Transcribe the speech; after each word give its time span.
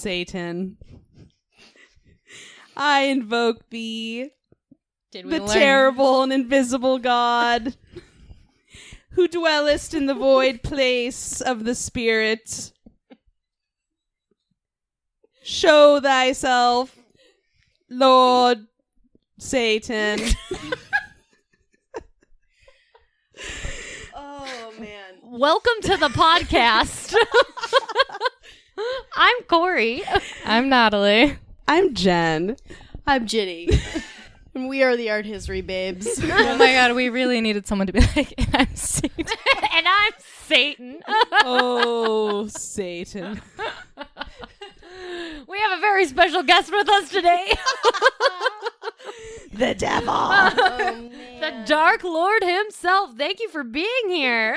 Satan. 0.00 0.78
I 2.74 3.02
invoke 3.02 3.68
thee, 3.68 4.30
Did 5.12 5.26
we 5.26 5.32
the 5.32 5.44
learn? 5.44 5.54
terrible 5.58 6.22
and 6.22 6.32
invisible 6.32 6.98
God, 6.98 7.76
who 9.10 9.28
dwellest 9.28 9.92
in 9.92 10.06
the 10.06 10.14
void 10.14 10.62
place 10.62 11.42
of 11.42 11.64
the 11.64 11.74
Spirit. 11.74 12.72
Show 15.42 16.00
thyself, 16.00 16.96
Lord 17.90 18.66
Satan. 19.38 20.20
oh, 24.14 24.72
man. 24.78 25.14
Welcome 25.22 25.82
to 25.82 25.98
the 25.98 26.08
podcast. 26.08 27.14
I'm 29.16 29.42
Corey. 29.48 30.02
I'm 30.44 30.68
Natalie. 30.68 31.36
I'm 31.68 31.94
Jen. 31.94 32.56
I'm 33.06 33.26
Ginny. 33.26 33.68
and 34.54 34.68
we 34.68 34.82
are 34.82 34.96
the 34.96 35.10
art 35.10 35.26
history 35.26 35.60
babes. 35.60 36.06
Oh 36.32 36.56
my 36.56 36.72
god, 36.72 36.94
we 36.94 37.08
really 37.08 37.40
needed 37.40 37.66
someone 37.66 37.86
to 37.86 37.92
be 37.92 38.00
like, 38.00 38.34
I'm 38.54 38.74
Satan. 38.74 39.26
and 39.72 39.86
I'm 39.86 40.12
Satan. 40.46 41.00
Oh, 41.42 42.46
Satan. 42.48 43.40
We 45.48 45.58
have 45.58 45.78
a 45.78 45.80
very 45.80 46.06
special 46.06 46.42
guest 46.42 46.70
with 46.70 46.88
us 46.88 47.10
today. 47.10 47.52
The 49.52 49.74
devil. 49.74 50.08
Oh, 50.12 51.10
the 51.40 51.62
Dark 51.66 52.04
Lord 52.04 52.42
himself. 52.44 53.16
Thank 53.16 53.40
you 53.40 53.48
for 53.48 53.64
being 53.64 54.08
here. 54.08 54.56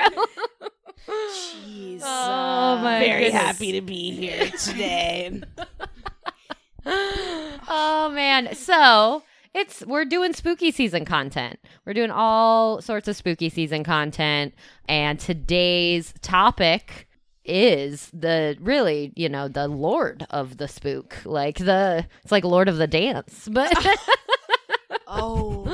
Jeez. 1.08 2.00
oh 2.04 2.78
my 2.82 3.00
Very 3.00 3.24
goodness. 3.24 3.42
happy 3.42 3.72
to 3.72 3.80
be 3.80 4.12
here 4.12 4.50
today. 4.50 5.40
oh 6.86 8.10
man. 8.14 8.54
So 8.54 9.22
it's 9.54 9.84
we're 9.86 10.04
doing 10.04 10.32
spooky 10.32 10.70
season 10.70 11.04
content. 11.04 11.58
We're 11.84 11.94
doing 11.94 12.10
all 12.10 12.80
sorts 12.80 13.08
of 13.08 13.16
spooky 13.16 13.48
season 13.48 13.82
content. 13.84 14.54
And 14.88 15.18
today's 15.18 16.14
topic 16.22 17.03
is 17.44 18.10
the 18.12 18.56
really, 18.60 19.12
you 19.16 19.28
know, 19.28 19.48
the 19.48 19.68
Lord 19.68 20.26
of 20.30 20.56
the 20.56 20.68
spook. 20.68 21.16
Like 21.24 21.58
the 21.58 22.06
it's 22.22 22.32
like 22.32 22.44
Lord 22.44 22.68
of 22.68 22.76
the 22.78 22.86
Dance. 22.86 23.48
But 23.50 23.72
Oh. 25.06 25.64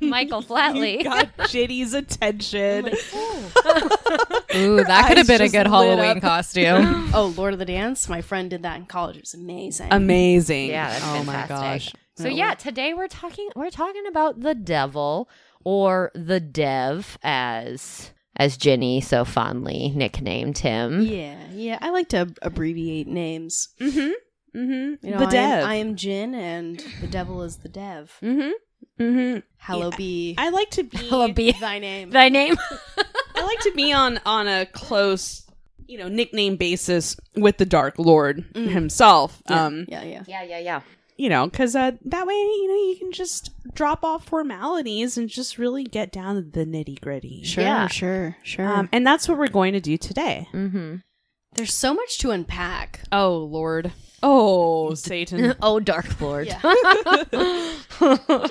Michael 0.00 0.42
Flatley. 0.42 0.98
You 0.98 1.04
got 1.04 1.28
Ginny's 1.48 1.94
attention. 1.94 2.88
Ooh, 4.54 4.84
that 4.84 5.04
could 5.08 5.18
have 5.18 5.26
been 5.26 5.40
a 5.42 5.48
good 5.48 5.66
Halloween 5.66 6.16
up. 6.16 6.20
costume. 6.20 7.10
Oh, 7.14 7.32
Lord 7.36 7.52
of 7.54 7.58
the 7.58 7.64
Dance. 7.64 8.08
My 8.08 8.20
friend 8.22 8.48
did 8.50 8.62
that 8.62 8.76
in 8.76 8.86
college. 8.86 9.16
It 9.16 9.22
was 9.22 9.34
amazing. 9.34 9.88
Amazing. 9.90 10.68
Yeah, 10.70 10.90
that's 10.90 11.04
oh 11.04 11.22
fantastic. 11.24 11.26
my 11.26 11.46
gosh. 11.46 11.92
So 12.16 12.28
yeah, 12.28 12.54
today 12.54 12.94
we're 12.94 13.08
talking 13.08 13.48
we're 13.56 13.70
talking 13.70 14.06
about 14.06 14.40
the 14.40 14.54
devil 14.54 15.28
or 15.64 16.12
the 16.14 16.38
dev 16.38 17.18
as 17.22 18.12
as 18.36 18.56
Ginny 18.56 19.00
so 19.00 19.24
fondly 19.24 19.92
nicknamed 19.94 20.58
him. 20.58 21.02
yeah, 21.02 21.38
yeah. 21.52 21.78
I 21.80 21.90
like 21.90 22.08
to 22.10 22.18
ab- 22.18 22.38
abbreviate 22.42 23.06
names. 23.08 23.68
Mm-hmm. 23.80 24.58
Mm-hmm. 24.58 25.06
You 25.06 25.12
know, 25.12 25.18
the 25.18 25.26
I 25.26 25.30
dev. 25.30 25.62
Am, 25.64 25.68
I 25.68 25.74
am 25.76 25.96
Jin, 25.96 26.34
and 26.34 26.78
the 27.00 27.06
devil 27.08 27.42
is 27.42 27.56
the 27.58 27.68
dev. 27.68 28.16
mm-hmm. 28.22 28.50
Mm-hmm. 29.02 29.40
Hallow 29.56 29.90
Yeah. 29.90 29.96
be 29.96 30.34
I 30.38 30.50
like 30.50 30.70
to 30.70 30.84
be 30.84 30.96
Hello, 30.98 31.32
be 31.32 31.50
thy 31.52 31.78
name. 31.80 32.10
thy 32.10 32.28
name. 32.28 32.54
I 33.34 33.42
like 33.42 33.58
to 33.60 33.72
be 33.74 33.92
on 33.92 34.20
on 34.24 34.46
a 34.46 34.66
close, 34.66 35.44
you 35.88 35.98
know, 35.98 36.06
nickname 36.08 36.56
basis 36.56 37.16
with 37.34 37.56
the 37.56 37.66
Dark 37.66 37.98
Lord 37.98 38.44
himself. 38.54 39.42
Um, 39.48 39.86
yeah, 39.88 40.02
yeah. 40.04 40.22
yeah, 40.28 40.42
yeah, 40.44 40.58
yeah. 40.58 40.80
You 41.16 41.28
know, 41.28 41.46
because 41.46 41.76
uh, 41.76 41.92
that 42.04 42.26
way, 42.26 42.34
you 42.34 42.68
know, 42.68 42.90
you 42.90 42.96
can 42.98 43.12
just 43.12 43.50
drop 43.74 44.02
off 44.04 44.24
formalities 44.26 45.16
and 45.16 45.28
just 45.28 45.58
really 45.58 45.84
get 45.84 46.10
down 46.12 46.34
to 46.36 46.42
the 46.42 46.64
nitty 46.66 47.00
gritty. 47.00 47.42
Sure, 47.44 47.62
Yeah. 47.64 47.86
sure, 47.88 48.36
sure. 48.42 48.66
Um, 48.66 48.88
and 48.92 49.06
that's 49.06 49.28
what 49.28 49.38
we're 49.38 49.48
going 49.48 49.72
to 49.74 49.80
do 49.80 49.96
today. 49.96 50.48
Mm-hmm. 50.52 50.96
There's 51.54 51.72
so 51.74 51.94
much 51.94 52.18
to 52.18 52.30
unpack. 52.32 53.00
Oh 53.12 53.36
Lord. 53.38 53.92
Oh 54.22 54.94
Satan. 54.94 55.54
oh, 55.62 55.78
Dark 55.80 56.20
Lord. 56.20 56.48
Yeah. 56.48 56.60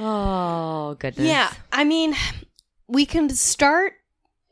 oh 0.00 0.96
goodness. 0.98 1.26
Yeah, 1.26 1.50
I 1.72 1.84
mean, 1.84 2.14
we 2.88 3.06
can 3.06 3.28
start 3.30 3.94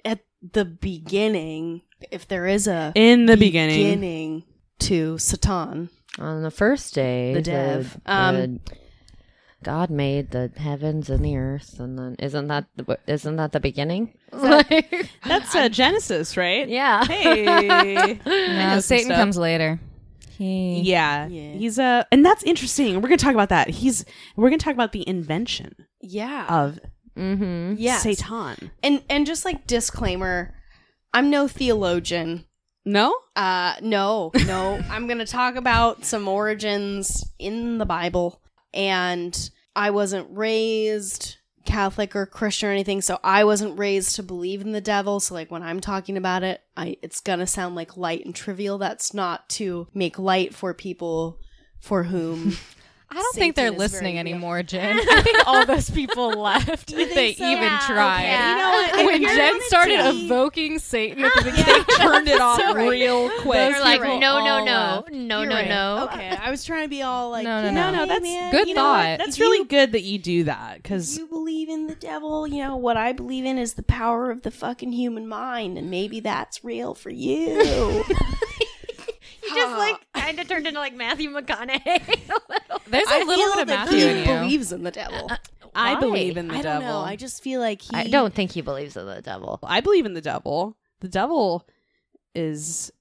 at 0.04 0.20
the 0.52 0.64
beginning, 0.64 1.82
if 2.10 2.26
there 2.28 2.46
is 2.46 2.66
a 2.66 2.92
In 2.94 3.26
the 3.26 3.36
beginning. 3.36 3.76
beginning 3.76 4.44
to 4.80 5.18
Satan. 5.18 5.90
On 6.18 6.42
the 6.42 6.50
first 6.50 6.94
day, 6.94 7.34
The 7.34 7.42
dev. 7.42 7.98
the- 8.04 8.12
Um, 8.12 8.36
the 8.36 8.60
God 9.62 9.88
made 9.88 10.30
the 10.30 10.52
heavens 10.56 11.08
and 11.08 11.24
the 11.24 11.36
earth, 11.38 11.80
and 11.80 11.98
then 11.98 12.16
isn't 12.18 12.48
that 12.48 12.66
the, 12.76 12.98
isn't 13.06 13.36
that 13.36 13.52
the 13.52 13.60
beginning? 13.60 14.12
Like- 14.32 15.08
That's 15.26 15.54
uh, 15.54 15.68
Genesis, 15.68 16.36
right? 16.36 16.68
yeah. 16.68 17.04
Hey. 17.04 18.20
No, 18.26 18.80
Satan 18.80 19.06
stuff. 19.06 19.16
comes 19.18 19.36
later. 19.38 19.80
He 20.36 20.80
Yeah. 20.82 21.26
Yeah. 21.28 21.52
He's 21.52 21.78
a 21.78 22.06
and 22.12 22.24
that's 22.26 22.42
interesting. 22.42 22.94
We're 22.96 23.08
going 23.08 23.18
to 23.18 23.24
talk 23.24 23.34
about 23.34 23.48
that. 23.50 23.70
He's 23.70 24.04
we're 24.36 24.50
going 24.50 24.58
to 24.58 24.64
talk 24.64 24.74
about 24.74 24.92
the 24.92 25.08
invention 25.08 25.74
Yeah. 26.02 26.46
of 26.48 26.78
mm-hmm. 27.16 27.74
yes. 27.78 28.02
Satan. 28.02 28.70
And 28.82 29.02
and 29.08 29.24
just 29.26 29.44
like 29.44 29.66
disclaimer, 29.66 30.54
I'm 31.14 31.30
no 31.30 31.46
theologian. 31.48 32.44
No? 32.84 33.14
Uh 33.34 33.74
no, 33.80 34.30
no. 34.46 34.80
I'm 34.90 35.06
going 35.06 35.18
to 35.18 35.26
talk 35.26 35.56
about 35.56 36.04
some 36.04 36.28
origins 36.28 37.24
in 37.38 37.78
the 37.78 37.86
Bible 37.86 38.40
and 38.72 39.50
I 39.76 39.90
wasn't 39.90 40.28
raised 40.30 41.36
Catholic 41.64 42.14
or 42.14 42.26
Christian 42.26 42.68
or 42.68 42.72
anything, 42.72 43.00
so 43.00 43.18
I 43.24 43.44
wasn't 43.44 43.78
raised 43.78 44.16
to 44.16 44.22
believe 44.22 44.60
in 44.60 44.72
the 44.72 44.80
devil. 44.80 45.18
So 45.18 45.34
like 45.34 45.50
when 45.50 45.62
I'm 45.62 45.80
talking 45.80 46.16
about 46.16 46.42
it, 46.42 46.60
I 46.76 46.98
it's 47.02 47.20
gonna 47.20 47.46
sound 47.46 47.74
like 47.74 47.96
light 47.96 48.24
and 48.24 48.34
trivial. 48.34 48.78
That's 48.78 49.14
not 49.14 49.48
to 49.50 49.88
make 49.94 50.18
light 50.18 50.54
for 50.54 50.74
people 50.74 51.40
for 51.80 52.04
whom 52.04 52.56
I 53.10 53.14
don't 53.16 53.34
think 53.36 53.54
they're 53.54 53.70
listening 53.70 54.18
anymore, 54.18 54.62
Jen. 54.64 54.98
I 54.98 55.22
think 55.22 55.46
all 55.46 55.64
those 55.66 55.88
people 55.88 56.30
left 56.30 56.92
if 56.92 57.14
they 57.14 57.34
so? 57.34 57.44
even 57.44 57.62
Yeah, 57.62 57.80
tried. 57.86 58.24
okay. 58.24 58.50
You 58.50 58.56
know 58.56 58.70
what? 58.70 59.12
When 59.12 59.22
Jen 59.36 59.60
started 59.68 59.96
do- 60.02 60.24
evoking 60.24 60.78
Satan 60.80 61.24
at 61.24 61.30
ah, 61.32 61.40
the 61.42 61.50
beginning, 61.50 61.84
They 61.88 61.94
turned 61.96 62.28
it 62.28 62.40
off 62.40 62.58
Right. 62.74 62.88
real 62.90 63.30
quick. 63.40 63.52
They're 63.54 63.80
like, 63.80 64.00
no, 64.00 64.18
no, 64.18 64.64
no, 64.64 64.64
left. 64.64 65.10
no, 65.12 65.40
You're 65.42 65.50
no, 65.50 65.54
right. 65.56 65.68
no. 65.68 66.08
Okay, 66.12 66.28
I 66.30 66.50
was 66.50 66.64
trying 66.64 66.82
to 66.84 66.88
be 66.88 67.02
all 67.02 67.30
like, 67.30 67.44
No, 67.44 67.62
no, 67.62 67.70
no. 67.70 67.90
know, 67.90 67.98
No, 67.98 68.06
that's 68.06 68.22
man, 68.22 68.50
good 68.50 68.68
you 68.68 68.74
know 68.74 68.82
what? 68.84 68.96
thought. 69.04 69.18
That's 69.18 69.30
If 69.36 69.38
you- 69.38 69.44
really 69.50 69.64
good 69.66 69.92
that 69.92 70.02
you 70.02 70.18
do 70.18 70.44
that 70.44 70.82
because 70.82 71.16
you 71.16 71.26
believe 71.28 71.68
in 71.68 71.86
the 71.86 71.94
devil, 71.94 72.46
you 72.48 72.58
know, 72.64 72.74
what 72.76 72.96
I 72.96 73.12
believe 73.12 73.44
in 73.44 73.58
is 73.58 73.74
the 73.74 73.82
power 73.84 74.30
of 74.32 74.42
the 74.42 74.50
fucking 74.50 74.92
human 74.92 75.28
mind, 75.28 75.78
and 75.78 75.88
maybe 75.90 76.18
that's 76.20 76.64
real 76.64 76.94
for 76.94 77.10
you. 77.10 78.02
He 79.54 79.60
just 79.60 79.76
like 79.78 80.00
kind 80.14 80.38
of 80.40 80.48
turned 80.48 80.66
into 80.66 80.78
like 80.80 80.94
Matthew 80.94 81.30
McConaughey 81.30 81.86
a 82.28 82.52
little. 82.52 82.80
there's 82.88 83.08
a 83.08 83.14
I 83.14 83.18
little 83.24 83.34
feel 83.34 83.52
bit 83.54 83.60
of 83.62 83.66
that 83.68 83.84
Matthew 83.86 83.98
he 83.98 84.08
in 84.08 84.18
you. 84.18 84.24
believes 84.24 84.72
in 84.72 84.82
the 84.82 84.90
devil. 84.90 85.30
I 85.74 85.94
Why? 85.94 86.00
believe 86.00 86.36
in 86.36 86.48
the 86.48 86.54
I 86.54 86.62
don't 86.62 86.80
devil. 86.80 87.00
know. 87.00 87.00
I 87.00 87.16
just 87.16 87.42
feel 87.42 87.60
like 87.60 87.82
he. 87.82 87.90
I 87.96 88.06
don't 88.08 88.32
think 88.34 88.52
he 88.52 88.60
believes 88.60 88.96
in 88.96 89.06
the 89.06 89.20
devil. 89.22 89.58
I 89.62 89.80
believe 89.80 90.06
in 90.06 90.14
the 90.14 90.20
devil. 90.20 90.76
The 91.00 91.08
devil 91.08 91.66
is 92.34 92.92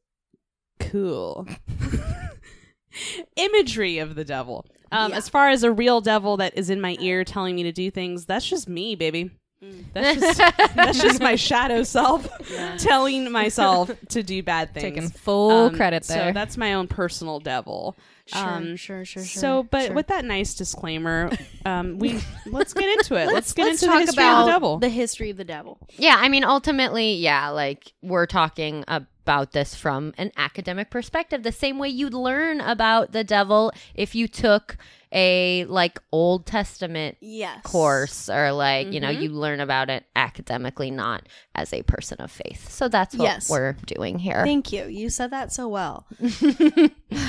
cool. 0.79 1.47
Imagery 3.35 3.97
of 3.99 4.15
the 4.15 4.23
devil. 4.23 4.65
Um, 4.91 5.11
Yeah. 5.11 5.17
As 5.17 5.29
far 5.29 5.49
as 5.49 5.63
a 5.63 5.71
real 5.71 6.01
devil 6.01 6.37
that 6.37 6.57
is 6.57 6.69
in 6.69 6.79
my 6.81 6.95
ear 6.99 7.23
telling 7.23 7.55
me 7.55 7.63
to 7.63 7.71
do 7.71 7.89
things, 7.89 8.25
that's 8.25 8.47
just 8.47 8.67
me, 8.69 8.95
baby. 8.95 9.31
Mm. 9.63 9.85
That's 9.93 10.19
just 10.19 10.37
that's 10.75 11.01
just 11.01 11.21
my 11.21 11.35
shadow 11.35 11.83
self 11.83 12.27
telling 12.77 13.31
myself 13.31 13.91
to 14.09 14.23
do 14.23 14.43
bad 14.43 14.73
things. 14.73 14.83
Taking 14.83 15.09
full 15.09 15.67
Um, 15.67 15.75
credit 15.75 16.03
So 16.05 16.31
that's 16.33 16.57
my 16.57 16.73
own 16.73 16.87
personal 16.87 17.39
devil. 17.39 17.95
Sure, 18.25 18.39
Um, 18.41 18.75
sure, 18.77 19.03
sure, 19.05 19.23
sure. 19.23 19.41
So, 19.41 19.63
but 19.63 19.87
sure. 19.87 19.95
with 19.95 20.07
that 20.07 20.23
nice 20.25 20.53
disclaimer, 20.53 21.29
um, 21.65 21.99
we 21.99 22.19
let's 22.45 22.73
get 22.73 22.89
into 22.97 23.15
it. 23.15 23.25
let's, 23.25 23.33
let's, 23.33 23.53
get 23.53 23.65
let's 23.65 23.83
into 23.83 23.91
talk 23.91 23.99
the 24.01 24.05
history 24.05 24.23
about 24.23 24.39
of 24.39 24.45
the 24.45 24.51
devil. 24.51 24.77
the 24.79 24.89
history 24.89 25.29
of 25.29 25.37
the 25.37 25.43
devil. 25.43 25.77
Yeah, 25.97 26.15
I 26.17 26.29
mean, 26.29 26.43
ultimately, 26.43 27.15
yeah, 27.15 27.49
like 27.49 27.91
we're 28.01 28.25
talking 28.25 28.83
about 29.23 29.53
this 29.53 29.73
from 29.73 30.13
an 30.17 30.31
academic 30.37 30.89
perspective, 30.89 31.43
the 31.43 31.51
same 31.51 31.79
way 31.79 31.87
you'd 31.89 32.13
learn 32.13 32.59
about 32.61 33.11
the 33.13 33.23
devil 33.23 33.71
if 33.95 34.13
you 34.15 34.27
took 34.27 34.75
a 35.15 35.63
like 35.65 35.99
Old 36.11 36.45
Testament 36.45 37.17
Yes. 37.21 37.61
course 37.63 38.29
or 38.29 38.51
like, 38.51 38.91
you 38.91 38.99
know, 38.99 39.09
Mhm. 39.13 39.21
you 39.21 39.29
learn 39.29 39.59
about 39.59 39.89
it 39.89 40.05
academically, 40.15 40.89
not 40.91 41.27
as 41.55 41.71
a 41.71 41.83
person 41.83 42.19
of 42.19 42.31
faith. 42.31 42.69
So 42.71 42.87
that's 42.89 43.15
what 43.15 43.23
Yes. 43.25 43.49
we're 43.49 43.73
doing 43.85 44.17
here. 44.19 44.43
Thank 44.43 44.73
you. 44.73 44.85
You 44.87 45.09
said 45.09 45.29
that 45.31 45.53
so 45.53 45.67
well. 45.69 46.05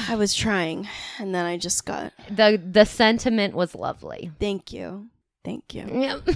I 0.08 0.16
was 0.16 0.34
trying, 0.34 0.88
and 1.18 1.34
then 1.34 1.44
I 1.44 1.56
just 1.58 1.84
got. 1.84 2.12
the 2.30 2.60
the 2.64 2.84
sentiment 2.86 3.54
was 3.54 3.74
lovely. 3.74 4.30
Thank 4.40 4.72
you. 4.72 5.08
Thank 5.44 5.74
you. 5.74 5.84
Yep. 5.92 6.28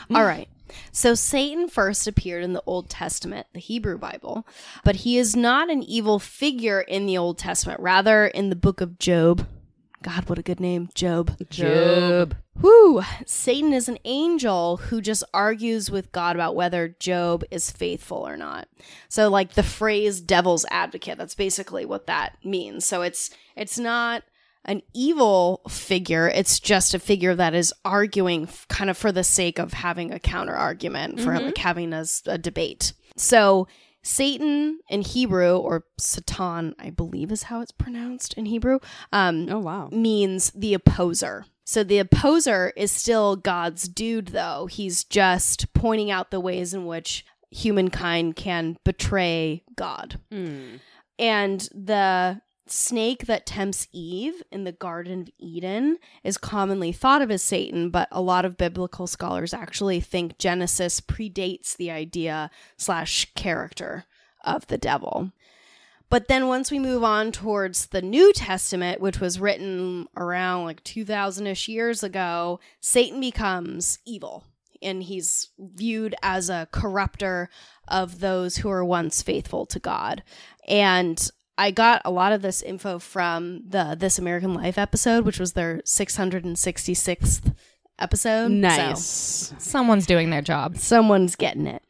All 0.14 0.24
right. 0.24 0.48
So 0.92 1.14
Satan 1.14 1.68
first 1.68 2.06
appeared 2.06 2.44
in 2.44 2.52
the 2.52 2.62
Old 2.66 2.88
Testament, 2.88 3.46
the 3.52 3.60
Hebrew 3.60 3.98
Bible, 3.98 4.46
but 4.84 4.96
he 4.96 5.18
is 5.18 5.34
not 5.36 5.70
an 5.70 5.82
evil 5.82 6.18
figure 6.18 6.80
in 6.80 7.06
the 7.06 7.18
Old 7.18 7.38
Testament. 7.38 7.80
Rather, 7.80 8.26
in 8.26 8.50
the 8.50 8.56
book 8.56 8.80
of 8.80 8.98
Job. 8.98 9.46
God, 10.02 10.28
what 10.28 10.38
a 10.38 10.42
good 10.42 10.60
name, 10.60 10.90
Job. 10.94 11.34
Job. 11.48 12.36
Whoo! 12.60 13.02
Satan 13.24 13.72
is 13.72 13.88
an 13.88 13.98
angel 14.04 14.76
who 14.76 15.00
just 15.00 15.24
argues 15.32 15.90
with 15.90 16.12
God 16.12 16.36
about 16.36 16.54
whether 16.54 16.94
Job 17.00 17.42
is 17.50 17.70
faithful 17.70 18.18
or 18.18 18.36
not. 18.36 18.68
So 19.08 19.30
like 19.30 19.54
the 19.54 19.62
phrase 19.62 20.20
devil's 20.20 20.66
advocate, 20.70 21.16
that's 21.16 21.34
basically 21.34 21.86
what 21.86 22.06
that 22.06 22.36
means. 22.44 22.84
So 22.84 23.00
it's 23.00 23.30
it's 23.56 23.78
not 23.78 24.24
an 24.64 24.82
evil 24.94 25.62
figure, 25.68 26.28
it's 26.28 26.58
just 26.60 26.94
a 26.94 26.98
figure 26.98 27.34
that 27.34 27.54
is 27.54 27.72
arguing 27.84 28.44
f- 28.44 28.66
kind 28.68 28.90
of 28.90 28.96
for 28.96 29.12
the 29.12 29.24
sake 29.24 29.58
of 29.58 29.72
having 29.72 30.12
a 30.12 30.18
counter 30.18 30.54
argument, 30.54 31.20
for 31.20 31.38
like 31.38 31.58
having 31.58 31.92
a 31.92 32.38
debate. 32.38 32.92
So 33.16 33.68
Satan 34.02 34.80
in 34.88 35.02
Hebrew, 35.02 35.56
or 35.56 35.84
Satan, 35.98 36.74
I 36.78 36.90
believe 36.90 37.32
is 37.32 37.44
how 37.44 37.60
it's 37.60 37.72
pronounced 37.72 38.34
in 38.34 38.46
Hebrew, 38.46 38.78
um, 39.12 39.48
oh 39.50 39.60
wow. 39.60 39.88
means 39.90 40.50
the 40.50 40.74
opposer. 40.74 41.46
So 41.64 41.82
the 41.82 41.98
opposer 41.98 42.72
is 42.76 42.92
still 42.92 43.36
God's 43.36 43.88
dude, 43.88 44.28
though. 44.28 44.66
He's 44.66 45.04
just 45.04 45.72
pointing 45.72 46.10
out 46.10 46.30
the 46.30 46.40
ways 46.40 46.74
in 46.74 46.84
which 46.84 47.24
humankind 47.50 48.36
can 48.36 48.76
betray 48.84 49.64
God. 49.74 50.20
Hmm. 50.30 50.76
And 51.18 51.60
the 51.72 52.42
snake 52.66 53.26
that 53.26 53.46
tempts 53.46 53.88
Eve 53.92 54.42
in 54.50 54.64
the 54.64 54.72
Garden 54.72 55.22
of 55.22 55.30
Eden 55.38 55.98
is 56.22 56.38
commonly 56.38 56.92
thought 56.92 57.22
of 57.22 57.30
as 57.30 57.42
Satan, 57.42 57.90
but 57.90 58.08
a 58.10 58.22
lot 58.22 58.44
of 58.44 58.56
biblical 58.56 59.06
scholars 59.06 59.52
actually 59.52 60.00
think 60.00 60.38
Genesis 60.38 61.00
predates 61.00 61.76
the 61.76 61.90
idea 61.90 62.50
slash 62.76 63.32
character 63.34 64.04
of 64.44 64.66
the 64.68 64.78
devil. 64.78 65.32
But 66.10 66.28
then 66.28 66.46
once 66.46 66.70
we 66.70 66.78
move 66.78 67.02
on 67.02 67.32
towards 67.32 67.86
the 67.86 68.02
New 68.02 68.32
Testament, 68.32 69.00
which 69.00 69.20
was 69.20 69.40
written 69.40 70.06
around 70.16 70.64
like 70.64 70.84
2000 70.84 71.46
ish 71.46 71.68
years 71.68 72.02
ago, 72.02 72.60
Satan 72.80 73.20
becomes 73.20 73.98
evil. 74.04 74.44
And 74.82 75.02
he's 75.02 75.48
viewed 75.58 76.14
as 76.22 76.50
a 76.50 76.68
corrupter 76.70 77.48
of 77.88 78.20
those 78.20 78.58
who 78.58 78.68
were 78.68 78.84
once 78.84 79.22
faithful 79.22 79.64
to 79.66 79.80
God. 79.80 80.22
And 80.68 81.30
I 81.56 81.70
got 81.70 82.02
a 82.04 82.10
lot 82.10 82.32
of 82.32 82.42
this 82.42 82.62
info 82.62 82.98
from 82.98 83.62
the 83.68 83.96
This 83.98 84.18
American 84.18 84.54
Life 84.54 84.76
episode, 84.78 85.24
which 85.24 85.38
was 85.38 85.52
their 85.52 85.80
666th 85.84 87.54
episode. 87.98 88.46
So- 88.48 88.48
Nice. 88.48 89.54
Someone's 89.58 90.06
doing 90.06 90.30
their 90.30 90.42
job. 90.42 90.76
someone's 90.78 91.36
getting 91.36 91.66
it. 91.66 91.82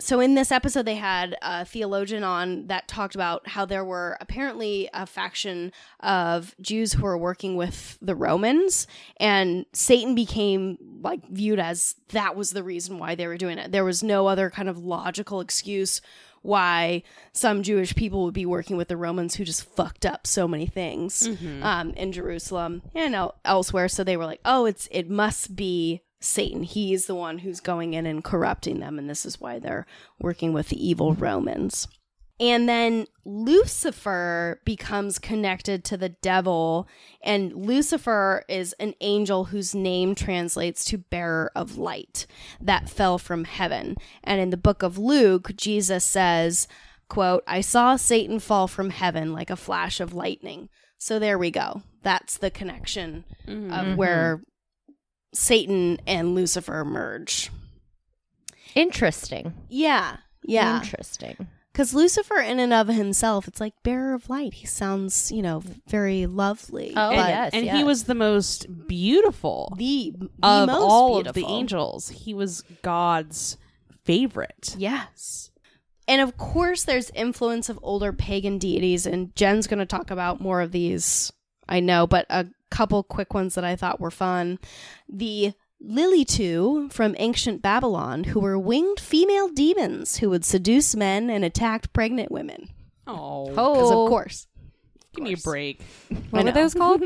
So 0.00 0.18
in 0.18 0.34
this 0.34 0.50
episode, 0.50 0.84
they 0.84 0.96
had 0.96 1.36
a 1.42 1.64
theologian 1.64 2.24
on 2.24 2.66
that 2.66 2.88
talked 2.88 3.14
about 3.14 3.46
how 3.46 3.64
there 3.64 3.84
were 3.84 4.16
apparently 4.20 4.88
a 4.92 5.06
faction 5.06 5.70
of 6.00 6.56
Jews 6.60 6.94
who 6.94 7.02
were 7.04 7.16
working 7.16 7.54
with 7.54 7.98
the 8.02 8.16
Romans, 8.16 8.88
and 9.18 9.64
Satan 9.72 10.16
became 10.16 10.76
like 11.02 11.28
viewed 11.28 11.60
as 11.60 11.94
that 12.08 12.34
was 12.34 12.50
the 12.50 12.64
reason 12.64 12.98
why 12.98 13.14
they 13.14 13.28
were 13.28 13.36
doing 13.36 13.58
it. 13.58 13.70
There 13.70 13.84
was 13.84 14.02
no 14.02 14.26
other 14.26 14.50
kind 14.50 14.68
of 14.68 14.76
logical 14.84 15.40
excuse 15.40 16.00
why 16.42 17.02
some 17.32 17.62
Jewish 17.62 17.94
people 17.94 18.24
would 18.24 18.34
be 18.34 18.46
working 18.46 18.76
with 18.76 18.88
the 18.88 18.96
Romans 18.96 19.34
who 19.36 19.44
just 19.44 19.64
fucked 19.64 20.04
up 20.04 20.26
so 20.26 20.46
many 20.46 20.66
things 20.66 21.28
um, 21.62 21.90
in 21.90 22.12
Jerusalem 22.12 22.82
and 22.94 23.14
el- 23.14 23.36
elsewhere. 23.44 23.88
So 23.88 24.04
they 24.04 24.16
were 24.16 24.26
like, 24.26 24.40
oh, 24.44 24.64
it's 24.66 24.88
it 24.90 25.08
must 25.08 25.56
be 25.56 26.02
Satan. 26.20 26.62
He's 26.62 27.06
the 27.06 27.14
one 27.14 27.38
who's 27.38 27.60
going 27.60 27.94
in 27.94 28.06
and 28.06 28.22
corrupting 28.22 28.80
them, 28.80 28.98
and 28.98 29.08
this 29.08 29.24
is 29.26 29.40
why 29.40 29.58
they're 29.58 29.86
working 30.20 30.52
with 30.52 30.68
the 30.68 30.86
evil 30.88 31.14
Romans. 31.14 31.88
And 32.42 32.68
then 32.68 33.06
Lucifer 33.24 34.60
becomes 34.64 35.20
connected 35.20 35.84
to 35.84 35.96
the 35.96 36.08
devil, 36.08 36.88
and 37.22 37.52
Lucifer 37.54 38.42
is 38.48 38.72
an 38.80 38.94
angel 39.00 39.44
whose 39.44 39.76
name 39.76 40.16
translates 40.16 40.84
to 40.86 40.98
bearer 40.98 41.52
of 41.54 41.78
light 41.78 42.26
that 42.60 42.88
fell 42.88 43.16
from 43.16 43.44
heaven. 43.44 43.96
And 44.24 44.40
in 44.40 44.50
the 44.50 44.56
book 44.56 44.82
of 44.82 44.98
Luke, 44.98 45.52
Jesus 45.56 46.04
says, 46.04 46.66
quote, 47.08 47.44
I 47.46 47.60
saw 47.60 47.94
Satan 47.94 48.40
fall 48.40 48.66
from 48.66 48.90
heaven 48.90 49.32
like 49.32 49.48
a 49.48 49.56
flash 49.56 50.00
of 50.00 50.12
lightning. 50.12 50.68
So 50.98 51.20
there 51.20 51.38
we 51.38 51.52
go. 51.52 51.82
That's 52.02 52.38
the 52.38 52.50
connection 52.50 53.24
mm-hmm. 53.46 53.72
of 53.72 53.96
where 53.96 54.42
Satan 55.32 56.00
and 56.08 56.34
Lucifer 56.34 56.84
merge. 56.84 57.52
Interesting. 58.74 59.54
Yeah. 59.68 60.16
Yeah. 60.42 60.80
Interesting. 60.80 61.46
Because 61.72 61.94
Lucifer, 61.94 62.36
in 62.36 62.60
and 62.60 62.72
of 62.72 62.88
himself, 62.88 63.48
it's 63.48 63.60
like 63.60 63.72
bearer 63.82 64.12
of 64.12 64.28
light. 64.28 64.54
He 64.54 64.66
sounds, 64.66 65.32
you 65.32 65.40
know, 65.40 65.62
very 65.86 66.26
lovely. 66.26 66.92
Oh, 66.94 67.10
and, 67.10 67.16
but 67.16 67.28
yes, 67.28 67.50
and 67.54 67.64
yes. 67.64 67.76
he 67.76 67.84
was 67.84 68.04
the 68.04 68.14
most 68.14 68.86
beautiful 68.86 69.72
the, 69.78 70.12
the 70.18 70.28
of 70.42 70.66
most 70.66 70.82
all 70.82 71.26
of 71.26 71.34
the 71.34 71.46
angels. 71.46 72.10
He 72.10 72.34
was 72.34 72.62
God's 72.82 73.56
favorite. 74.04 74.74
Yes. 74.76 75.50
And 76.06 76.20
of 76.20 76.36
course, 76.36 76.84
there's 76.84 77.10
influence 77.10 77.70
of 77.70 77.78
older 77.82 78.12
pagan 78.12 78.58
deities, 78.58 79.06
and 79.06 79.34
Jen's 79.34 79.66
going 79.66 79.78
to 79.78 79.86
talk 79.86 80.10
about 80.10 80.42
more 80.42 80.60
of 80.60 80.72
these, 80.72 81.32
I 81.68 81.80
know, 81.80 82.06
but 82.06 82.26
a 82.28 82.48
couple 82.70 83.02
quick 83.02 83.32
ones 83.32 83.54
that 83.54 83.64
I 83.64 83.76
thought 83.76 84.00
were 84.00 84.10
fun. 84.10 84.58
The 85.08 85.54
Lilitu 85.84 86.92
from 86.92 87.14
ancient 87.18 87.60
Babylon, 87.62 88.24
who 88.24 88.40
were 88.40 88.58
winged 88.58 89.00
female 89.00 89.48
demons 89.48 90.18
who 90.18 90.30
would 90.30 90.44
seduce 90.44 90.94
men 90.94 91.28
and 91.30 91.44
attack 91.44 91.92
pregnant 91.92 92.30
women. 92.30 92.68
Oh, 93.06 93.48
Because, 93.48 93.90
Oh, 93.90 94.04
of 94.04 94.08
course. 94.10 94.46
give 95.14 95.24
me 95.24 95.32
a 95.32 95.36
break. 95.36 95.82
What 96.30 96.46
are 96.46 96.52
those 96.52 96.74
called? 96.74 97.02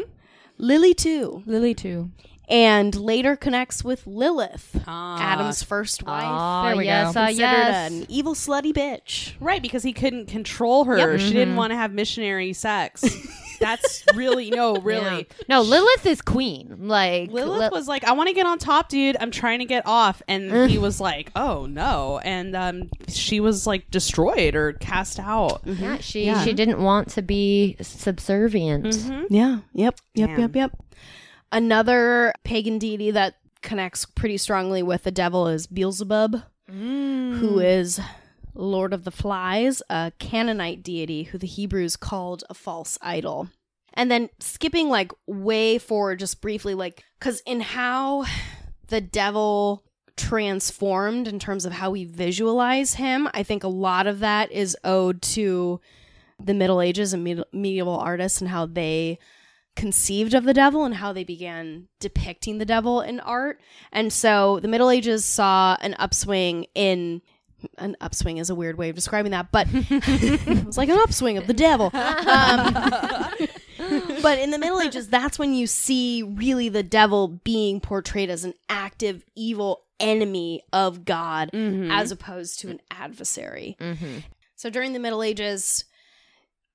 Lilitu. 0.61 1.43
Lily 1.47 1.75
too. 1.75 2.11
And 2.49 2.95
later 2.95 3.35
connects 3.35 3.83
with 3.83 4.07
Lilith, 4.07 4.81
Ah. 4.87 5.19
Adam's 5.21 5.65
first 5.65 6.05
wife. 6.05 6.25
Oh, 6.27 6.67
There 6.69 6.77
we 6.77 6.85
yes, 6.85 7.13
go. 7.15 7.21
uh, 7.21 7.27
considered 7.27 7.41
yes. 7.41 7.91
an 7.91 8.07
evil 8.09 8.35
slutty 8.35 8.73
bitch. 8.73 9.33
Right, 9.41 9.61
because 9.61 9.83
he 9.83 9.93
couldn't 9.93 10.27
control 10.27 10.85
her. 10.85 10.97
Yep. 10.97 11.21
She 11.21 11.33
didn't 11.33 11.57
want 11.57 11.73
to 11.73 11.77
have 11.77 11.93
missionary 11.93 12.53
sex. 12.53 13.05
That's 13.59 14.05
really 14.15 14.51
no, 14.51 14.77
really. 14.77 15.17
Yeah. 15.31 15.45
No, 15.49 15.63
Lilith 15.63 16.05
is 16.05 16.21
queen. 16.21 16.77
Like 16.87 17.31
Lilith 17.31 17.73
Li- 17.73 17.77
was 17.77 17.89
like, 17.89 18.05
"I 18.05 18.13
want 18.13 18.29
to 18.29 18.35
get 18.35 18.45
on 18.47 18.59
top, 18.59 18.91
dude. 18.91 19.17
I'm 19.19 19.31
trying 19.31 19.61
to 19.61 19.65
get 19.65 19.87
off," 19.87 20.21
and 20.29 20.71
he 20.71 20.77
was 20.77 21.01
like, 21.01 21.31
"Oh 21.35 21.65
no!" 21.65 22.21
And 22.23 22.55
um, 22.55 22.91
she 23.09 23.41
was 23.41 23.67
like 23.67 23.91
destroyed 23.91 24.55
or 24.57 24.75
cast 24.75 25.19
out. 25.19 25.63
yeah, 25.65 25.97
she 26.01 26.27
Yeah. 26.27 26.45
she 26.45 26.53
didn't 26.53 26.81
want 26.83 27.09
to 27.13 27.23
be 27.23 27.77
subservient. 27.81 28.95
Yeah. 29.31 29.61
Yep. 29.73 30.01
Yep. 30.15 30.29
Damn. 30.29 30.41
Yep. 30.41 30.55
Yep. 30.57 30.71
Another 31.57 32.35
pagan 32.45 32.79
deity 32.79 33.11
that 33.13 33.37
connects 33.63 34.05
pretty 34.05 34.37
strongly 34.37 34.83
with 34.83 35.05
the 35.05 35.11
devil 35.11 35.49
is 35.49 35.67
Beelzebub, 35.67 36.43
mm. 36.71 37.39
who 37.39 37.61
is 37.61 37.99
Lord 38.53 38.93
of 38.93 39.05
the 39.05 39.11
Flies, 39.11 39.83
a 39.89 40.13
Canaanite 40.19 40.83
deity 40.83 41.23
who 41.23 41.39
the 41.39 41.47
Hebrews 41.47 41.97
called 41.97 42.45
a 42.51 42.55
false 42.55 42.99
idol. 43.01 43.49
And 43.95 44.11
then 44.11 44.29
skipping 44.39 44.91
like 44.91 45.13
way 45.27 45.79
forward, 45.79 46.19
just 46.19 46.43
briefly, 46.43 46.75
like, 46.75 47.03
because 47.19 47.41
in 47.47 47.63
how 47.63 48.27
the 48.89 49.01
devil 49.01 49.83
transformed 50.15 51.27
in 51.27 51.39
terms 51.39 51.65
of 51.65 51.73
how 51.73 51.91
we 51.91 52.05
visualize 52.05 52.93
him, 52.93 53.31
I 53.33 53.43
think 53.43 53.65
a 53.65 53.69
lot 53.69 54.07
of 54.07 54.19
that 54.19 54.53
is 54.53 54.77
owed 54.85 55.23
to 55.23 55.81
the 56.39 56.53
Middle 56.53 56.83
Ages 56.83 57.15
and 57.15 57.25
med- 57.25 57.45
medieval 57.51 57.97
artists 57.97 58.43
and 58.43 58.51
how 58.51 58.67
they 58.67 59.19
conceived 59.77 60.35
of 60.35 60.45
the 60.45 60.55
devil 60.55 60.85
and 60.85 60.97
how 60.97 61.13
they 61.13 61.23
began 61.23 61.87
depicting 62.01 62.59
the 62.59 62.65
devil 62.65 63.01
in 63.01 63.21
art. 63.21 63.61
And 63.93 64.13
so 64.13 64.59
the 64.61 64.69
Middle 64.69 64.91
Ages 64.91 65.25
saw 65.25 65.77
an 65.81 65.95
upswing 65.99 66.67
in 66.75 67.23
an 67.79 67.97
upswing 68.01 68.39
is 68.39 68.51
a 68.51 68.55
weird 68.55 68.77
way 68.77 68.91
of 68.91 68.95
describing 68.95 69.33
that, 69.33 69.51
but 69.51 69.67
it 69.73 70.67
was 70.67 70.77
like 70.77 70.89
an 70.89 70.99
upswing 70.99 71.39
of 71.39 71.47
the 71.47 71.55
devil. 71.55 71.87
Um, 71.87 72.75
but 74.23 74.39
in 74.39 74.51
the 74.51 74.59
Middle 74.59 74.81
Ages, 74.81 75.09
that's 75.09 75.39
when 75.39 75.55
you 75.55 75.67
see 75.67 76.23
really 76.23 76.69
the 76.69 76.83
devil 76.83 77.29
being 77.29 77.81
portrayed 77.81 78.31
as 78.31 78.45
an 78.45 78.55
active, 78.69 79.25
evil 79.35 79.83
enemy 79.99 80.63
of 80.73 81.05
God 81.05 81.51
as 81.55 82.13
opposed 82.13 82.61
to 82.61 82.69
an 82.69 82.81
adversary. 82.91 83.77
Mm-hmm. 83.81 84.19
So 84.55 84.71
during 84.71 84.93
the 84.93 84.99
Middle 84.99 85.23
Ages, 85.23 85.85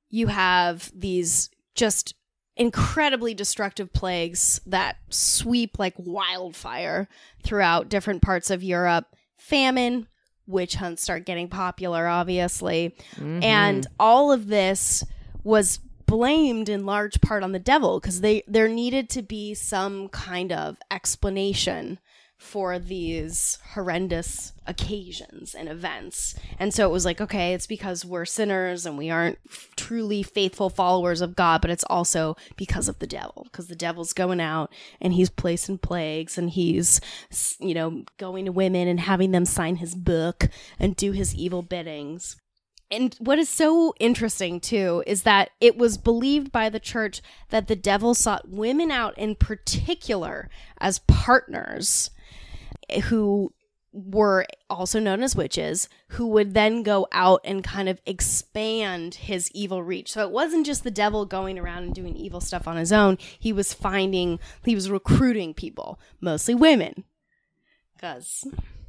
you 0.10 0.28
have 0.28 0.92
these 0.96 1.50
just 1.76 2.16
incredibly 2.58 3.34
destructive 3.34 3.94
plagues 3.94 4.60
that 4.66 4.98
sweep 5.10 5.80
like 5.80 5.96
wildfire 5.98 7.08
throughout 7.44 7.90
different 7.90 8.22
parts 8.22 8.50
of 8.50 8.64
Europe. 8.64 9.06
Famine, 9.38 10.08
witch 10.48 10.76
hunts 10.76 11.02
start 11.02 11.26
getting 11.26 11.48
popular, 11.48 12.08
obviously. 12.08 12.96
Mm-hmm. 13.16 13.44
And 13.44 13.88
all 14.00 14.32
of 14.32 14.48
this 14.48 15.04
was 15.44 15.80
blamed 16.06 16.68
in 16.68 16.86
large 16.86 17.22
part 17.22 17.42
on 17.42 17.54
the 17.54 17.60
devil 17.60 18.00
because 18.00 18.20
they 18.20 18.44
there 18.46 18.68
needed 18.68 19.10
to 19.10 19.22
be 19.22 19.54
some 19.54 20.10
kind 20.10 20.52
of 20.52 20.78
explanation 20.92 22.00
for 22.42 22.80
these 22.80 23.60
horrendous 23.76 24.52
occasions 24.66 25.54
and 25.54 25.70
events. 25.70 26.36
And 26.58 26.74
so 26.74 26.90
it 26.90 26.92
was 26.92 27.06
like, 27.06 27.22
okay, 27.22 27.54
it's 27.54 27.68
because 27.68 28.04
we're 28.04 28.26
sinners 28.26 28.84
and 28.84 28.98
we 28.98 29.12
aren't 29.12 29.38
truly 29.78 30.24
faithful 30.24 30.72
followers 30.72 31.22
of 31.22 31.36
God, 31.36 31.62
but 31.62 31.70
it's 31.70 31.84
also 31.84 32.36
because 32.58 32.90
of 32.90 32.98
the 32.98 33.06
devil, 33.06 33.44
because 33.46 33.68
the 33.68 33.76
devil's 33.76 34.12
going 34.12 34.42
out 34.42 34.74
and 35.00 35.14
he's 35.14 35.30
placing 35.30 35.78
plagues 35.78 36.36
and 36.36 36.50
he's, 36.50 37.00
you 37.60 37.76
know, 37.76 38.04
going 38.18 38.46
to 38.46 38.52
women 38.52 38.88
and 38.88 39.02
having 39.02 39.32
them 39.32 39.46
sign 39.46 39.76
his 39.76 39.94
book 39.94 40.50
and 40.80 40.96
do 40.96 41.12
his 41.12 41.36
evil 41.36 41.62
biddings. 41.62 42.38
And 42.90 43.16
what 43.20 43.38
is 43.40 43.50
so 43.50 43.94
interesting 44.00 44.60
too 44.60 45.04
is 45.06 45.24
that 45.24 45.52
it 45.62 45.78
was 45.78 45.98
believed 45.98 46.52
by 46.52 46.70
the 46.70 46.80
church 46.80 47.22
that 47.50 47.68
the 47.68 47.76
devil 47.76 48.16
sought 48.16 48.50
women 48.50 48.90
out 48.90 49.16
in 49.18 49.36
particular 49.36 50.50
as 50.80 51.00
partners 51.08 52.10
who 53.00 53.54
were 53.94 54.46
also 54.70 55.00
known 55.00 55.22
as 55.22 55.36
witches 55.36 55.90
who 56.10 56.28
would 56.28 56.54
then 56.54 56.82
go 56.82 57.08
out 57.12 57.42
and 57.44 57.64
kind 57.64 57.90
of 57.90 58.00
expand 58.06 59.16
his 59.16 59.52
evil 59.52 59.84
reach. 59.84 60.12
So 60.12 60.22
it 60.22 60.32
wasn't 60.32 60.66
just 60.66 60.84
the 60.84 60.92
devil 60.92 61.26
going 61.26 61.60
around 61.60 61.84
and 61.84 61.94
doing 61.94 62.16
evil 62.16 62.40
stuff 62.40 62.68
on 62.68 62.78
his 62.78 62.94
own. 62.94 63.18
He 63.38 63.52
was 63.52 63.74
finding 63.74 64.40
he 64.64 64.76
was 64.76 64.90
recruiting 64.90 65.54
people, 65.54 66.00
mostly 66.22 66.56
women. 66.56 67.04
Cuz 68.00 68.46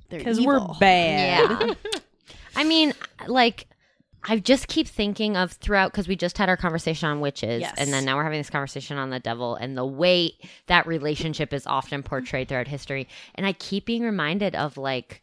they're 0.08 0.20
Because 0.20 0.40
we're 0.40 0.60
bad. 0.78 1.50
Yeah. 1.50 1.74
I 2.56 2.64
mean, 2.64 2.92
like, 3.26 3.66
I 4.24 4.38
just 4.38 4.68
keep 4.68 4.86
thinking 4.86 5.36
of 5.36 5.52
throughout 5.52 5.90
because 5.92 6.06
we 6.06 6.14
just 6.16 6.38
had 6.38 6.48
our 6.48 6.56
conversation 6.56 7.08
on 7.08 7.20
witches, 7.20 7.60
Yes. 7.62 7.74
and 7.76 7.92
then 7.92 8.04
now 8.04 8.16
we're 8.16 8.22
having 8.22 8.38
this 8.38 8.50
conversation 8.50 8.96
on 8.96 9.10
the 9.10 9.18
devil 9.18 9.56
and 9.56 9.76
the 9.76 9.84
way 9.86 10.32
that 10.66 10.86
relationship 10.86 11.52
is 11.52 11.66
often 11.66 12.02
portrayed 12.02 12.48
throughout 12.48 12.68
history. 12.68 13.08
And 13.34 13.44
I 13.46 13.52
keep 13.52 13.84
being 13.84 14.02
reminded 14.02 14.54
of 14.54 14.76
like, 14.76 15.22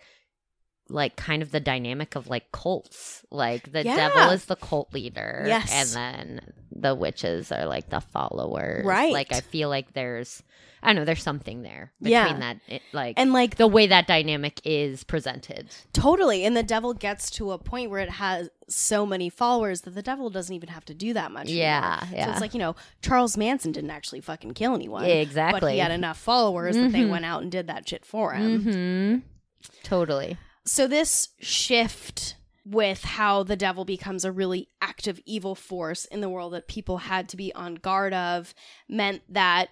like 0.90 1.16
kind 1.16 1.42
of 1.42 1.52
the 1.52 1.60
dynamic 1.60 2.16
of 2.16 2.28
like 2.28 2.52
cults. 2.52 3.24
Like 3.32 3.72
the 3.72 3.84
Yeah. 3.84 3.96
devil 3.96 4.30
is 4.32 4.46
the 4.46 4.56
cult 4.56 4.94
leader, 4.94 5.44
Yes. 5.48 5.72
and 5.72 5.90
then 5.90 6.54
the 6.72 6.96
witches 6.96 7.52
are 7.52 7.66
like 7.66 7.90
the 7.90 8.00
followers. 8.02 8.86
Right. 8.86 9.14
Like 9.14 9.34
I 9.34 9.42
feel 9.42 9.70
like 9.70 9.94
there's, 9.94 10.42
I 10.82 10.88
don't 10.88 10.96
know, 10.98 11.06
there's 11.06 11.22
something 11.24 11.62
there 11.62 11.92
between 12.02 12.12
Yeah. 12.14 12.40
that, 12.40 12.58
it, 12.68 12.82
like, 12.94 13.16
And 13.20 13.34
like 13.34 13.58
the 13.58 13.68
way 13.68 13.86
that 13.88 14.08
dynamic 14.08 14.62
is 14.64 15.04
presented. 15.04 15.68
Totally. 15.94 16.46
And 16.46 16.56
the 16.56 16.64
devil 16.64 16.94
gets 16.94 17.30
to 17.32 17.52
a 17.52 17.58
point 17.58 17.90
where 17.92 18.00
it 18.00 18.10
has 18.12 18.50
so 18.68 19.06
many 19.06 19.30
followers 19.30 19.82
that 19.82 19.92
the 19.92 20.02
devil 20.02 20.30
doesn't 20.30 20.56
even 20.56 20.70
have 20.70 20.86
to 20.86 20.94
do 20.94 21.14
that 21.14 21.32
much. 21.32 21.50
Yeah, 21.50 22.00
anymore. 22.02 22.10
So 22.12 22.16
yeah. 22.16 22.32
it's 22.32 22.42
like, 22.42 22.54
you 22.54 22.60
know, 22.60 22.76
Charles 23.02 23.36
Manson 23.36 23.72
didn't 23.74 23.92
actually 23.92 24.22
fucking 24.22 24.54
kill 24.54 24.74
anyone. 24.74 25.04
Yeah, 25.06 25.16
exactly. 25.16 25.60
But 25.60 25.74
he 25.74 25.80
had 25.80 25.92
enough 25.92 26.18
followers 26.18 26.76
that 26.76 26.92
they 26.92 27.02
Mhm. 27.02 27.10
went 27.12 27.26
out 27.26 27.42
and 27.44 27.52
did 27.52 27.68
that 27.68 27.88
shit 27.90 28.06
for 28.06 28.34
him. 28.34 28.64
Mm-hmm. 28.64 29.18
Totally. 29.84 30.38
So 30.70 30.86
this 30.86 31.30
shift 31.40 32.36
with 32.64 33.04
how 33.04 33.42
the 33.42 33.56
devil 33.56 33.86
becomes 33.86 34.24
a 34.24 34.32
really 34.32 34.70
active 34.80 35.20
evil 35.26 35.56
force 35.56 36.06
in 36.06 36.22
the 36.22 36.30
world 36.30 36.54
that 36.54 36.68
people 36.68 37.00
had 37.00 37.28
to 37.30 37.38
be 37.38 37.52
on 37.56 37.74
guard 37.74 38.14
of 38.14 38.54
meant 38.88 39.24
that 39.30 39.70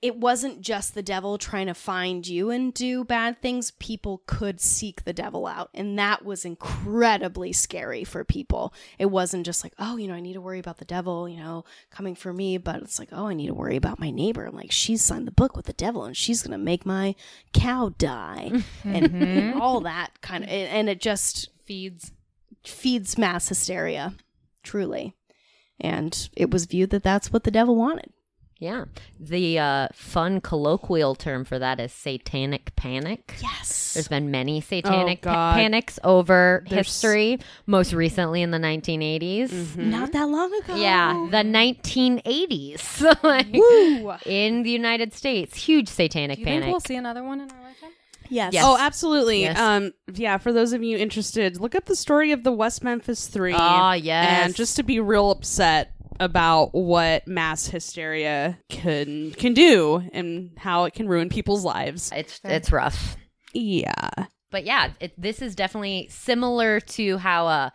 it 0.00 0.16
wasn't 0.16 0.60
just 0.60 0.94
the 0.94 1.02
devil 1.02 1.38
trying 1.38 1.66
to 1.66 1.74
find 1.74 2.26
you 2.26 2.50
and 2.50 2.72
do 2.72 3.02
bad 3.02 3.42
things. 3.42 3.72
People 3.72 4.22
could 4.26 4.60
seek 4.60 5.02
the 5.02 5.12
devil 5.12 5.46
out. 5.46 5.70
And 5.74 5.98
that 5.98 6.24
was 6.24 6.44
incredibly 6.44 7.52
scary 7.52 8.04
for 8.04 8.22
people. 8.22 8.72
It 8.98 9.06
wasn't 9.06 9.44
just 9.44 9.64
like, 9.64 9.72
oh, 9.76 9.96
you 9.96 10.06
know, 10.06 10.14
I 10.14 10.20
need 10.20 10.34
to 10.34 10.40
worry 10.40 10.60
about 10.60 10.78
the 10.78 10.84
devil, 10.84 11.28
you 11.28 11.38
know, 11.38 11.64
coming 11.90 12.14
for 12.14 12.32
me. 12.32 12.58
But 12.58 12.76
it's 12.76 13.00
like, 13.00 13.08
oh, 13.10 13.26
I 13.26 13.34
need 13.34 13.48
to 13.48 13.54
worry 13.54 13.74
about 13.74 13.98
my 13.98 14.10
neighbor. 14.10 14.44
I'm 14.44 14.54
like, 14.54 14.70
she's 14.70 15.02
signed 15.02 15.26
the 15.26 15.32
book 15.32 15.56
with 15.56 15.66
the 15.66 15.72
devil 15.72 16.04
and 16.04 16.16
she's 16.16 16.42
going 16.42 16.56
to 16.56 16.64
make 16.64 16.86
my 16.86 17.16
cow 17.52 17.92
die. 17.98 18.52
and 18.84 19.10
mm-hmm. 19.10 19.60
all 19.60 19.80
that 19.80 20.20
kind 20.20 20.44
of, 20.44 20.50
and 20.50 20.88
it 20.88 21.00
just 21.00 21.50
Feeds. 21.64 22.12
feeds 22.64 23.18
mass 23.18 23.48
hysteria, 23.48 24.14
truly. 24.62 25.16
And 25.80 26.28
it 26.36 26.52
was 26.52 26.66
viewed 26.66 26.90
that 26.90 27.02
that's 27.02 27.32
what 27.32 27.42
the 27.42 27.50
devil 27.50 27.74
wanted. 27.74 28.12
Yeah. 28.60 28.86
The 29.20 29.58
uh, 29.60 29.88
fun 29.92 30.40
colloquial 30.40 31.14
term 31.14 31.44
for 31.44 31.60
that 31.60 31.78
is 31.78 31.92
satanic 31.92 32.74
panic. 32.74 33.36
Yes. 33.40 33.94
There's 33.94 34.08
been 34.08 34.32
many 34.32 34.60
satanic 34.60 35.20
Oh, 35.24 35.30
pa- 35.30 35.54
panics 35.54 36.00
over 36.02 36.64
There's- 36.68 36.86
history, 36.86 37.38
most 37.66 37.92
recently 37.92 38.42
in 38.42 38.50
the 38.50 38.58
1980s. 38.58 39.50
Mm-hmm. 39.50 39.90
Not 39.90 40.10
that 40.12 40.28
long 40.28 40.52
ago. 40.54 40.74
Yeah, 40.74 41.28
the 41.30 41.44
1980s. 41.44 43.22
Like, 43.22 43.46
Woo. 43.52 44.12
in 44.26 44.62
the 44.62 44.70
United 44.70 45.12
States, 45.14 45.56
huge 45.56 45.88
satanic 45.88 46.36
Do 46.36 46.40
you 46.40 46.46
panic. 46.46 46.62
think 46.64 46.72
we'll 46.72 46.80
see 46.80 46.96
another 46.96 47.22
one 47.22 47.40
in 47.40 47.50
our 47.50 47.62
lifetime? 47.62 47.90
Yes. 48.30 48.52
Yes. 48.52 48.64
Oh, 48.66 48.76
absolutely. 48.78 49.42
Yes. 49.42 49.58
Um, 49.58 49.92
yeah. 50.12 50.36
For 50.38 50.52
those 50.52 50.72
of 50.72 50.82
you 50.82 50.98
interested, 50.98 51.58
look 51.60 51.74
up 51.74 51.86
the 51.86 51.96
story 51.96 52.32
of 52.32 52.44
the 52.44 52.52
West 52.52 52.84
Memphis 52.84 53.26
Three. 53.28 53.54
Ah, 53.56 53.94
yes. 53.94 54.44
And 54.44 54.54
just 54.54 54.76
to 54.76 54.82
be 54.82 55.00
real 55.00 55.30
upset 55.30 55.92
about 56.20 56.74
what 56.74 57.26
mass 57.26 57.66
hysteria 57.66 58.58
can 58.68 59.30
can 59.32 59.54
do 59.54 60.02
and 60.12 60.50
how 60.58 60.84
it 60.84 60.94
can 60.94 61.08
ruin 61.08 61.28
people's 61.28 61.64
lives. 61.64 62.10
it's 62.14 62.40
it's 62.44 62.70
rough. 62.72 63.16
Yeah. 63.52 64.10
But 64.50 64.64
yeah, 64.64 64.92
it, 65.00 65.12
this 65.20 65.42
is 65.42 65.54
definitely 65.54 66.08
similar 66.10 66.80
to 66.80 67.18
how 67.18 67.46
uh, 67.46 67.70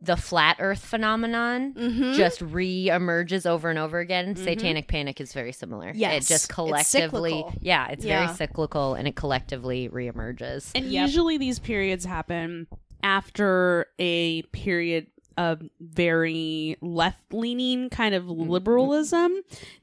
the 0.00 0.16
flat 0.16 0.56
Earth 0.58 0.84
phenomenon 0.84 1.74
Mhm. 1.74 2.14
just 2.16 2.40
re-emerges 2.42 3.46
over 3.46 3.70
and 3.70 3.78
over 3.78 3.98
again. 4.00 4.36
Satanic 4.36 4.88
panic 4.88 5.20
is 5.20 5.32
very 5.32 5.52
similar. 5.52 5.92
Yes. 5.94 6.24
it 6.24 6.34
just 6.34 6.48
collectively, 6.48 7.30
cyclical. 7.30 7.54
yeah, 7.60 7.88
it's 7.88 8.04
Yeah. 8.04 8.24
very 8.26 8.36
cyclical, 8.36 8.94
and 8.94 9.06
it 9.08 9.16
collectively 9.16 9.88
re-emerges. 9.88 10.70
And 10.74 10.86
Yep. 10.86 11.06
usually 11.06 11.38
these 11.38 11.58
periods 11.58 12.04
happen 12.04 12.66
after 13.02 13.86
a 13.98 14.42
period 14.52 15.06
of 15.36 15.62
very 15.80 16.76
left 16.80 17.32
leaning 17.32 17.90
kind 17.90 18.14
of 18.14 18.28
liberalism. 18.28 19.32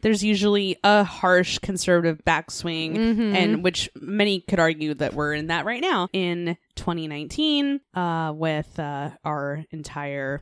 There's 0.01 0.23
usually 0.23 0.77
a 0.83 1.03
harsh 1.03 1.57
conservative 1.59 2.21
backswing, 2.25 2.95
Mhm. 2.97 3.35
and 3.35 3.63
which 3.63 3.89
many 3.99 4.41
could 4.41 4.59
argue 4.59 4.93
that 4.95 5.13
we're 5.13 5.33
in 5.33 5.47
that 5.47 5.65
right 5.65 5.81
now 5.81 6.09
in 6.13 6.57
2019 6.75 7.79
uh, 7.93 8.33
with 8.35 8.79
uh, 8.79 9.11
our 9.23 9.65
entire 9.71 10.41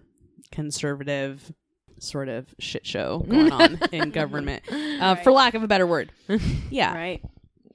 conservative 0.52 1.52
sort 2.00 2.30
of 2.30 2.46
shit 2.60 2.86
show 2.86 3.26
going 3.28 3.52
on 3.52 3.80
in 3.92 4.12
government, 4.12 4.62
uh, 4.72 5.16
for 5.16 5.32
lack 5.32 5.54
of 5.56 5.64
a 5.64 5.68
better 5.68 5.88
word. 5.88 6.12
Yeah. 6.70 6.94
Right. 6.96 7.24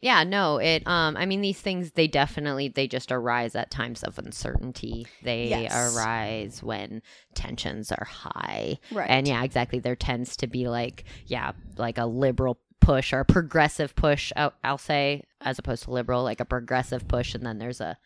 Yeah, 0.03 0.25
no, 0.25 0.59
it 0.59 0.87
um 0.87 1.17
I 1.17 1.25
mean 1.27 1.41
these 1.41 1.61
things 1.61 1.93
they 1.93 2.09
definitely 2.09 2.69
they 2.69 2.87
just 2.89 3.11
arise 3.13 3.55
at 3.55 3.71
times 3.71 4.03
of 4.03 4.19
uncertainty. 4.19 5.07
They 5.23 5.47
Yes. 5.49 5.73
arise 5.97 6.63
when 6.63 7.01
tensions 7.35 7.91
are 7.93 8.05
high. 8.05 8.79
Right. 8.91 9.09
And 9.09 9.27
yeah, 9.29 9.43
exactly 9.45 9.79
there 9.79 9.97
tends 9.97 10.37
to 10.39 10.47
be 10.47 10.69
like 10.69 11.05
yeah, 11.27 11.53
like 11.79 11.99
a 11.99 12.07
liberal 12.07 12.59
push 12.81 13.13
or 13.13 13.21
a 13.21 13.25
progressive 13.25 13.95
push, 13.95 14.33
I'll, 14.37 14.77
say, 14.77 15.23
as 15.41 15.61
opposed 15.61 15.85
to 15.85 15.93
liberal, 15.93 16.25
like 16.25 16.41
a 16.41 16.45
progressive 16.45 17.07
push 17.07 17.33
and 17.33 17.47
then 17.47 17.59
there's 17.59 17.81
a 17.81 17.97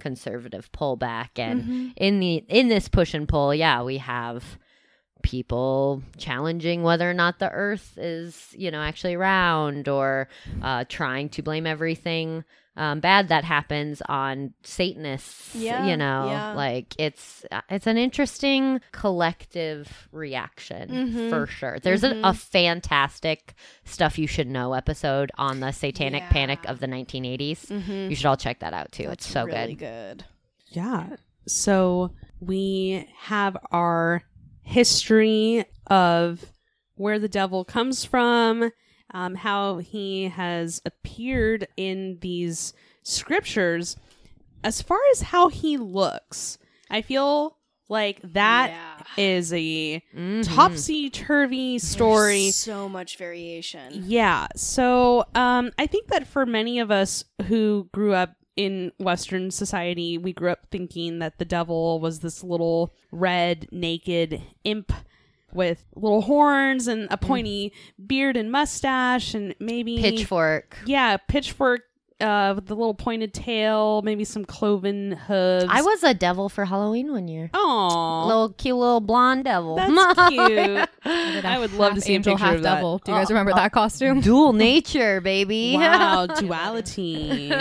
conservative 0.00 0.70
pullback 0.72 1.38
and 1.38 1.62
Mm-hmm. 1.62 1.88
in 1.96 2.18
the 2.20 2.44
in 2.48 2.66
this 2.68 2.88
push 2.88 3.14
and 3.14 3.28
pull, 3.28 3.54
yeah, 3.54 3.80
we 3.82 3.98
have 3.98 4.58
people 5.24 6.02
challenging 6.18 6.82
whether 6.82 7.10
or 7.10 7.14
not 7.14 7.38
the 7.40 7.50
earth 7.50 7.96
is 7.96 8.54
you 8.56 8.70
know 8.70 8.80
actually 8.80 9.16
round 9.16 9.88
or 9.88 10.28
uh, 10.62 10.84
trying 10.88 11.28
to 11.30 11.42
blame 11.42 11.66
everything 11.66 12.44
um, 12.76 13.00
bad 13.00 13.28
that 13.28 13.44
happens 13.44 14.02
on 14.08 14.52
satanists 14.64 15.54
Yeah, 15.54 15.86
you 15.86 15.96
know 15.96 16.26
yeah. 16.28 16.52
like 16.54 16.94
it's 16.98 17.44
uh, 17.50 17.62
it's 17.70 17.86
an 17.86 17.96
interesting 17.96 18.80
collective 18.92 20.08
reaction 20.12 20.90
Mhm. 20.90 21.30
for 21.30 21.46
sure 21.46 21.78
there's 21.80 22.04
a, 22.04 22.10
Mm-hmm. 22.10 22.24
a 22.24 22.34
fantastic 22.34 23.54
stuff 23.84 24.18
you 24.18 24.26
should 24.26 24.48
know 24.48 24.74
episode 24.74 25.30
on 25.38 25.60
the 25.60 25.72
satanic 25.72 26.22
Yeah. 26.24 26.30
panic 26.30 26.64
of 26.68 26.80
the 26.80 26.86
1980s 26.86 27.66
Mm-hmm. 27.66 28.10
you 28.10 28.16
should 28.16 28.26
all 28.26 28.36
check 28.36 28.58
that 28.60 28.74
out 28.74 28.92
too 28.92 29.04
That's 29.04 29.24
it's 29.24 29.32
so 29.32 29.44
really 29.46 29.74
good 29.74 30.18
good. 30.18 30.24
Yeah. 30.68 31.16
So 31.46 32.10
we 32.40 33.06
have 33.18 33.56
our 33.70 34.22
history 34.64 35.64
of 35.86 36.44
where 36.96 37.18
the 37.18 37.28
devil 37.28 37.64
comes 37.64 38.04
from, 38.04 38.70
um, 39.12 39.34
how 39.36 39.78
he 39.78 40.24
has 40.28 40.80
appeared 40.84 41.68
in 41.76 42.18
these 42.20 42.72
scriptures. 43.02 43.96
As 44.62 44.80
far 44.82 44.98
as 45.12 45.22
how 45.22 45.48
he 45.48 45.76
looks, 45.76 46.58
I 46.90 47.02
feel 47.02 47.58
like 47.88 48.20
that 48.22 48.72
is 49.18 49.52
Yeah. 49.52 49.58
a 49.58 50.02
Mhm. 50.16 50.54
topsy 50.54 51.10
turvy 51.10 51.78
story. 51.78 52.50
So 52.50 52.88
much 52.88 53.18
variation. 53.18 54.04
Yeah. 54.06 54.46
So 54.56 55.26
um, 55.34 55.70
I 55.78 55.86
think 55.86 56.08
that 56.08 56.26
for 56.26 56.46
many 56.46 56.78
of 56.78 56.90
us 56.90 57.24
who 57.46 57.88
grew 57.92 58.14
up 58.14 58.34
in 58.56 58.92
Western 58.98 59.50
society, 59.50 60.18
we 60.18 60.32
grew 60.32 60.50
up 60.50 60.66
thinking 60.70 61.18
that 61.18 61.38
the 61.38 61.44
devil 61.44 62.00
was 62.00 62.20
this 62.20 62.44
little 62.44 62.92
red, 63.10 63.68
naked 63.72 64.42
imp 64.64 64.92
with 65.52 65.84
little 65.94 66.22
horns 66.22 66.88
and 66.88 67.04
a 67.10 67.16
mm. 67.16 67.20
pointy 67.20 67.72
beard 68.04 68.36
and 68.36 68.50
mustache 68.50 69.34
and 69.34 69.54
maybe 69.58 69.98
pitchfork. 69.98 70.76
Yeah, 70.84 71.16
pitchfork 71.16 71.82
uh, 72.20 72.52
with 72.54 72.66
the 72.66 72.74
little 72.76 72.94
pointed 72.94 73.34
tail, 73.34 74.00
maybe 74.02 74.24
some 74.24 74.44
cloven 74.44 75.12
hooves. 75.12 75.66
i 75.68 75.82
was 75.82 76.02
a 76.04 76.14
devil 76.14 76.48
for 76.48 76.64
halloween 76.64 77.10
one 77.12 77.26
year 77.28 77.50
Oh, 77.54 78.24
little 78.26 78.50
cute 78.50 78.76
little 78.76 79.00
blonde 79.00 79.44
devil 79.44 79.76
that's 79.76 80.28
cute. 80.30 80.88
I 81.44 81.56
would 81.58 81.72
love 81.74 81.94
to 81.94 82.00
see 82.00 82.12
a 82.12 82.16
angel, 82.16 82.34
picture 82.34 82.44
half 82.46 82.56
of 82.56 82.62
that. 82.62 82.74
devil. 82.76 82.98
Do 82.98 83.12
you 83.12 83.18
guys 83.18 83.30
remember 83.30 83.52
that 83.54 83.72
costume? 83.72 84.20
dual 84.20 84.52
nature 84.70 85.20
baby 85.20 85.74
Wow, 85.78 86.26
duality. 86.26 87.52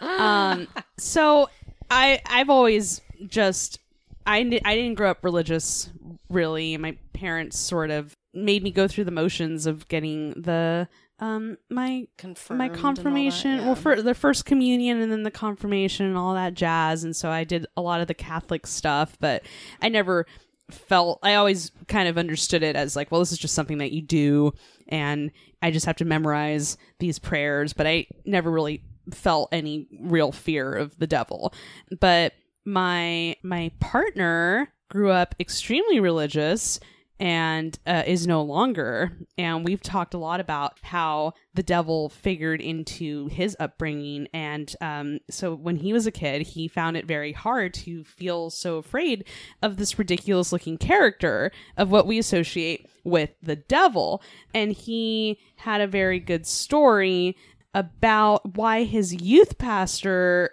um, 0.00 0.68
so 0.96 1.48
I 1.90 2.20
I've 2.26 2.50
always 2.50 3.00
just 3.26 3.78
I 4.26 4.38
I 4.64 4.74
didn't 4.76 4.94
grow 4.94 5.10
up 5.10 5.24
religious 5.24 5.90
really. 6.28 6.76
My 6.76 6.96
parents 7.14 7.58
sort 7.58 7.90
of 7.90 8.14
made 8.34 8.62
me 8.62 8.70
go 8.70 8.86
through 8.86 9.04
the 9.04 9.10
motions 9.10 9.66
of 9.66 9.88
getting 9.88 10.30
the 10.40 10.86
um 11.20 11.56
my 11.70 12.06
Confirmed 12.16 12.58
my 12.58 12.68
all 12.68 12.74
that, 12.74 12.80
confirmation 12.80 13.58
yeah. 13.58 13.66
well 13.66 13.74
for 13.74 14.00
the 14.00 14.14
first 14.14 14.44
communion 14.44 15.00
and 15.00 15.10
then 15.10 15.22
the 15.22 15.30
confirmation 15.30 16.06
and 16.06 16.16
all 16.16 16.34
that 16.34 16.54
jazz 16.54 17.04
and 17.04 17.14
so 17.14 17.30
i 17.30 17.44
did 17.44 17.66
a 17.76 17.82
lot 17.82 18.00
of 18.00 18.06
the 18.06 18.14
catholic 18.14 18.66
stuff 18.66 19.16
but 19.20 19.42
i 19.82 19.88
never 19.88 20.26
felt 20.70 21.18
i 21.22 21.34
always 21.34 21.72
kind 21.88 22.08
of 22.08 22.18
understood 22.18 22.62
it 22.62 22.76
as 22.76 22.94
like 22.94 23.10
well 23.10 23.20
this 23.20 23.32
is 23.32 23.38
just 23.38 23.54
something 23.54 23.78
that 23.78 23.92
you 23.92 24.02
do 24.02 24.52
and 24.88 25.30
i 25.62 25.70
just 25.70 25.86
have 25.86 25.96
to 25.96 26.04
memorize 26.04 26.76
these 26.98 27.18
prayers 27.18 27.72
but 27.72 27.86
i 27.86 28.06
never 28.24 28.50
really 28.50 28.82
felt 29.12 29.48
any 29.50 29.88
real 30.00 30.30
fear 30.30 30.72
of 30.74 30.96
the 30.98 31.06
devil 31.06 31.52
but 32.00 32.32
my 32.64 33.34
my 33.42 33.70
partner 33.80 34.72
grew 34.90 35.10
up 35.10 35.34
extremely 35.40 36.00
religious 36.00 36.78
and 37.20 37.78
uh, 37.86 38.04
is 38.06 38.26
no 38.26 38.42
longer. 38.42 39.16
And 39.36 39.64
we've 39.64 39.82
talked 39.82 40.14
a 40.14 40.18
lot 40.18 40.40
about 40.40 40.78
how 40.82 41.32
the 41.54 41.62
devil 41.62 42.08
figured 42.08 42.60
into 42.60 43.26
his 43.28 43.56
upbringing. 43.58 44.28
And 44.32 44.74
um, 44.80 45.18
so 45.28 45.54
when 45.54 45.76
he 45.76 45.92
was 45.92 46.06
a 46.06 46.12
kid, 46.12 46.42
he 46.42 46.68
found 46.68 46.96
it 46.96 47.06
very 47.06 47.32
hard 47.32 47.74
to 47.74 48.04
feel 48.04 48.50
so 48.50 48.76
afraid 48.76 49.24
of 49.62 49.76
this 49.76 49.98
ridiculous 49.98 50.52
looking 50.52 50.78
character 50.78 51.50
of 51.76 51.90
what 51.90 52.06
we 52.06 52.18
associate 52.18 52.88
with 53.04 53.30
the 53.42 53.56
devil. 53.56 54.22
And 54.54 54.72
he 54.72 55.38
had 55.56 55.80
a 55.80 55.86
very 55.86 56.20
good 56.20 56.46
story 56.46 57.36
about 57.74 58.56
why 58.56 58.84
his 58.84 59.14
youth 59.14 59.58
pastor 59.58 60.50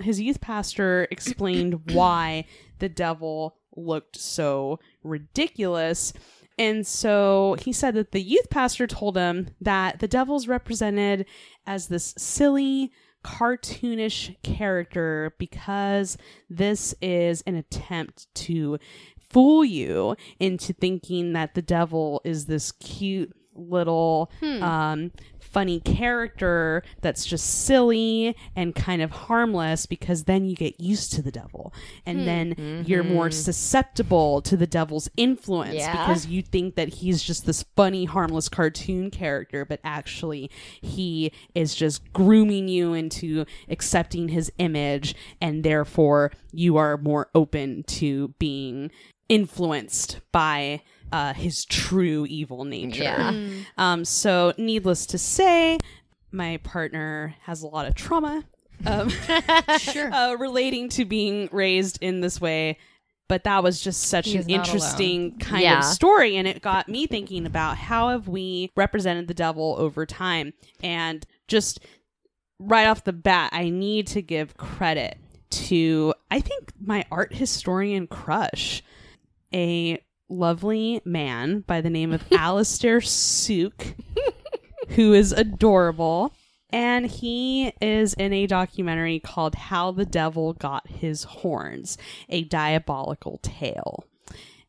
his 0.00 0.20
youth 0.20 0.40
pastor 0.40 1.08
explained 1.10 1.90
why 1.92 2.44
the 2.78 2.88
devil 2.88 3.57
looked 3.78 4.16
so 4.18 4.78
ridiculous. 5.02 6.12
And 6.58 6.86
so 6.86 7.56
he 7.60 7.72
said 7.72 7.94
that 7.94 8.12
the 8.12 8.22
youth 8.22 8.50
pastor 8.50 8.86
told 8.86 9.16
him 9.16 9.50
that 9.60 10.00
the 10.00 10.08
devil's 10.08 10.48
represented 10.48 11.26
as 11.66 11.86
this 11.86 12.14
silly, 12.18 12.90
cartoonish 13.24 14.36
character 14.42 15.34
because 15.38 16.16
this 16.48 16.94
is 17.00 17.42
an 17.46 17.56
attempt 17.56 18.32
to 18.34 18.78
fool 19.18 19.64
you 19.64 20.16
into 20.40 20.72
thinking 20.72 21.32
that 21.32 21.54
the 21.54 21.62
devil 21.62 22.20
is 22.24 22.46
this 22.46 22.72
cute 22.72 23.34
little 23.54 24.30
um 24.62 25.10
funny 25.58 25.80
character 25.80 26.84
that's 27.00 27.26
just 27.26 27.64
silly 27.64 28.36
and 28.54 28.76
kind 28.76 29.02
of 29.02 29.10
harmless 29.10 29.86
because 29.86 30.22
then 30.22 30.44
you 30.44 30.54
get 30.54 30.80
used 30.80 31.12
to 31.12 31.20
the 31.20 31.32
devil. 31.32 31.74
And 32.06 32.20
hmm. 32.20 32.24
then 32.24 32.84
you're 32.86 33.02
mm-hmm. 33.02 33.14
more 33.14 33.32
susceptible 33.32 34.40
to 34.42 34.56
the 34.56 34.68
devil's 34.68 35.10
influence 35.16 35.74
Yeah. 35.74 35.90
because 35.90 36.28
you 36.28 36.42
think 36.42 36.76
that 36.76 36.88
he's 36.88 37.24
just 37.24 37.44
this 37.44 37.64
funny 37.74 38.04
harmless 38.04 38.48
cartoon 38.48 39.10
character 39.10 39.64
but 39.64 39.80
actually 39.82 40.48
he 40.80 41.32
is 41.56 41.74
just 41.74 42.12
grooming 42.12 42.68
you 42.68 42.94
into 42.94 43.44
accepting 43.68 44.28
his 44.28 44.52
image 44.58 45.16
and 45.40 45.64
therefore 45.64 46.30
you 46.52 46.76
are 46.76 46.96
more 46.96 47.30
open 47.34 47.82
to 47.84 48.28
being 48.38 48.92
influenced 49.28 50.20
by 50.30 50.82
uh, 51.12 51.34
his 51.34 51.64
true 51.64 52.26
evil 52.28 52.64
nature. 52.64 53.02
Yeah. 53.02 53.48
Um, 53.76 54.04
so, 54.04 54.52
needless 54.58 55.06
to 55.06 55.18
say, 55.18 55.78
my 56.32 56.58
partner 56.58 57.34
has 57.42 57.62
a 57.62 57.66
lot 57.66 57.86
of 57.86 57.94
trauma 57.94 58.44
um, 58.86 59.08
Sure. 59.78 60.12
uh, 60.12 60.34
relating 60.34 60.88
to 60.90 61.04
being 61.04 61.48
raised 61.52 61.98
in 62.02 62.20
this 62.20 62.40
way. 62.40 62.78
But 63.28 63.44
that 63.44 63.62
was 63.62 63.80
just 63.82 64.04
such 64.04 64.26
He 64.26 64.34
an 64.36 64.40
is 64.40 64.48
not 64.48 64.54
interesting 64.66 65.38
kind 65.38 65.62
Yeah. 65.62 65.78
of 65.80 65.84
story. 65.84 66.36
And 66.36 66.48
it 66.48 66.62
got 66.62 66.88
me 66.88 67.06
thinking 67.06 67.44
about 67.44 67.76
how 67.76 68.08
have 68.08 68.26
we 68.26 68.70
represented 68.74 69.28
the 69.28 69.34
devil 69.34 69.74
over 69.78 70.06
time? 70.06 70.54
And 70.82 71.26
just 71.46 71.80
right 72.58 72.86
off 72.86 73.04
the 73.04 73.12
bat, 73.12 73.50
I 73.52 73.68
need 73.68 74.06
to 74.08 74.22
give 74.22 74.56
credit 74.56 75.18
to, 75.50 76.14
I 76.30 76.40
think, 76.40 76.72
my 76.80 77.04
art 77.10 77.34
historian 77.34 78.06
crush, 78.06 78.82
a 79.52 80.02
lovely 80.28 81.00
man 81.04 81.60
by 81.60 81.80
the 81.80 81.90
name 81.90 82.12
of 82.12 82.24
Alastair 82.32 83.00
Sooke, 83.00 83.94
who 84.90 85.12
is 85.12 85.32
adorable. 85.32 86.34
And 86.70 87.06
he 87.06 87.72
is 87.80 88.12
in 88.14 88.32
a 88.34 88.46
documentary 88.46 89.20
called 89.20 89.54
How 89.54 89.90
the 89.90 90.04
Devil 90.04 90.52
Got 90.52 90.86
His 90.86 91.24
Horns, 91.24 91.96
a 92.28 92.44
diabolical 92.44 93.38
tale. 93.42 94.04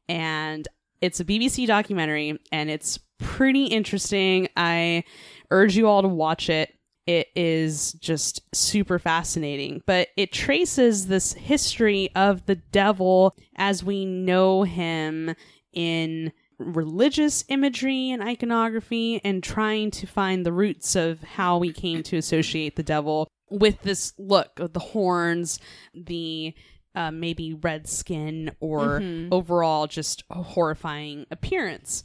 And 0.08 0.68
it's 1.02 1.20
a 1.20 1.26
BBC 1.26 1.68
documentary 1.68 2.40
and 2.52 2.70
it's 2.70 3.00
pretty 3.20 3.66
interesting. 3.66 4.48
I 4.56 5.04
urge 5.52 5.76
you 5.76 5.88
all 5.88 6.02
to 6.02 6.08
watch 6.08 6.50
it. 6.50 6.74
It 7.10 7.30
is 7.36 7.94
just 7.94 8.44
super 8.54 9.00
fascinating, 9.00 9.82
but 9.88 10.10
it 10.16 10.32
traces 10.32 11.08
this 11.08 11.34
history 11.34 12.12
of 12.16 12.46
the 12.46 12.54
devil 12.54 13.36
as 13.56 13.84
we 13.84 14.06
know 14.06 14.62
him 14.62 15.34
in 15.74 16.32
religious 16.60 17.46
imagery 17.48 18.12
and 18.12 18.22
iconography 18.22 19.22
and 19.24 19.42
trying 19.42 19.90
to 19.90 20.06
find 20.06 20.46
the 20.46 20.54
roots 20.54 20.96
of 20.96 21.24
how 21.24 21.58
we 21.58 21.74
came 21.74 22.04
to 22.04 22.18
associate 22.18 22.76
the 22.76 22.84
devil 22.84 23.28
with 23.50 23.82
this 23.82 24.14
look 24.20 24.60
of 24.60 24.74
the 24.74 24.80
horns, 24.80 25.60
the 25.96 26.54
uh, 26.94 27.10
maybe 27.10 27.56
red 27.56 27.88
skin 27.90 28.52
or 28.60 29.00
Mhm. 29.00 29.30
overall 29.32 29.88
just 29.88 30.24
a 30.30 30.44
horrifying 30.44 31.26
appearance. 31.32 32.04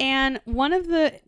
And 0.00 0.40
one 0.46 0.72
of 0.72 0.88
the 0.88 1.20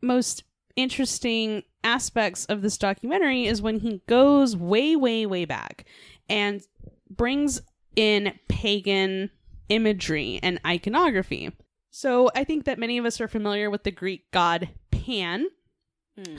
most 0.00 0.44
interesting 0.76 1.64
aspects 1.84 2.44
of 2.46 2.62
this 2.62 2.78
documentary 2.78 3.46
is 3.46 3.62
when 3.62 3.80
he 3.80 4.02
goes 4.06 4.56
way, 4.56 4.96
way, 4.96 5.26
way 5.26 5.44
back 5.44 5.84
and 6.28 6.62
brings 7.08 7.60
in 7.96 8.38
pagan 8.48 9.30
imagery 9.68 10.38
and 10.42 10.60
iconography. 10.66 11.52
So 11.90 12.30
I 12.34 12.44
think 12.44 12.64
that 12.64 12.78
many 12.78 12.98
of 12.98 13.04
us 13.04 13.20
are 13.20 13.28
familiar 13.28 13.70
with 13.70 13.84
the 13.84 13.90
Greek 13.90 14.30
god 14.30 14.70
Pan, 14.90 15.48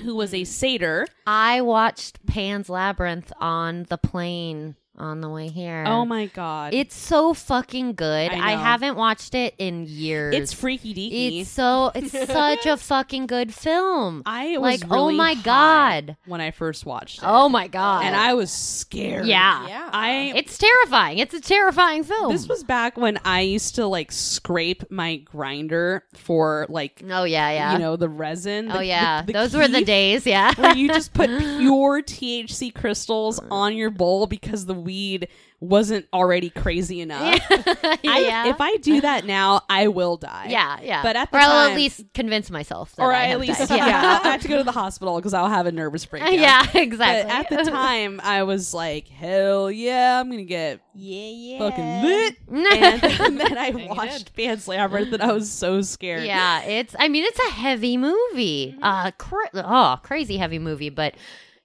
who 0.04 0.16
was 0.16 0.34
a 0.34 0.40
hmm. 0.40 0.46
satyr. 0.46 1.08
I 1.26 1.62
watched 1.62 2.26
Pan's 2.26 2.70
Labyrinth 2.70 3.34
on 3.40 3.86
the 3.90 3.98
plane 3.98 4.76
on 4.98 5.22
the 5.22 5.30
way 5.30 5.48
here. 5.48 5.84
Oh 5.88 6.06
my 6.06 6.28
god. 6.28 6.74
It's 6.74 6.96
so 6.96 7.34
fucking 7.34 7.94
good. 7.94 8.32
I 8.32 8.52
I, 8.54 8.56
haven't 8.56 8.98
watched 8.98 9.34
it 9.34 9.56
in 9.58 9.86
years. 9.88 10.36
it's 10.36 10.54
freaky 10.54 10.94
deaky. 10.94 11.42
It's 11.42 11.50
so 11.50 11.92
it's 11.96 12.12
such 12.28 12.66
a 12.66 12.78
fucking 12.78 13.28
good 13.28 13.54
film. 13.54 14.22
I 14.26 14.58
was 14.58 14.82
like, 14.84 14.92
oh 14.92 15.12
my 15.12 15.36
God. 15.36 16.18
when 16.26 16.42
I 16.42 16.52
first 16.52 16.86
watched 16.86 17.20
it. 17.20 17.26
Oh 17.26 17.48
my 17.50 17.68
god. 17.68 18.04
and 18.06 18.16
I 18.16 18.34
was 18.34 18.52
scared. 18.52 19.26
yeah. 19.26 19.68
Yeah. 19.68 19.90
I 19.92 20.34
It's 20.36 20.58
terrifying. 20.58 21.18
It's 21.20 21.34
a 21.34 21.42
terrifying 21.42 22.04
film. 22.04 22.32
this 22.34 22.48
was 22.48 22.64
back 22.64 22.98
when 22.98 23.18
I 23.24 23.42
used 23.42 23.76
to 23.76 23.88
like 23.88 24.12
scrape 24.12 24.84
my 24.92 25.18
grinder 25.18 26.04
for 26.16 26.66
like 26.70 27.02
Oh 27.10 27.24
yeah, 27.24 27.50
yeah. 27.52 27.74
you 27.74 27.80
know 27.80 27.96
the 27.96 28.10
resin. 28.10 28.72
oh 28.72 28.82
yeah. 28.82 29.22
the- 29.22 29.28
the 29.28 29.34
Those 29.34 29.56
were 29.56 29.68
the 29.68 29.84
days, 29.86 30.26
yeah. 30.28 30.54
where 30.56 30.76
you 30.76 30.88
just 30.90 31.14
put 31.14 31.30
pure 31.40 32.02
THC 32.04 32.74
crystals 32.76 33.40
uh. 33.40 33.46
on 33.50 33.76
your 33.76 33.90
bowl 33.90 34.28
because 34.28 34.66
the 34.66 34.76
weed 34.92 35.28
wasn't 35.60 36.08
already 36.12 36.50
crazy 36.50 37.02
enough. 37.02 37.40
I- 37.50 38.00
yeah. 38.04 38.48
if 38.48 38.60
I 38.60 38.78
do 38.78 39.00
that 39.02 39.26
now, 39.26 39.62
I 39.70 39.88
will 39.90 40.18
die. 40.18 40.48
yeah, 40.50 40.80
yeah. 40.82 41.04
But 41.04 41.16
at 41.16 41.30
the 41.32 41.38
or 41.38 41.42
I'll 41.42 41.50
time- 41.50 41.72
at 41.72 41.76
least 41.78 42.04
convince 42.14 42.50
myself 42.50 42.96
that 42.96 43.04
Or 43.04 43.14
I 43.14 43.20
I 43.20 43.24
at 43.26 43.30
have 43.30 43.40
least 43.42 43.60
died. 43.70 43.70
yeah. 43.78 44.20
I 44.24 44.28
have 44.32 44.42
to 44.42 44.48
go 44.48 44.58
to 44.58 44.64
the 44.64 44.72
hospital 44.72 45.16
because 45.18 45.34
I'll 45.36 45.50
have 45.50 45.68
a 45.68 45.72
nervous 45.72 46.06
breakdown. 46.06 46.34
yeah, 46.40 46.66
But 46.66 46.82
exactly. 46.82 47.32
at 47.32 47.50
the 47.66 47.72
time, 47.72 48.20
I 48.24 48.42
was 48.44 48.74
like, 48.74 49.08
"Hell 49.08 49.70
yeah, 49.72 50.20
I'm 50.20 50.30
gonna 50.32 50.44
get 50.44 50.80
Yeah, 50.96 51.30
yeah. 51.30 51.60
fucking 51.60 52.02
lit." 52.04 52.36
and 52.50 53.40
then 53.40 53.58
I 53.58 53.70
watched 53.88 54.36
Pan's 54.36 54.68
Labyrinth, 54.68 55.14
and 55.14 55.22
I 55.24 55.32
was 55.32 55.50
so 55.52 55.82
scared. 55.82 56.26
yeah, 56.26 56.64
it's. 56.64 56.96
I 56.98 57.08
mean, 57.08 57.24
it's 57.24 57.40
a 57.40 57.52
heavy 57.52 57.98
movie. 57.98 58.72
Mm-hmm. 58.74 58.84
Uh, 58.84 59.12
cra- 59.12 59.50
oh, 59.54 60.00
crazy 60.04 60.38
heavy 60.38 60.58
movie. 60.60 60.90
But 60.90 61.14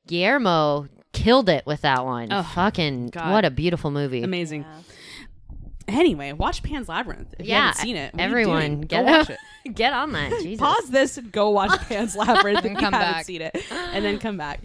Guillermo 0.06 0.88
killed 1.16 1.48
it 1.48 1.64
with 1.66 1.80
that 1.82 2.04
one. 2.04 2.28
Oh, 2.32 2.42
Fucking 2.42 3.08
God. 3.08 3.32
what 3.32 3.44
a 3.44 3.50
beautiful 3.50 3.90
movie. 3.90 4.22
amazing. 4.22 4.64
Anyway, 5.88 6.32
watch 6.32 6.62
Pan's 6.64 6.88
Labyrinth 6.88 7.32
if 7.38 7.46
you 7.46 7.52
Yeah, 7.52 7.66
haven't 7.68 7.80
seen 7.80 7.96
it. 7.96 8.12
What 8.12 8.20
are 8.20 8.24
you 8.24 8.30
everyone, 8.30 8.60
doing? 8.60 8.80
get 8.82 9.06
go 9.06 9.12
watch 9.18 9.30
it. 9.30 9.38
it. 9.64 9.74
Get 9.76 9.92
on 9.92 10.12
that. 10.12 10.30
Jesus. 10.42 10.58
Pause 10.60 10.90
this 10.90 11.16
and 11.18 11.30
go 11.32 11.50
watch 11.50 11.78
Pan's 11.88 12.16
Labyrinth 12.16 12.58
if 12.58 12.64
And 12.64 12.74
you 12.74 12.80
come 12.80 12.92
haven't 12.92 13.12
back. 13.14 13.24
seen 13.24 13.40
it, 13.42 13.56
and 13.70 14.04
then 14.04 14.18
come 14.18 14.36
back. 14.36 14.60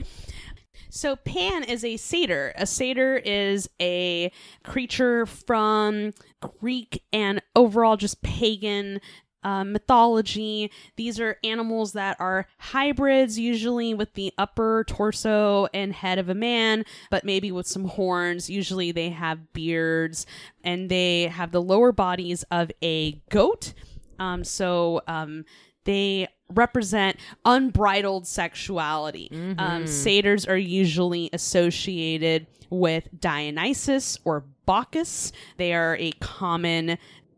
So 0.90 1.16
Pan 1.16 1.64
is 1.64 1.86
a 1.86 1.96
satyr. 1.98 2.54
A 2.56 2.66
satyr 2.66 3.16
is 3.24 3.70
a 3.80 4.32
creature 4.64 5.26
from 5.28 6.14
Greek 6.60 7.02
and 7.14 7.42
overall 7.56 7.98
just 7.98 8.22
pagan 8.24 9.00
uh, 9.44 9.64
mythology. 9.64 10.72
These 10.96 11.20
are 11.20 11.38
animals 11.44 11.94
that 11.94 12.18
are 12.20 12.48
hybrids, 12.58 13.40
usually 13.40 13.94
with 13.94 14.14
the 14.14 14.34
upper 14.38 14.86
torso 14.88 15.68
and 15.74 15.94
head 15.94 16.20
of 16.20 16.30
a 16.30 16.36
man, 16.36 16.86
but 17.10 17.24
maybe 17.24 17.52
with 17.52 17.68
some 17.68 17.86
horns. 17.86 18.50
Usually 18.50 18.92
they 18.92 19.10
have 19.10 19.54
beards, 19.54 20.26
and 20.64 20.90
they 20.90 21.24
have 21.24 21.52
the 21.52 21.62
lower 21.62 21.92
bodies 21.92 22.44
of 22.52 22.72
a 22.84 23.14
goat. 23.30 23.74
Um, 24.20 24.44
so 24.44 25.02
um, 25.08 25.46
they 25.86 26.28
represent 26.50 27.18
unbridled 27.46 28.28
sexuality. 28.28 29.30
Um, 29.58 29.88
satyrs 29.88 30.46
are 30.46 30.58
usually 30.58 31.30
associated 31.34 32.48
with 32.70 33.08
Dionysus 33.20 34.18
or 34.24 34.46
Bacchus. 34.66 35.32
They 35.58 35.74
are 35.74 35.98
a 35.98 36.12
common 36.20 36.98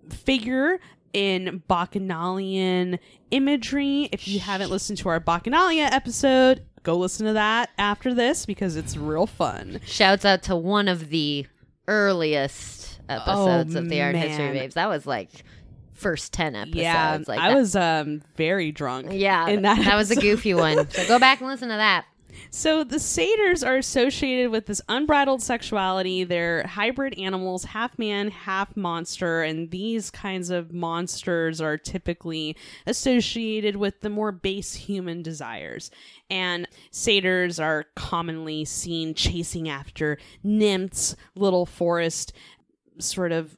figure 0.09 0.79
in 1.13 1.63
Bacchanalian 1.67 2.99
imagery. 3.31 4.09
If 4.11 4.27
you 4.27 4.39
haven't 4.39 4.69
listened 4.69 4.97
to 4.99 5.09
our 5.09 5.19
Bacchanalia 5.19 5.91
episode, 5.91 6.63
go 6.83 6.97
listen 6.97 7.25
to 7.27 7.33
that 7.33 7.69
after 7.77 8.13
this 8.13 8.45
because 8.45 8.75
it's 8.75 8.97
real 8.97 9.27
fun. 9.27 9.79
Shouts 9.85 10.25
out 10.25 10.43
to 10.43 10.55
one 10.55 10.87
of 10.87 11.09
the 11.09 11.45
earliest 11.87 12.99
episodes 13.09 13.75
Oh, 13.75 13.79
of 13.79 13.89
the 13.89 14.01
Art 14.01 14.15
History 14.15 14.45
man. 14.45 14.53
Babes. 14.53 14.75
That 14.75 14.89
was 14.89 15.05
like 15.05 15.29
first 15.93 16.33
ten 16.33 16.55
episodes. 16.55 16.75
yeah, 16.77 17.19
like 17.27 17.39
I 17.39 17.49
that- 17.49 17.55
was 17.57 17.75
um 17.75 18.21
very 18.35 18.71
drunk. 18.71 19.07
Yeah, 19.11 19.47
in 19.47 19.61
that 19.63 19.83
that 19.85 19.95
was 19.95 20.11
a 20.11 20.15
goofy 20.15 20.53
one. 20.53 20.89
So 20.89 21.07
go 21.07 21.19
back 21.19 21.39
and 21.39 21.49
listen 21.49 21.69
to 21.69 21.75
that. 21.75 22.05
So 22.49 22.83
the 22.83 22.99
satyrs 22.99 23.63
are 23.63 23.77
associated 23.77 24.51
with 24.51 24.65
this 24.65 24.81
unbridled 24.89 25.41
sexuality. 25.41 26.23
They're 26.23 26.65
hybrid 26.67 27.17
animals, 27.17 27.63
half 27.65 27.97
man, 27.97 28.31
half 28.31 28.75
monster, 28.75 29.43
and 29.43 29.71
these 29.71 30.09
kinds 30.11 30.49
of 30.49 30.73
monsters 30.73 31.61
are 31.61 31.77
typically 31.77 32.55
associated 32.85 33.75
with 33.75 34.01
the 34.01 34.09
more 34.09 34.31
base 34.31 34.73
human 34.73 35.21
desires. 35.21 35.91
And 36.29 36.67
satyrs 36.91 37.59
are 37.59 37.85
commonly 37.95 38.65
seen 38.65 39.13
chasing 39.13 39.69
after 39.69 40.17
nymphs, 40.43 41.15
little 41.35 41.65
forest 41.65 42.33
sort 42.99 43.31
of 43.31 43.57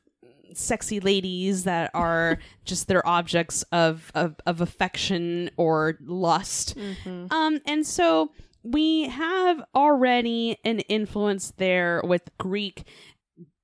sexy 0.54 1.00
ladies 1.00 1.66
that 1.66 1.92
are 1.94 2.40
just 2.66 2.88
their 2.88 3.06
objects 3.08 3.64
of, 3.72 4.12
of 4.16 4.36
of 4.46 4.62
affection 4.62 5.50
or 5.58 5.98
lust. 6.02 6.78
Um 7.32 7.60
and 7.66 7.86
so 7.86 8.32
we 8.66 9.04
have 9.04 9.64
already 9.76 10.58
an 10.66 10.80
influence 10.82 11.54
there 11.58 12.02
with 12.04 12.30
Greek 12.40 12.84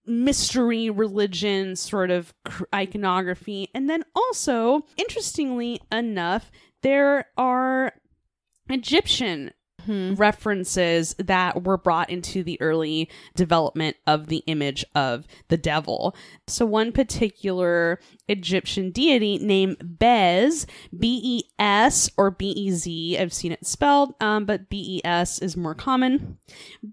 mystery 0.05 0.89
religion 0.89 1.75
sort 1.75 2.11
of 2.11 2.33
iconography. 2.73 3.69
And 3.73 3.89
then 3.89 4.03
also 4.15 4.85
interestingly 4.97 5.81
enough 5.91 6.51
there 6.81 7.27
are 7.37 7.93
Egyptian 8.69 9.51
references 9.87 11.15
that 11.19 11.63
were 11.63 11.77
brought 11.77 12.09
into 12.09 12.43
the 12.43 12.59
early 12.61 13.09
development 13.35 13.97
of 14.07 14.27
the 14.27 14.43
image 14.47 14.85
of 14.95 15.27
the 15.49 15.57
devil. 15.57 16.15
So, 16.47 16.65
one 16.65 16.91
particular 16.91 17.99
Egyptian 18.27 18.91
deity 18.91 19.37
named 19.39 19.77
Bez, 19.81 20.65
B 20.97 21.19
E 21.23 21.43
S 21.59 22.09
or 22.17 22.31
B 22.31 22.51
E 22.51 22.71
Z, 22.71 23.17
I've 23.17 23.33
seen 23.33 23.51
it 23.51 23.65
spelled, 23.65 24.13
um, 24.21 24.45
but 24.45 24.69
B 24.69 24.97
E 24.97 25.01
S 25.07 25.39
is 25.39 25.57
more 25.57 25.75
common. 25.75 26.37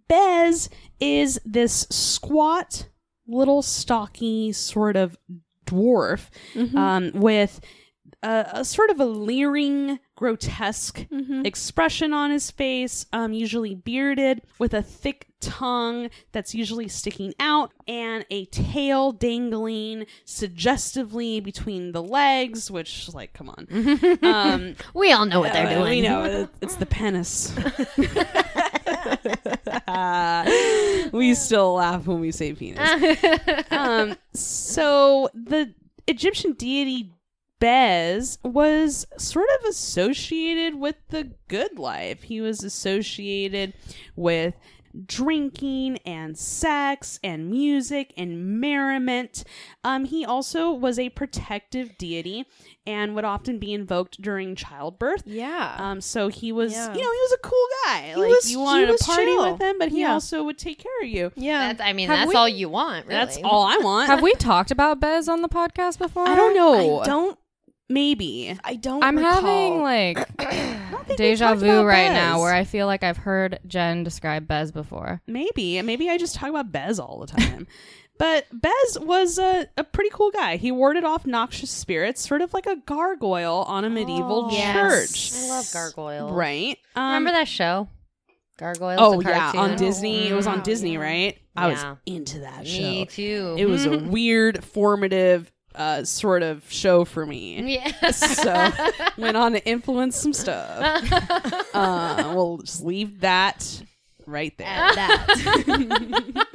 Bez 0.09 0.69
is 1.01 1.41
this 1.45 1.87
squat, 1.91 2.89
little 3.27 3.63
stocky 3.63 4.53
sort 4.53 4.97
of 4.97 5.17
dwarf 5.67 6.29
um, 6.77 7.13
with 7.15 7.61
a, 8.23 8.47
a 8.55 8.65
sort 8.65 8.91
of 8.91 9.01
a 9.01 9.05
leering, 9.05 9.99
grotesque 10.19 11.07
expression 11.45 12.13
on 12.13 12.33
his 12.33 12.51
face, 12.51 13.07
um, 13.13 13.33
usually 13.33 13.77
bearded, 13.77 14.43
with 14.59 14.75
a 14.75 14.83
thick 14.83 15.29
tongue 15.41 16.11
that's 16.33 16.57
usually 16.57 16.89
sticking 16.89 17.33
out, 17.39 17.71
and 17.87 18.27
a 18.29 18.47
tail 18.47 19.13
dangling 19.13 20.07
suggestively 20.25 21.39
between 21.39 21.93
the 21.93 22.03
legs, 22.03 22.69
which, 22.69 23.15
like, 23.15 23.33
come 23.33 23.49
on. 23.49 24.19
um, 24.25 24.75
We 24.93 25.13
all 25.13 25.25
know 25.25 25.39
what 25.39 25.53
they're 25.53 25.69
uh, 25.69 25.75
doing. 25.75 25.89
We 25.89 26.01
know 26.01 26.49
it's 26.61 26.75
the 26.75 26.87
penis. 26.87 27.55
we 31.13 31.33
still 31.35 31.75
laugh 31.75 32.09
when 32.09 32.19
we 32.19 32.33
say 32.33 32.55
penis. 32.55 33.65
um, 33.71 34.17
so 34.35 35.31
the 35.33 35.73
Egyptian 36.09 36.55
deity 36.55 37.13
Bez 37.61 38.39
was 38.45 39.07
sort 39.17 39.49
of 39.59 39.65
associated 39.69 40.77
with 40.77 40.97
the 41.09 41.33
good 41.49 41.79
life. 41.79 42.23
He 42.25 42.41
was 42.41 42.63
associated 42.63 43.75
with 44.17 44.55
drinking 45.07 45.99
and 46.07 46.37
sex 46.37 47.21
and 47.23 47.51
music 47.51 48.13
and 48.17 48.59
merriment. 48.61 49.45
Um, 49.85 50.07
he 50.07 50.25
also 50.25 50.73
was 50.73 50.99
a 50.99 51.11
protective 51.11 51.97
deity 51.99 52.47
and 52.87 53.15
would 53.15 53.25
often 53.25 53.59
be 53.59 53.75
invoked 53.75 54.21
during 54.21 54.57
childbirth. 54.57 55.23
Yeah. 55.27 55.77
Um, 55.79 56.01
so 56.01 56.29
he 56.29 56.53
was, 56.53 56.73
Yeah. 56.73 56.87
you 56.95 57.03
know, 57.03 57.13
he 57.13 57.19
was 57.21 57.33
a 57.33 57.39
cool 57.47 57.67
guy. 57.85 58.15
like 58.17 58.31
was- 58.31 58.51
you 58.51 58.59
he 58.59 58.65
wanted 58.65 58.89
was 58.91 59.01
to 59.01 59.07
party 59.07 59.25
chill. 59.27 59.53
with 59.53 59.61
him, 59.61 59.77
but 59.79 59.91
he 59.91 60.01
Yeah. 60.01 60.15
also 60.15 60.43
would 60.43 60.59
take 60.59 60.79
care 60.83 61.03
of 61.03 61.09
you. 61.09 61.33
yeah. 61.37 61.69
That's, 61.75 61.81
I 61.89 61.93
mean, 61.93 62.09
Have 62.09 62.21
that's 62.21 62.29
we- 62.31 62.35
all 62.35 62.49
you 62.49 62.69
want. 62.71 63.07
Really. 63.07 63.19
That's 63.21 63.39
all 63.45 63.65
I 63.65 63.77
want. 63.79 64.09
Have 64.09 64.23
we 64.23 64.33
talked 64.35 64.71
about 64.71 65.01
Bez 65.01 65.29
on 65.29 65.43
the 65.43 65.49
podcast 65.49 65.99
before? 65.99 66.27
I 66.27 66.35
don't 66.35 66.55
know. 66.55 67.01
I 67.01 67.05
don't 67.07 67.39
maybe. 67.89 68.57
I 68.65 68.77
don't. 68.77 69.01
Know. 69.01 69.07
I'm 69.07 69.17
recall. 69.17 69.33
having 69.35 69.81
like 69.83 70.29
deja 71.17 71.55
vu 71.55 71.83
right 71.85 72.09
Bez. 72.09 72.15
now 72.15 72.41
where 72.41 72.55
I 72.55 72.65
feel 72.65 72.87
like 72.87 73.03
I've 73.03 73.17
heard 73.19 73.59
Jen 73.67 74.05
describe 74.05 74.47
Bez 74.47 74.73
before. 74.73 75.21
Maybe. 75.27 75.81
Maybe 75.83 76.09
I 76.11 76.19
just 76.19 76.35
talk 76.35 76.51
about 76.51 76.73
Bez 76.73 76.99
all 76.99 77.21
the 77.21 77.27
time. 77.27 77.67
but 78.19 78.47
Bez 78.53 78.99
was 79.01 79.39
a, 79.39 79.67
a 79.77 79.85
pretty 79.85 80.11
cool 80.13 80.31
guy. 80.31 80.57
He 80.57 80.73
warded 80.73 81.05
off 81.05 81.27
noxious 81.27 81.71
spirits, 81.71 82.27
sort 82.27 82.43
of 82.43 82.53
like 82.55 82.67
a 82.67 82.77
gargoyle 82.77 83.65
on 83.67 83.85
a 83.85 83.91
medieval 83.91 84.49
Yes. 84.53 84.75
church. 85.13 85.43
I 85.43 85.49
love 85.49 85.71
gargoyles. 85.73 86.33
Right. 86.33 86.79
Um, 86.97 87.05
Remember 87.15 87.33
that 87.33 87.49
show? 87.49 87.89
Gargoyles. 88.59 88.99
Oh, 89.01 89.21
yeah. 89.21 89.47
On 89.49 89.53
cartoon? 89.53 89.77
Disney. 89.79 90.29
It 90.29 90.35
was 90.35 90.47
on 90.49 90.59
Wow, 90.59 90.63
Disney, 90.65 90.95
yeah. 90.95 90.99
right? 91.01 91.39
I 91.57 91.69
was 91.69 91.85
into 92.07 92.41
that 92.41 92.65
Me 92.65 93.05
show. 93.07 93.11
too. 93.11 93.55
It 93.59 93.67
was 93.67 93.87
a 93.87 93.99
weird, 93.99 94.65
formative 94.65 95.51
uh, 95.79 96.05
sort 96.05 96.43
of 96.43 96.63
show 96.71 97.05
for 97.05 97.25
me. 97.25 97.75
yeah. 97.77 98.11
So 98.11 98.71
went 99.17 99.37
on 99.37 99.53
to 99.53 99.65
influence 99.67 100.17
some 100.17 100.33
stuff. 100.33 101.05
Uh, 101.75 102.33
we'll 102.35 102.59
just 102.59 102.83
leave 102.83 103.21
that 103.21 103.83
right 104.27 104.57
there. 104.59 104.67
At 104.67 104.95
that. 104.97 106.47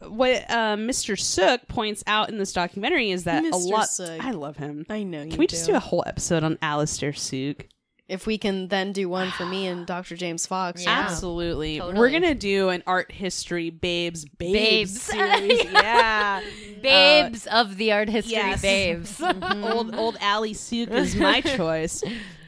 what 0.08 0.44
uh, 0.48 0.76
Mr. 0.76 1.18
Sooke 1.18 1.66
points 1.66 2.04
out 2.06 2.28
in 2.30 2.38
this 2.38 2.52
documentary 2.52 3.10
is 3.10 3.24
that 3.24 3.44
a 3.44 3.50
Mr. 3.50 3.70
lot. 3.70 3.88
Sooke. 3.88 4.24
I 4.24 4.30
love 4.30 4.56
him. 4.56 4.86
I 4.88 5.02
know 5.02 5.22
you. 5.22 5.30
Can 5.30 5.38
we 5.38 5.46
just 5.48 5.66
do 5.66 5.74
a 5.74 5.80
whole 5.80 6.04
episode 6.06 6.44
on 6.44 6.58
Alastair 6.62 7.12
Sooke? 7.12 7.66
If 8.06 8.26
we 8.26 8.36
can 8.36 8.68
then 8.68 8.92
do 8.92 9.08
one 9.08 9.30
for 9.30 9.46
me 9.46 9.66
and 9.66 9.86
Dr. 9.94 10.16
James 10.16 10.46
Fox. 10.46 10.84
Yeah. 10.84 10.90
Absolutely. 10.90 11.78
Totally. 11.78 11.98
We're 11.98 12.10
gonna 12.10 12.34
do 12.34 12.68
an 12.68 12.82
art 12.86 13.10
history 13.10 13.70
babes 13.70 14.24
babes, 14.24 14.52
Babes. 14.52 15.00
series. 15.02 15.64
yeah. 15.72 16.42
babes 16.82 17.46
of 17.46 17.76
the 17.76 17.92
art 17.92 18.08
history 18.08 18.32
yes. 18.32 18.62
babes. 18.62 19.22
old 19.62 19.94
old 19.94 20.16
Ali 20.20 20.54
Sooke 20.54 20.90
is 20.90 21.16
my 21.16 21.40
choice. 21.56 22.02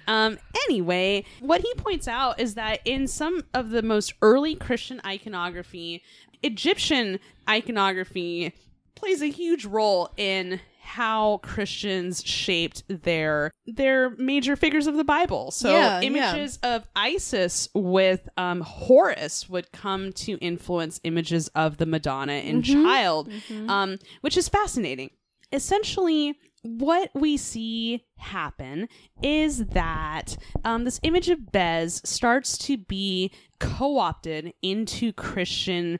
Um, 0.08 0.38
anyway, 0.68 1.24
what 1.40 1.62
he 1.62 1.74
points 1.74 2.06
out 2.06 2.38
is 2.38 2.54
that 2.54 2.80
in 2.84 3.08
some 3.08 3.42
of 3.54 3.70
the 3.70 3.82
most 3.82 4.14
early 4.22 4.54
Christian 4.54 5.00
iconography, 5.04 6.02
Egyptian 6.42 7.18
iconography 7.48 8.52
plays 8.94 9.20
a 9.20 9.30
huge 9.30 9.64
role 9.64 10.10
in 10.16 10.60
how 10.86 11.38
Christians 11.38 12.22
shaped 12.24 12.84
their 12.88 13.50
their 13.66 14.10
major 14.10 14.54
figures 14.56 14.86
of 14.86 14.96
the 14.96 15.04
Bible. 15.04 15.50
So 15.50 15.72
Yeah, 15.72 16.00
images 16.00 16.58
of 16.62 16.86
Isis 16.94 17.68
with 17.74 18.28
um, 18.36 18.60
Horus 18.60 19.48
would 19.48 19.72
come 19.72 20.12
to 20.12 20.38
influence 20.38 21.00
images 21.04 21.48
of 21.48 21.76
the 21.78 21.86
Madonna 21.86 22.34
and 22.34 22.64
Child, 22.64 23.30
um, 23.68 23.98
which 24.20 24.36
is 24.36 24.48
fascinating. 24.48 25.10
Essentially, 25.52 26.38
what 26.62 27.10
we 27.14 27.36
see 27.36 28.04
happen 28.18 28.88
is 29.22 29.66
that 29.66 30.36
um, 30.64 30.84
this 30.84 30.98
image 31.02 31.28
of 31.28 31.52
Bez 31.52 32.00
starts 32.04 32.56
to 32.58 32.76
be 32.76 33.30
co 33.60 33.98
opted 33.98 34.52
into 34.62 35.12
Christian 35.12 35.98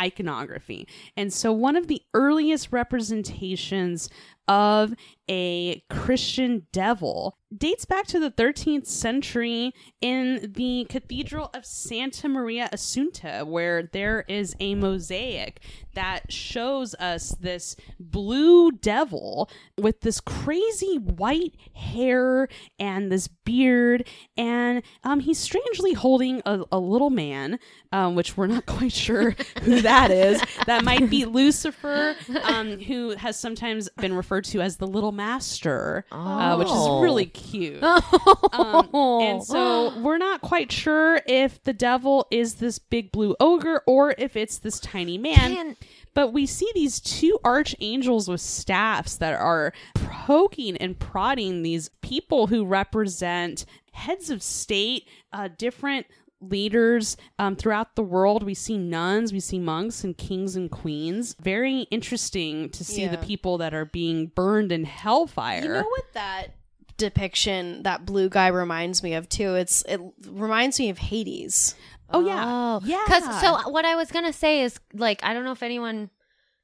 iconography. 0.00 0.88
And 1.16 1.32
so, 1.32 1.52
one 1.52 1.76
of 1.76 1.86
the 1.86 2.02
earliest 2.14 2.72
representations 2.72 4.08
of 4.50 4.92
a 5.30 5.84
Christian 5.88 6.66
devil 6.72 7.38
dates 7.56 7.84
back 7.84 8.06
to 8.06 8.20
the 8.20 8.30
13th 8.30 8.86
century 8.86 9.72
in 10.00 10.52
the 10.56 10.86
Cathedral 10.88 11.50
of 11.52 11.66
Santa 11.66 12.28
Maria 12.28 12.68
Assunta, 12.72 13.44
where 13.44 13.82
there 13.82 14.24
is 14.28 14.54
a 14.60 14.74
mosaic 14.74 15.60
that 15.94 16.32
shows 16.32 16.94
us 16.94 17.30
this 17.40 17.74
blue 17.98 18.70
devil 18.70 19.50
with 19.76 20.00
this 20.02 20.20
crazy 20.20 20.96
white 20.96 21.56
hair 21.74 22.48
and 22.78 23.10
this 23.10 23.26
beard. 23.26 24.06
And 24.36 24.82
um, 25.02 25.20
he's 25.20 25.38
strangely 25.38 25.92
holding 25.92 26.42
a, 26.46 26.62
a 26.70 26.78
little 26.78 27.10
man, 27.10 27.58
um, 27.90 28.14
which 28.14 28.36
we're 28.36 28.46
not 28.46 28.66
quite 28.66 28.92
sure 28.92 29.34
who 29.62 29.80
that 29.80 30.12
is. 30.12 30.40
That 30.66 30.84
might 30.84 31.10
be 31.10 31.24
Lucifer, 31.30 32.14
um, 32.44 32.78
who 32.78 33.10
has 33.10 33.38
sometimes 33.38 33.88
been 33.96 34.14
referred 34.14 34.39
to 34.42 34.60
as 34.60 34.76
the 34.76 34.86
little 34.86 35.12
master, 35.12 36.04
uh, 36.12 36.56
which 36.56 36.68
is 36.68 36.72
Oh. 36.74 37.00
really 37.00 37.26
cute. 37.26 37.82
Um, 38.52 38.88
and 38.94 39.44
so 39.44 39.96
we're 40.00 40.18
not 40.18 40.40
quite 40.40 40.72
sure 40.72 41.20
if 41.26 41.62
the 41.62 41.72
devil 41.72 42.26
is 42.30 42.54
this 42.56 42.78
big 42.78 43.12
blue 43.12 43.36
ogre 43.40 43.82
or 43.86 44.14
if 44.18 44.36
it's 44.36 44.58
this 44.58 44.80
tiny 44.80 45.18
man. 45.18 45.36
Can- 45.54 45.76
but 46.12 46.32
we 46.32 46.44
see 46.46 46.68
these 46.74 46.98
two 47.00 47.38
archangels 47.44 48.28
with 48.28 48.40
staffs 48.40 49.16
that 49.18 49.38
are 49.40 49.72
poking 49.94 50.76
and 50.78 50.98
prodding 50.98 51.62
these 51.62 51.88
people 52.02 52.48
who 52.48 52.64
represent 52.64 53.64
heads 53.92 54.28
of 54.30 54.42
state, 54.42 55.06
uh, 55.32 55.48
different 55.56 56.06
leaders 56.40 57.16
um, 57.38 57.56
throughout 57.56 57.96
the 57.96 58.02
world. 58.02 58.42
We 58.42 58.54
see 58.54 58.78
nuns, 58.78 59.32
we 59.32 59.40
see 59.40 59.58
monks, 59.58 60.04
and 60.04 60.16
kings 60.16 60.56
and 60.56 60.70
queens. 60.70 61.36
Very 61.40 61.82
interesting 61.90 62.70
to 62.70 62.84
see 62.84 63.06
the 63.06 63.18
people 63.18 63.58
that 63.58 63.74
are 63.74 63.84
being 63.84 64.26
burned 64.28 64.72
in 64.72 64.84
hellfire. 64.84 65.62
You 65.62 65.68
know 65.68 65.82
what 65.88 66.12
that 66.14 66.54
depiction, 66.96 67.82
that 67.82 68.04
blue 68.06 68.28
guy 68.28 68.48
reminds 68.48 69.02
me 69.02 69.14
of 69.14 69.28
too? 69.28 69.54
It's 69.54 69.82
it 69.88 70.00
reminds 70.26 70.78
me 70.78 70.90
of 70.90 70.98
Hades. 70.98 71.74
Oh 72.12 72.26
yeah, 72.26 72.42
Oh, 72.46 72.80
yeah. 72.84 73.02
Because 73.06 73.40
so 73.40 73.70
what 73.70 73.84
I 73.84 73.94
was 73.96 74.10
gonna 74.10 74.32
say 74.32 74.62
is 74.62 74.78
like 74.92 75.22
I 75.24 75.32
don't 75.32 75.44
know 75.44 75.52
if 75.52 75.62
anyone 75.62 76.10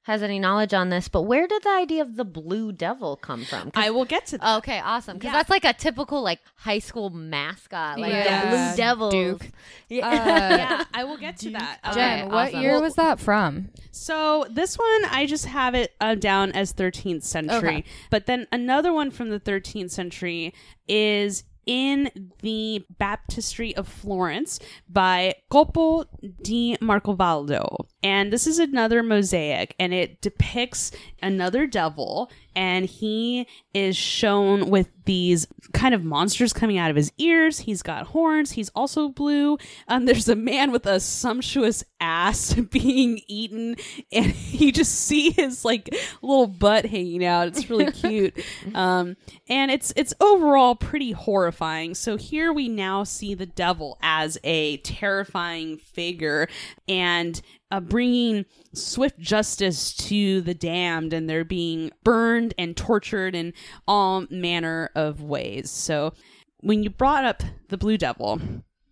has 0.07 0.23
any 0.23 0.39
knowledge 0.39 0.73
on 0.73 0.89
this, 0.89 1.09
but 1.09 1.23
where 1.23 1.49
did 1.49 1.65
the 1.65 1.69
idea 1.71 2.01
of 2.01 2.15
the 2.15 2.25
blue 2.25 2.71
devil 2.71 3.17
come 3.17 3.45
from? 3.45 3.73
I 3.75 3.91
will 3.91 4.05
get 4.05 4.27
to 4.27 4.39
that. 4.39 4.59
Okay, 4.59 4.79
awesome. 4.79 5.17
Because 5.19 5.29
Yeah. 5.29 5.33
that's 5.33 5.51
like 5.51 5.65
a 5.65 5.73
typical 5.73 6.23
like 6.23 6.39
high 6.55 6.79
school 6.79 7.11
mascot, 7.11 7.99
like 7.99 8.13
Yeah. 8.13 8.45
the 8.45 8.57
Blue 8.57 8.77
devil. 8.77 9.11
Duke. 9.11 9.49
Yeah. 9.89 10.57
yeah, 10.57 10.85
I 10.95 11.05
will 11.05 11.17
get 11.17 11.37
to 11.39 11.51
that. 11.51 11.79
Okay, 11.87 11.95
Jen, 11.95 12.29
what 12.31 12.55
year 12.55 12.73
Well- 12.73 12.83
was 12.83 12.95
that 12.95 13.19
from? 13.21 13.71
So 13.91 14.47
this 14.51 14.77
one, 14.79 15.05
I 15.11 15.27
just 15.27 15.47
have 15.47 15.75
it 15.75 15.93
uh, 16.01 16.15
down 16.15 16.53
as 16.53 16.73
13th 16.73 17.23
century. 17.25 17.57
Okay. 17.79 17.85
But 18.11 18.27
then 18.27 18.47
another 18.53 18.93
one 18.93 19.11
from 19.11 19.31
the 19.31 19.41
13th 19.41 19.91
century 19.91 20.55
is 20.89 21.45
in 21.67 22.11
the 22.43 22.85
Baptistry 22.97 23.75
of 23.75 23.89
Florence 23.89 24.61
by 24.89 25.35
Coppo 25.51 26.05
di 26.43 26.77
Marcovaldo. 26.81 27.87
And 28.07 28.33
this 28.33 28.47
is 28.47 28.61
another 28.61 29.03
mosaic, 29.03 29.75
and 29.81 29.93
it 29.93 30.21
depicts 30.21 30.93
another 31.21 31.67
devil, 31.67 32.31
and 32.55 32.87
he 32.87 33.49
is 33.75 33.97
shown 33.97 34.71
with 34.71 34.89
these 35.07 35.49
kind 35.73 35.93
of 35.93 36.05
monsters 36.05 36.53
coming 36.53 36.79
out 36.79 36.89
of 36.89 36.97
his 36.97 37.13
ears. 37.19 37.59
He's 37.59 37.83
got 37.83 38.07
horns. 38.07 38.53
He's 38.53 38.69
also 38.77 39.09
blue. 39.09 39.59
Um, 39.89 40.05
there's 40.05 40.29
a 40.29 40.37
man 40.37 40.71
with 40.71 40.87
a 40.87 41.01
sumptuous 41.01 41.83
ass 42.01 42.55
being 42.71 43.23
eaten, 43.27 43.75
and 44.13 44.37
you 44.53 44.71
just 44.71 44.95
see 44.95 45.31
his 45.31 45.65
like 45.65 45.93
little 46.23 46.47
butt 46.47 46.87
hanging 46.87 47.25
out. 47.25 47.49
It's 47.49 47.69
really 47.69 47.91
cute, 47.91 48.39
um, 48.77 49.17
and 49.49 49.73
it's 49.73 49.93
it's 49.97 50.15
overall 50.21 50.77
pretty 50.77 51.11
horrifying. 51.11 51.97
So 51.97 52.17
here 52.17 52.53
we 52.53 52.69
now 52.69 53.03
see 53.03 53.35
the 53.35 53.47
devil 53.47 53.99
as 54.01 54.39
a 54.45 54.77
terrifying 54.79 55.79
figure, 55.79 56.47
and 56.87 57.43
uh, 57.71 57.81
bringing 57.81 58.45
swift 58.73 59.19
justice 59.19 59.95
to 59.95 60.41
the 60.41 60.55
damned, 60.55 61.13
and 61.13 61.29
they're 61.29 61.45
being 61.45 61.91
burned 62.05 62.55
and 62.59 62.77
tortured 62.77 63.35
in 63.35 63.53
all 63.87 64.27
manner 64.31 64.91
of 64.95 65.23
ways. 65.23 65.71
So, 65.71 66.13
when 66.61 66.83
you 66.83 66.91
brought 66.91 67.25
up 67.25 67.43
the 67.69 67.77
Blue 67.77 67.99
Devil, 67.99 68.41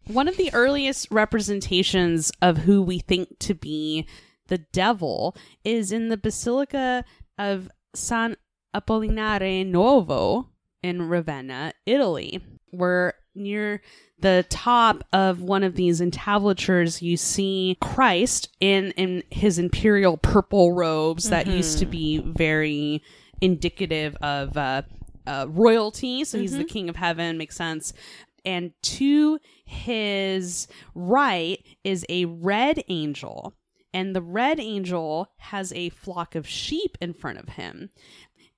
one 0.06 0.28
of 0.28 0.36
the 0.36 0.52
earliest 0.52 1.10
representations 1.10 2.30
of 2.42 2.58
who 2.58 2.82
we 2.82 2.98
think 2.98 3.38
to 3.40 3.54
be 3.54 4.06
the 4.48 4.58
devil 4.58 5.34
is 5.64 5.90
in 5.90 6.08
the 6.08 6.16
Basilica 6.16 7.04
of 7.38 7.70
San 7.94 8.36
Apollinare 8.74 9.66
Nuovo 9.66 10.48
in 10.82 11.08
Ravenna, 11.08 11.72
Italy, 11.86 12.44
where 12.70 13.14
near 13.34 13.82
the 14.18 14.46
top 14.48 15.04
of 15.12 15.42
one 15.42 15.62
of 15.62 15.74
these 15.74 16.00
entablatures 16.00 17.02
you 17.02 17.16
see 17.16 17.76
Christ 17.80 18.48
in 18.60 18.92
in 18.92 19.22
his 19.30 19.58
imperial 19.58 20.16
purple 20.16 20.72
robes 20.72 21.30
that 21.30 21.46
used 21.46 21.78
to 21.80 21.86
be 21.86 22.18
very 22.18 23.02
indicative 23.40 24.16
of 24.22 24.56
uh, 24.56 24.82
uh, 25.26 25.46
royalty. 25.48 26.24
So 26.24 26.38
he's 26.38 26.56
the 26.56 26.64
king 26.64 26.88
of 26.88 26.96
heaven, 26.96 27.38
makes 27.38 27.56
sense. 27.56 27.92
And 28.44 28.72
to 28.82 29.38
his 29.64 30.68
right 30.94 31.64
is 31.82 32.04
a 32.08 32.26
red 32.26 32.84
angel. 32.88 33.54
And 33.92 34.14
the 34.14 34.22
red 34.22 34.58
angel 34.58 35.28
has 35.36 35.72
a 35.72 35.88
flock 35.90 36.34
of 36.34 36.48
sheep 36.48 36.98
in 37.00 37.14
front 37.14 37.38
of 37.38 37.50
him. 37.50 37.90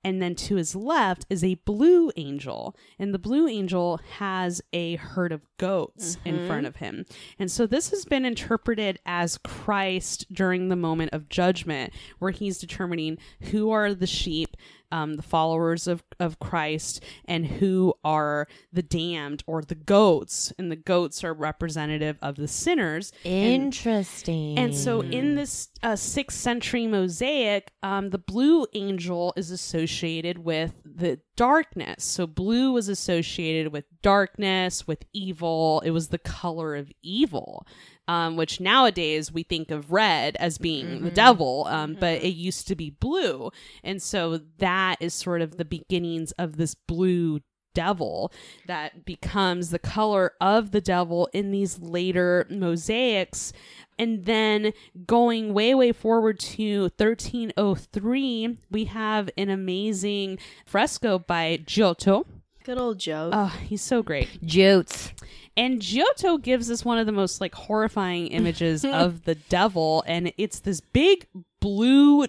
And 0.03 0.21
then 0.21 0.35
to 0.35 0.55
his 0.55 0.75
left 0.75 1.25
is 1.29 1.43
a 1.43 1.55
blue 1.65 2.11
angel. 2.15 2.75
And 2.97 3.13
the 3.13 3.19
blue 3.19 3.47
angel 3.47 3.99
has 4.17 4.61
a 4.71 4.95
herd 4.95 5.31
of 5.31 5.41
goats 5.57 6.17
in 6.23 6.35
mm-hmm. 6.35 6.47
front 6.47 6.67
of 6.67 6.77
him. 6.77 7.05
And 7.37 7.51
so 7.51 7.65
this 7.65 7.89
has 7.89 8.05
been 8.05 8.25
interpreted 8.25 8.99
as 9.05 9.37
Christ 9.39 10.25
during 10.31 10.69
the 10.69 10.75
moment 10.75 11.13
of 11.13 11.29
judgment, 11.29 11.93
where 12.19 12.31
he's 12.31 12.57
determining 12.57 13.17
who 13.51 13.71
are 13.71 13.93
the 13.93 14.07
sheep 14.07 14.55
um, 14.91 15.15
the 15.15 15.21
followers 15.21 15.87
of, 15.87 16.03
of 16.19 16.39
Christ 16.39 17.03
and 17.25 17.45
who 17.45 17.93
are 18.03 18.47
the 18.71 18.81
damned 18.81 19.43
or 19.47 19.61
the 19.61 19.75
goats. 19.75 20.53
And 20.57 20.71
the 20.71 20.75
goats 20.75 21.23
are 21.23 21.33
representative 21.33 22.17
of 22.21 22.35
the 22.35 22.47
sinners. 22.47 23.11
And- 23.25 23.63
Interesting. 23.67 24.57
and 24.57 24.75
so, 24.75 25.01
in 25.01 25.35
this 25.35 25.69
uh, 25.83 25.95
sixth 25.95 26.37
century 26.39 26.87
mosaic, 26.87 27.71
um, 27.83 28.09
the 28.09 28.17
blue 28.17 28.65
angel 28.73 29.33
is 29.35 29.51
associated 29.51 30.39
with 30.39 30.73
the 30.85 31.19
darkness. 31.35 32.03
So, 32.03 32.27
blue 32.27 32.71
was 32.71 32.87
associated 32.89 33.71
with 33.71 33.85
darkness, 34.01 34.87
with 34.87 35.03
evil. 35.13 35.81
It 35.85 35.91
was 35.91 36.07
the 36.09 36.17
color 36.17 36.75
of 36.75 36.91
evil, 37.01 37.65
um, 38.07 38.35
which 38.37 38.59
nowadays 38.59 39.31
we 39.31 39.43
think 39.43 39.71
of 39.71 39.91
red 39.91 40.35
as 40.37 40.57
being 40.57 41.03
the 41.03 41.11
devil, 41.11 41.65
um, 41.69 41.95
but 41.99 42.23
it 42.23 42.35
used 42.35 42.67
to 42.67 42.75
be 42.75 42.89
blue. 42.89 43.51
And 43.83 44.01
so, 44.01 44.39
that 44.59 44.97
is 44.99 45.13
sort 45.13 45.41
of 45.41 45.57
the 45.57 45.65
beginnings 45.65 46.31
of 46.33 46.57
this 46.57 46.75
blue 46.75 47.41
devil 47.73 48.31
that 48.65 49.05
becomes 49.05 49.69
the 49.69 49.77
color 49.77 50.33
of 50.41 50.71
the 50.71 50.81
devil 50.81 51.29
in 51.31 51.51
these 51.51 51.77
later 51.77 52.47
mosaics 52.49 53.53
and 53.99 54.25
then 54.25 54.73
going 55.05 55.53
way 55.53 55.75
way 55.75 55.91
forward 55.91 56.39
to 56.39 56.89
1303 56.97 58.57
we 58.71 58.85
have 58.85 59.29
an 59.37 59.51
amazing 59.51 60.39
fresco 60.65 61.19
by 61.19 61.59
giotto 61.67 62.25
Good 62.63 62.79
old 62.79 62.97
Joe. 62.99 63.29
oh 63.31 63.55
he's 63.63 63.83
so 63.83 64.01
great 64.01 64.43
Jutes. 64.43 65.13
And 65.57 65.81
Giotto 65.81 66.37
gives 66.37 66.71
us 66.71 66.85
one 66.85 66.97
of 66.97 67.05
the 67.05 67.11
most 67.11 67.41
like 67.41 67.55
horrifying 67.55 68.27
images 68.39 68.85
of 68.85 69.23
the 69.23 69.35
devil 69.35 70.03
and 70.07 70.31
it's 70.37 70.59
this 70.59 70.79
big 70.79 71.27
blue 71.59 72.25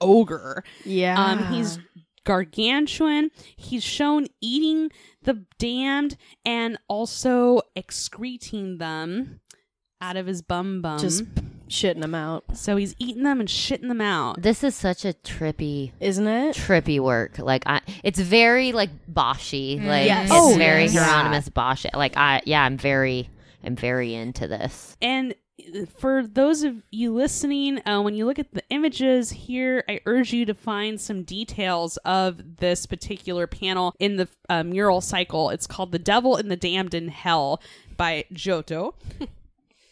ogre 0.00 0.64
yeah. 0.84 1.22
um, 1.22 1.52
he's 1.52 1.78
gargantuan. 2.24 3.30
He's 3.56 3.82
shown 3.82 4.26
eating 4.40 4.90
the 5.22 5.44
damned 5.58 6.16
and 6.44 6.78
also 6.88 7.62
excreting 7.74 8.78
them 8.78 9.40
out 10.00 10.16
of 10.16 10.26
his 10.26 10.42
bum 10.42 10.80
bum. 10.82 10.98
just 10.98 11.24
shitting 11.70 12.00
them 12.02 12.14
out, 12.14 12.44
so 12.54 12.76
he's 12.76 12.94
eating 12.98 13.22
them 13.22 13.40
and 13.40 13.48
shitting 13.48 13.88
them 13.88 14.00
out. 14.00 14.42
This 14.42 14.62
is 14.64 14.74
such 14.74 15.04
a 15.04 15.12
trippy, 15.14 15.92
isn't 16.00 16.26
it? 16.26 16.56
trippy 16.56 17.00
work. 17.00 17.38
Like 17.38 17.62
I, 17.66 17.80
it's 18.04 18.18
very 18.18 18.72
like 18.72 18.90
Boshy. 19.10 19.82
Like 19.82 20.06
Yes. 20.06 20.24
it's 20.26 20.32
Oh, 20.34 20.54
very 20.58 20.84
yes. 20.86 20.98
Hieronymus 20.98 21.48
Bosch. 21.48 21.86
Like 21.94 22.16
I, 22.16 22.42
yeah, 22.44 22.62
I'm 22.64 22.76
very, 22.76 23.30
I'm 23.64 23.76
very 23.76 24.14
into 24.14 24.46
this. 24.48 24.96
And 25.00 25.34
for 25.98 26.26
those 26.26 26.62
of 26.62 26.74
you 26.90 27.14
listening, 27.14 27.86
uh, 27.86 28.00
when 28.00 28.14
you 28.14 28.24
look 28.26 28.38
at 28.38 28.52
the 28.52 28.62
images 28.70 29.30
here, 29.30 29.84
I 29.88 30.00
urge 30.06 30.32
you 30.32 30.46
to 30.46 30.54
find 30.54 30.98
some 31.00 31.22
details 31.22 31.98
of 31.98 32.56
this 32.56 32.86
particular 32.86 33.46
panel 33.46 33.94
in 33.98 34.16
the 34.16 34.26
uh, 34.48 34.64
mural 34.64 35.00
cycle. 35.02 35.50
It's 35.50 35.66
called 35.66 35.92
"The 35.92 35.98
Devil 35.98 36.36
and 36.36 36.50
the 36.50 36.56
Damned 36.56 36.94
in 36.94 37.08
Hell" 37.08 37.60
by 37.96 38.24
Giotto. 38.32 38.94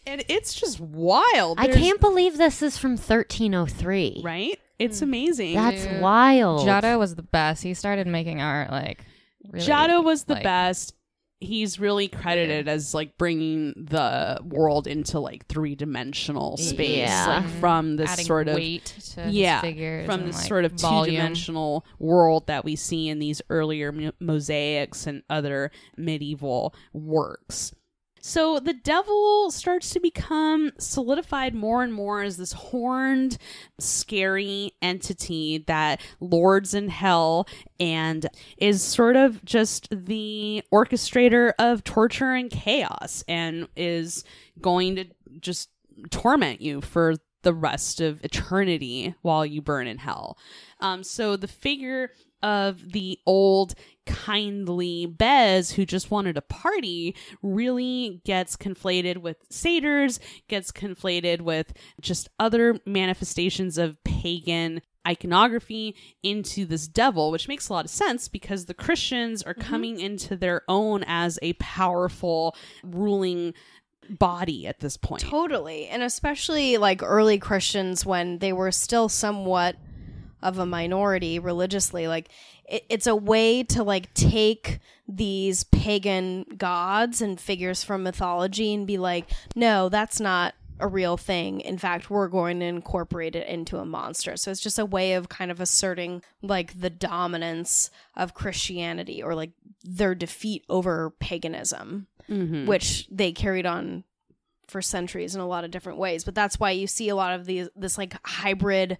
And 0.09 0.25
it's 0.29 0.55
just 0.55 0.81
wild. 0.81 1.61
I 1.61 1.69
can't 1.69 2.01
believe 2.01 2.39
this 2.39 2.63
is 2.63 2.79
from 2.79 2.93
1303. 2.93 4.23
right? 4.25 4.59
It's 4.79 5.01
hmm. 5.01 5.05
amazing. 5.05 5.55
That's 5.55 5.85
Dude. 5.85 6.01
wild. 6.01 6.65
Giotto 6.65 6.99
was 6.99 7.15
the 7.15 7.23
best. 7.23 7.63
He 7.63 7.75
started 7.75 8.07
making 8.07 8.41
art 8.41 8.71
like 8.71 9.05
really, 9.53 9.67
Giotto 9.67 10.01
was 10.03 10.25
the 10.25 10.35
like- 10.35 10.43
best. 10.43 10.95
He's 11.41 11.79
really 11.79 12.09
credited 12.09 12.67
as 12.67 12.95
like 12.95 13.17
bringing 13.17 13.73
the 13.77 14.41
world 14.43 14.89
into 14.89 15.21
like 15.21 15.47
three 15.47 15.77
dimensional 15.77 16.57
space, 16.57 16.99
Yeah. 16.99 17.27
like 17.45 17.61
from 17.61 17.95
this 17.95 18.11
adding 18.11 18.25
sort 18.25 18.49
of 18.49 18.57
weight 18.57 18.87
to 19.15 19.31
yeah, 19.31 19.61
figures 19.61 20.05
from 20.07 20.27
this 20.27 20.35
like, 20.35 20.49
sort 20.49 20.65
of 20.65 20.75
two 20.75 21.05
dimensional 21.05 21.87
world 22.01 22.49
that 22.49 22.65
we 22.65 22.75
see 22.75 23.09
in 23.09 23.21
these 23.21 23.41
earlier 23.51 23.93
mo- 23.93 24.11
mosaics 24.19 25.07
and 25.07 25.23
other 25.31 25.71
medieval 25.97 26.75
works. 26.93 27.73
So 28.21 28.59
the 28.59 28.75
devil 28.75 29.51
starts 29.51 29.91
to 29.91 30.01
become 30.01 30.73
solidified 30.79 31.55
more 31.55 31.83
and 31.83 31.93
more 31.93 32.23
as 32.23 32.37
this 32.37 32.53
horned, 32.53 33.39
scary 33.79 34.73
entity 34.83 35.65
that 35.67 36.01
lords 36.21 36.75
in 36.75 36.89
hell 36.89 37.47
and 37.79 38.27
is 38.59 38.83
sort 38.83 39.17
of 39.17 39.45
just 39.45 39.89
the 39.91 40.63
orchestrator 40.73 41.53
of 41.59 41.85
torture 41.85 42.33
and 42.33 42.51
chaos 42.51 43.25
and 43.29 43.69
is 43.77 44.25
going 44.61 44.97
to 44.97 45.05
just 45.41 45.71
torment 46.11 46.61
you 46.61 46.81
for 46.81 47.17
the 47.43 47.55
rest 47.55 48.01
of 48.01 48.25
eternity 48.25 49.15
while 49.23 49.47
you 49.47 49.63
burn 49.63 49.87
in 49.87 49.99
hell. 49.99 50.37
Um, 50.81 51.03
so 51.05 51.37
the 51.37 51.49
figure 51.49 52.11
of 52.43 52.93
the 52.93 53.19
old 53.27 53.75
kindly 54.07 55.07
Bes 55.07 55.73
who 55.73 55.85
just 55.85 56.11
wanted 56.11 56.37
a 56.37 56.43
party 56.43 57.15
really 57.43 58.21
gets 58.25 58.57
conflated 58.57 59.19
with 59.19 59.37
satyrs, 59.51 60.19
gets 60.49 60.73
conflated 60.73 61.43
with 61.43 61.73
just 62.01 62.29
other 62.39 62.81
manifestations 62.87 63.77
of 63.77 64.03
pagan 64.05 64.81
iconography 65.07 65.95
into 66.23 66.67
this 66.67 66.87
devil, 66.87 67.31
which 67.31 67.49
makes 67.49 67.69
a 67.69 67.73
lot 67.73 67.85
of 67.85 67.91
sense 67.91 68.29
because 68.29 68.67
the 68.67 68.75
Christians 68.75 69.43
are 69.43 69.55
mm-hmm. 69.55 69.69
coming 69.69 70.01
into 70.01 70.37
their 70.37 70.63
own 70.69 71.03
as 71.07 71.39
a 71.41 71.55
powerful 71.55 72.55
ruling 72.83 73.55
body 74.11 74.67
at 74.67 74.81
this 74.81 74.97
point. 74.97 75.23
Totally. 75.23 75.89
And 75.89 76.03
especially 76.03 76.77
like 76.77 77.03
early 77.03 77.39
Christians 77.39 78.07
when 78.07 78.39
they 78.39 78.53
were 78.53 78.73
still 78.73 79.09
somewhat 79.09 79.77
of 80.43 80.59
a 80.59 80.67
minority 80.67 81.39
religiously, 81.39 82.07
like 82.09 82.29
it, 82.69 82.85
it's 82.89 83.07
a 83.07 83.17
way 83.17 83.63
to 83.65 83.83
like 83.83 84.13
take 84.15 84.79
these 85.07 85.65
pagan 85.65 86.45
gods 86.57 87.21
and 87.23 87.41
figures 87.41 87.83
from 87.83 88.03
mythology 88.03 88.75
and 88.75 88.87
be 88.87 88.99
like, 88.99 89.31
no, 89.55 89.89
that's 89.89 90.21
not 90.21 90.55
a 90.81 90.87
real 90.87 91.17
thing. 91.17 91.61
In 91.61 91.77
fact, 91.77 92.09
we're 92.09 92.29
going 92.29 92.61
to 92.61 92.67
incorporate 92.67 93.35
it 93.35 93.47
into 93.49 93.79
a 93.79 93.85
monster. 93.85 94.37
So 94.37 94.51
it's 94.53 94.61
just 94.61 94.79
a 94.79 94.85
way 94.85 95.15
of 95.15 95.29
kind 95.29 95.51
of 95.51 95.61
asserting 95.61 96.23
like 96.41 96.81
the 96.81 96.91
dominance 96.91 97.91
of 98.15 98.35
Christianity 98.35 99.21
or 99.23 99.35
like 99.35 99.51
their 99.83 100.15
defeat 100.15 100.65
over 100.69 101.11
paganism 101.19 102.07
Mhm. 102.29 102.67
which 102.67 103.09
they 103.11 103.33
carried 103.33 103.65
on 103.65 104.05
for 104.67 104.83
centuries 104.83 105.35
in 105.35 105.41
a 105.41 105.47
lot 105.49 105.65
of 105.65 105.71
different 105.71 105.99
ways. 105.99 106.25
But 106.25 106.35
that's 106.35 106.61
why 106.61 106.73
you 106.73 106.87
see 106.87 107.09
a 107.09 107.17
lot 107.17 107.35
of 107.35 107.47
these 107.47 107.71
this 107.75 107.97
like 107.97 108.15
hybrid 108.23 108.99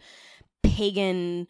pagan 0.77 1.47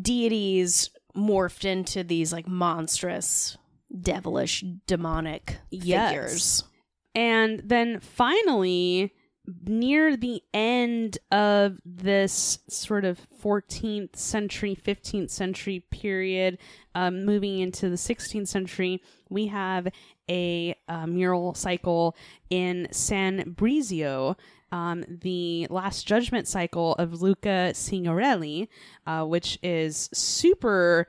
deities 0.00 0.90
morphed 1.16 1.64
into 1.64 2.04
these 2.04 2.32
like 2.32 2.46
monstrous, 2.48 3.56
devilish, 4.00 4.64
demonic 4.86 5.58
Yes. 5.70 6.10
figures. 6.10 6.64
And 7.14 7.60
then 7.64 7.98
finally, 8.00 9.12
near 9.64 10.16
the 10.16 10.42
end 10.54 11.18
of 11.32 11.78
this 11.84 12.60
sort 12.68 13.04
of 13.04 13.26
14th 13.42 14.14
century, 14.14 14.76
15th 14.76 15.30
century 15.30 15.80
period, 15.90 16.58
um, 16.94 17.24
moving 17.24 17.58
into 17.58 17.88
the 17.88 17.96
16th 17.96 18.46
century, 18.46 19.02
we 19.28 19.48
have 19.48 19.88
a 20.28 20.76
uh, 20.86 21.06
mural 21.06 21.54
cycle 21.54 22.16
in 22.48 22.86
San 22.92 23.54
Brizio. 23.54 24.36
Um, 24.72 25.04
the 25.08 25.66
Last 25.70 26.06
Judgment 26.06 26.46
cycle 26.46 26.94
of 26.94 27.20
Luca 27.22 27.74
Signorelli, 27.74 28.68
uh, 29.06 29.24
which 29.24 29.58
is 29.62 30.08
super. 30.12 31.06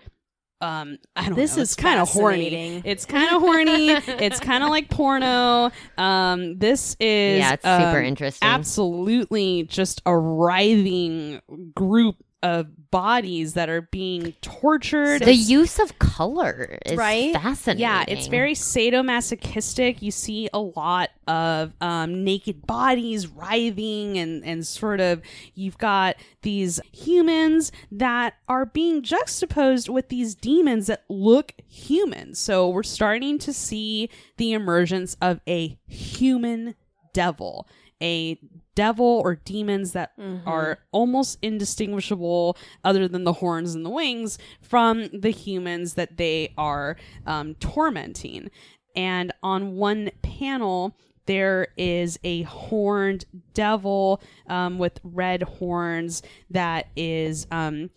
Um, 0.61 0.99
I 1.15 1.25
don't 1.25 1.35
This 1.35 1.57
know. 1.57 1.63
is 1.63 1.75
kind 1.75 1.99
of 1.99 2.07
horny. 2.09 2.81
It's 2.85 3.05
kind 3.05 3.35
of 3.35 3.41
horny. 3.41 3.89
it's 4.23 4.39
kind 4.39 4.63
of 4.63 4.69
like 4.69 4.89
porno. 4.89 5.71
Um, 5.97 6.57
this 6.59 6.95
is 6.99 7.39
Yeah, 7.39 7.53
it's 7.53 7.63
super 7.63 7.99
um, 7.99 8.05
interesting. 8.05 8.47
Absolutely, 8.47 9.63
just 9.63 10.01
a 10.05 10.15
writhing 10.15 11.41
group 11.75 12.15
of 12.43 12.89
bodies 12.91 13.53
that 13.53 13.69
are 13.69 13.81
being 13.83 14.33
tortured. 14.41 15.21
the 15.21 15.33
use 15.33 15.79
of 15.79 15.97
color 15.99 16.77
is 16.85 16.97
Right? 16.97 17.33
fascinating. 17.33 17.81
Yeah, 17.81 18.03
it's 18.07 18.27
very 18.27 18.53
sadomasochistic. 18.53 20.01
You 20.01 20.11
see 20.11 20.49
a 20.53 20.59
lot 20.59 21.09
of 21.27 21.73
um, 21.81 22.23
naked 22.23 22.65
bodies 22.65 23.27
writhing 23.27 24.17
and, 24.17 24.43
and 24.43 24.65
sort 24.65 24.99
of, 24.99 25.21
you've 25.55 25.77
got 25.77 26.15
these 26.41 26.79
humans 26.91 27.71
that 27.91 28.35
are 28.47 28.65
being 28.65 29.01
juxtaposed 29.03 29.87
with 29.89 30.09
these 30.09 30.35
demons 30.35 30.87
that 30.87 31.03
look 31.09 31.53
human. 31.67 32.33
So 32.35 32.69
we're 32.69 32.83
starting 32.83 33.37
to 33.39 33.53
see 33.53 34.09
the 34.37 34.53
emergence 34.53 35.15
of 35.21 35.39
a 35.47 35.77
human 35.87 36.75
devil. 37.13 37.67
A 38.01 38.39
devil 38.81 39.21
or 39.23 39.35
demons 39.35 39.91
that 39.91 40.11
are 40.47 40.79
almost 40.91 41.37
indistinguishable, 41.43 42.57
other 42.83 43.07
than 43.07 43.23
the 43.25 43.33
horns 43.33 43.75
and 43.75 43.85
the 43.85 43.89
wings, 43.89 44.39
from 44.61 45.07
the 45.13 45.29
humans 45.29 45.93
that 45.93 46.17
they 46.17 46.51
are 46.57 46.97
um, 47.27 47.53
tormenting. 47.55 48.49
And 48.95 49.31
on 49.43 49.75
one 49.75 50.09
panel, 50.23 50.97
there 51.27 51.67
is 51.77 52.19
a 52.23 52.41
horned 52.43 53.25
devil 53.53 54.21
um, 54.47 54.79
with 54.79 54.99
red 55.03 55.43
horns 55.43 56.23
that 56.49 56.87
is 56.95 57.45
um, 57.51 57.91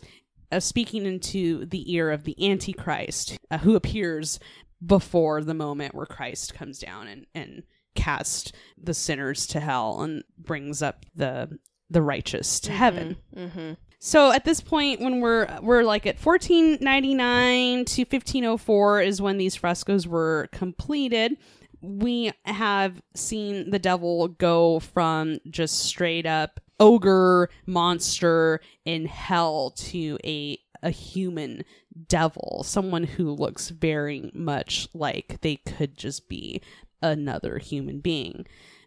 uh, 0.53 0.61
speaking 0.61 1.07
into 1.07 1.65
the 1.65 1.91
ear 1.95 2.11
of 2.11 2.25
the 2.25 2.37
Antichrist, 2.51 3.39
uh, 3.51 3.59
who 3.59 3.75
appears 3.75 4.39
before 4.85 5.43
the 5.43 5.55
moment 5.55 5.95
where 5.95 6.05
Christ 6.07 6.53
comes 6.53 6.79
down 6.79 7.09
and 7.09 7.27
and 7.35 7.63
casts 7.95 8.53
the 8.83 8.95
sinners 8.95 9.47
to 9.49 9.61
hell 9.61 10.03
and 10.03 10.25
brings 10.39 10.83
up 10.83 11.05
the 11.15 11.59
the 11.91 12.03
righteous 12.03 12.61
to 12.61 12.73
heaven. 12.73 13.17
Mm-hmm. 13.37 13.73
So 13.99 14.33
at 14.33 14.45
this 14.45 14.61
point, 14.61 15.01
when 15.01 15.21
we're 15.21 15.49
we're 15.63 15.83
like 15.83 16.07
at 16.07 16.23
1499 16.23 17.85
to 17.87 18.03
1504 18.03 19.01
is 19.01 19.23
when 19.23 19.39
these 19.39 19.55
frescoes 19.55 20.07
were 20.07 20.49
completed. 20.53 21.37
We 21.81 22.33
have 22.45 23.03
seen 23.15 23.71
the 23.71 23.79
devil 23.79 24.29
go 24.29 24.81
from 24.81 25.39
just 25.51 25.81
straight 25.81 26.25
up 26.25 26.61
ogre 26.81 27.51
monster 27.67 28.61
in 28.85 29.07
hell 29.07 29.71
to 29.77 30.19
a 30.25 30.59
a 30.83 30.91
human 30.91 31.65
devil, 32.09 32.63
someone 32.65 33.05
who 33.05 33.31
looks 33.31 33.71
very 33.71 34.31
much 34.35 34.87
like 34.93 35.41
they 35.41 35.57
could 35.57 35.97
just 35.97 36.29
be 36.29 36.61
another 37.05 37.59
human 37.59 38.01
being. 38.01 38.47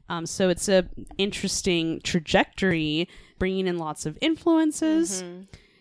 Um, 0.10 0.26
so 0.26 0.50
it's 0.50 0.70
a 0.70 0.88
interesting 1.18 2.02
trajectory, 2.02 3.08
bringing 3.40 3.68
in 3.68 3.78
lots 3.78 4.06
of 4.06 4.18
influences. 4.22 5.24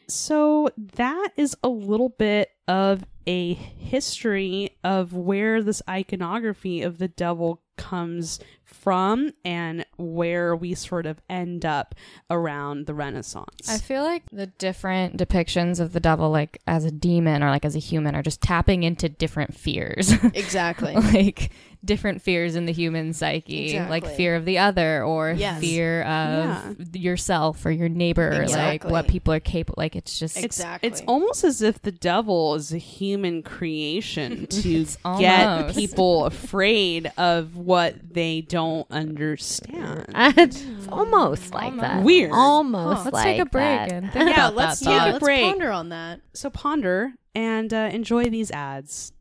So 0.09 0.71
that 0.77 1.31
is 1.37 1.57
a 1.63 1.69
little 1.69 2.11
bit 2.11 2.51
of 2.69 3.05
a 3.27 3.55
history 3.55 4.77
of 4.85 5.13
where 5.13 5.63
this 5.63 5.83
iconography 5.89 6.83
of 6.83 6.99
the 6.99 7.09
devil 7.09 7.61
comes 7.77 8.39
from 8.65 9.33
and 9.45 9.85
where 9.97 10.55
we 10.55 10.75
sort 10.75 11.07
of 11.07 11.21
end 11.29 11.65
up 11.65 11.95
around 12.31 12.87
the 12.87 12.95
Renaissance. 12.95 13.69
I 13.69 13.79
feel 13.79 14.03
like 14.03 14.23
the 14.31 14.47
different 14.47 15.17
depictions 15.17 15.81
of 15.81 15.93
the 15.93 16.01
devil, 16.01 16.31
like 16.31 16.61
as 16.67 16.85
a 16.85 16.91
demon 16.91 17.43
or 17.43 17.51
like 17.51 17.65
as 17.65 17.77
a 17.77 17.81
human, 17.81 18.15
are 18.15 18.23
just 18.23 18.41
tapping 18.41 18.83
into 18.83 19.09
different 19.09 19.55
fears. 19.55 20.13
Exactly. 20.35 20.95
like 20.95 21.51
different 21.85 22.23
fears 22.23 22.57
in 22.57 22.67
the 22.67 22.73
human 22.73 23.13
psyche, 23.13 23.79
like 23.79 24.07
fear 24.07 24.35
of 24.37 24.45
the 24.45 24.59
other 24.59 25.05
or 25.05 25.33
Yes. 25.33 25.61
fear 25.61 26.03
of 26.03 26.95
yourself 26.97 27.65
or 27.65 27.71
your 27.71 27.89
neighbor, 27.89 28.43
or 28.43 28.47
like 28.49 28.85
what 28.85 29.09
people 29.09 29.33
are 29.33 29.41
capable. 29.41 29.75
Like 29.79 29.97
it's 29.97 30.19
just 30.19 30.37
it's, 30.37 30.45
Exactly. 30.59 30.89
it's 30.89 31.03
almost 31.07 31.45
as 31.45 31.63
if 31.63 31.81
the 31.83 31.93
devil 31.93 32.55
is 32.55 32.73
a 32.73 32.79
human 32.79 33.43
creation 33.43 34.47
to 34.51 34.87
get 35.19 35.75
people 35.75 36.25
afraid 36.25 37.11
of 37.17 37.57
what 37.57 37.95
they 38.13 38.41
don't 38.41 38.87
understand. 38.91 40.07
it's 40.15 40.65
almost 40.89 41.53
like 41.55 41.77
that. 41.79 42.03
Weird. 42.03 42.33
Almost 42.33 43.05
let's 43.07 43.15
like 43.15 43.25
take 43.25 43.41
a 43.41 43.47
break 43.47 43.79
that. 43.79 43.93
and 43.93 44.13
think 44.13 44.27
yeah, 44.29 44.33
about 44.49 44.55
let's 44.57 44.81
that. 44.81 44.91
yeah, 44.91 44.99
thought. 44.99 45.09
a 45.09 45.13
let's 45.13 45.25
break. 45.25 45.43
ponder 45.43 45.71
on 45.71 45.89
that. 45.91 46.21
So 46.35 46.51
ponder 46.51 47.13
and 47.35 47.73
uh, 47.73 47.91
enjoy 47.93 48.25
these 48.31 48.51
ads. 48.51 49.13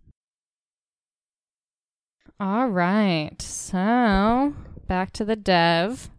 All 2.39 2.67
right. 2.67 3.41
So 3.41 4.53
back 4.88 5.11
to 5.13 5.25
the 5.25 5.36
dev 5.36 6.09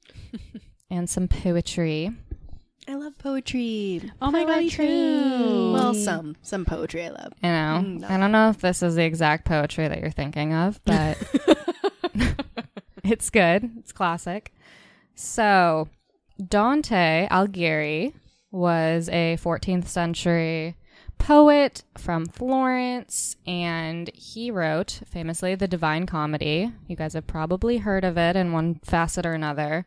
and 0.90 1.08
some 1.08 1.28
poetry. 1.28 2.10
I 2.88 2.94
love 2.94 3.16
poetry. 3.18 4.10
Oh 4.20 4.30
my 4.30 4.44
god, 4.44 4.58
me 4.58 4.70
too. 4.70 5.70
Well, 5.72 5.94
some 5.94 6.36
some 6.42 6.64
poetry 6.64 7.04
I 7.04 7.10
love. 7.10 7.32
You 7.42 7.50
know, 7.50 7.80
Mm, 7.84 8.00
no. 8.00 8.08
I 8.08 8.16
don't 8.16 8.32
know 8.32 8.48
if 8.50 8.60
this 8.60 8.82
is 8.82 8.96
the 8.96 9.04
exact 9.04 9.44
poetry 9.44 9.86
that 9.88 10.00
you're 10.00 10.10
thinking 10.10 10.52
of, 10.52 10.80
but 10.86 11.16
it's 13.04 13.30
good. 13.30 13.70
It's 13.78 13.92
classic. 13.92 14.52
So, 15.14 15.88
Dante 16.48 17.28
Alighieri 17.30 18.14
was 18.50 19.08
a 19.10 19.36
14th 19.40 19.86
century 19.86 20.74
poet 21.22 21.84
from 21.96 22.26
Florence, 22.26 23.36
and 23.46 24.10
he 24.12 24.50
wrote 24.50 25.00
famously 25.06 25.54
the 25.54 25.68
Divine 25.68 26.04
Comedy. 26.04 26.72
You 26.88 26.96
guys 26.96 27.14
have 27.14 27.26
probably 27.26 27.78
heard 27.78 28.04
of 28.04 28.18
it 28.18 28.34
in 28.34 28.52
one 28.52 28.80
facet 28.84 29.24
or 29.24 29.32
another. 29.32 29.86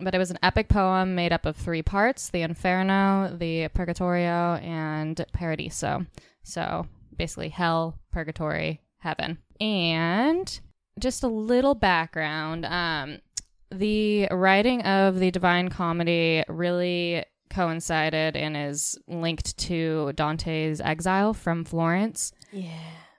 But 0.00 0.14
it 0.14 0.18
was 0.18 0.30
an 0.30 0.38
epic 0.42 0.68
poem 0.68 1.14
made 1.14 1.32
up 1.32 1.44
of 1.44 1.56
three 1.56 1.82
parts 1.82 2.30
the 2.30 2.42
Inferno, 2.42 3.36
the 3.36 3.68
Purgatorio, 3.68 4.54
and 4.62 5.24
Paradiso. 5.32 6.06
So 6.44 6.86
basically, 7.16 7.48
hell, 7.48 7.98
purgatory, 8.12 8.80
heaven. 8.98 9.38
And 9.60 10.60
just 11.00 11.24
a 11.24 11.28
little 11.28 11.74
background 11.74 12.64
um, 12.64 13.18
the 13.70 14.28
writing 14.30 14.82
of 14.82 15.18
the 15.18 15.30
Divine 15.30 15.68
Comedy 15.68 16.44
really 16.48 17.24
coincided 17.50 18.36
and 18.36 18.56
is 18.56 18.98
linked 19.06 19.56
to 19.58 20.12
Dante's 20.14 20.80
exile 20.80 21.34
from 21.34 21.64
Florence. 21.64 22.32
Yeah. 22.52 22.70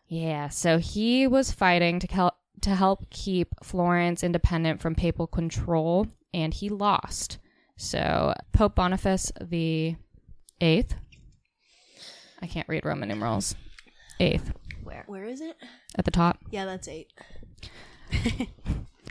Yeah, 0.09 0.49
so 0.49 0.78
he 0.78 1.28
was 1.28 1.51
fighting 1.51 1.99
to 1.99 2.07
help 2.07 2.36
to 2.61 2.73
help 2.75 3.09
keep 3.09 3.49
Florence 3.63 4.23
independent 4.23 4.82
from 4.82 4.95
papal 4.95 5.28
control, 5.28 6.07
and 6.34 6.53
he 6.53 6.69
lost. 6.69 7.38
So 7.75 8.34
Pope 8.53 8.75
Boniface 8.75 9.32
the 9.41 9.95
Eighth. 10.61 10.95
I 12.41 12.47
can't 12.47 12.67
read 12.69 12.86
Roman 12.86 13.09
numerals. 13.09 13.55
Eighth 14.19 14.51
Where 14.84 15.03
where 15.07 15.25
is 15.25 15.41
it? 15.41 15.57
at 15.97 16.05
the 16.05 16.11
top. 16.11 16.39
Yeah, 16.51 16.65
that's 16.65 16.88
eight. 16.88 17.11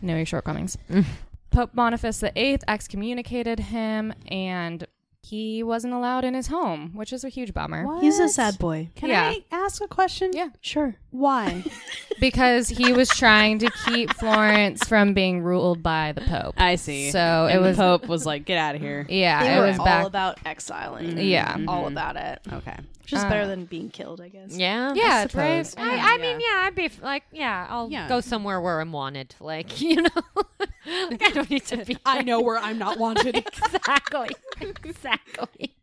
Know 0.02 0.16
your 0.16 0.26
shortcomings. 0.26 0.76
Pope 1.50 1.74
Boniface 1.74 2.20
the 2.20 2.32
Eighth 2.36 2.64
excommunicated 2.68 3.58
him, 3.60 4.12
and 4.28 4.86
he 5.28 5.62
wasn't 5.62 5.92
allowed 5.92 6.24
in 6.24 6.34
his 6.34 6.46
home, 6.46 6.92
which 6.94 7.12
is 7.12 7.24
a 7.24 7.28
huge 7.28 7.52
bummer. 7.52 7.98
He's 8.00 8.18
a 8.20 8.28
sad 8.28 8.58
boy. 8.58 8.90
Can 8.94 9.08
Yeah. 9.10 9.24
I 9.24 9.44
ask 9.50 9.82
a 9.82 9.88
question? 9.88 10.30
Yeah. 10.32 10.50
Sure. 10.60 10.94
Why? 11.10 11.64
because 12.20 12.68
he 12.68 12.92
was 12.92 13.08
trying 13.08 13.58
to 13.60 13.70
keep 13.86 14.12
Florence 14.14 14.86
from 14.86 15.14
being 15.14 15.42
ruled 15.42 15.82
by 15.82 16.12
the 16.12 16.20
Pope. 16.20 16.54
I 16.58 16.76
see. 16.76 17.10
So 17.10 17.46
it 17.46 17.54
And 17.56 17.64
the 17.64 17.68
was 17.70 17.76
Pope 17.76 18.06
was 18.06 18.24
like, 18.26 18.44
"Get 18.44 18.58
out 18.58 18.74
of 18.74 18.80
here." 18.80 19.06
Yeah, 19.08 19.42
They 19.42 19.54
it 19.54 19.58
were 19.58 19.66
was 19.66 19.78
all 19.78 19.84
back. 19.84 20.06
about 20.06 20.38
exiling. 20.46 21.18
Yeah. 21.18 21.56
All 21.66 21.86
about 21.88 22.16
it. 22.16 22.40
Okay. 22.52 22.76
Which 23.02 23.12
is 23.12 23.22
Uh, 23.22 23.28
better 23.28 23.46
than 23.46 23.66
being 23.66 23.88
killed, 23.88 24.20
I 24.20 24.28
guess. 24.28 24.56
Yeah. 24.56 24.92
yeah, 24.94 25.04
I 25.24 25.26
suppose. 25.28 25.76
right. 25.76 25.98
I, 26.00 26.14
I 26.14 26.18
mean, 26.18 26.40
yeah, 26.40 26.64
I'd 26.64 26.74
be 26.74 26.86
f- 26.86 27.00
like, 27.02 27.22
yeah, 27.32 27.64
I'll 27.70 27.88
Yeah. 27.88 28.08
go 28.08 28.20
somewhere 28.20 28.60
where 28.60 28.80
I'm 28.80 28.90
wanted. 28.92 29.34
Like, 29.38 29.80
you 29.88 30.02
know, 30.02 30.10
like, 31.10 31.22
I 31.22 31.30
don't 31.30 31.50
need 31.50 31.64
to 31.66 31.84
be. 31.84 31.96
I 32.06 32.22
know 32.22 32.40
where 32.40 32.58
I'm 32.58 32.78
not 32.78 32.98
wanted. 32.98 33.36
exactly, 33.36 34.30
exactly. 34.60 35.74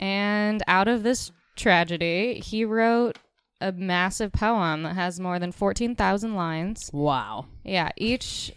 And 0.00 0.62
out 0.66 0.88
of 0.88 1.02
this 1.02 1.32
tragedy, 1.56 2.40
he 2.44 2.64
wrote 2.64 3.18
a 3.60 3.72
massive 3.72 4.32
poem 4.32 4.84
that 4.84 4.94
has 4.94 5.18
more 5.20 5.38
than 5.38 5.52
14,000 5.52 6.34
lines. 6.34 6.90
wow. 6.92 7.46
Yeah, 7.64 7.90
each 7.96 8.52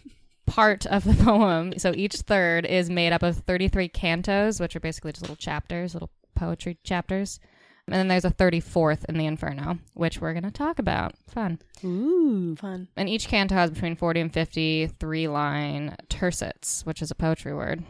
part 0.46 0.86
of 0.86 1.04
the 1.04 1.14
poem, 1.24 1.78
so 1.78 1.92
each 1.94 2.14
third 2.14 2.64
is 2.66 2.88
made 2.88 3.12
up 3.12 3.22
of 3.22 3.38
33 3.38 3.88
cantos, 3.88 4.60
which 4.60 4.76
are 4.76 4.80
basically 4.80 5.12
just 5.12 5.22
little 5.22 5.36
chapters, 5.36 5.94
little 5.94 6.10
poetry 6.34 6.78
chapters. 6.84 7.40
And 7.88 7.96
then 7.96 8.08
there's 8.08 8.24
a 8.24 8.30
34th 8.30 9.04
in 9.08 9.18
the 9.18 9.26
Inferno, 9.26 9.78
which 9.94 10.20
we're 10.20 10.32
going 10.32 10.44
to 10.44 10.50
talk 10.52 10.78
about. 10.78 11.14
Fun. 11.28 11.58
Ooh. 11.84 12.54
Fun. 12.56 12.88
And 12.96 13.08
each 13.08 13.26
canto 13.28 13.54
has 13.54 13.70
between 13.70 13.96
40 13.96 14.20
and 14.20 14.32
50 14.32 14.86
three 14.86 15.26
line 15.28 15.96
tercets, 16.08 16.86
which 16.86 17.02
is 17.02 17.10
a 17.10 17.14
poetry 17.14 17.54
word. 17.54 17.82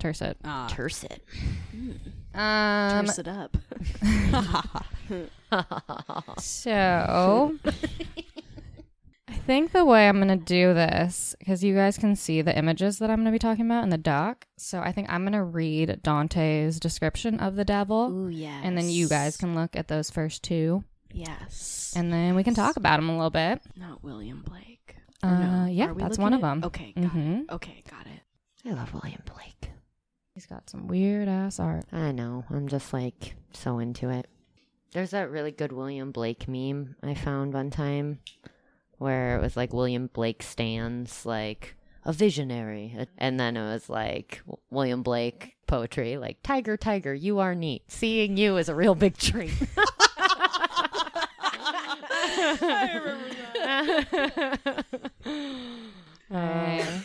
Tercet. 0.00 0.36
Ah. 0.44 0.68
Terse 0.70 1.04
it. 1.04 1.22
Um, 2.34 3.06
Terse 3.06 3.18
it 3.18 3.28
up. 3.28 3.56
So, 6.38 7.56
I 9.28 9.34
think 9.34 9.72
the 9.72 9.84
way 9.84 10.08
I'm 10.08 10.20
going 10.20 10.28
to 10.38 10.44
do 10.44 10.72
this, 10.72 11.34
because 11.38 11.64
you 11.64 11.74
guys 11.74 11.98
can 11.98 12.14
see 12.14 12.42
the 12.42 12.56
images 12.56 12.98
that 12.98 13.10
I'm 13.10 13.16
going 13.16 13.26
to 13.26 13.32
be 13.32 13.38
talking 13.40 13.66
about 13.66 13.82
in 13.82 13.90
the 13.90 13.98
doc. 13.98 14.46
So, 14.56 14.80
I 14.80 14.92
think 14.92 15.10
I'm 15.10 15.22
going 15.22 15.32
to 15.32 15.42
read 15.42 16.00
Dante's 16.02 16.78
description 16.78 17.40
of 17.40 17.56
the 17.56 17.64
devil. 17.64 18.10
Ooh, 18.12 18.28
yes. 18.28 18.60
And 18.62 18.78
then 18.78 18.88
you 18.88 19.08
guys 19.08 19.36
can 19.36 19.54
look 19.56 19.74
at 19.74 19.88
those 19.88 20.10
first 20.10 20.44
two. 20.44 20.84
Yes. 21.12 21.92
And 21.96 22.12
then 22.12 22.34
we 22.36 22.44
can 22.44 22.54
talk 22.54 22.76
about 22.76 22.98
them 22.98 23.08
a 23.08 23.16
little 23.16 23.30
bit. 23.30 23.60
not 23.76 24.04
William 24.04 24.42
Blake. 24.42 24.96
Or 25.24 25.30
Uh, 25.30 25.64
no? 25.64 25.66
yeah, 25.72 25.86
Are 25.86 25.94
we 25.94 26.02
that's 26.02 26.18
looking 26.18 26.22
one 26.22 26.34
of 26.34 26.44
at- 26.44 26.48
them. 26.48 26.64
Okay, 26.64 26.92
got 26.92 27.04
Mhm. 27.12 27.40
it. 27.40 27.50
Okay, 27.50 27.82
got 27.90 28.06
it. 28.06 28.20
I 28.68 28.74
love 28.74 28.92
William 28.94 29.22
Blake. 29.24 29.70
He's 30.34 30.46
got 30.46 30.68
some 30.70 30.86
weird 30.86 31.26
ass 31.28 31.58
art. 31.58 31.84
I 31.92 32.12
know. 32.12 32.44
I'm 32.50 32.68
just 32.68 32.92
like 32.92 33.34
so 33.52 33.78
into 33.78 34.10
it. 34.10 34.28
There's 34.92 35.10
that 35.10 35.30
really 35.30 35.50
good 35.50 35.72
William 35.72 36.12
Blake 36.12 36.46
meme 36.46 36.94
I 37.02 37.14
found 37.14 37.54
one 37.54 37.70
time 37.70 38.18
where 38.98 39.36
it 39.36 39.42
was 39.42 39.56
like 39.56 39.72
William 39.72 40.08
Blake 40.12 40.42
stands 40.42 41.26
like 41.26 41.76
a 42.04 42.12
visionary. 42.12 42.96
And 43.18 43.38
then 43.38 43.56
it 43.56 43.62
was 43.62 43.88
like 43.88 44.42
William 44.70 45.02
Blake 45.02 45.56
poetry, 45.66 46.16
like 46.16 46.42
Tiger, 46.42 46.76
Tiger, 46.76 47.14
you 47.14 47.38
are 47.40 47.54
neat. 47.54 47.82
Seeing 47.88 48.36
you 48.36 48.56
is 48.56 48.68
a 48.68 48.74
real 48.74 48.94
big 48.94 49.16
treat. 49.16 49.52
Um, 56.30 57.04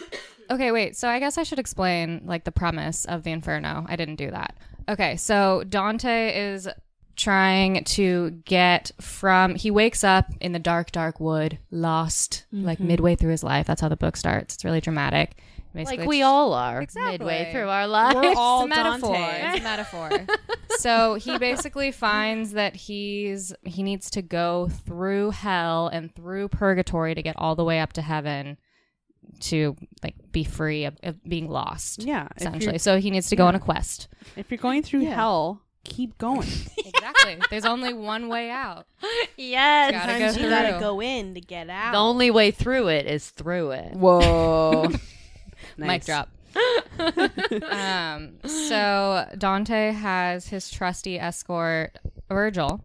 okay, 0.50 0.72
wait. 0.72 0.96
So 0.98 1.08
I 1.08 1.20
guess 1.20 1.38
I 1.38 1.44
should 1.44 1.60
explain 1.60 2.22
like 2.26 2.44
the 2.44 2.52
premise 2.52 3.06
of 3.06 3.24
the 3.24 3.32
Inferno. 3.32 3.86
I 3.88 3.96
didn't 3.96 4.16
do 4.16 4.32
that. 4.32 4.58
Okay, 4.90 5.16
so 5.18 5.64
Dante 5.70 6.54
is 6.54 6.68
trying 7.22 7.84
to 7.84 8.32
get 8.46 8.92
from 9.00 9.56
he 9.56 9.70
wakes 9.70 10.04
up 10.04 10.26
in 10.40 10.54
the 10.54 10.60
dark 10.60 10.92
dark 10.92 11.20
wood 11.20 11.60
lost 11.70 12.46
like 12.52 12.80
mm-hmm. 12.80 12.88
midway 12.88 13.16
through 13.16 13.30
his 13.30 13.44
life 13.44 13.68
that's 13.68 13.82
how 13.82 13.90
the 13.90 13.96
book 13.96 14.18
starts 14.18 14.56
it's 14.56 14.66
really 14.66 14.82
dramatic 14.82 15.38
Basically, 15.74 16.00
like 16.00 16.08
we 16.10 16.22
all 16.22 16.54
are 16.54 16.82
Exactly. 16.82 17.12
midway 17.14 17.50
through 17.52 17.70
our 17.70 17.88
lives. 17.88 18.16
We're 18.16 18.34
all 18.36 18.66
it's 18.68 18.78
a 18.78 18.84
metaphor. 18.84 19.14
Dante. 19.14 19.48
It's 19.48 19.60
a 19.60 19.64
metaphor. 19.64 20.10
so 20.80 21.16
he 21.16 21.38
basically 21.38 21.92
finds 21.92 22.52
that 22.52 22.76
he's 22.76 23.54
he 23.64 23.82
needs 23.82 24.10
to 24.12 24.22
go 24.22 24.68
through 24.86 25.32
hell 25.32 25.88
and 25.88 26.14
through 26.14 26.50
purgatory 26.50 27.16
to 27.16 27.22
get 27.22 27.36
all 27.38 27.56
the 27.56 27.64
way 27.64 27.80
up 27.80 27.94
to 27.94 28.02
heaven 28.02 28.58
to 29.40 29.78
like 30.04 30.16
be 30.34 30.44
free 30.44 30.84
of, 30.84 30.98
of 31.04 31.24
being 31.24 31.50
lost. 31.50 32.04
Yeah, 32.04 32.28
essentially. 32.36 32.78
So 32.78 33.00
he 33.00 33.10
needs 33.10 33.30
to 33.30 33.38
go 33.38 33.48
on 33.48 33.56
a 33.56 33.60
quest. 33.60 34.10
If 34.36 34.52
you're 34.52 34.58
going 34.58 34.84
through 34.84 35.02
Yeah. 35.02 35.16
hell, 35.16 35.62
keep 35.84 36.18
going. 36.18 36.48
Exactly. 36.94 37.40
There's 37.50 37.66
only 37.66 37.94
one 37.94 38.28
way 38.28 38.50
out. 38.52 38.86
yes. 39.36 39.92
Gotta 39.92 40.08
go 40.08 40.20
Sometimes 40.20 40.38
you 40.38 40.50
gotta 40.50 40.80
go 40.80 41.02
in 41.02 41.34
to 41.34 41.42
get 41.42 41.70
out. 41.70 41.94
The 41.94 41.98
only 41.98 42.30
way 42.30 42.52
through 42.52 42.90
it 42.90 43.08
is 43.08 43.30
through 43.30 43.72
it. 43.72 43.94
Whoa. 43.96 44.88
Mic 45.78 46.06
drop. 46.06 46.30
um, 47.72 48.34
so 48.46 49.26
Dante 49.38 49.92
has 49.94 50.48
his 50.48 50.70
trusty 50.70 51.20
escort, 51.20 51.98
Virgil. 52.30 52.84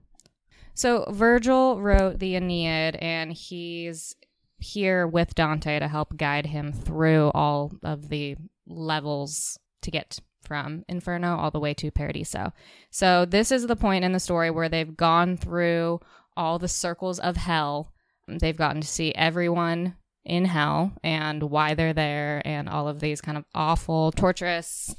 So 0.74 1.04
Virgil 1.10 1.80
wrote 1.80 2.18
the 2.18 2.36
Aeneid, 2.36 2.96
and 2.96 3.32
he's 3.32 4.14
here 4.58 5.06
with 5.06 5.34
Dante 5.34 5.78
to 5.78 5.88
help 5.88 6.16
guide 6.16 6.46
him 6.46 6.72
through 6.72 7.30
all 7.34 7.72
of 7.82 8.08
the 8.08 8.36
levels 8.66 9.58
to 9.82 9.90
get 9.90 10.20
from 10.46 10.84
Inferno 10.88 11.36
all 11.36 11.50
the 11.50 11.60
way 11.60 11.74
to 11.74 11.90
Paradiso. 11.90 12.52
So 12.90 13.24
this 13.24 13.50
is 13.50 13.66
the 13.66 13.76
point 13.76 14.04
in 14.04 14.12
the 14.12 14.20
story 14.20 14.50
where 14.50 14.68
they've 14.68 14.96
gone 14.96 15.36
through 15.36 16.00
all 16.36 16.58
the 16.58 16.68
circles 16.68 17.18
of 17.18 17.36
hell. 17.36 17.92
They've 18.28 18.56
gotten 18.56 18.80
to 18.80 18.88
see 18.88 19.14
everyone 19.14 19.96
in 20.24 20.44
hell 20.44 20.92
and 21.02 21.42
why 21.44 21.74
they're 21.74 21.92
there 21.92 22.42
and 22.44 22.68
all 22.68 22.88
of 22.88 23.00
these 23.00 23.20
kind 23.20 23.38
of 23.38 23.44
awful, 23.54 24.12
torturous 24.12 24.94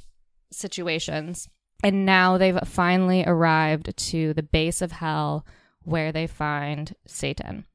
situations. 0.50 1.48
And 1.84 2.06
now 2.06 2.38
they've 2.38 2.58
finally 2.64 3.24
arrived 3.26 3.96
to 3.96 4.34
the 4.34 4.42
base 4.42 4.82
of 4.82 4.92
hell 4.92 5.46
where 5.82 6.12
they 6.12 6.26
find 6.26 6.94
Satan. 7.06 7.66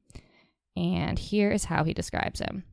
And 0.76 1.18
here 1.18 1.50
is 1.50 1.66
how 1.66 1.84
he 1.84 1.94
describes 1.94 2.40
him. 2.40 2.64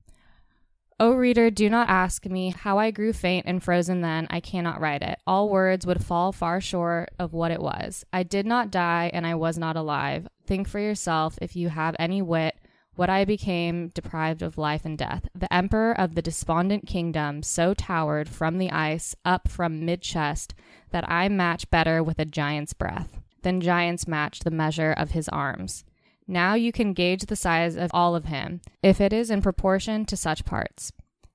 O 1.02 1.14
reader, 1.14 1.50
do 1.50 1.68
not 1.68 1.90
ask 1.90 2.28
me 2.28 2.52
how 2.52 2.78
I 2.78 2.92
grew 2.92 3.12
faint 3.12 3.48
and 3.48 3.64
frozen 3.64 4.02
then. 4.02 4.28
I 4.30 4.40
cannot 4.40 4.80
write 4.80 5.02
it. 5.02 5.18
All 5.26 5.50
words 5.50 5.84
would 5.84 6.06
fall 6.06 6.32
far 6.32 6.62
short 6.62 7.10
of 7.18 7.34
what 7.34 7.50
it 7.50 7.60
was. 7.60 8.06
I 8.14 8.22
did 8.22 8.46
not 8.46 8.70
die, 8.70 9.10
and 9.12 9.26
I 9.26 9.34
was 9.34 9.58
not 9.58 9.76
alive. 9.76 10.28
Think 10.46 10.68
for 10.68 10.78
yourself, 10.78 11.40
if 11.42 11.56
you 11.56 11.70
have 11.70 11.96
any 11.98 12.22
wit, 12.22 12.54
what 12.94 13.10
I 13.10 13.26
became 13.26 13.88
deprived 13.88 14.44
of 14.44 14.60
life 14.60 14.86
and 14.86 14.96
death. 14.96 15.28
The 15.34 15.52
emperor 15.52 16.00
of 16.00 16.14
the 16.14 16.22
despondent 16.22 16.86
kingdom 16.86 17.42
so 17.42 17.74
towered 17.74 18.30
from 18.30 18.60
the 18.60 18.70
ice 18.70 19.16
up 19.26 19.48
from 19.48 19.84
mid 19.84 20.04
chest 20.04 20.54
that 20.92 21.10
I 21.10 21.30
match 21.30 21.68
better 21.72 22.04
with 22.04 22.20
a 22.20 22.26
giant's 22.26 22.74
breath 22.74 23.18
than 23.42 23.60
giants 23.60 24.08
match 24.08 24.42
the 24.42 24.52
measure 24.52 24.92
of 24.92 25.12
his 25.12 25.28
arms. 25.30 25.84
Now 26.28 26.54
you 26.54 26.72
can 26.72 26.94
gauge 26.94 27.26
the 27.26 27.36
size 27.36 27.76
of 27.76 27.92
all 27.94 28.16
of 28.16 28.26
him, 28.26 28.62
if 28.82 29.02
it 29.02 29.12
is 29.12 29.30
in 29.30 29.42
proportion 29.42 30.06
to 30.06 30.16
such 30.16 30.46
parts. 30.46 30.92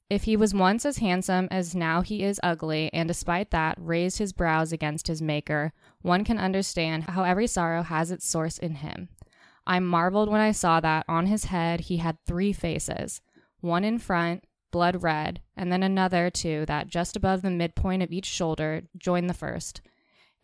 If 0.08 0.24
he 0.24 0.36
was 0.36 0.54
once 0.54 0.86
as 0.86 0.98
handsome 0.98 1.48
as 1.50 1.74
now 1.74 2.00
he 2.00 2.22
is 2.22 2.38
ugly, 2.42 2.90
and 2.92 3.08
despite 3.08 3.50
that 3.50 3.76
raised 3.80 4.18
his 4.18 4.32
brows 4.32 4.72
against 4.72 5.08
his 5.08 5.20
Maker, 5.20 5.72
one 6.02 6.24
can 6.24 6.38
understand 6.38 7.04
how 7.04 7.24
every 7.24 7.48
sorrow 7.48 7.82
has 7.82 8.12
its 8.12 8.28
source 8.28 8.56
in 8.58 8.76
him. 8.76 9.08
I 9.66 9.80
marveled 9.80 10.30
when 10.30 10.40
I 10.40 10.52
saw 10.52 10.78
that 10.78 11.04
on 11.08 11.26
his 11.26 11.46
head 11.46 11.80
he 11.80 11.96
had 11.96 12.18
three 12.24 12.52
faces 12.52 13.20
one 13.60 13.82
in 13.82 13.98
front, 13.98 14.44
blood 14.70 15.02
red, 15.02 15.40
and 15.56 15.72
then 15.72 15.82
another 15.82 16.30
two 16.30 16.64
that 16.66 16.86
just 16.86 17.16
above 17.16 17.42
the 17.42 17.50
midpoint 17.50 18.02
of 18.02 18.12
each 18.12 18.26
shoulder 18.26 18.82
joined 18.96 19.28
the 19.28 19.34
first. 19.34 19.80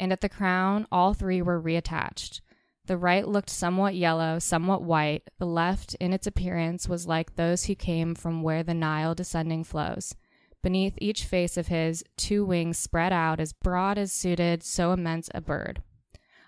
And 0.00 0.12
at 0.12 0.22
the 0.22 0.28
crown, 0.28 0.88
all 0.90 1.14
three 1.14 1.40
were 1.40 1.62
reattached. 1.62 2.40
The 2.86 2.96
right 2.96 3.26
looked 3.26 3.50
somewhat 3.50 3.94
yellow, 3.94 4.38
somewhat 4.38 4.82
white. 4.82 5.30
The 5.38 5.46
left, 5.46 5.94
in 5.94 6.12
its 6.12 6.26
appearance, 6.26 6.88
was 6.88 7.06
like 7.06 7.36
those 7.36 7.64
who 7.64 7.74
came 7.76 8.14
from 8.14 8.42
where 8.42 8.62
the 8.62 8.74
Nile 8.74 9.14
descending 9.14 9.62
flows. 9.62 10.14
Beneath 10.62 10.94
each 10.98 11.24
face 11.24 11.56
of 11.56 11.68
his, 11.68 12.04
two 12.16 12.44
wings 12.44 12.78
spread 12.78 13.12
out 13.12 13.40
as 13.40 13.52
broad 13.52 13.98
as 13.98 14.12
suited 14.12 14.62
so 14.62 14.92
immense 14.92 15.28
a 15.34 15.40
bird. 15.40 15.82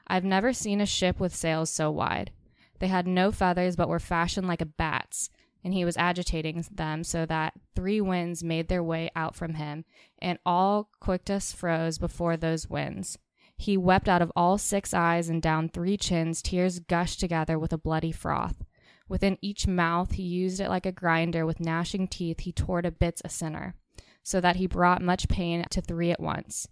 I've 0.07 0.25
never 0.25 0.53
seen 0.53 0.81
a 0.81 0.87
ship 0.87 1.19
with 1.21 1.35
sails 1.35 1.71
so 1.71 1.91
wide. 1.91 2.31
They 2.79 2.89
had 2.89 3.07
no 3.07 3.33
feathers, 3.33 3.77
but 3.77 3.89
were 3.89 4.01
fashioned 4.01 4.47
like 4.47 4.61
a 4.61 4.67
bat's, 4.67 5.31
and 5.63 5.73
he 5.73 5.85
was 5.85 5.97
agitating 5.97 6.65
them 6.71 7.05
so 7.05 7.25
that 7.27 7.55
three 7.75 8.01
winds 8.01 8.45
made 8.45 8.69
their 8.69 8.83
way 8.83 9.11
out 9.17 9.35
from 9.35 9.55
him, 9.55 9.85
and 10.21 10.39
all 10.45 10.91
Cocytus 11.01 11.55
froze 11.55 11.99
before 11.99 12.37
those 12.37 12.69
winds. 12.69 13.19
He 13.57 13.77
wept 13.77 14.09
out 14.09 14.23
of 14.23 14.33
all 14.37 14.59
six 14.59 14.93
eyes, 14.93 15.29
and 15.29 15.41
down 15.41 15.69
three 15.69 15.97
chins 15.97 16.43
tears 16.43 16.81
gushed 16.81 17.21
together 17.21 17.59
with 17.59 17.73
a 17.73 17.79
bloody 17.79 18.13
froth. 18.13 18.65
Within 19.09 19.39
each 19.43 19.67
mouth 19.67 20.13
he 20.13 20.23
used 20.23 20.61
it 20.61 20.69
like 20.69 20.87
a 20.87 20.93
grinder, 20.93 21.47
with 21.47 21.61
gnashing 21.61 22.09
teeth 22.09 22.41
he 22.41 22.53
tore 22.53 22.83
to 22.83 22.91
bits 22.91 23.23
a 23.25 23.29
sinner, 23.29 23.75
so 24.23 24.41
that 24.41 24.57
he 24.57 24.67
brought 24.67 25.03
much 25.03 25.29
pain 25.29 25.65
to 25.71 25.81
three 25.81 26.11
at 26.11 26.21
once. 26.21 26.67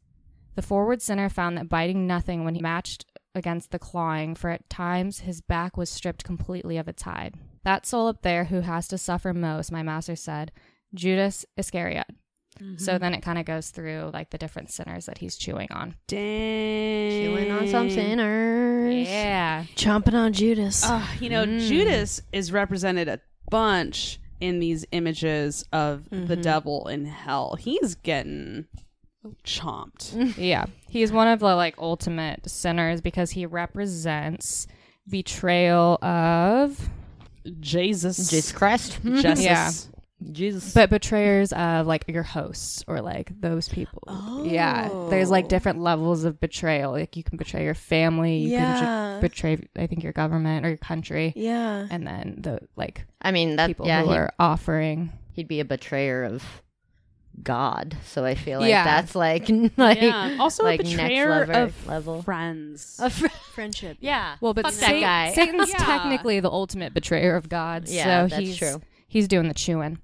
The 0.55 0.62
forward 0.62 1.01
sinner 1.01 1.28
found 1.28 1.57
that 1.57 1.68
biting 1.68 2.07
nothing 2.07 2.45
when 2.45 2.55
he 2.55 2.61
matched 2.61 3.07
against 3.35 3.70
the 3.70 3.78
clawing, 3.78 4.35
for 4.35 4.51
at 4.51 4.68
times 4.68 5.20
his 5.20 5.41
back 5.41 5.76
was 5.76 5.89
stripped 5.89 6.24
completely 6.24 6.76
of 6.76 6.89
its 6.89 7.03
hide. 7.03 7.35
That 7.64 7.87
soul 7.87 8.09
up 8.09 8.22
there 8.22 8.45
who 8.45 8.61
has 8.61 8.89
to 8.89 8.99
suffer 8.99 9.33
most, 9.33 9.72
my 9.72 9.83
master 9.83 10.16
said, 10.16 10.53
Judas 10.95 11.47
Iscariot. 11.57 12.09
So 12.77 12.99
then 12.99 13.15
it 13.15 13.21
kind 13.23 13.39
of 13.39 13.45
goes 13.45 13.71
through 13.71 14.11
like 14.13 14.31
the 14.31 14.39
different 14.39 14.71
sinners 14.71 15.07
that 15.07 15.19
he's 15.19 15.37
chewing 15.37 15.69
on. 15.73 15.95
Dang. 16.07 17.11
Chewing 17.11 17.51
on 17.51 17.69
some 17.69 17.91
sinners. 17.91 19.09
Yeah. 19.09 19.65
Chomping 19.77 20.15
on 20.15 20.33
Judas. 20.33 20.85
Uh, 20.85 21.07
you 21.21 21.29
know, 21.31 21.45
Judas 21.47 22.21
is 22.33 22.53
represented 22.53 23.09
a 23.09 23.21
bunch 23.51 24.19
in 24.41 24.59
these 24.61 24.85
images 24.93 25.65
of 25.73 26.09
the 26.11 26.37
devil 26.37 26.89
in 26.89 27.05
hell. 27.07 27.57
He's 27.59 27.95
getting 27.95 28.67
chomped. 29.45 30.37
Yeah. 30.37 30.67
He's 30.89 31.13
one 31.13 31.29
of 31.29 31.39
the 31.41 31.55
like 31.55 31.77
ultimate 31.79 32.49
sinners 32.51 33.01
because 33.01 33.31
he 33.31 33.47
represents 33.47 34.67
betrayal 35.09 36.03
of 36.05 36.89
Jesus. 37.61 38.17
Jesus 38.17 38.53
Christ. 38.53 38.99
Jesus. 39.05 39.41
Yeah. 39.41 39.71
Jesus. 40.31 40.75
but 40.75 40.91
betrayers 40.91 41.53
of 41.53 41.87
like 41.87 42.05
your 42.09 42.23
hosts 42.23 42.85
or 42.87 43.01
like 43.01 43.33
those 43.41 43.68
people. 43.68 44.03
Yeah. 44.45 44.89
There's 45.11 45.31
like 45.31 45.47
oh. 45.47 45.49
different 45.49 45.81
levels 45.81 46.25
of 46.25 46.39
betrayal. 46.41 46.93
Like 46.93 47.16
you 47.16 47.25
can 47.25 47.37
betray 47.39 47.64
your 47.64 47.75
family, 47.75 48.37
you 48.39 48.51
Yeah. 48.51 48.79
can 48.81 49.20
betray 49.20 49.59
I 49.77 49.87
think 49.87 50.03
your 50.03 50.12
government 50.12 50.64
or 50.64 50.68
your 50.68 50.79
country. 50.79 51.33
yeah. 51.37 51.87
And 51.91 52.07
then 52.07 52.37
the 52.41 52.61
like 52.77 53.05
I 53.20 53.33
mean, 53.33 53.57
that 53.57 53.66
people 53.66 53.87
yeah, 53.87 54.03
who 54.03 54.11
are 54.11 54.33
offering 54.39 55.12
he'd 55.33 55.49
be 55.49 55.61
a 55.61 55.64
betrayer 55.64 56.25
of 56.25 56.45
God. 57.43 57.97
So 58.05 58.25
I 58.25 58.35
feel 58.35 58.61
like 58.61 58.68
Yeah. 58.68 58.85
that's 58.85 59.14
like 59.14 59.49
like 59.77 60.01
Yeah. 60.03 60.37
Also 60.39 60.64
like 60.64 60.81
a 60.81 60.83
next 60.83 60.97
betrayer 60.97 61.31
level- 61.31 61.57
of 61.57 61.87
level. 61.87 62.23
friends. 62.23 62.99
A 63.03 63.11
fr- 63.11 63.29
Friendship. 63.55 63.99
yeah. 64.01 64.37
Well, 64.41 64.55
but 64.55 64.64
Fuck 64.66 64.75
Satan- 64.75 65.01
that 65.01 65.29
guy. 65.29 65.35
Satan's 65.35 65.70
Yeah. 65.73 65.77
technically 65.79 66.41
the 66.41 66.51
ultimate 66.51 66.95
betrayer 66.95 67.37
of 67.37 67.49
God. 67.49 67.89
Yeah, 67.89 68.27
so 68.27 68.35
that's 68.35 68.47
he's, 68.49 68.57
true. 68.57 68.81
He's 69.13 69.29
doing 69.29 69.47
the 69.47 69.53
chewing. 69.53 69.99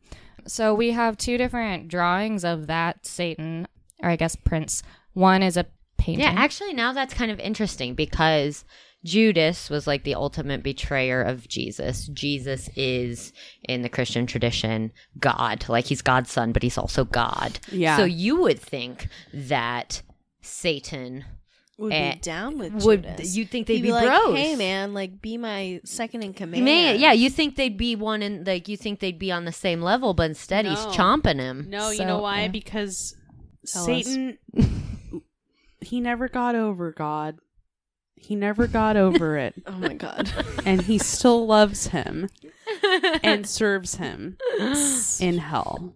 So 0.46 0.74
we 0.74 0.90
have 0.90 1.16
two 1.16 1.38
different 1.38 1.88
drawings 1.88 2.44
of 2.44 2.66
that 2.66 3.06
Satan, 3.06 3.66
or 4.02 4.10
I 4.10 4.16
guess 4.16 4.36
Prince. 4.36 4.82
One 5.14 5.42
is 5.42 5.56
a 5.56 5.64
painting. 5.96 6.26
Yeah, 6.26 6.34
actually, 6.36 6.74
now 6.74 6.92
that's 6.92 7.14
kind 7.14 7.30
of 7.30 7.40
interesting 7.40 7.94
because 7.94 8.66
Judas 9.06 9.70
was 9.70 9.86
like 9.86 10.04
the 10.04 10.14
ultimate 10.14 10.62
betrayer 10.62 11.22
of 11.22 11.48
Jesus. 11.48 12.06
Jesus 12.08 12.68
is, 12.76 13.32
in 13.66 13.80
the 13.80 13.88
Christian 13.88 14.26
tradition, 14.26 14.92
God. 15.18 15.64
Like 15.70 15.86
he's 15.86 16.02
God's 16.02 16.30
son, 16.30 16.52
but 16.52 16.62
he's 16.62 16.76
also 16.76 17.06
God. 17.06 17.60
Yeah. 17.72 17.96
So 17.96 18.04
you 18.04 18.36
would 18.36 18.60
think 18.60 19.08
that 19.32 20.02
Satan 20.42 21.24
Would 21.78 21.92
Eh, 21.92 22.14
be 22.14 22.18
down 22.20 22.58
with 22.58 22.84
would. 22.84 23.04
Judas. 23.04 23.36
You'd 23.36 23.50
think 23.50 23.68
they'd 23.68 23.74
He'd 23.76 23.82
be, 23.82 23.88
be 23.88 23.92
like, 23.92 24.06
bros. 24.08 24.36
hey 24.36 24.56
man, 24.56 24.94
like 24.94 25.22
be 25.22 25.36
my 25.38 25.80
second 25.84 26.24
in 26.24 26.34
command. 26.34 26.64
may, 26.64 26.96
yeah, 26.96 27.12
you 27.12 27.30
think 27.30 27.54
they'd 27.54 27.76
be 27.76 27.94
one 27.94 28.20
in 28.20 28.42
like 28.44 28.66
you 28.66 28.76
think 28.76 28.98
they'd 28.98 29.18
be 29.18 29.30
on 29.30 29.44
the 29.44 29.52
same 29.52 29.80
level, 29.80 30.12
but 30.12 30.24
instead 30.28 30.66
he's 30.66 30.78
chomping 30.86 31.38
him. 31.38 31.66
No, 31.68 31.90
you 31.90 32.04
know 32.04 32.18
why? 32.18 32.42
yeah. 32.42 32.48
Because 32.48 33.14
Tell 33.64 33.84
Satan, 33.84 34.38
he 35.80 36.00
never 36.00 36.28
got 36.28 36.54
over 36.56 36.90
God. 36.92 37.38
He 38.16 38.34
never 38.34 38.66
got 38.66 38.96
over 38.96 39.36
it. 39.38 39.54
Oh 39.68 39.72
my 39.78 39.94
god. 39.94 40.28
And 40.66 40.82
he 40.82 40.98
still 40.98 41.46
loves 41.46 41.86
him 41.88 42.28
and 43.22 43.46
serves 43.48 43.94
him 43.94 44.36
in 45.20 45.38
hell. 45.38 45.94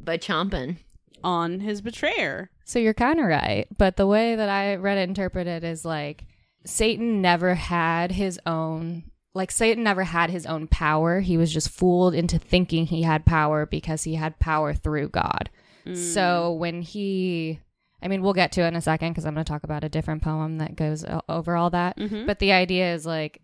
By 0.00 0.16
chomping. 0.16 0.78
On 1.24 1.60
his 1.60 1.80
betrayer. 1.80 2.50
So 2.64 2.78
you're 2.78 2.94
kind 2.94 3.18
of 3.18 3.26
right, 3.26 3.66
but 3.76 3.96
the 3.96 4.06
way 4.06 4.36
that 4.36 4.48
I 4.48 4.76
read 4.76 4.98
it 4.98 5.08
interpreted 5.08 5.64
is 5.64 5.84
like 5.84 6.24
Satan 6.64 7.20
never 7.20 7.54
had 7.54 8.12
his 8.12 8.38
own 8.46 9.04
like 9.36 9.50
Satan 9.50 9.82
never 9.82 10.04
had 10.04 10.30
his 10.30 10.46
own 10.46 10.68
power. 10.68 11.18
He 11.18 11.36
was 11.36 11.52
just 11.52 11.68
fooled 11.68 12.14
into 12.14 12.38
thinking 12.38 12.86
he 12.86 13.02
had 13.02 13.26
power 13.26 13.66
because 13.66 14.04
he 14.04 14.14
had 14.14 14.38
power 14.38 14.72
through 14.72 15.08
God. 15.08 15.50
So 15.92 16.52
when 16.52 16.80
he 16.82 17.60
I 18.00 18.08
mean, 18.08 18.22
we'll 18.22 18.32
get 18.34 18.52
to 18.52 18.62
it 18.62 18.68
in 18.68 18.76
a 18.76 18.80
second 18.82 19.10
because 19.12 19.24
I'm 19.26 19.34
going 19.34 19.44
to 19.44 19.50
talk 19.50 19.64
about 19.64 19.82
a 19.82 19.88
different 19.88 20.22
poem 20.22 20.58
that 20.58 20.76
goes 20.76 21.04
over 21.28 21.56
all 21.56 21.70
that. 21.70 21.96
Mhm. 21.98 22.26
But 22.26 22.38
the 22.38 22.52
idea 22.52 22.94
is 22.94 23.04
like 23.06 23.40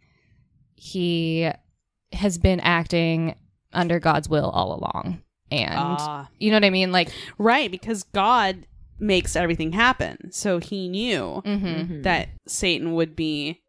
he 0.75 1.51
has 2.13 2.39
been 2.39 2.61
acting 2.61 3.35
under 3.73 3.99
God's 4.01 4.29
will 4.29 4.51
all 4.51 4.75
along. 4.75 5.23
And 5.51 5.75
Ah. 5.75 6.29
you 6.39 6.51
know 6.51 6.57
what 6.57 6.65
I 6.65 6.71
mean? 6.71 6.93
Like, 6.93 7.11
Right, 7.39 7.71
because 7.71 8.03
God 8.05 8.67
makes 8.99 9.35
everything 9.37 9.73
happen. 9.73 10.31
So 10.31 10.59
he 10.59 10.89
knew 10.89 11.43
mhm. 11.45 12.03
that 12.03 12.29
Satan 12.47 12.95
would 12.95 13.17
be 13.17 13.61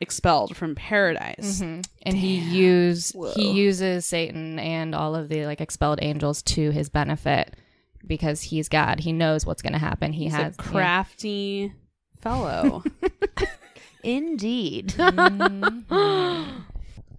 expelled 0.00 0.56
from 0.56 0.74
paradise. 0.74 1.60
Mhm. 1.60 1.84
and 2.02 2.16
he 2.16 2.36
use 2.36 3.12
Whoa. 3.12 3.32
he 3.34 3.50
uses 3.50 4.06
Satan 4.06 4.58
and 4.58 4.94
all 4.94 5.16
of 5.16 5.28
the 5.28 5.44
like 5.46 5.60
expelled 5.60 5.98
angels 6.02 6.42
to 6.42 6.70
his 6.70 6.88
benefit 6.88 7.54
because 8.06 8.42
he's 8.42 8.68
God. 8.68 9.00
He 9.00 9.12
knows 9.12 9.44
what's 9.44 9.62
going 9.62 9.72
to 9.72 9.78
happen. 9.80 10.12
He 10.12 10.24
He's 10.24 10.34
has 10.34 10.54
a 10.54 10.58
crafty 10.58 11.72
fellow. 12.20 12.84
Indeed. 14.04 14.88
Mhm. 14.96 16.62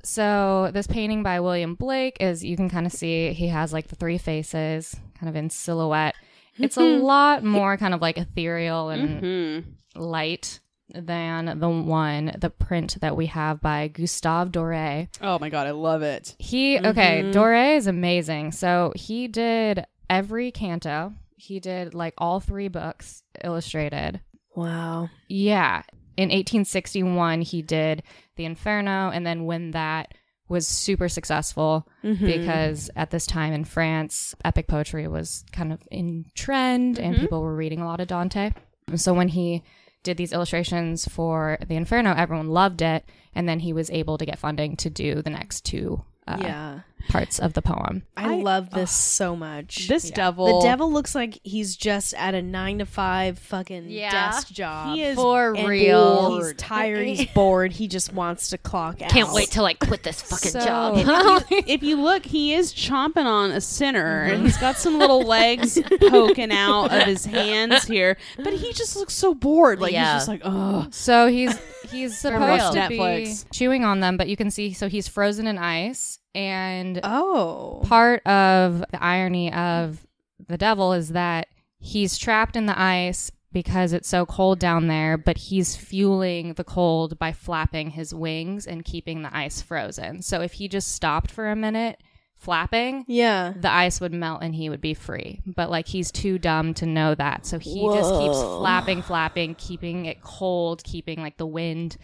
So 0.07 0.71
this 0.73 0.87
painting 0.87 1.21
by 1.21 1.41
William 1.41 1.75
Blake 1.75 2.17
is 2.21 2.43
you 2.43 2.55
can 2.55 2.69
kind 2.69 2.85
of 2.85 2.93
see 2.93 3.33
he 3.33 3.47
has 3.49 3.73
like 3.73 3.87
the 3.89 3.95
three 3.95 4.17
faces 4.17 4.95
kind 5.19 5.29
of 5.29 5.35
in 5.35 5.49
silhouette. 5.49 6.15
It's 6.57 6.77
a 6.77 6.81
lot 6.83 7.43
more 7.43 7.75
kind 7.77 7.93
of 7.93 8.01
like 8.01 8.17
ethereal 8.17 8.89
and 8.89 9.21
Mhm. 9.21 9.63
light 9.95 10.59
than 10.93 11.59
the 11.59 11.69
one 11.69 12.33
the 12.39 12.49
print 12.49 12.97
that 13.01 13.17
we 13.17 13.25
have 13.25 13.59
by 13.61 13.89
Gustave 13.89 14.51
Doré. 14.51 15.09
Oh 15.21 15.37
my 15.39 15.49
god, 15.49 15.67
I 15.67 15.71
love 15.71 16.01
it. 16.01 16.35
He 16.39 16.79
okay, 16.79 17.23
Mhm. 17.23 17.33
Doré 17.33 17.75
is 17.75 17.85
amazing. 17.87 18.53
So 18.53 18.93
he 18.95 19.27
did 19.27 19.85
every 20.09 20.51
canto. 20.51 21.13
He 21.35 21.59
did 21.59 21.93
like 21.93 22.13
all 22.17 22.39
three 22.39 22.69
books 22.69 23.23
illustrated. 23.43 24.21
Wow. 24.55 25.09
Yeah. 25.27 25.83
In 26.17 26.29
1861 26.29 27.41
he 27.41 27.61
did 27.61 28.03
The 28.35 28.45
Inferno 28.45 29.09
and 29.11 29.25
then 29.25 29.45
when 29.45 29.71
that 29.71 30.13
was 30.49 30.67
super 30.67 31.09
successful 31.09 31.87
Mm-hmm. 32.03 32.25
because 32.25 32.89
at 32.95 33.11
this 33.11 33.25
time 33.27 33.53
in 33.53 33.65
France 33.65 34.33
epic 34.45 34.67
poetry 34.67 35.07
was 35.07 35.43
kind 35.51 35.71
of 35.73 35.81
in 35.91 36.25
trend 36.35 36.97
and 36.99 37.15
Mhm. 37.15 37.19
people 37.21 37.41
were 37.41 37.55
reading 37.55 37.81
a 37.81 37.85
lot 37.85 37.99
of 37.99 38.07
Dante. 38.07 38.51
And 38.87 38.99
so 39.01 39.13
when 39.13 39.27
he 39.27 39.61
did 40.03 40.15
these 40.17 40.31
illustrations 40.31 41.05
for 41.07 41.57
The 41.67 41.75
Inferno 41.75 42.13
everyone 42.15 42.49
loved 42.49 42.81
it 42.81 43.03
and 43.35 43.47
then 43.47 43.59
he 43.59 43.73
was 43.73 43.89
able 43.91 44.17
to 44.17 44.25
get 44.25 44.39
funding 44.39 44.77
to 44.77 44.89
do 44.89 45.21
the 45.21 45.29
next 45.29 45.65
two 45.65 46.03
uh, 46.27 46.37
yeah. 46.41 46.79
Parts 47.09 47.39
of 47.39 47.53
the 47.53 47.61
poem. 47.61 48.03
I, 48.15 48.33
I- 48.33 48.35
love 48.41 48.69
this 48.71 48.91
so 48.91 49.35
much. 49.35 49.87
This 49.87 50.09
Yeah. 50.09 50.15
devil 50.15 50.59
the 50.59 50.67
devil 50.67 50.91
looks 50.91 51.15
like 51.15 51.39
he's 51.43 51.75
just 51.75 52.13
at 52.15 52.35
a 52.35 52.41
nine 52.41 52.79
to 52.79 52.85
five 52.85 53.39
fucking 53.39 53.89
Yeah. 53.89 54.11
desk 54.11 54.49
job. 54.51 54.95
He 54.95 55.03
is 55.03 55.15
For 55.15 55.55
And 55.55 55.67
real. 55.67 56.37
He's 56.37 56.53
tired. 56.55 57.07
He's 57.07 57.25
bored. 57.33 57.71
He 57.73 57.87
just 57.87 58.13
wants 58.13 58.49
to 58.49 58.57
clock 58.57 59.01
out. 59.01 59.09
Can't 59.09 59.31
wait 59.33 59.49
till 59.51 59.65
I 59.65 59.73
quit 59.73 60.03
this 60.03 60.21
fucking 60.21 60.51
So- 60.51 60.59
job. 60.65 61.43
if 61.51 61.83
you 61.83 61.95
look, 62.01 62.25
he 62.25 62.53
is 62.53 62.73
chomping 62.73 63.25
on 63.25 63.51
a 63.51 63.61
sinner, 63.61 64.23
and 64.23 64.33
mm-hmm. 64.37 64.45
he's 64.45 64.57
got 64.57 64.77
some 64.77 64.99
little 64.99 65.21
legs 65.21 65.79
poking 66.09 66.51
out 66.51 66.93
of 66.93 67.03
his 67.03 67.25
hands 67.25 67.85
here. 67.85 68.17
But 68.37 68.53
he 68.53 68.73
just 68.73 68.95
looks 68.95 69.13
so 69.13 69.33
bored. 69.33 69.79
Like 69.79 69.91
Yeah. 69.93 70.13
he's 70.13 70.21
just 70.21 70.27
like, 70.27 70.41
oh, 70.43 70.87
So 70.91 71.27
he's 71.27 71.57
he's 71.91 72.17
supposed 72.17 72.73
to 72.73 72.79
Netflix. 72.79 73.43
be 73.45 73.49
chewing 73.51 73.83
on 73.83 73.99
them, 73.99 74.17
but 74.17 74.27
you 74.27 74.35
can 74.37 74.51
see 74.51 74.73
so 74.73 74.87
he's 74.87 75.07
frozen 75.07 75.47
in 75.47 75.57
ice 75.57 76.19
and 76.35 76.99
Oh. 77.03 77.81
part 77.85 78.25
of 78.27 78.83
the 78.91 79.01
irony 79.03 79.51
of 79.53 80.05
the 80.47 80.57
devil 80.57 80.93
is 80.93 81.09
that 81.09 81.47
he's 81.79 82.17
trapped 82.17 82.55
in 82.55 82.65
the 82.65 82.79
ice 82.79 83.31
because 83.53 83.93
it's 83.93 84.07
so 84.09 84.25
cold 84.25 84.59
down 84.59 84.87
there, 84.87 85.17
but 85.17 85.37
he's 85.37 85.75
fueling 85.75 86.53
the 86.53 86.63
cold 86.63 87.17
by 87.17 87.31
flapping 87.31 87.91
his 87.91 88.13
wings 88.13 88.67
and 88.67 88.85
keeping 88.85 89.21
the 89.23 89.35
ice 89.35 89.61
frozen. 89.61 90.21
So 90.21 90.41
if 90.41 90.53
he 90.53 90.67
just 90.67 90.89
stopped 90.89 91.31
for 91.31 91.49
a 91.49 91.55
minute 91.55 92.01
flapping, 92.37 93.03
Yeah. 93.07 93.53
the 93.59 93.71
ice 93.71 93.99
would 93.99 94.13
melt 94.13 94.41
and 94.41 94.55
he 94.55 94.69
would 94.69 94.81
be 94.81 94.93
free. 94.93 95.41
But 95.45 95.69
like 95.69 95.87
he's 95.87 96.11
too 96.11 96.37
dumb 96.39 96.73
to 96.75 96.85
know 96.85 97.15
that. 97.15 97.45
So 97.45 97.59
he 97.59 97.81
just 97.93 98.13
keeps 98.19 98.39
flapping, 98.41 99.01
flapping, 99.01 99.55
keeping 99.55 100.05
it 100.05 100.21
cold, 100.21 100.83
keeping 100.83 101.19
like 101.21 101.37
the 101.37 101.47
wind 101.47 101.97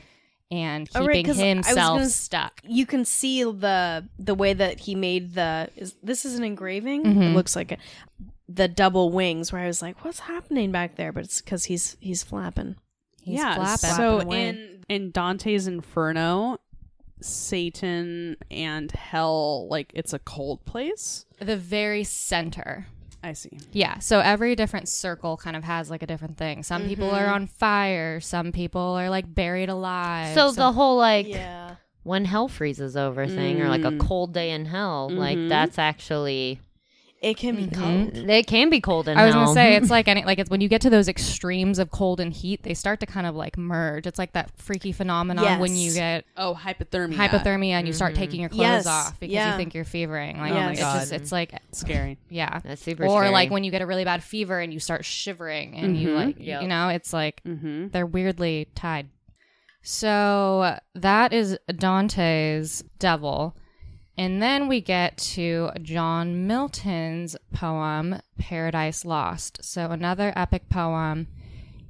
and 0.51 0.87
Oh, 0.95 0.99
keeping 1.01 1.07
right, 1.07 1.25
'cause 1.25 1.39
I 1.39 1.53
was 1.55 1.65
himself 1.67 1.97
gonna 1.99 2.09
stuck. 2.09 2.61
You 2.67 2.85
can 2.85 3.05
see 3.05 3.43
the 3.43 4.07
the 4.19 4.35
way 4.35 4.53
that 4.53 4.81
he 4.81 4.95
made 4.95 5.33
the. 5.33 5.69
Is 5.75 5.95
this 6.03 6.25
is 6.25 6.35
an 6.35 6.43
engraving? 6.43 7.03
Mhm. 7.03 7.31
It 7.31 7.35
looks 7.35 7.55
like 7.55 7.71
it. 7.71 7.79
The 8.49 8.67
double 8.67 9.09
wings, 9.11 9.51
where 9.51 9.61
I 9.63 9.67
was 9.67 9.81
like, 9.81 10.03
"What's 10.03 10.19
happening 10.19 10.71
back 10.71 10.95
there?" 10.95 11.11
But 11.11 11.23
it's 11.23 11.41
because 11.41 11.65
he's 11.65 11.95
he's 12.01 12.21
flapping. 12.23 12.75
He's 13.23 13.39
yeah. 13.39 13.55
flapping. 13.55 13.89
So 13.95 14.19
Flapping 14.21 14.31
in 14.33 14.83
in 14.89 15.11
Dante's 15.11 15.65
Inferno, 15.65 16.57
Satan 17.23 18.35
and 18.51 18.91
hell, 18.91 19.67
like 19.69 19.91
it's 19.93 20.13
a 20.13 20.19
cold 20.19 20.63
place. 20.65 21.25
the 21.39 21.57
very 21.57 22.03
center. 22.03 22.87
I 23.25 23.33
see. 23.33 23.57
Yeah. 23.71 23.99
So 23.99 24.19
every 24.19 24.53
different 24.55 24.89
circle 24.89 25.37
kind 25.37 25.55
of 25.55 25.63
has 25.63 25.89
like 25.89 26.03
a 26.03 26.05
different 26.07 26.37
thing. 26.37 26.61
Some 26.63 26.87
people 26.87 27.09
are 27.09 27.27
on 27.27 27.47
fire. 27.47 28.19
Some 28.19 28.51
people 28.51 28.81
are 28.81 29.09
like 29.09 29.33
buried 29.33 29.69
alive. 29.69 30.33
so 30.35 30.51
the 30.51 30.71
whole 30.73 30.97
like 30.97 31.27
Yeah. 31.29 31.75
when 32.03 32.25
hell 32.25 32.49
freezes 32.49 32.97
over 32.97 33.25
thing 33.27 33.61
or 33.61 33.69
like 33.69 33.85
a 33.85 33.91
Mm. 33.91 33.99
cold 33.99 34.33
day 34.33 34.51
in 34.51 34.65
hell, 34.65 35.09
like 35.09 35.37
Mhm. 35.37 35.47
that's 35.49 35.79
actually 35.79 36.59
It 37.23 37.37
can 37.37 37.55
be 37.55 37.67
Mhm. 37.67 37.73
cold. 38.13 38.29
it 38.29 38.47
can 38.47 38.69
be 38.69 38.81
cold 38.81 39.07
in 39.07 39.17
I 39.17 39.25
was 39.25 39.33
hell. 39.33 39.45
gonna 39.45 39.53
say 39.55 39.75
it's 39.77 39.89
like 39.97 40.07
any 40.09 40.25
like 40.25 40.39
it's 40.39 40.49
when 40.49 40.59
you 40.61 40.67
get 40.67 40.81
to 40.81 40.89
those 40.89 41.07
extremes 41.07 41.79
of 41.79 41.89
cold 41.89 42.19
and 42.19 42.33
heat, 42.33 42.63
they 42.63 42.73
start 42.73 42.99
to 42.99 43.05
kind 43.05 43.25
of 43.25 43.33
like 43.35 43.57
merge. 43.57 44.05
It's 44.05 44.19
like 44.19 44.33
that 44.33 44.51
freaky 44.57 44.91
phenomenon 44.91 45.59
when 45.59 45.75
you 45.75 45.93
get 45.93 46.25
Oh, 46.35 46.53
hypothermia. 46.53 47.15
hypothermia 47.15 47.71
and 47.71 47.87
you 47.87 47.93
start 47.93 48.13
taking 48.13 48.41
your 48.41 48.49
clothes 48.49 48.59
Yes. 48.61 48.87
off 48.87 49.19
because 49.21 49.33
Yeah. 49.33 49.51
you 49.51 49.57
think 49.57 49.73
you're 49.73 49.85
fevering. 49.85 50.37
Like 50.37 50.51
Oh 50.51 50.55
my 50.55 50.71
it's 50.71 50.79
just 50.81 51.11
it's 51.13 51.31
like 51.31 51.53
Scary. 51.71 52.17
yeah. 52.29 52.59
that's 52.59 52.81
super 52.83 53.05
Or 53.05 53.21
scary. 53.21 53.29
like 53.29 53.49
when 53.51 53.63
you 53.63 53.71
get 53.71 53.81
a 53.81 53.85
really 53.85 54.03
bad 54.03 54.21
fever 54.21 54.59
and 54.59 54.73
you 54.73 54.79
start 54.81 55.05
shivering 55.05 55.75
and 55.75 55.97
you 55.97 56.09
Mhm. 56.09 56.15
like 56.25 56.35
Yep. 56.39 56.61
you 56.61 56.67
know, 56.67 56.89
it's 56.89 57.13
like 57.13 57.41
Mm-hmm. 57.47 57.87
they're 57.93 58.05
weirdly 58.05 58.67
tied. 58.75 59.07
So 59.81 60.77
that 60.95 61.33
is 61.33 61.57
Dante's 61.73 62.83
Devil. 62.99 63.55
And 64.17 64.41
then 64.41 64.67
we 64.67 64.79
get 64.81 65.17
to 65.17 65.71
John 65.81 66.45
Milton's 66.45 67.35
poem, 67.51 68.21
Paradise 68.37 69.05
Lost. 69.05 69.63
So 69.63 69.91
another 69.91 70.31
epic 70.35 70.69
poem. 70.69 71.27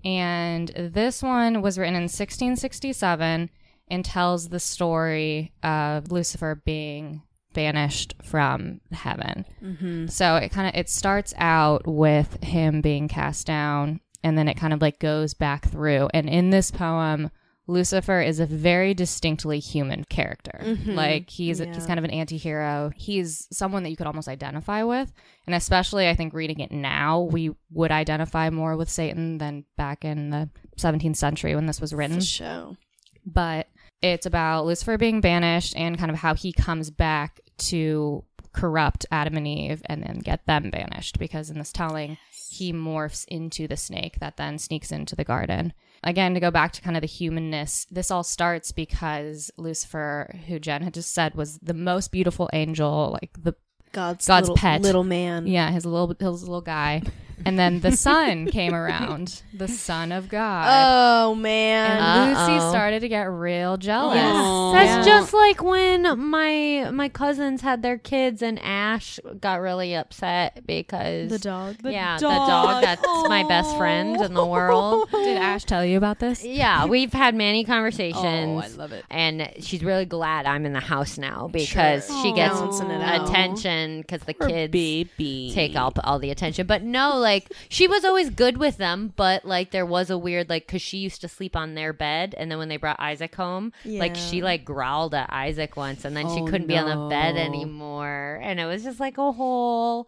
And 0.05 0.69
this 0.69 1.21
one 1.21 1.61
was 1.61 1.77
written 1.77 1.95
in 1.95 2.03
1667 2.03 3.49
and 3.89 4.05
tells 4.05 4.49
the 4.49 4.59
story 4.59 5.51
of 5.63 6.11
Lucifer 6.11 6.61
being 6.65 7.21
banished 7.53 8.15
from 8.23 8.81
heaven. 8.91 9.45
Mm-hmm. 9.61 10.07
So 10.07 10.35
it 10.37 10.49
kind 10.49 10.67
of 10.67 10.79
it 10.79 10.89
starts 10.89 11.33
out 11.37 11.87
with 11.87 12.43
him 12.43 12.81
being 12.81 13.07
cast 13.07 13.45
down 13.45 13.99
and 14.23 14.37
then 14.37 14.47
it 14.47 14.55
kind 14.55 14.73
of 14.73 14.81
like 14.81 14.99
goes 14.99 15.33
back 15.33 15.69
through. 15.69 16.09
And 16.13 16.29
in 16.29 16.49
this 16.49 16.71
poem, 16.71 17.29
Lucifer 17.65 18.21
is 18.21 18.39
a 18.39 18.45
very 18.45 18.93
distinctly 18.93 19.59
human 19.59 20.03
character. 20.09 20.59
Mhm. 20.61 20.95
Like 20.95 21.29
he's 21.29 21.59
Yeah. 21.59 21.73
he's 21.73 21.85
kind 21.85 21.97
of 21.97 22.03
an 22.03 22.11
anti-hero. 22.11 22.91
He's 22.95 23.47
someone 23.55 23.83
that 23.83 23.89
you 23.89 23.95
could 23.95 24.07
almost 24.07 24.27
identify 24.27 24.83
with. 24.83 25.11
And 25.47 25.55
especially 25.55 26.09
I 26.09 26.15
think 26.15 26.33
reading 26.33 26.59
it 26.59 26.71
now, 26.71 27.21
we 27.21 27.51
would 27.71 27.91
identify 27.91 28.49
more 28.49 28.75
with 28.75 28.89
Satan 28.89 29.37
than 29.37 29.63
back 29.77 30.03
in 30.03 30.29
the 30.29 30.49
17th 30.77 31.15
century 31.17 31.55
when 31.55 31.65
this 31.65 31.79
was 31.79 31.93
written 31.93 32.17
For 32.19 32.25
show. 32.25 32.77
but 33.25 33.67
it's 34.01 34.25
about 34.25 34.65
Lucifer 34.65 34.97
being 34.97 35.21
banished 35.21 35.73
and 35.77 35.97
kind 35.97 36.11
of 36.11 36.17
how 36.17 36.35
he 36.35 36.51
comes 36.51 36.91
back 36.91 37.39
to 37.59 38.25
corrupt 38.51 39.05
Adam 39.11 39.37
and 39.37 39.47
Eve 39.47 39.81
and 39.85 40.03
then 40.03 40.19
get 40.19 40.45
them 40.45 40.69
banished 40.69 41.17
because 41.17 41.49
in 41.49 41.57
this 41.57 41.71
telling 41.71 42.17
he 42.49 42.71
morphs 42.73 43.25
into 43.29 43.67
the 43.67 43.77
snake 43.77 44.19
that 44.19 44.35
then 44.37 44.59
sneaks 44.59 44.91
into 44.91 45.15
the 45.15 45.23
garden. 45.23 45.71
Again, 46.03 46.33
to 46.33 46.39
go 46.39 46.51
back 46.51 46.73
to 46.73 46.81
kind 46.81 46.97
of 46.97 47.01
the 47.01 47.07
humanness, 47.07 47.87
this 47.89 48.11
all 48.11 48.23
starts 48.23 48.71
because 48.71 49.49
Lucifer, 49.57 50.35
who 50.47 50.59
Jen 50.59 50.81
had 50.83 50.93
just 50.93 51.13
said 51.13 51.35
was 51.35 51.59
the 51.59 51.73
most 51.73 52.11
beautiful 52.11 52.49
angel, 52.53 53.17
like 53.21 53.31
the 53.41 53.55
God's, 53.93 54.25
God's 54.25 54.49
little, 54.49 54.57
pet. 54.57 54.81
little 54.81 55.03
man. 55.03 55.47
yeah, 55.47 55.71
his 55.71 55.85
little 55.85 56.15
his 56.19 56.43
little 56.43 56.61
guy. 56.61 57.01
And 57.45 57.57
then 57.59 57.79
the 57.81 57.91
son 57.97 58.47
came 58.47 58.73
around, 58.73 59.41
the 59.53 59.67
son 59.67 60.11
of 60.11 60.29
God. 60.29 60.67
Oh 60.69 61.35
man. 61.35 61.97
and 61.97 62.29
Lucy 62.31 62.51
Uh-oh. 62.63 62.69
started 62.69 62.99
to 63.01 63.09
get 63.09 63.23
real 63.23 63.77
jealous. 63.77 64.15
Yes. 64.15 64.73
That's 64.73 65.07
Yeah. 65.07 65.13
just 65.19 65.33
like 65.33 65.63
when 65.63 66.19
my 66.19 66.89
my 66.91 67.09
cousins 67.09 67.61
had 67.61 67.81
their 67.81 67.97
kids 67.97 68.41
and 68.41 68.59
Ash 68.63 69.19
got 69.39 69.61
really 69.61 69.95
upset 69.95 70.65
because 70.65 71.29
the 71.31 71.39
dog. 71.39 71.75
yeah, 71.83 72.17
the 72.17 72.21
dog. 72.27 72.47
dog 72.47 72.83
that's 72.83 73.01
my 73.29 73.43
best 73.47 73.75
friend 73.77 74.21
in 74.21 74.33
the 74.33 74.45
world. 74.45 75.09
Did 75.11 75.37
Ash 75.37 75.63
tell 75.63 75.83
you 75.85 75.97
about 75.97 76.19
this? 76.19 76.43
Yeah, 76.45 76.85
we've 76.85 77.13
had 77.13 77.35
many 77.35 77.63
conversations. 77.63 78.23
Oh, 78.23 78.59
I 78.59 78.67
love 78.77 78.91
it. 78.91 79.03
And 79.09 79.49
she's 79.59 79.83
really 79.83 80.05
glad 80.05 80.45
I'm 80.45 80.65
in 80.65 80.73
the 80.73 80.79
house 80.79 81.17
now 81.17 81.49
because 81.51 82.07
Sure. 82.07 82.21
she 82.23 82.33
gets 82.33 82.53
Balancing 82.55 82.89
it 82.91 83.01
out. 83.01 83.27
attention 83.29 84.01
because 84.01 84.21
the 84.23 84.33
Poor 84.33 84.47
kids 84.49 84.71
baby. 84.71 85.51
take 85.53 85.75
all 85.75 85.93
all 86.03 86.19
the 86.19 86.29
attention. 86.31 86.67
But 86.67 86.83
no, 86.83 87.17
like 87.23 87.51
she 87.69 87.87
was 87.87 88.05
always 88.05 88.29
good 88.29 88.57
with 88.57 88.77
them, 88.77 89.13
but 89.15 89.43
like 89.45 89.71
there 89.71 89.85
was 89.85 90.11
a 90.11 90.17
weird 90.17 90.47
like 90.49 90.67
because 90.67 90.81
she 90.83 90.99
used 90.99 91.21
to 91.21 91.27
sleep 91.27 91.55
on 91.55 91.73
their 91.73 91.91
bed, 91.93 92.35
and 92.37 92.51
then 92.51 92.59
when 92.59 92.69
they 92.69 92.77
brought 92.77 92.99
Isaac 92.99 93.33
home, 93.33 93.73
like 93.85 94.15
she 94.15 94.43
like 94.43 94.63
growled 94.63 95.15
at 95.15 95.33
Isaac 95.33 95.75
once, 95.75 96.05
and 96.05 96.15
then 96.15 96.27
she 96.29 96.41
Oh, 96.41 96.45
couldn't 96.45 96.67
be 96.67 96.77
on 96.77 96.87
the 96.87 97.07
bed 97.09 97.35
anymore, 97.37 98.39
and 98.43 98.59
it 98.59 98.65
was 98.65 98.83
just 98.83 98.99
like 98.99 99.17
a 99.17 99.31
whole 99.31 100.07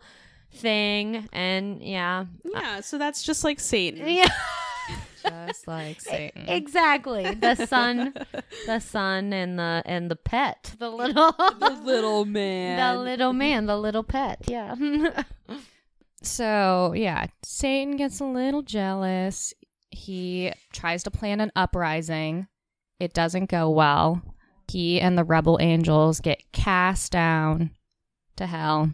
thing. 0.52 1.28
And 1.34 1.82
yeah, 1.82 2.26
uh, 2.46 2.50
Yeah, 2.54 2.82
so 2.82 2.98
that's 3.00 3.24
just 3.24 3.44
like 3.44 3.60
Satan. 3.60 4.08
yeah. 4.08 4.30
Just 5.48 5.68
like 5.68 6.00
Satan. 6.02 6.48
Exactly. 6.48 7.34
The 7.34 7.56
son, 7.66 8.14
the 8.68 8.80
son, 8.80 9.34
and 9.34 9.58
the 9.58 9.82
and 9.84 10.12
the 10.12 10.16
pet, 10.16 10.76
the 10.78 10.88
little, 10.92 11.32
The 11.32 11.82
little 11.84 12.26
man, 12.40 12.78
the 12.78 13.02
little 13.02 13.34
man, 13.34 13.66
the 13.66 13.76
little 13.76 14.04
pet. 14.04 14.38
Yeah. 14.48 14.76
So, 16.22 16.94
yeah, 16.96 17.28
Satan 17.44 17.98
gets 17.98 18.20
a 18.20 18.26
little 18.26 18.62
jealous. 18.62 19.54
He 19.92 20.52
tries 20.74 21.04
to 21.04 21.12
plan 21.12 21.40
an 21.42 21.52
uprising. 21.56 22.48
It 23.00 23.14
doesn't 23.14 23.50
go 23.50 23.70
well. 23.70 24.22
He 24.68 25.00
and 25.00 25.18
the 25.18 25.24
rebel 25.24 25.58
angels 25.62 26.20
get 26.20 26.42
cast 26.52 27.12
down 27.12 27.72
to 28.38 28.48
hell. 28.48 28.92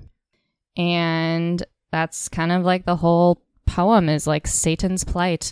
And 0.75 1.63
that's 1.91 2.27
kind 2.29 2.51
of 2.51 2.63
like 2.63 2.85
the 2.85 2.97
whole 2.97 3.41
poem 3.65 4.09
is 4.09 4.27
like 4.27 4.47
Satan's 4.47 5.03
plight. 5.03 5.51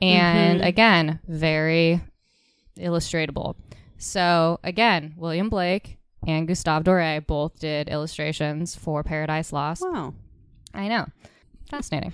And 0.00 0.60
Mhm. 0.60 0.66
again, 0.66 1.20
very 1.28 2.00
illustratable. 2.76 3.54
So, 3.98 4.58
again, 4.64 5.14
William 5.16 5.48
Blake 5.48 5.98
and 6.26 6.48
Gustave 6.48 6.84
Doré 6.84 7.24
both 7.24 7.60
did 7.60 7.88
illustrations 7.88 8.74
for 8.74 9.04
Paradise 9.04 9.52
Lost. 9.52 9.82
wow. 9.82 10.14
I 10.74 10.88
know. 10.88 11.06
Fascinating. 11.70 12.12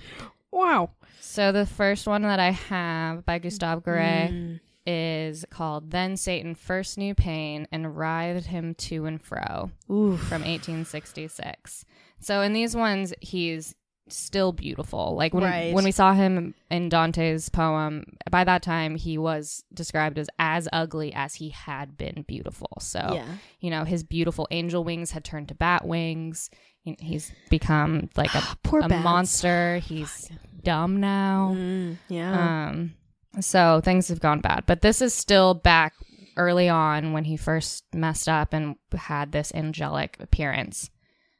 Wow. 0.51 0.91
So 1.19 1.51
the 1.51 1.65
first 1.65 2.07
one 2.07 2.21
that 2.23 2.39
I 2.39 2.51
have 2.51 3.25
by 3.25 3.39
Gustave 3.39 3.81
Doré 3.83 4.29
Mm. 4.31 4.59
is 4.85 5.45
called 5.49 5.91
Then 5.91 6.17
Satan 6.17 6.55
First 6.55 6.97
Knew 6.97 7.13
Pain 7.13 7.67
and 7.71 7.95
Writhed 7.95 8.45
Him 8.47 8.73
To 8.75 9.05
and 9.05 9.21
Fro 9.21 9.71
Oof. 9.91 10.19
from 10.21 10.43
1866. 10.43 11.85
So 12.19 12.41
in 12.41 12.53
these 12.53 12.75
ones, 12.75 13.13
he's 13.21 13.75
still 14.11 14.51
beautiful. 14.51 15.15
Like 15.15 15.33
when, 15.33 15.43
Right. 15.43 15.73
when 15.73 15.83
we 15.83 15.91
saw 15.91 16.13
him 16.13 16.53
in 16.69 16.89
Dante's 16.89 17.49
poem, 17.49 18.05
by 18.29 18.43
that 18.43 18.61
time 18.63 18.95
he 18.95 19.17
was 19.17 19.63
described 19.73 20.17
as 20.19 20.29
as 20.39 20.67
ugly 20.73 21.13
as 21.13 21.35
he 21.35 21.49
had 21.49 21.97
been 21.97 22.23
beautiful. 22.27 22.69
So, 22.79 23.11
Yeah. 23.13 23.25
you 23.59 23.69
know, 23.69 23.83
his 23.83 24.03
beautiful 24.03 24.47
angel 24.51 24.83
wings 24.83 25.11
had 25.11 25.23
turned 25.23 25.47
to 25.49 25.55
bat 25.55 25.85
wings. 25.85 26.49
He- 26.81 26.97
He's 26.99 27.31
become 27.49 28.09
like 28.15 28.33
a 28.35 28.41
Poor 28.63 28.79
a 28.81 28.87
monster. 28.89 29.79
He's 29.79 30.29
dumb 30.63 30.99
now. 30.99 31.53
Mm, 31.55 31.97
yeah. 32.07 32.67
Um, 32.69 32.93
so 33.41 33.81
things 33.83 34.07
have 34.07 34.19
gone 34.19 34.39
bad, 34.41 34.65
but 34.65 34.81
this 34.81 35.01
is 35.01 35.13
still 35.13 35.53
back 35.53 35.93
early 36.37 36.69
on 36.69 37.11
when 37.11 37.25
he 37.25 37.35
first 37.37 37.83
messed 37.93 38.29
up 38.29 38.53
and 38.53 38.75
had 38.93 39.31
this 39.31 39.51
angelic 39.53 40.15
appearance. 40.19 40.89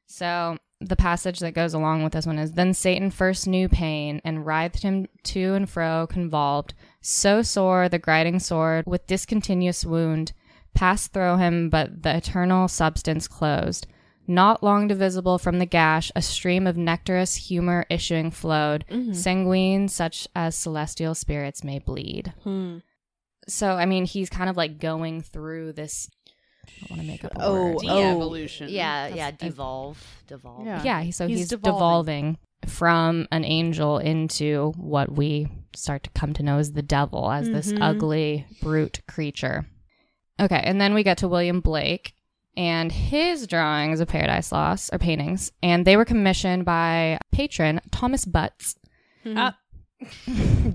So 0.07 0.57
the 0.81 0.95
passage 0.95 1.39
that 1.39 1.53
goes 1.53 1.73
along 1.73 2.03
with 2.03 2.13
this 2.13 2.25
one 2.25 2.39
is 2.39 2.53
Then 2.53 2.73
Satan 2.73 3.11
first 3.11 3.47
knew 3.47 3.67
pain 3.67 4.21
and 4.23 4.45
writhed 4.45 4.81
him 4.81 5.07
to 5.23 5.53
and 5.53 5.69
fro, 5.69 6.07
convolved, 6.07 6.73
so 7.01 7.41
sore 7.41 7.89
the 7.89 7.99
grinding 7.99 8.39
sword 8.39 8.85
with 8.87 9.07
discontinuous 9.07 9.85
wound 9.85 10.31
passed 10.73 11.11
through 11.11 11.37
him, 11.37 11.69
but 11.69 12.03
the 12.03 12.15
eternal 12.15 12.67
substance 12.67 13.27
closed. 13.27 13.87
Not 14.27 14.61
long 14.61 14.87
divisible 14.87 15.39
from 15.39 15.57
the 15.57 15.65
gash, 15.65 16.11
a 16.15 16.21
stream 16.21 16.67
of 16.67 16.77
nectarous 16.77 17.35
humor 17.35 17.85
issuing 17.89 18.29
flowed, 18.31 18.85
sanguine 19.15 19.87
such 19.89 20.27
as 20.35 20.55
celestial 20.55 21.15
spirits 21.15 21.63
may 21.63 21.79
bleed. 21.79 22.33
Hmm. 22.43 22.77
So, 23.47 23.71
I 23.71 23.87
mean, 23.87 24.05
he's 24.05 24.29
kind 24.29 24.49
of 24.49 24.55
like 24.55 24.79
going 24.79 25.21
through 25.21 25.73
this. 25.73 26.09
I 26.69 26.79
don't 26.87 26.89
want 26.91 27.01
to 27.01 27.07
make 27.07 27.23
up 27.25 27.31
a 27.35 27.43
Oh, 27.45 27.53
word. 27.73 27.77
De-evolution. 27.79 28.69
yeah, 28.69 29.09
That's- 29.09 29.17
yeah. 29.17 29.31
Devolve, 29.31 30.23
devolve. 30.27 30.65
Yeah. 30.65 30.83
Yeah, 30.83 31.09
so 31.11 31.27
He's 31.27 31.39
he's, 31.39 31.47
devolving. 31.49 31.75
devolving. 31.75 32.37
from 32.67 33.27
an 33.31 33.45
angel 33.45 33.99
into 33.99 34.73
what 34.75 35.11
we 35.11 35.47
start 35.75 36.03
to 36.03 36.09
come 36.11 36.33
to 36.33 36.43
know 36.43 36.57
as 36.57 36.73
the 36.73 36.81
devil, 36.81 37.31
as 37.31 37.47
this 37.49 37.71
Mhm. 37.71 37.77
ugly, 37.81 38.45
brute 38.61 38.99
creature. 39.07 39.65
Okay, 40.41 40.61
and 40.63 40.79
then 40.79 40.93
we 40.93 41.03
get 41.03 41.17
to 41.19 41.27
William 41.29 41.61
Blake 41.61 42.13
and 42.57 42.91
his 42.91 43.47
drawings 43.47 44.01
of 44.01 44.09
Paradise 44.09 44.51
Lost, 44.51 44.89
or 44.91 44.97
paintings, 44.97 45.51
and 45.63 45.85
they 45.85 45.95
were 45.95 46.03
commissioned 46.05 46.65
by 46.65 47.17
patron 47.31 47.79
Thomas 47.91 48.25
Butts. 48.25 48.75
Uh, 49.25 49.51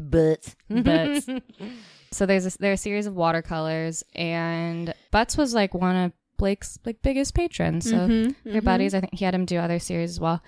but 0.00 0.54
Butts. 0.70 1.26
so 2.14 2.26
there's 2.26 2.46
a, 2.46 2.58
there's 2.58 2.80
a 2.80 2.82
series 2.82 3.06
of 3.06 3.14
watercolors, 3.14 4.02
and 4.14 4.94
Butts 5.10 5.36
was 5.36 5.54
like 5.54 5.74
one 5.74 5.96
of 5.96 6.12
Blake's 6.36 6.78
like 6.84 7.02
biggest 7.02 7.34
patrons. 7.34 7.88
So 7.88 7.96
Mhm, 7.96 8.34
they're 8.44 8.60
mhm. 8.60 8.64
buddies. 8.64 8.94
I 8.94 9.00
think 9.00 9.14
he 9.14 9.24
had 9.24 9.34
him 9.34 9.44
do 9.44 9.56
other 9.58 9.78
series 9.78 10.10
as 10.10 10.20
well. 10.20 10.42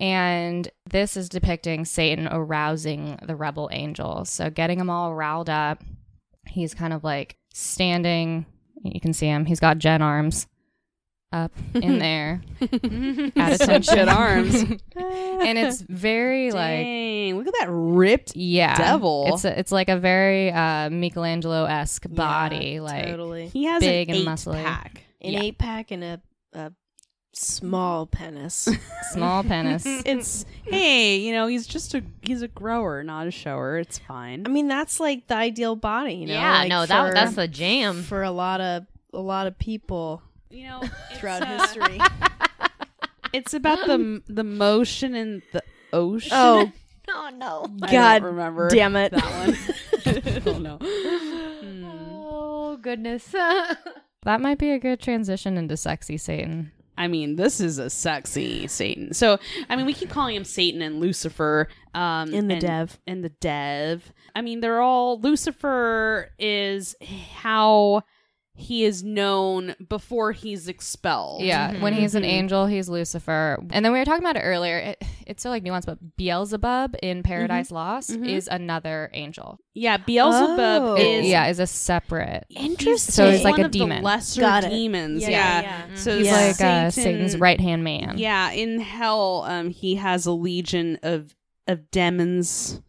And 0.00 0.68
this 0.88 1.16
is 1.16 1.28
depicting 1.28 1.84
Satan 1.84 2.28
arousing 2.30 3.18
the 3.24 3.34
rebel 3.34 3.68
angels. 3.72 4.30
So 4.30 4.48
getting 4.50 4.78
them 4.78 4.90
all 4.90 5.14
riled 5.14 5.50
up. 5.50 5.82
He's 6.46 6.72
kind 6.74 6.92
of 6.92 7.02
like 7.04 7.36
standing. 7.52 8.46
You 8.82 9.00
can 9.00 9.12
see 9.12 9.26
him. 9.26 9.44
He's 9.44 9.60
got 9.60 9.78
Jen 9.78 10.02
arms 10.02 10.46
up 11.32 11.52
in 11.74 11.98
there 11.98 12.40
at 12.60 12.70
Some 13.58 13.68
attention. 13.70 13.82
shit 13.82 14.08
arms. 14.08 14.54
and 14.96 15.58
it's 15.58 15.82
very 15.82 16.50
like 16.52 16.84
Dang, 16.84 17.36
look 17.36 17.46
at 17.48 17.54
that 17.60 17.68
ripped. 17.70 18.34
yeah, 18.36 18.76
devil. 18.76 19.26
It's 19.34 19.44
a, 19.44 19.58
it's 19.58 19.72
like 19.72 19.88
a 19.88 19.98
very 19.98 20.50
uh, 20.50 20.88
Michelangelo 20.90 21.64
esque 21.64 22.06
body, 22.08 22.72
Yeah, 22.74 22.80
like 22.80 23.04
totally 23.06 23.48
He 23.48 23.64
has 23.64 23.80
Big 23.80 24.08
an 24.08 24.14
and 24.16 24.22
eight 24.22 24.28
muscly. 24.28 24.62
pack. 24.62 25.02
an 25.20 25.32
yeah. 25.32 25.40
eight 25.42 25.58
pack 25.58 25.90
and 25.90 26.02
a, 26.02 26.20
a 26.54 26.72
small 27.34 28.06
penis. 28.06 28.66
small 29.12 29.42
penis. 29.42 29.84
It's 29.86 30.46
hey, 30.64 31.18
you 31.18 31.32
know, 31.34 31.46
he's 31.46 31.66
just 31.66 31.94
a 31.94 32.02
he's 32.22 32.40
a 32.42 32.48
grower, 32.48 33.02
not 33.04 33.26
a 33.26 33.30
shower. 33.30 33.76
It's 33.78 33.98
fine. 33.98 34.44
I 34.46 34.48
mean, 34.48 34.66
that's 34.68 34.98
like 34.98 35.26
the 35.26 35.36
ideal 35.36 35.76
body. 35.76 36.14
You 36.14 36.26
know? 36.28 36.32
yeah, 36.34 36.58
like 36.60 36.68
no, 36.70 36.86
that 36.86 37.08
for- 37.08 37.14
that's 37.14 37.34
the 37.34 37.48
jam. 37.48 38.02
for 38.02 38.22
a 38.22 38.30
lot 38.30 38.60
of 38.62 38.86
a 39.12 39.20
lot 39.20 39.46
of 39.46 39.58
people 39.58 40.22
you 40.50 40.66
know, 40.66 40.82
throughout 41.14 41.42
uh, 41.42 41.58
history. 41.60 41.98
It's 43.34 43.52
about 43.52 43.86
the 43.86 44.22
the 44.26 44.42
motion 44.42 45.14
in 45.14 45.42
the 45.52 45.62
ocean. 45.92 46.30
Oh 46.32 46.72
Oh 47.10 47.30
no. 47.34 47.66
I 47.82 47.92
God 47.92 48.18
don't 48.20 48.30
remember 48.34 48.68
damn 48.70 48.96
it! 48.96 49.12
that 49.12 49.22
one. 49.22 49.56
I 50.06 50.38
don't. 50.60 50.82
Hmm. 50.82 51.84
Oh 51.86 52.78
goodness. 52.80 53.26
that 53.26 54.40
might 54.40 54.58
be 54.58 54.70
a 54.70 54.78
good 54.78 55.00
transition 55.00 55.58
into 55.58 55.76
sexy 55.76 56.16
Satan. 56.16 56.72
I 56.96 57.06
mean, 57.06 57.36
this 57.36 57.60
is 57.60 57.78
a 57.78 57.90
sexy 57.90 58.66
Satan. 58.66 59.14
So, 59.14 59.38
I 59.68 59.76
mean, 59.76 59.86
we 59.86 59.92
keep 59.94 60.08
calling 60.10 60.34
him 60.34 60.42
Satan 60.44 60.82
and 60.82 60.98
Lucifer. 60.98 61.68
Um, 61.94 62.32
In 62.34 62.48
the 62.48 62.54
and- 62.54 62.60
dev. 62.62 62.98
In 63.06 63.20
the 63.22 63.28
dev. 63.28 64.10
I 64.34 64.40
mean, 64.40 64.60
they're 64.60 64.80
all. 64.80 65.20
Lucifer 65.20 66.30
is 66.38 66.96
how 67.36 68.02
he 68.60 68.84
is 68.84 69.04
known 69.04 69.76
before 69.88 70.32
he's 70.32 70.66
expelled. 70.66 71.42
Yeah, 71.42 71.80
when 71.80 71.92
he's 71.94 72.14
an 72.16 72.24
Mhm. 72.24 72.26
angel, 72.26 72.66
he's 72.66 72.88
Lucifer. 72.88 73.58
And 73.70 73.84
then 73.84 73.92
we 73.92 74.00
were 74.00 74.04
talking 74.04 74.22
about 74.24 74.36
it 74.36 74.40
earlier. 74.40 74.78
It, 74.78 75.02
it's 75.28 75.42
so 75.44 75.50
like 75.50 75.62
nuanced, 75.62 75.86
but 75.86 76.16
Beelzebub 76.16 76.96
in 77.02 77.22
Paradise 77.22 77.70
Lost 77.70 78.10
Mhm. 78.10 78.28
is 78.28 78.48
another 78.48 79.10
angel. 79.14 79.58
Yeah, 79.74 79.96
Beelzebub 79.96 80.82
Oh. 80.82 80.96
is. 80.96 81.26
yeah, 81.26 81.46
is 81.46 81.60
a 81.60 81.66
separate. 81.68 82.46
Interesting. 82.50 83.12
So 83.12 83.30
he's 83.30 83.44
like 83.44 83.52
one 83.52 83.60
a 83.62 83.64
of 83.66 83.72
the 83.72 83.78
demon. 83.78 84.02
lesser 84.02 84.40
Got 84.40 84.64
it. 84.64 84.70
demons. 84.70 85.22
Yeah, 85.22 85.30
Yeah. 85.30 85.60
yeah, 85.62 85.86
yeah. 85.90 85.94
So 85.94 86.16
He's 86.18 86.26
Yeah. 86.26 86.32
like 86.48 86.60
uh, 86.60 86.90
Satan's 86.90 87.36
right 87.36 87.60
hand 87.60 87.84
man. 87.84 88.18
Yeah, 88.18 88.50
in 88.50 88.80
hell, 88.80 89.44
um, 89.46 89.70
he 89.70 89.94
has 89.94 90.26
a 90.26 90.32
legion 90.32 90.98
of 91.02 91.34
of 91.68 91.90
demons 91.92 92.80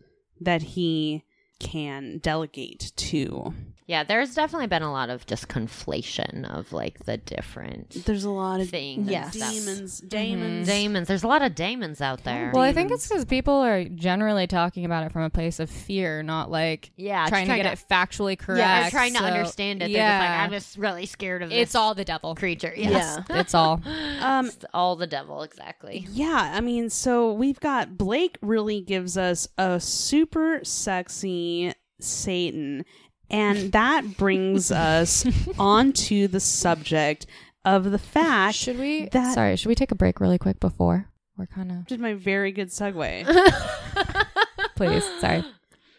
that 0.41 0.61
he 0.61 1.23
can 1.59 2.17
delegate 2.23 2.91
to. 2.95 3.53
Yeah, 3.89 4.03
there's 4.03 4.35
definitely 4.35 4.67
been 4.67 4.83
a 4.83 4.91
lot 4.91 5.09
of 5.09 5.25
just 5.25 5.47
conflation 5.47 6.47
of 6.55 6.71
like 6.71 7.05
the 7.05 7.17
different 7.17 8.05
There's 8.05 8.23
a 8.23 8.29
lot 8.29 8.61
of 8.61 8.69
things. 8.69 9.09
Yes. 9.09 9.35
stuff. 9.35 9.51
demons, 9.51 9.99
daemons. 10.01 10.67
Daemons. 10.67 11.07
There's 11.07 11.23
a 11.23 11.27
lot 11.27 11.41
of 11.41 11.55
demons 11.55 11.99
out 11.99 12.23
there. 12.23 12.51
Well, 12.53 12.61
I 12.61 12.71
think 12.71 12.91
it's 12.91 13.07
because 13.07 13.25
people 13.25 13.55
are 13.55 13.85
generally 13.85 14.45
talking 14.45 14.85
about 14.85 15.05
it 15.07 15.11
from 15.11 15.23
a 15.23 15.29
place 15.31 15.59
of 15.59 15.71
fear, 15.71 16.21
not 16.21 16.51
like 16.51 16.91
yeah, 16.97 17.23
just 17.23 17.29
trying 17.31 17.47
to 17.47 17.55
get 17.55 17.65
it 17.65 17.83
factually 17.89 18.37
correct. 18.37 18.59
Yeah, 18.59 18.85
or 18.85 18.89
trying 18.91 19.15
to 19.15 19.23
understand 19.23 19.81
it. 19.81 19.89
Yeah, 19.89 19.97
They're 20.19 20.19
just 20.19 20.29
like, 20.29 20.39
I'm 20.39 20.51
just 20.51 20.77
really 20.77 21.05
scared 21.07 21.41
of 21.41 21.49
this 21.49 21.57
it's 21.57 21.73
all 21.73 21.95
the 21.95 22.05
devil. 22.05 22.35
creature. 22.35 22.71
Yes. 22.77 23.19
Yeah. 23.27 23.39
It's 23.39 23.55
all. 23.55 23.81
Um, 24.21 24.45
It's 24.45 24.65
all 24.75 24.97
the 24.97 25.07
devil, 25.07 25.41
exactly. 25.41 26.05
Yeah, 26.11 26.51
I 26.53 26.61
mean, 26.61 26.91
so 26.91 27.33
we've 27.33 27.59
got 27.59 27.97
Blake 27.97 28.37
really 28.43 28.81
gives 28.81 29.17
us 29.17 29.47
a 29.57 29.79
super 29.79 30.59
sexy 30.63 31.73
Satan, 31.99 32.85
and 33.29 33.71
that 33.73 34.17
brings 34.17 34.71
us 34.71 35.25
onto 35.59 36.27
the 36.27 36.39
subject 36.39 37.25
of 37.65 37.91
the 37.91 37.99
fact 37.99 38.55
Should 38.55 38.79
we? 38.79 39.07
that 39.09 39.33
Sorry, 39.33 39.55
should 39.55 39.69
we 39.69 39.75
take 39.75 39.91
a 39.91 39.95
break 39.95 40.19
really 40.19 40.37
quick 40.37 40.59
before 40.59 41.09
we're 41.37 41.45
kind 41.47 41.71
of? 41.71 41.87
did 41.87 41.99
my 41.99 42.13
very 42.13 42.51
good 42.51 42.69
segue. 42.69 43.25
Please, 44.75 45.03
sorry. 45.19 45.43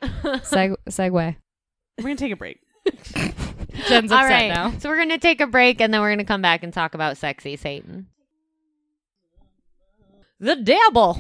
Seg- 0.03 0.77
segue. 0.89 1.37
We're 1.99 2.03
gonna 2.03 2.17
take 2.17 2.33
a 2.33 2.37
break. 2.37 2.59
Jen's 3.89 4.11
upset 4.11 4.31
right. 4.31 4.49
now. 4.49 4.73
So 4.79 4.89
we're 4.89 4.97
going 4.97 5.11
to 5.11 5.19
take 5.19 5.41
a 5.41 5.47
break 5.47 5.81
and 5.81 5.93
then 5.93 6.01
we're 6.01 6.09
going 6.09 6.19
to 6.19 6.25
come 6.25 6.43
back 6.43 6.63
and 6.63 6.73
talk 6.73 6.95
about 6.95 7.17
sexy 7.17 7.57
Satan. 7.57 8.07
The 10.39 10.57
devil. 10.57 11.19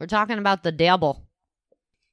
We're 0.00 0.06
talking 0.06 0.38
about 0.38 0.62
the 0.62 0.72
devil. 0.72 1.22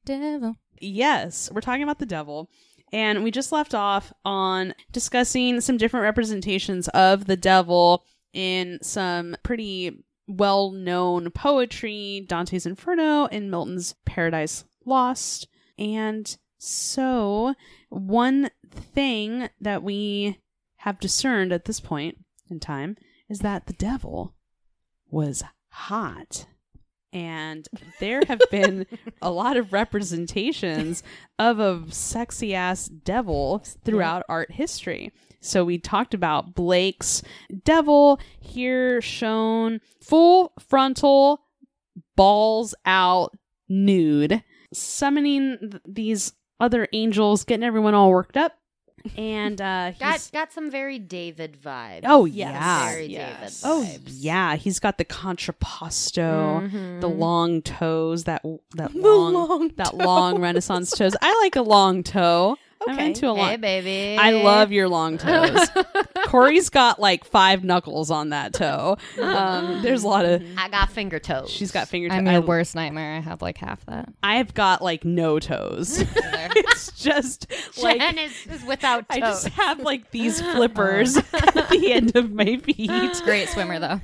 Devil. 0.05 0.55
Yes, 0.79 1.49
we're 1.51 1.61
talking 1.61 1.83
about 1.83 1.99
the 1.99 2.05
devil. 2.05 2.49
And 2.91 3.23
we 3.23 3.31
just 3.31 3.51
left 3.51 3.73
off 3.73 4.11
on 4.25 4.73
discussing 4.91 5.61
some 5.61 5.77
different 5.77 6.03
representations 6.03 6.87
of 6.89 7.25
the 7.25 7.37
devil 7.37 8.03
in 8.33 8.79
some 8.81 9.35
pretty 9.43 10.03
well 10.27 10.71
known 10.71 11.31
poetry, 11.31 12.25
Dante's 12.27 12.65
Inferno 12.65 13.25
and 13.27 13.51
Milton's 13.51 13.95
Paradise 14.05 14.65
Lost. 14.85 15.47
And 15.77 16.37
so, 16.57 17.55
one 17.89 18.49
thing 18.69 19.49
that 19.61 19.83
we 19.83 20.39
have 20.77 20.99
discerned 20.99 21.51
at 21.51 21.65
this 21.65 21.79
point 21.79 22.17
in 22.49 22.59
time 22.59 22.97
is 23.29 23.39
that 23.39 23.67
the 23.67 23.73
devil 23.73 24.35
was 25.09 25.43
hot. 25.69 26.47
And 27.11 27.67
there 27.99 28.21
have 28.27 28.41
been 28.51 28.85
a 29.21 29.31
lot 29.31 29.57
of 29.57 29.73
representations 29.73 31.01
of 31.39 31.59
a 31.59 31.83
sexy 31.89 32.53
ass 32.53 32.87
devil 32.87 33.63
throughout 33.83 34.23
art 34.29 34.51
history. 34.51 35.11
So 35.41 35.63
we 35.63 35.77
talked 35.77 36.13
about 36.13 36.53
Blake's 36.53 37.23
devil 37.63 38.19
here 38.39 39.01
shown 39.01 39.79
full 40.01 40.53
frontal, 40.59 41.41
balls 42.15 42.75
out, 42.85 43.37
nude, 43.69 44.43
summoning 44.73 45.57
th- 45.61 45.83
these 45.87 46.33
other 46.59 46.87
angels, 46.93 47.45
getting 47.45 47.63
everyone 47.63 47.93
all 47.93 48.09
worked 48.09 48.37
up. 48.37 48.53
And 49.17 49.59
uh 49.61 49.91
Got 49.99 50.13
he's 50.13 50.29
got 50.31 50.51
some 50.51 50.69
very 50.71 50.99
David 50.99 51.57
vibes. 51.63 52.01
Oh 52.05 52.25
Yes. 52.25 52.51
yeah. 52.53 52.89
very 52.89 53.05
yes. 53.07 53.61
David. 53.61 53.73
Oh 53.75 53.99
yeah, 54.07 54.55
he's 54.55 54.79
got 54.79 54.97
the 54.97 55.05
contrapposto, 55.05 56.69
Mhm. 56.69 57.01
the 57.01 57.09
long 57.09 57.61
toes, 57.61 58.23
that 58.25 58.43
that 58.75 58.95
long, 58.95 59.33
long 59.33 59.71
that 59.77 59.95
long 59.97 60.39
Renaissance 60.41 60.91
toes. 60.91 61.13
I 61.21 61.39
like 61.43 61.55
a 61.55 61.61
long 61.61 62.03
toe. 62.03 62.57
I'm 62.87 62.95
Okay. 62.95 63.07
into 63.07 63.29
a 63.29 63.35
Hey, 63.35 63.41
long. 63.41 63.61
baby. 63.61 64.17
I 64.17 64.31
love 64.31 64.71
your 64.71 64.87
long 64.87 65.17
toes. 65.17 65.67
Corey's 66.27 66.69
got 66.69 66.99
like 66.99 67.25
five 67.25 67.63
knuckles 67.63 68.09
on 68.11 68.29
that 68.29 68.53
toe. 68.53 68.97
Um, 69.19 69.81
there's 69.81 70.03
a 70.03 70.07
lot 70.07 70.25
of. 70.25 70.43
I 70.57 70.69
got 70.69 70.89
finger 70.91 71.19
toes. 71.19 71.49
She's 71.49 71.71
got 71.71 71.87
fingertips. 71.87 72.17
I'm 72.17 72.27
your 72.27 72.41
worst 72.41 72.75
nightmare. 72.75 73.17
I 73.17 73.19
have 73.19 73.41
like 73.41 73.57
half 73.57 73.85
that. 73.87 74.09
I've 74.23 74.53
got 74.53 74.81
like 74.81 75.03
no 75.03 75.39
toes. 75.39 75.99
it's 76.15 76.91
just 76.93 77.47
like 77.81 77.99
Jen 77.99 78.17
is, 78.17 78.31
is 78.47 78.63
without 78.63 79.09
toes. 79.09 79.17
I 79.17 79.19
just 79.19 79.47
have 79.49 79.79
like 79.79 80.11
these 80.11 80.39
flippers 80.41 81.17
at 81.17 81.69
the 81.69 81.91
end 81.91 82.15
of 82.15 82.31
my 82.31 82.57
feet. 82.57 82.89
Great 83.23 83.49
swimmer 83.49 83.79
though. 83.79 83.99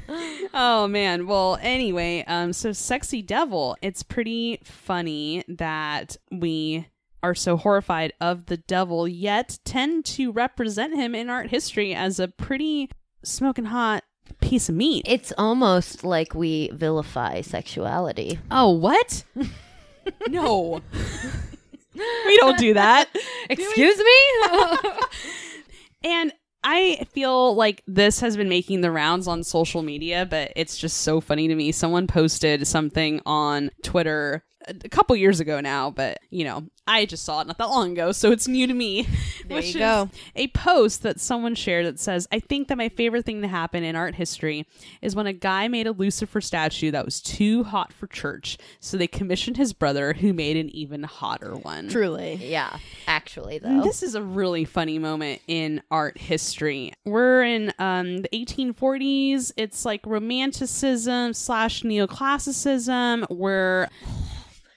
Oh 0.54 0.88
man. 0.88 1.28
Well, 1.28 1.58
anyway, 1.62 2.24
um 2.28 2.54
so 2.54 2.72
sexy 2.72 3.22
devil, 3.22 3.78
it's 3.82 4.04
pretty 4.04 4.60
funny 4.64 5.44
that 5.48 6.18
we 6.32 6.88
are 7.24 7.36
so 7.36 7.57
horrified 7.57 8.13
of 8.22 8.45
the 8.47 8.57
devil 8.57 9.07
yet 9.07 9.57
tend 9.66 10.05
to 10.05 10.32
represent 10.32 10.95
him 10.95 11.16
in 11.16 11.30
art 11.30 11.49
history 11.49 11.93
as 11.93 12.20
a 12.20 12.28
pretty 12.28 12.89
smoking 13.24 13.66
hot 13.66 14.03
piece 14.41 14.70
of 14.70 14.76
meat. 14.76 15.03
It's 15.07 15.34
almost 15.38 16.03
like 16.03 16.36
we 16.36 16.70
vilify 16.74 17.41
sexuality. 17.41 18.39
oh, 18.51 18.72
what? 18.72 19.24
no. 20.30 20.82
we 21.95 22.38
don't 22.38 22.57
do 22.57 22.74
that. 22.74 23.09
Excuse 23.49 23.97
me? 23.97 24.89
And 26.05 26.32
I 26.63 27.03
feel 27.11 27.55
like 27.55 27.82
this 27.88 28.20
has 28.20 28.38
been 28.38 28.47
making 28.47 28.82
the 28.82 28.91
rounds 28.91 29.28
on 29.28 29.43
social 29.43 29.82
media, 29.82 30.28
but 30.30 30.53
it's 30.55 30.78
just 30.78 30.97
so 30.97 31.20
funny 31.20 31.47
to 31.47 31.55
me. 31.55 31.72
Someone 31.72 32.05
posted 32.05 32.68
something 32.68 33.22
on 33.26 33.72
Twitter 33.84 34.43
a 34.68 34.89
couple 34.89 35.16
years 35.16 35.39
ago 35.39 35.59
now, 35.59 35.91
but 35.91 36.20
you 36.30 36.43
know, 36.43 36.63
I 36.88 37.05
just 37.05 37.24
saw 37.24 37.41
it 37.41 37.47
not 37.47 37.57
that 37.57 37.70
long 37.70 37.93
ago, 37.93 38.11
so 38.11 38.32
it's 38.32 38.47
new 38.47 38.68
to 38.68 38.74
me. 38.74 39.07
There 39.45 39.57
which 39.57 39.76
you 39.76 39.82
is 39.82 39.86
go. 39.86 40.09
A 40.36 40.47
post 40.47 41.03
that 41.03 41.20
someone 41.20 41.53
shared 41.53 41.86
that 41.86 41.99
says, 41.99 42.28
I 42.32 42.39
think 42.39 42.68
that 42.68 42.80
my 42.80 42.89
favorite 42.89 43.26
thing 43.26 43.43
to 43.43 43.47
happen 43.47 43.84
in 43.84 43.95
art 43.95 44.16
history 44.16 44.66
is 45.03 45.16
when 45.16 45.28
a 45.28 45.34
guy 45.34 45.68
made 45.68 45.86
a 45.86 45.91
Lucifer 45.91 46.41
statue 46.41 46.89
that 46.89 47.05
was 47.05 47.22
too 47.22 47.63
hot 47.63 47.93
for 47.93 48.07
church, 48.07 48.57
so 48.80 48.97
they 48.97 49.05
commissioned 49.05 49.57
his 49.57 49.72
brother 49.72 50.13
who 50.13 50.34
made 50.34 50.57
an 50.57 50.72
even 50.72 51.03
hotter 51.03 51.53
one. 51.55 51.89
Truly. 51.89 52.39
yeah, 52.41 52.80
actually, 53.05 53.59
though. 53.59 53.84
This 53.84 54.01
is 54.01 54.16
a 54.16 54.24
really 54.24 54.66
funny 54.66 54.97
moment 54.97 55.41
in 55.47 55.84
art 55.91 56.18
history. 56.18 56.93
We're 57.05 57.43
in 57.43 57.72
um, 57.78 58.24
the 58.24 58.30
1840s. 58.30 59.51
It's 59.57 59.86
like 59.86 60.01
romanticism 60.07 61.34
slash 61.34 61.84
neoclassicism. 61.84 63.30
Where 63.30 63.89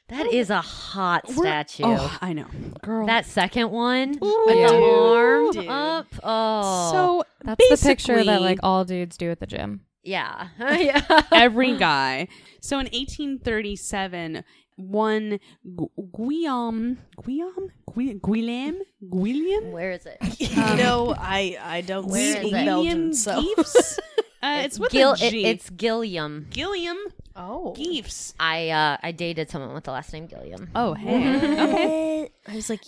that 0.08 0.26
is 0.32 0.50
a 0.50 0.60
hot 0.60 1.24
we're- 1.28 1.40
statue. 1.48 1.84
Oh, 1.86 2.18
I 2.20 2.32
know, 2.32 2.46
girl. 2.82 3.06
That 3.06 3.26
second 3.26 3.70
one 3.70 4.18
Ooh, 4.22 4.44
with 4.46 4.56
the 4.56 4.74
arm 4.74 5.50
Dude. 5.52 5.66
up. 5.68 6.06
Oh, 6.22 6.90
so 6.92 7.24
That's 7.44 7.68
the 7.68 7.76
picture 7.88 8.22
that 8.24 8.40
like 8.42 8.58
all 8.62 8.84
dudes 8.84 9.16
do 9.16 9.30
at 9.30 9.40
the 9.40 9.46
gym. 9.46 9.82
yeah, 10.02 10.48
yeah. 10.58 11.22
every 11.32 11.76
guy. 11.76 12.28
So 12.60 12.78
in 12.78 12.86
1837, 12.86 14.44
one 14.76 15.40
Gu- 15.76 15.90
Guillaume, 16.16 16.98
Guillaume, 17.24 17.70
Gui- 17.92 18.20
Guillaume, 18.24 18.80
Guillaume, 19.10 19.72
Where 19.72 19.90
is 19.92 20.06
it? 20.06 20.18
you 20.40 20.56
know, 20.76 21.14
I 21.18 21.58
I 21.60 21.80
don't 21.82 22.06
Where 22.06 22.36
speak 22.36 22.52
it? 22.52 22.64
Belgian, 22.64 23.12
so 23.14 23.42
Geefs. 23.42 23.98
Uh, 24.40 24.62
it's 24.64 24.78
with 24.78 24.92
Gil- 24.92 25.12
a 25.12 25.16
G. 25.16 25.44
it- 25.44 25.48
it's 25.48 25.70
Gilliam. 25.70 26.46
Gilliam 26.50 26.96
oh, 27.38 27.72
Geefs. 27.74 28.34
I 28.38 28.68
uh, 28.70 28.96
I 29.02 29.12
dated 29.12 29.50
someone 29.50 29.72
with 29.74 29.84
the 29.84 29.92
last 29.92 30.12
name 30.12 30.26
Gilliam. 30.26 30.68
Oh, 30.74 30.92
hey. 30.94 31.36
okay. 31.36 32.30
I 32.46 32.54
was 32.56 32.68
like, 32.68 32.82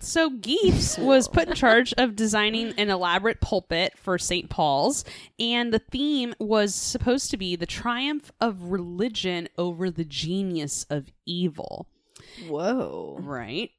So 0.00 0.30
Geefs 0.30 0.96
was 0.96 1.28
put 1.28 1.48
in 1.48 1.54
charge 1.54 1.92
of 1.98 2.16
designing 2.16 2.72
an 2.78 2.88
elaborate 2.88 3.40
pulpit 3.40 3.98
for 3.98 4.16
St. 4.18 4.48
Paul's, 4.48 5.04
and 5.38 5.72
the 5.74 5.78
theme 5.80 6.34
was 6.38 6.74
supposed 6.74 7.30
to 7.32 7.36
be 7.36 7.56
the 7.56 7.66
triumph 7.66 8.30
of 8.40 8.62
religion 8.70 9.48
over 9.58 9.90
the 9.90 10.04
genius 10.04 10.86
of 10.88 11.10
evil. 11.26 11.86
whoa. 12.48 13.18
Right? 13.20 13.70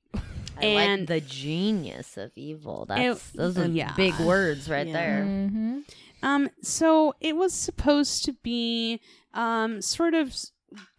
I 0.57 0.65
and- 0.65 1.01
like 1.01 1.07
the 1.07 1.21
genius 1.21 2.17
of 2.17 2.31
evil. 2.35 2.85
That's 2.87 3.29
It- 3.33 3.37
those 3.37 3.57
are 3.57 3.65
yeah. 3.65 3.93
big 3.95 4.13
words 4.19 4.69
right 4.69 4.85
Yeah. 4.85 4.93
there. 4.93 5.23
Mm-hmm. 5.23 5.79
Um, 6.23 6.49
so 6.61 7.15
it 7.19 7.35
was 7.35 7.51
supposed 7.51 8.25
to 8.25 8.33
be 8.43 9.01
um 9.33 9.81
sort 9.81 10.13
of 10.13 10.35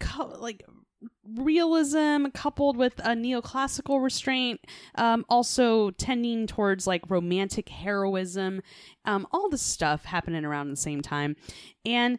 co- 0.00 0.36
like 0.38 0.62
realism 1.36 2.26
coupled 2.34 2.76
with 2.76 2.98
a 3.00 3.10
neoclassical 3.10 4.02
restraint, 4.02 4.60
um, 4.96 5.24
also 5.28 5.90
tending 5.92 6.46
towards 6.46 6.86
like 6.86 7.02
romantic 7.08 7.68
heroism, 7.68 8.62
um, 9.04 9.26
all 9.32 9.48
this 9.48 9.62
stuff 9.62 10.04
happening 10.04 10.44
around 10.44 10.70
the 10.70 10.76
same 10.76 11.00
time. 11.00 11.36
And 11.84 12.18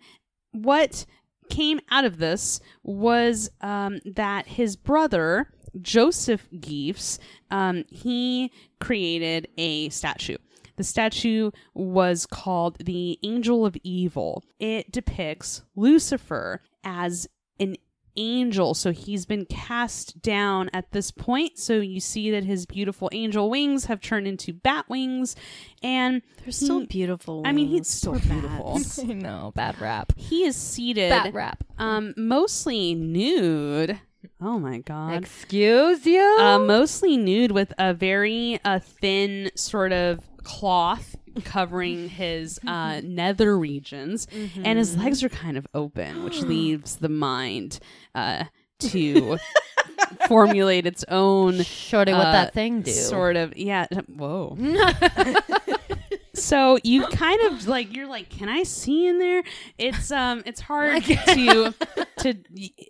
what 0.51 1.05
came 1.49 1.79
out 1.91 2.05
of 2.05 2.17
this 2.17 2.59
was 2.83 3.49
um, 3.61 3.99
that 4.05 4.47
his 4.47 4.75
brother, 4.75 5.51
Joseph 5.81 6.47
Geefs, 6.59 7.19
um, 7.51 7.83
he 7.89 8.51
created 8.79 9.47
a 9.57 9.89
statue. 9.89 10.37
The 10.75 10.83
statue 10.83 11.51
was 11.73 12.25
called 12.25 12.77
the 12.83 13.19
Angel 13.23 13.65
of 13.65 13.77
Evil. 13.83 14.43
It 14.59 14.91
depicts 14.91 15.61
Lucifer 15.75 16.61
as 16.83 17.27
an 17.59 17.75
angel. 18.15 18.73
So 18.75 18.91
he's 18.91 19.25
been 19.25 19.45
cast 19.45 20.21
down 20.21 20.69
at 20.73 20.91
this 20.91 21.09
point. 21.11 21.57
So 21.57 21.73
you 21.79 21.99
see 21.99 22.29
that 22.31 22.43
his 22.43 22.65
beautiful 22.65 23.09
angel 23.11 23.49
wings 23.49 23.85
have 23.85 24.01
turned 24.01 24.27
into 24.27 24.53
bat 24.53 24.85
wings. 24.89 25.35
And 25.81 26.21
They're 26.43 26.51
still 26.51 26.81
he- 26.81 26.85
beautiful. 26.87 27.41
I 27.45 27.51
mean, 27.51 27.67
he's 27.67 27.87
still 27.87 28.19
beautiful. 28.19 28.79
know, 29.07 29.51
bad 29.55 29.79
rap. 29.81 30.13
he 30.17 30.43
is 30.43 30.55
seated, 30.55 31.09
Bad 31.09 31.33
rap. 31.33 31.63
um, 31.79 32.13
mostly 32.17 32.93
nude. 32.95 33.99
Oh 34.41 34.59
my 34.59 34.77
god. 34.79 35.23
Excuse 35.23 36.05
you? 36.05 36.37
uh, 36.39 36.59
mostly 36.59 37.17
nude 37.17 37.51
with 37.51 37.73
a 37.77 37.93
very 37.93 38.59
uh, 38.63 38.79
thin 38.79 39.49
sort 39.55 39.91
of 39.91 40.19
cloth 40.43 41.15
covering 41.43 42.09
his 42.09 42.59
uh, 42.67 43.01
nether 43.03 43.57
regions, 43.57 44.27
and 44.63 44.77
his 44.77 44.95
legs 44.97 45.23
are 45.23 45.29
kind 45.29 45.57
of 45.57 45.65
open, 45.73 46.23
which 46.23 46.41
leaves 46.43 46.97
the 46.97 47.09
mind 47.09 47.79
uh, 48.13 48.45
to 48.79 49.37
formulate 50.27 50.85
its 50.85 51.03
own 51.07 51.61
Shorty, 51.63 52.11
what 52.13 52.27
uh, 52.27 52.31
that 52.31 52.53
thing 52.53 52.81
do? 52.81 52.91
sort 52.91 53.35
of 53.35 53.57
yeah. 53.57 53.87
Whoa. 54.07 54.57
so 56.35 56.77
you 56.83 57.05
kind 57.07 57.39
of 57.43 57.67
like 57.67 57.95
you're 57.95 58.07
like 58.07 58.29
can 58.29 58.49
i 58.49 58.63
see 58.63 59.07
in 59.07 59.19
there 59.19 59.43
it's 59.77 60.11
um 60.11 60.41
it's 60.45 60.61
hard 60.61 61.03
to 61.03 61.73
to 62.17 62.33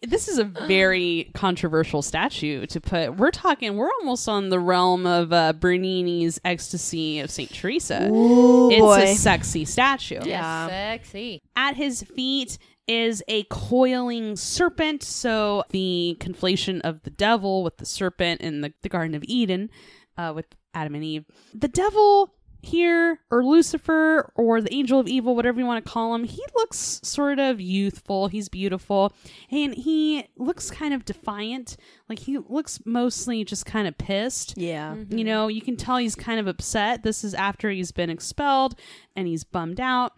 this 0.07 0.27
is 0.27 0.37
a 0.39 0.43
very 0.45 1.29
controversial 1.33 2.01
statue 2.01 2.65
to 2.65 2.79
put 2.79 3.15
we're 3.17 3.31
talking 3.31 3.75
we're 3.75 3.89
almost 3.99 4.29
on 4.29 4.49
the 4.49 4.59
realm 4.59 5.05
of 5.05 5.33
uh 5.33 5.51
bernini's 5.53 6.39
ecstasy 6.45 7.19
of 7.19 7.29
saint 7.29 7.53
teresa 7.53 8.03
it's 8.05 8.79
boy. 8.81 9.01
a 9.03 9.15
sexy 9.15 9.65
statue 9.65 10.19
Yeah. 10.23 10.67
Sexy. 10.67 11.41
at 11.55 11.75
his 11.75 12.03
feet 12.03 12.57
is 12.85 13.23
a 13.29 13.43
coiling 13.43 14.35
serpent. 14.35 15.03
So 15.03 15.63
the 15.69 16.17
conflation 16.19 16.81
of 16.81 17.01
the 17.03 17.09
devil 17.11 17.63
with 17.63 17.77
the 17.77 17.85
serpent 17.85 18.41
in 18.41 18.59
the, 18.59 18.73
the 18.81 18.89
Garden 18.89 19.15
of 19.15 19.23
Eden 19.25 19.69
uh, 20.17 20.33
with 20.35 20.47
Adam 20.73 20.95
and 20.95 21.03
Eve. 21.03 21.23
The 21.53 21.69
devil 21.69 22.33
here, 22.65 23.19
or 23.29 23.43
Lucifer, 23.43 24.31
or 24.35 24.61
the 24.61 24.73
angel 24.73 24.99
of 24.99 25.07
evil, 25.07 25.35
whatever 25.35 25.59
you 25.59 25.65
want 25.65 25.83
to 25.83 25.91
call 25.91 26.15
him, 26.15 26.23
he 26.23 26.43
looks 26.55 26.99
sort 27.03 27.39
of 27.39 27.59
youthful. 27.59 28.27
He's 28.27 28.49
beautiful. 28.49 29.13
And 29.51 29.73
he 29.73 30.27
looks 30.37 30.71
kind 30.71 30.93
of 30.93 31.05
defiant. 31.05 31.77
Like 32.09 32.19
he 32.19 32.37
looks 32.37 32.79
mostly 32.85 33.43
just 33.43 33.65
kind 33.65 33.87
of 33.87 33.97
pissed. 33.97 34.57
Yeah. 34.57 34.95
You 35.09 35.23
know, 35.23 35.47
you 35.47 35.61
can 35.61 35.75
tell 35.75 35.97
he's 35.97 36.15
kind 36.15 36.39
of 36.39 36.47
upset. 36.47 37.03
This 37.03 37.23
is 37.23 37.33
after 37.33 37.69
he's 37.69 37.91
been 37.91 38.09
expelled 38.09 38.75
and 39.15 39.27
he's 39.27 39.43
bummed 39.43 39.79
out. 39.79 40.13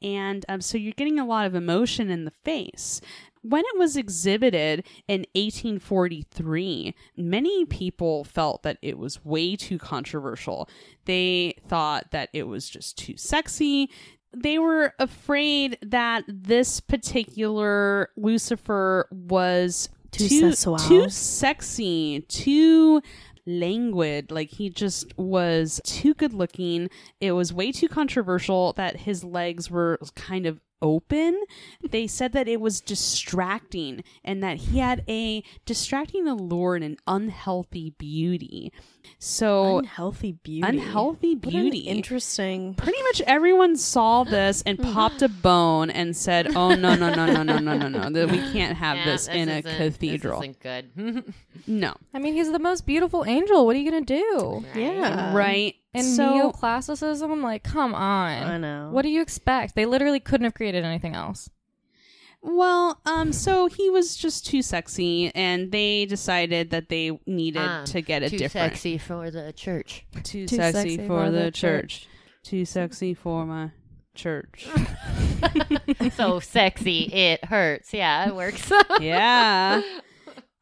And 0.00 0.44
um, 0.48 0.60
so 0.60 0.78
you're 0.78 0.92
getting 0.92 1.18
a 1.18 1.26
lot 1.26 1.46
of 1.46 1.54
emotion 1.54 2.10
in 2.10 2.24
the 2.24 2.30
face. 2.30 3.00
When 3.48 3.64
it 3.64 3.78
was 3.78 3.96
exhibited 3.96 4.84
in 5.06 5.24
1843, 5.34 6.94
many 7.16 7.64
people 7.64 8.24
felt 8.24 8.62
that 8.62 8.76
it 8.82 8.98
was 8.98 9.24
way 9.24 9.56
too 9.56 9.78
controversial. 9.78 10.68
They 11.06 11.54
thought 11.66 12.10
that 12.10 12.28
it 12.34 12.42
was 12.42 12.68
just 12.68 12.98
too 12.98 13.16
sexy. 13.16 13.88
They 14.36 14.58
were 14.58 14.92
afraid 14.98 15.78
that 15.80 16.24
this 16.28 16.80
particular 16.80 18.10
Lucifer 18.18 19.08
was 19.10 19.88
Too 20.10 20.28
too, 20.28 20.52
sensual. 20.52 20.76
too 20.76 21.08
sexy, 21.08 22.20
too 22.28 23.00
languid. 23.46 24.30
Like 24.30 24.50
he 24.50 24.68
just 24.68 25.16
was 25.16 25.80
too 25.84 26.12
good 26.12 26.34
looking. 26.34 26.90
It 27.20 27.32
was 27.32 27.52
way 27.52 27.72
too 27.72 27.88
controversial 27.88 28.74
that 28.74 28.96
his 28.98 29.24
legs 29.24 29.70
were 29.70 29.98
kind 30.14 30.44
of 30.44 30.60
open. 30.82 31.42
They 31.88 32.06
said 32.06 32.32
that 32.32 32.48
it 32.48 32.60
was 32.60 32.80
distracting 32.80 34.02
and 34.24 34.42
that 34.42 34.58
he 34.58 34.78
had 34.78 35.04
a 35.08 35.42
distracting 35.64 36.28
allure 36.28 36.76
and 36.76 36.84
an 36.84 36.96
unhealthy 37.06 37.90
beauty. 37.98 38.72
So 39.18 39.78
unhealthy 39.78 40.32
beauty. 40.32 40.66
unhealthy 40.68 41.34
What 41.34 41.54
an 41.54 41.62
beauty. 41.62 41.78
interesting. 41.80 42.74
Pretty 42.74 43.02
much 43.04 43.20
everyone 43.22 43.76
saw 43.76 44.24
this 44.36 44.62
and 44.66 44.78
mm-hmm. 44.78 44.92
popped 44.92 45.22
a 45.22 45.28
bone 45.28 45.90
and 45.90 46.16
said, 46.16 46.54
"Oh 46.56 46.74
no 46.74 46.94
no 46.94 47.14
no 47.14 47.26
no 47.26 47.42
no 47.42 47.58
no 47.58 47.76
no 47.76 47.88
no! 47.88 48.10
That 48.10 48.30
we 48.30 48.38
can't 48.52 48.76
have 48.76 48.96
Yeah, 48.98 49.04
this 49.06 49.28
in 49.28 49.48
a 49.48 49.58
isn't- 49.58 49.76
cathedral." 49.76 50.40
This 50.40 50.50
isn't 50.50 50.60
good. 50.60 51.34
No, 51.66 51.92
I 52.14 52.18
mean, 52.18 52.32
he's 52.32 52.50
the 52.50 52.58
most 52.58 52.86
beautiful 52.86 53.24
angel. 53.26 53.66
What 53.66 53.76
are 53.76 53.78
you 53.78 53.90
gonna 53.90 54.04
do? 54.04 54.64
Yeah. 54.74 55.34
right? 55.36 55.74
And 55.92 56.06
so 56.06 56.50
neoclassicism, 56.52 57.42
like, 57.42 57.62
come 57.62 57.94
on. 57.94 58.42
I 58.42 58.56
know. 58.56 58.88
What 58.90 59.02
do 59.02 59.10
you 59.10 59.20
expect? 59.20 59.74
They 59.74 59.84
literally 59.84 60.20
couldn't 60.20 60.44
have 60.44 60.54
created 60.54 60.84
anything 60.84 61.14
else. 61.14 61.50
Well, 62.40 63.00
um, 63.04 63.32
so 63.32 63.66
he 63.66 63.90
was 63.90 64.16
just 64.16 64.46
too 64.46 64.62
sexy, 64.62 65.32
and 65.34 65.72
they 65.72 66.06
decided 66.06 66.70
that 66.70 66.88
they 66.88 67.18
needed 67.26 67.60
Um, 67.62 67.84
to 67.86 68.00
get 68.00 68.22
a 68.22 68.28
different 68.28 68.30
Too 68.30 68.38
different, 68.38 68.72
sexy 68.74 68.98
for 68.98 69.30
the 69.30 69.52
church. 69.52 70.06
too, 70.22 70.46
Too 70.46 70.56
sexy, 70.56 70.72
sexy 70.90 70.96
for, 70.98 71.24
for 71.26 71.30
the, 71.30 71.38
the 71.44 71.50
church. 71.50 72.06
too 72.44 72.64
sexy 72.64 73.14
for 73.14 73.44
my 73.44 73.70
church. 74.14 74.66
so 76.16 76.40
sexy, 76.40 77.02
it 77.12 77.44
hurts. 77.44 77.92
Yeah, 77.92 78.28
it 78.28 78.34
works. 78.34 78.70
yeah. 79.00 79.82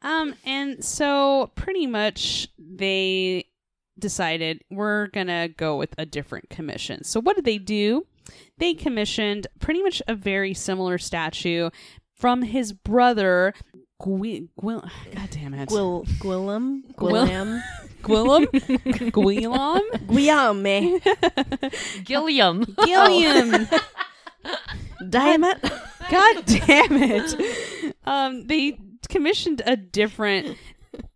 Um, 0.02 0.34
and 0.44 0.84
so 0.84 1.50
pretty 1.56 1.86
much 1.86 2.48
they 2.58 3.46
decided 3.98 4.62
we're 4.70 5.08
gonna 5.08 5.48
go 5.48 5.76
with 5.76 5.94
a 5.98 6.04
different 6.06 6.50
commission. 6.50 7.02
So 7.04 7.20
what 7.20 7.36
did 7.36 7.44
they 7.44 7.58
do? 7.58 8.06
They 8.58 8.74
commissioned 8.74 9.46
pretty 9.60 9.82
much 9.82 10.00
a 10.08 10.14
very 10.14 10.54
similar 10.54 10.98
statue 10.98 11.70
from 12.14 12.42
his 12.42 12.72
brother. 12.72 13.52
Gwi- 14.00 14.48
Gwil- 14.60 14.88
God 15.14 15.30
damn 15.30 15.54
it. 15.54 15.68
Gwil, 15.68 16.06
Gwillem? 16.18 16.82
Gwil- 16.94 17.26
Gwillam? 17.26 17.62
Gwillem? 18.02 18.46
Gwillam? 19.12 20.06
Guillaume. 20.06 21.84
Gilliam. 22.04 22.64
Gilliam. 22.84 23.68
Damn 25.08 25.44
it. 25.44 25.62
God 26.10 26.44
damn 26.46 27.02
it. 27.02 27.94
Um, 28.04 28.46
they 28.46 28.78
commissioned 29.08 29.62
a 29.66 29.76
different 29.76 30.56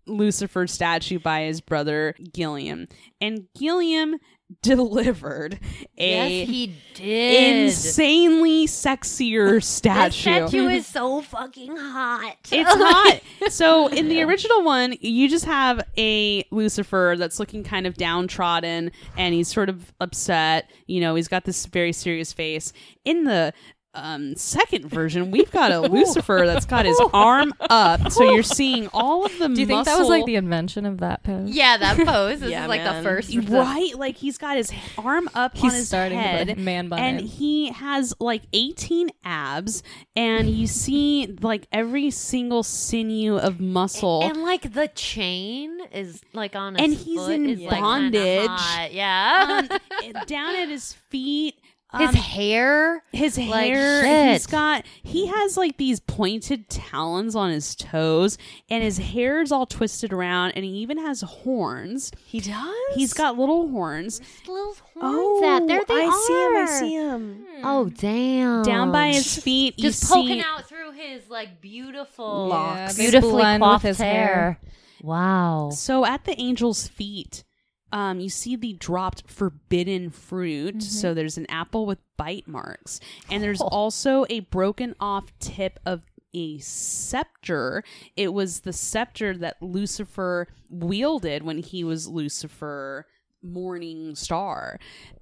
Lucifer 0.07 0.67
statue 0.67 1.19
by 1.19 1.43
his 1.45 1.61
brother 1.61 2.15
Gilliam. 2.33 2.89
And 3.21 3.47
Gilliam 3.57 4.17
delivered 4.63 5.59
a 5.99 6.39
yes, 6.41 6.49
he 6.49 6.77
did. 6.95 7.65
insanely 7.65 8.67
sexier 8.67 9.63
statue. 9.63 9.99
That 9.99 10.13
statue. 10.13 10.49
statue 10.49 10.69
is 10.69 10.87
so 10.87 11.23
fucking 11.23 11.77
hot. 11.77 12.37
It's 12.51 12.71
hot. 12.73 13.21
So 13.49 13.89
in 13.89 14.09
the 14.09 14.23
original 14.23 14.63
one, 14.63 14.95
you 15.01 15.29
just 15.29 15.45
have 15.45 15.83
a 15.97 16.45
Lucifer 16.51 17.17
that's 17.19 17.41
looking 17.41 17.65
kind 17.65 17.87
of 17.87 17.97
downtrodden 17.97 18.93
and 19.17 19.35
he's 19.35 19.49
sort 19.49 19.69
of 19.69 19.93
upset. 20.01 20.71
You 20.87 21.01
know, 21.01 21.15
he's 21.15 21.29
got 21.29 21.45
this 21.45 21.67
very 21.67 21.93
serious 21.93 22.33
face. 22.33 22.73
In 23.05 23.25
the 23.25 23.53
um 23.95 24.37
second 24.37 24.87
version, 24.87 25.31
we've 25.31 25.51
got 25.51 25.73
a 25.73 25.81
Lucifer 25.89 26.43
that's 26.47 26.65
got 26.67 26.85
his 26.87 27.01
arm 27.13 27.53
up. 27.69 28.13
So 28.13 28.25
you're 28.31 28.43
seeing 28.43 28.89
all 28.93 29.27
of 29.27 29.37
the 29.39 29.49
Do 29.49 29.61
you 29.61 29.67
think 29.67 29.85
that 29.87 29.99
was 29.99 30.09
like 30.09 30.25
the 30.27 30.37
invention 30.37 30.87
of 30.87 30.99
that 30.99 31.23
pose? 31.25 31.51
yeah, 31.51 31.77
that 31.77 31.97
pose. 32.07 32.41
This 32.41 32.51
Yeah, 32.51 32.63
is 32.65 32.69
like 32.69 32.83
man. 32.85 33.03
the 33.03 33.09
first. 33.11 33.35
Right, 33.49 33.93
like 33.97 34.17
he's 34.17 34.39
got 34.39 34.57
his 34.57 34.73
arm 34.97 35.29
up 35.35 35.57
on 35.57 35.61
He's 35.63 35.75
his 35.75 35.89
starting 35.89 36.19
to 36.19 36.23
head, 36.23 36.49
put 36.49 36.59
man 36.59 36.89
bun 36.89 36.99
and 37.01 37.21
in. 37.21 37.27
he 37.27 37.71
has 37.73 38.15
like 38.21 38.43
eighteen 38.53 39.11
abs, 39.25 39.83
and 40.15 40.49
you 40.49 40.67
see 40.67 41.37
like 41.43 41.67
every 41.73 42.11
single 42.11 42.63
sinew 42.63 43.37
of 43.39 43.61
muscle. 43.61 44.23
And 44.23 44.43
like 44.43 44.73
the 44.73 44.89
chain 44.89 45.79
is 45.93 46.23
like 46.33 46.55
on 46.55 46.75
his 46.77 46.85
And 46.85 46.95
he's 46.95 47.19
foot 47.21 47.33
in 47.33 47.49
is, 47.49 47.61
like, 47.61 47.71
kinda 47.73 47.81
bondage. 47.83 48.49
hot. 48.49 48.93
Yeah. 48.93 49.67
um, 49.71 50.25
down 50.27 50.55
at 50.55 50.69
his 50.69 50.93
feet. 51.11 51.57
His 51.99 52.09
um, 52.11 52.15
hair. 52.15 53.03
his 53.13 53.37
like, 53.39 53.73
hair 53.73 54.03
shit. 54.03 54.33
he's 54.33 54.47
got 54.47 54.85
he 55.03 55.27
has 55.27 55.57
like 55.57 55.77
these 55.77 55.99
pointed 56.01 56.69
talons 56.69 57.35
on 57.35 57.51
his 57.51 57.75
toes 57.75 58.39
and 58.69 58.83
his 58.83 58.99
hair 58.99 59.41
is 59.43 59.51
all 59.51 59.67
twisted 59.67 60.13
around 60.13 60.53
and 60.53 60.65
he 60.65 60.71
even 60.73 60.99
has 60.99 61.23
horns 61.23 62.13
He 62.27 62.41
does? 62.41 62.75
he's 62.95 63.13
got 63.13 63.37
little 63.39 63.69
horns 63.71 64.21
Little 64.47 64.75
horns 64.95 65.03
Oh, 65.03 65.57
at. 65.57 65.67
There 65.67 65.83
they 65.89 65.95
I 65.95 66.07
are. 66.07 66.27
see 66.27 66.45
him. 66.45 66.57
I 66.57 66.67
see 66.67 66.95
him. 66.95 67.47
Oh 67.65 67.89
damn! 67.89 68.63
down 68.63 68.93
by 68.93 69.09
his 69.13 69.39
feet 69.39 69.79
you 69.79 69.85
just 69.91 70.05
poking 70.09 70.41
see 70.41 70.45
out 70.47 70.69
through 70.69 70.93
his 70.93 71.29
like 71.29 71.61
beautiful 71.61 72.49
Locks. 72.49 72.95
they 72.97 73.03
beautifully 73.05 73.33
blend 73.33 73.63
coiffed 73.63 73.83
his 73.83 73.99
hair. 73.99 74.27
hair. 74.27 74.61
Wow. 75.03 75.71
So 75.73 76.05
at 76.05 76.25
the 76.25 76.39
angel's 76.39 76.87
feet, 76.87 77.45
um, 77.93 78.21
you 78.21 78.29
see 78.29 78.57
the 78.57 78.73
dropped 78.75 79.29
forbidden 79.29 80.11
fruit. 80.11 80.83
So 80.83 81.15
there's 81.15 81.39
an 81.39 81.47
apple 81.49 81.87
with 81.87 81.99
bite 82.17 82.49
marks, 82.49 83.01
and 83.31 83.43
there's 83.43 83.61
also 83.61 84.27
a 84.31 84.41
broken 84.41 84.95
off 85.01 85.33
tip 85.39 85.79
of 85.85 86.03
a 86.33 86.59
scepter. 86.59 87.83
It 88.17 88.33
was 88.33 88.61
the 88.61 88.73
scepter 88.73 89.37
that 89.39 89.61
Lucifer 89.61 90.47
wielded 90.69 91.43
when 91.43 91.59
he 91.59 91.83
was 91.85 92.07
Lucifer 92.07 93.07
morning 93.43 94.15
star 94.15 94.79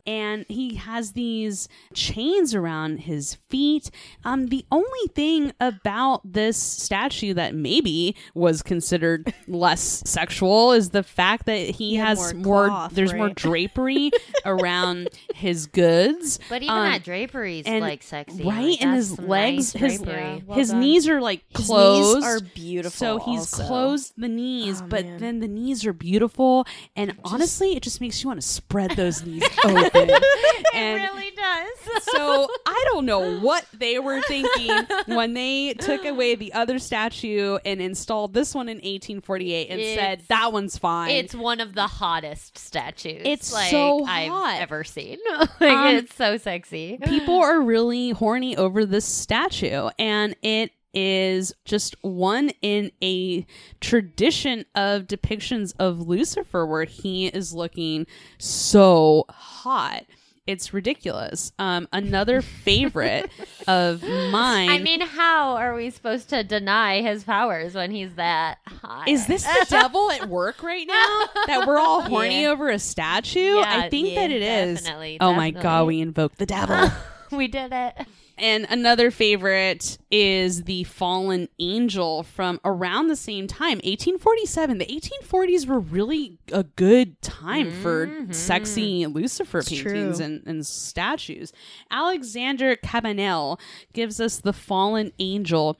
and 0.08 0.44
he 0.48 0.74
has 0.76 1.12
these 1.12 1.68
chains 1.94 2.54
around 2.54 3.00
his 3.00 3.34
feet 3.50 3.90
um 4.24 4.46
the 4.46 4.64
only 4.72 5.06
thing 5.14 5.52
about 5.60 6.20
this 6.24 6.56
statue 6.56 7.34
that 7.34 7.54
maybe 7.54 8.16
was 8.34 8.62
considered 8.62 9.32
less 9.46 10.02
sexual 10.06 10.72
is 10.72 10.90
the 10.90 11.02
fact 11.02 11.44
that 11.46 11.58
he, 11.58 11.90
He 11.90 11.94
has 11.96 12.32
more 12.34 12.42
more, 12.48 12.66
cloth, 12.68 12.92
there's 12.94 13.12
more 13.14 13.28
drapery 13.44 14.10
around 14.46 15.10
his 15.34 15.66
goods 15.66 16.38
But 16.48 16.62
even 16.62 16.74
Um, 16.74 16.84
that 16.90 17.04
drapery 17.04 17.60
is 17.60 17.66
like 17.66 18.02
sexy, 18.02 18.42
right 18.44 18.70
Like, 18.70 18.82
and 18.82 18.94
his 18.94 19.18
legs 19.18 19.74
nice 19.74 19.92
his. 19.92 20.00
Yeah, 20.08 20.38
well 20.46 20.58
his 20.58 20.70
done. 20.70 20.80
knees 20.80 21.08
are 21.08 21.20
like 21.20 21.42
His 21.54 21.66
closed 21.66 22.14
knees 22.16 22.24
are 22.24 22.40
beautiful. 22.54 22.90
so 22.98 23.18
he's 23.18 23.40
also. 23.52 23.66
closed 23.66 24.12
the 24.16 24.28
knees, 24.28 24.80
Oh, 24.82 24.86
but 24.88 25.04
man. 25.04 25.18
then 25.18 25.38
the 25.40 25.48
knees 25.48 25.84
are 25.84 25.92
beautiful. 25.92 26.66
And 26.96 27.14
honestly, 27.24 27.76
it 27.76 27.82
just 27.82 28.00
makes 28.00 28.22
you 28.22 28.28
want 28.28 28.40
to 28.40 28.46
spread 28.46 28.92
those 28.92 29.24
knees 29.24 29.44
open. 29.64 29.97
and 30.74 31.02
really 31.02 31.30
does. 31.30 32.02
so 32.14 32.48
I 32.66 32.84
don't 32.92 33.06
know 33.06 33.38
what 33.38 33.66
they 33.72 33.98
were 33.98 34.20
thinking 34.22 34.72
when 35.06 35.34
they 35.34 35.74
took 35.74 36.04
away 36.04 36.34
the 36.34 36.52
other 36.52 36.78
statue 36.78 37.58
and 37.64 37.80
installed 37.80 38.34
this 38.34 38.54
one 38.54 38.68
in 38.68 38.76
1848 38.76 39.70
and 39.70 39.80
said 39.98 40.22
that 40.28 40.52
one's 40.52 40.78
fine. 40.78 41.10
It's 41.10 41.34
one 41.34 41.60
of 41.60 41.74
the 41.74 41.86
hottest 41.86 42.58
statues. 42.58 43.22
It's 43.24 43.52
like, 43.52 43.70
so 43.70 44.04
I've 44.04 44.30
hot. 44.30 44.60
ever 44.60 44.84
seen. 44.84 45.18
like 45.60 45.70
Um, 45.70 45.94
it's 45.96 46.14
so 46.14 46.36
sexy. 46.36 46.98
people 47.04 47.36
are 47.40 47.60
really 47.60 48.10
horny 48.10 48.56
over 48.56 48.84
this 48.84 49.04
statue 49.04 49.88
and 49.98 50.34
it 50.42 50.72
is 51.00 51.54
just 51.64 51.94
one 52.02 52.50
in 52.60 52.90
a 53.02 53.46
tradition 53.80 54.64
of 54.74 55.02
depictions 55.06 55.72
of 55.78 56.00
Lucifer 56.08 56.66
where 56.66 56.84
he 56.84 57.28
is 57.28 57.54
looking 57.54 58.04
so 58.38 59.24
hot. 59.28 60.04
It's 60.46 60.72
ridiculous. 60.72 61.52
Um, 61.58 61.86
another 61.92 62.40
favorite 62.40 63.30
of 63.68 64.02
mine. 64.02 64.70
I 64.70 64.78
mean, 64.78 65.02
how 65.02 65.56
are 65.56 65.74
we 65.74 65.90
supposed 65.90 66.30
to 66.30 66.42
deny 66.42 67.02
his 67.02 67.22
powers 67.22 67.74
when 67.74 67.90
he's 67.90 68.14
that 68.14 68.56
hot? 68.66 69.06
is 69.08 69.26
this 69.26 69.44
the 69.44 69.66
devil 69.70 70.10
at 70.10 70.28
work 70.28 70.62
right 70.62 70.86
now? 70.86 71.26
That 71.46 71.64
we're 71.66 71.78
all 71.78 72.00
horny 72.00 72.42
Yeah. 72.42 72.48
over 72.48 72.70
a 72.70 72.78
statue? 72.78 73.56
Yeah, 73.58 73.82
I 73.84 73.88
think 73.90 74.08
yeah, 74.08 74.20
that 74.22 74.30
it 74.30 74.42
is. 74.42 74.80
definitely, 74.80 75.18
oh 75.20 75.34
my 75.34 75.50
god, 75.50 75.86
we 75.86 76.00
invoked 76.00 76.38
the 76.38 76.46
devil. 76.46 76.90
we 77.30 77.46
did 77.46 77.70
it. 77.72 77.94
And 78.38 78.66
another 78.70 79.10
favorite 79.10 79.98
is 80.10 80.64
the 80.64 80.84
fallen 80.84 81.48
angel 81.58 82.22
from 82.22 82.60
around 82.64 83.08
the 83.08 83.16
same 83.16 83.46
time, 83.46 83.78
1847. 83.78 84.78
The 84.78 84.86
1840s 84.86 85.66
were 85.66 85.80
really 85.80 86.38
a 86.52 86.62
good 86.62 87.20
time 87.20 87.72
for 87.72 88.06
mm-hmm. 88.06 88.32
sexy 88.32 89.06
Lucifer 89.06 89.58
It's 89.58 89.68
paintings 89.68 90.20
and, 90.20 90.42
and 90.46 90.64
statues. 90.64 91.52
Alexander 91.90 92.76
Cabanel 92.76 93.58
gives 93.92 94.20
us 94.20 94.38
the 94.38 94.52
fallen 94.52 95.12
angel. 95.18 95.76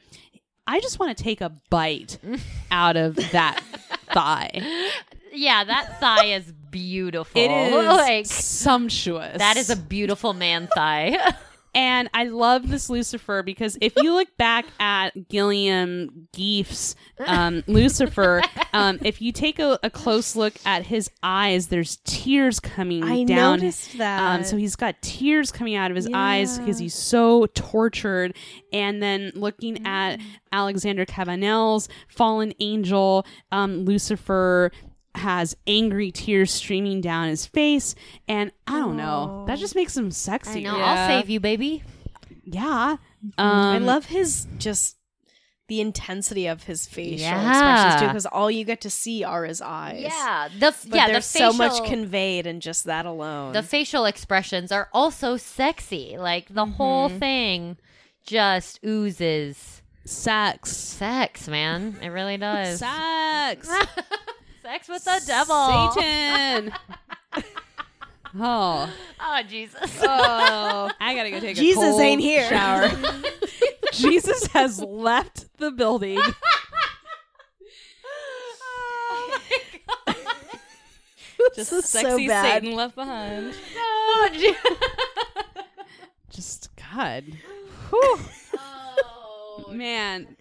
I 0.67 0.81
just 0.81 0.99
want 0.99 1.17
to 1.17 1.23
take 1.23 1.41
a 1.41 1.53
bite 1.71 2.19
out 2.71 2.97
of 2.97 3.17
that 3.33 3.63
thigh. 4.13 4.51
Yeah, 5.33 5.65
that 5.65 6.01
thigh 6.01 6.27
is 6.27 6.53
beautiful. 6.71 7.41
It 7.41 7.51
is 7.51 7.87
like 7.87 8.27
sumptuous. 8.27 9.39
that 9.39 9.57
is 9.57 9.71
a 9.71 9.77
beautiful 9.77 10.35
man 10.35 10.69
thigh. 10.75 11.19
And 11.79 12.11
I 12.13 12.25
love 12.25 12.69
this 12.69 12.91
Lucifer 12.91 13.45
because 13.45 13.79
if 13.81 13.93
you 13.99 14.13
look 14.13 14.37
back 14.37 14.67
at 14.81 15.29
Gilliam 15.29 16.27
Geefs' 16.33 16.97
um, 17.25 17.63
Lucifer, 17.69 18.43
um, 18.73 18.99
if 19.05 19.23
you 19.23 19.31
take 19.31 19.61
a, 19.61 19.79
a 19.85 19.89
close 19.89 20.35
look 20.35 20.55
at 20.67 20.87
his 20.87 21.09
eyes, 21.23 21.69
there's 21.69 21.99
tears 22.05 22.59
coming 22.59 23.05
I 23.05 23.23
down. 23.23 23.61
noticed 23.61 23.97
that. 23.99 24.21
Um, 24.21 24.43
so 24.43 24.57
he's 24.57 24.75
got 24.75 25.01
tears 25.03 25.53
coming 25.53 25.77
out 25.77 25.93
of 25.93 25.97
his 25.97 26.09
eyes 26.13 26.59
because 26.59 26.81
he's 26.81 26.95
so 26.97 27.47
tortured. 27.55 28.35
And 28.73 29.01
then 29.01 29.31
looking 29.37 29.77
Mm. 29.77 29.87
at 29.87 30.21
Alexander 30.51 31.07
Cabanel's 31.07 31.89
fallen 32.09 32.53
angel, 32.59 33.25
um, 33.53 33.85
Lucifer 33.85 34.73
has 35.19 35.57
angry 35.67 36.11
tears 36.11 36.51
streaming 36.51 37.01
down 37.01 37.29
his 37.29 37.47
face. 37.47 37.95
And 38.27 38.51
I 38.67 38.79
don't 38.79 38.97
know. 38.97 39.45
That 39.47 39.59
just 39.59 39.75
makes 39.75 39.97
him 39.97 40.11
sexy. 40.11 40.67
I 40.67 40.71
know. 40.71 40.79
I'll 40.81 41.09
save 41.09 41.29
you, 41.31 41.39
baby. 41.41 41.83
Yeah. 42.45 42.97
Um, 43.37 43.49
I 43.49 43.79
love 43.79 44.07
his 44.07 44.47
just 44.59 44.97
the 45.67 45.81
intensity 45.83 46.47
of 46.47 46.63
his 46.63 46.87
facial 46.87 47.19
Yeah. 47.27 47.51
expressions 47.51 48.01
too, 48.01 48.07
because 48.07 48.25
all 48.27 48.51
you 48.51 48.65
get 48.65 48.81
to 48.81 48.89
see 48.91 49.23
are 49.23 49.45
his 49.45 49.61
eyes. 49.61 50.01
Yeah, 50.01 50.49
the 50.59 50.75
but 50.89 50.97
yeah, 50.97 51.07
the 51.09 51.13
there's 51.13 51.31
facial, 51.31 51.53
so 51.53 51.59
much 51.59 51.85
conveyed 51.87 52.47
in 52.47 52.61
just 52.61 52.85
that 52.85 53.05
alone. 53.05 53.53
the 53.53 53.63
facial 53.63 54.07
expressions 54.07 54.73
are 54.73 54.89
also 54.95 55.37
sexy. 55.37 56.17
Like 56.19 56.47
the 56.55 56.65
whole 56.65 57.11
thing 57.11 57.77
just 58.25 58.81
oozes 58.83 59.83
sex. 60.07 60.75
sex, 60.75 61.49
man. 61.49 61.99
It 62.01 62.09
really 62.09 62.39
does. 62.39 62.79
Sex. 62.79 63.69
sex 64.79 64.89
with 64.89 65.05
the 65.05 65.21
devil. 65.27 65.93
Satan. 65.95 66.73
oh. 68.41 68.91
Oh 69.21 69.43
Jesus. 69.49 69.99
Oh. 70.03 70.91
I 71.01 71.15
gotta 71.15 71.31
go 71.31 71.41
take 71.41 71.53
a 71.53 71.55
shower. 71.57 71.65
Jesus 71.65 71.85
cold 71.85 72.01
ain't 72.01 72.21
here. 72.21 72.49
shower. 72.49 72.91
Jesus 73.93 74.47
has 74.49 74.83
left 74.83 75.47
the 75.59 75.71
building. 75.71 76.19
oh 78.63 79.41
my 79.49 79.59
god. 80.07 80.17
Just 81.55 81.71
This 81.71 81.85
is 81.85 81.89
so 81.89 82.19
bad. 82.27 82.63
Satan 82.63 82.77
left 82.77 82.95
behind. 82.95 83.55
Oh, 83.77 84.29
gee- 84.33 84.55
Just 86.31 86.71
God. 86.95 87.25
Whew. 87.91 88.19
oh. 88.59 89.71
Man. 89.71 90.37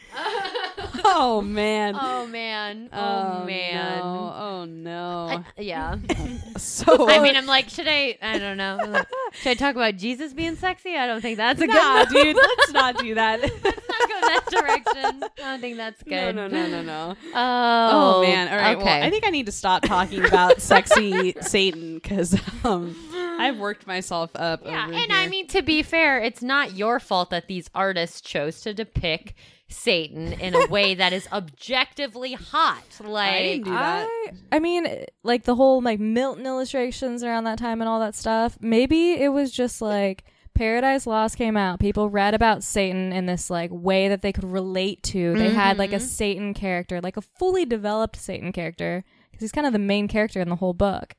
Oh 1.10 1.42
man. 1.42 1.96
Oh 2.00 2.28
man. 2.28 2.90
Oh, 2.94 3.44
man. 3.46 4.00
No. 4.00 4.34
Oh 4.36 4.66
no. 4.66 5.44
I- 5.58 5.62
yeah. 5.62 5.96
so 6.58 7.10
I 7.10 7.20
mean, 7.20 7.36
I'm 7.36 7.46
like, 7.46 7.70
should 7.70 7.88
I? 7.88 8.18
I 8.22 8.38
don't 8.38 8.58
know. 8.58 8.78
Like, 8.88 9.08
should 9.34 9.50
I 9.52 9.54
talk 9.56 9.76
about 9.76 9.96
Jesus 9.96 10.34
being 10.34 10.56
sexy? 10.56 10.96
I 10.96 11.08
don't 11.08 11.22
think 11.22 11.38
that's 11.38 11.62
a 11.62 11.68
nah, 11.68 12.06
good. 12.06 12.24
dude. 12.24 12.36
Let's 12.58 12.72
not 12.74 12.98
do 13.00 13.16
that. 13.16 13.42
Let's 13.42 13.64
not 13.64 14.10
go 14.10 14.22
that 14.22 14.44
direction. 14.52 15.24
I 15.24 15.30
don't 15.38 15.62
think 15.62 15.78
that's 15.78 16.06
no, 16.06 16.26
good. 16.26 16.36
no, 16.36 16.48
no, 16.48 16.68
no, 16.68 16.82
no. 16.82 17.16
Oh, 17.34 18.18
Oh, 18.18 18.22
man! 18.22 18.48
All 18.50 18.58
right, 18.58 18.76
Okay. 18.78 18.86
well, 18.86 19.04
I 19.04 19.10
think 19.10 19.26
I 19.26 19.30
need 19.30 19.46
to 19.48 19.52
stop 19.52 19.84
talking 19.84 20.24
about 20.26 20.62
sexy 20.62 21.34
Satan 21.42 21.96
because 21.96 22.40
um, 22.64 22.96
I've 23.40 23.58
worked 23.58 23.88
myself 23.88 24.32
up. 24.36 24.62
yeah, 24.66 24.86
and 24.86 24.94
here. 24.96 25.08
I 25.10 25.28
mean 25.28 25.48
to 25.48 25.62
be 25.62 25.82
fair, 25.84 26.20
it's 26.22 26.42
not 26.42 26.76
your 26.76 27.00
fault 27.00 27.30
that 27.32 27.48
these 27.48 27.70
artists 27.74 28.22
chose 28.22 28.62
to 28.62 28.74
depict 28.74 29.34
Satan 29.70 30.34
in 30.34 30.55
a 30.55 30.68
way 30.68 30.95
that 30.95 31.13
is 31.13 31.28
objectively 31.32 32.34
hot. 32.34 32.84
Like, 33.03 33.32
I 33.34 33.43
didn't 33.43 33.65
do 33.65 33.72
that. 33.72 34.07
I, 34.07 34.32
I 34.53 34.59
mean, 34.59 35.05
like 35.24 35.43
the 35.43 35.55
whole 35.55 35.82
like 35.82 35.99
Milton 35.99 36.45
illustrations 36.45 37.24
around 37.24 37.43
that 37.45 37.59
time 37.59 37.82
and 37.82 37.89
all 37.89 37.99
that 37.99 38.15
stuff. 38.15 38.57
Maybe 38.61 39.13
it 39.13 39.30
was 39.30 39.51
just 39.51 39.82
like 39.82 40.24
Paradise 40.57 41.05
Lost 41.05 41.38
came 41.38 41.55
out. 41.55 41.80
People 41.80 42.09
read 42.09 42.34
about 42.34 42.63
Satan 42.63 43.13
in 43.13 43.26
this 43.26 43.49
like 43.49 43.70
way 43.72 44.07
that 44.07 44.22
they 44.22 44.34
could 44.34 44.45
relate 44.45 45.03
to. 45.03 45.36
They 45.36 45.49
had 45.49 45.78
like 45.78 45.91
a 45.91 45.97
mm-hmm. 45.97 46.05
Satan 46.05 46.53
character, 46.53 46.99
like 46.99 47.18
a 47.18 47.22
fully 47.22 47.65
developed 47.65 48.15
Satan 48.15 48.51
character, 48.51 49.03
because 49.30 49.41
he's 49.41 49.51
kind 49.51 49.68
of 49.68 49.74
the 49.74 49.80
main 49.80 50.07
character 50.07 50.41
in 50.41 50.49
the 50.49 50.55
whole 50.55 50.74
book. 50.74 51.15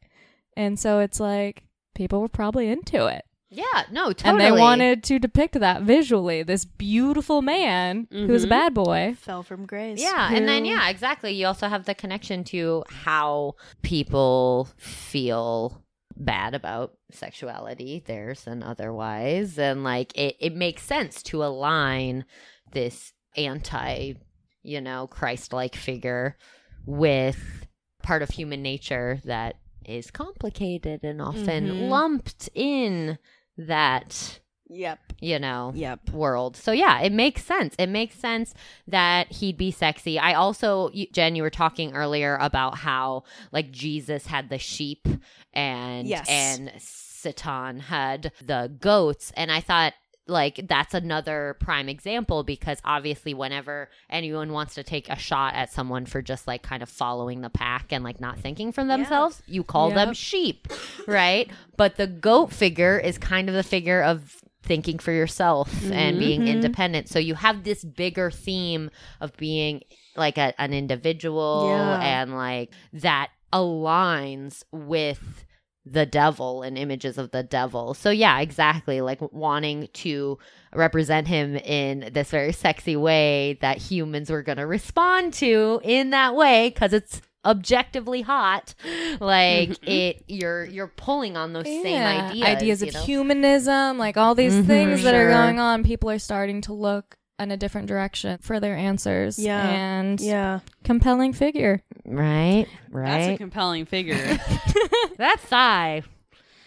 And 0.56 0.78
so 0.78 0.98
it's 0.98 1.20
like 1.20 1.64
people 1.94 2.20
were 2.20 2.28
probably 2.28 2.68
into 2.68 3.06
it. 3.06 3.24
Yeah, 3.50 3.84
no, 3.90 4.12
totally. 4.12 4.30
And 4.30 4.40
they 4.40 4.60
wanted 4.60 5.02
to 5.04 5.18
depict 5.18 5.58
that 5.60 5.82
visually. 5.82 6.42
This 6.42 6.64
beautiful 6.64 7.42
man 7.42 8.06
who's 8.10 8.44
a 8.44 8.46
Mhm. 8.46 8.50
bad 8.50 8.74
boy. 8.74 9.14
fell 9.18 9.42
from 9.42 9.66
grace. 9.66 10.00
Yeah, 10.00 10.30
and 10.32 10.46
then 10.48 10.64
yeah, 10.64 10.88
exactly. 10.90 11.32
You 11.32 11.46
also 11.46 11.68
have 11.68 11.84
the 11.84 11.94
connection 11.94 12.44
to 12.44 12.84
how 12.88 13.54
people 13.82 14.68
feel 14.76 15.82
bad 16.16 16.54
about 16.54 16.94
sexuality, 17.10 18.02
theirs 18.06 18.46
and 18.46 18.62
otherwise, 18.64 19.58
and 19.58 19.84
like 19.84 20.16
it, 20.16 20.36
it 20.40 20.54
makes 20.54 20.82
sense 20.82 21.22
to 21.24 21.44
align 21.44 22.24
this 22.72 23.12
anti, 23.36 24.14
you 24.62 24.80
know, 24.80 25.06
Christ-like 25.06 25.76
figure 25.76 26.36
with 26.84 27.66
part 28.02 28.22
of 28.22 28.30
human 28.30 28.62
nature 28.62 29.20
that 29.24 29.56
is 29.84 30.10
complicated 30.10 31.02
and 31.04 31.22
often 31.22 31.68
Mhm. 31.68 31.88
lumped 31.88 32.48
in 32.54 33.18
that, 33.58 34.40
Yep. 34.70 34.98
you 35.20 35.38
know, 35.38 35.72
Yep. 35.74 36.10
world. 36.10 36.56
So 36.56 36.72
yeah, 36.72 37.00
it 37.00 37.12
makes 37.12 37.44
sense. 37.44 37.74
It 37.78 37.88
makes 37.88 38.16
sense 38.16 38.54
that 38.86 39.32
he'd 39.32 39.56
be 39.56 39.70
sexy. 39.70 40.18
I 40.18 40.34
also 40.34 40.90
Jen, 41.12 41.36
you 41.36 41.42
were 41.42 41.50
talking 41.50 41.94
earlier 41.94 42.36
about 42.40 42.78
how 42.78 43.24
like 43.52 43.70
Jesus 43.70 44.26
had 44.26 44.48
the 44.48 44.58
sheep 44.58 45.06
and 45.52 46.06
Yes. 46.08 46.26
and 46.28 46.72
Satan 46.78 47.80
had 47.80 48.32
the 48.44 48.72
goats 48.80 49.32
and 49.36 49.50
I 49.50 49.60
thought 49.60 49.94
like 50.28 50.60
that's 50.68 50.94
another 50.94 51.56
prime 51.58 51.88
example 51.88 52.44
because 52.44 52.78
obviously 52.84 53.34
whenever 53.34 53.88
anyone 54.10 54.52
wants 54.52 54.74
to 54.74 54.82
take 54.82 55.08
a 55.08 55.18
shot 55.18 55.54
at 55.54 55.72
someone 55.72 56.06
for 56.06 56.22
just 56.22 56.46
like 56.46 56.62
kind 56.62 56.82
of 56.82 56.88
following 56.88 57.40
the 57.40 57.50
pack 57.50 57.92
and 57.92 58.04
like 58.04 58.20
not 58.20 58.38
thinking 58.38 58.70
for 58.70 58.84
themselves 58.84 59.42
you 59.46 59.64
call 59.64 59.90
them 59.90 60.12
sheep 60.12 60.68
right? 61.06 61.50
But 61.76 61.96
the 61.96 62.06
goat 62.06 62.52
figure 62.52 62.98
is 62.98 63.18
kind 63.18 63.48
of 63.48 63.54
the 63.54 63.62
figure 63.62 64.02
of 64.02 64.42
thinking 64.62 64.98
for 64.98 65.12
yourself 65.12 65.72
and 65.84 65.92
mm-hmm. 65.92 66.18
being 66.18 66.40
mm-hmm. 66.40 66.48
independent. 66.48 67.08
So 67.08 67.18
you 67.18 67.34
have 67.34 67.64
this 67.64 67.84
bigger 67.84 68.30
theme 68.30 68.90
of 69.20 69.36
being 69.36 69.82
like 70.16 70.36
a, 70.36 70.58
an 70.60 70.72
individual 70.74 71.68
Yeah. 71.70 72.00
and 72.00 72.34
like 72.34 72.70
that 72.92 73.30
aligns 73.52 74.62
with 74.70 75.44
the 75.92 76.06
devil 76.06 76.62
and 76.62 76.76
images 76.78 77.18
of 77.18 77.30
the 77.30 77.42
devil. 77.42 77.94
So 77.94 78.10
yeah, 78.10 78.40
exactly. 78.40 79.00
Like 79.00 79.20
wanting 79.32 79.88
to 79.94 80.38
represent 80.74 81.26
him 81.28 81.56
in 81.56 82.10
this 82.12 82.30
very 82.30 82.52
sexy 82.52 82.96
way 82.96 83.58
that 83.60 83.78
humans 83.78 84.30
were 84.30 84.42
going 84.42 84.58
to 84.58 84.66
respond 84.66 85.32
to 85.34 85.80
in 85.82 86.10
that 86.10 86.34
way 86.34 86.70
cuz 86.72 86.92
it's 86.92 87.22
objectively 87.44 88.22
hot. 88.22 88.74
Like 89.20 89.78
it 89.88 90.24
you're 90.28 90.64
you're 90.64 90.88
pulling 90.88 91.36
on 91.36 91.52
those 91.52 91.64
same 91.64 91.86
Yeah, 91.86 92.32
ideas. 92.44 92.82
of 92.82 92.92
know? 92.94 93.00
humanism, 93.00 93.98
like 93.98 94.16
all 94.16 94.34
these 94.34 94.52
Mhm, 94.54 94.66
things 94.66 95.02
that 95.04 95.14
are 95.14 95.28
going 95.28 95.58
on. 95.58 95.82
People 95.84 96.10
are 96.10 96.18
starting 96.18 96.60
to 96.62 96.72
look 96.72 97.16
in 97.38 97.50
a 97.52 97.56
different 97.56 97.86
direction 97.86 98.36
for 98.42 98.58
their 98.60 98.76
answers. 98.76 99.38
Yeah. 99.38 99.68
and 99.70 100.20
Yeah. 100.20 100.58
compelling 100.82 101.32
figure. 101.32 101.82
Right? 102.08 102.66
right. 102.90 103.06
That's 103.06 103.28
a 103.34 103.36
compelling 103.36 103.84
figure. 103.86 104.16
That's 105.16 105.42
thigh. 105.44 106.02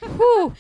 Whew. 0.02 0.54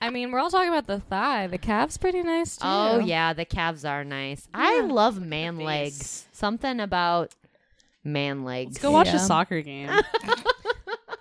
I 0.00 0.10
mean, 0.10 0.32
we're 0.32 0.40
all 0.40 0.50
talking 0.50 0.68
about 0.68 0.86
the 0.88 0.98
thigh. 1.00 1.46
The 1.46 1.58
calf's 1.58 1.96
pretty 1.96 2.22
nice 2.22 2.56
too. 2.56 2.64
Oh 2.66 2.98
yeah, 2.98 3.32
the 3.32 3.44
calves 3.44 3.84
are 3.84 4.02
nice. 4.04 4.48
I 4.52 4.80
love 4.80 5.20
man 5.20 5.58
legs. 5.58 6.26
Something 6.32 6.80
about 6.80 7.30
man 8.02 8.44
legs. 8.44 8.72
Let's 8.72 8.82
go 8.82 8.90
watch 8.90 9.06
Yeah. 9.08 9.16
a 9.16 9.20
soccer 9.20 9.60
game. 9.62 9.88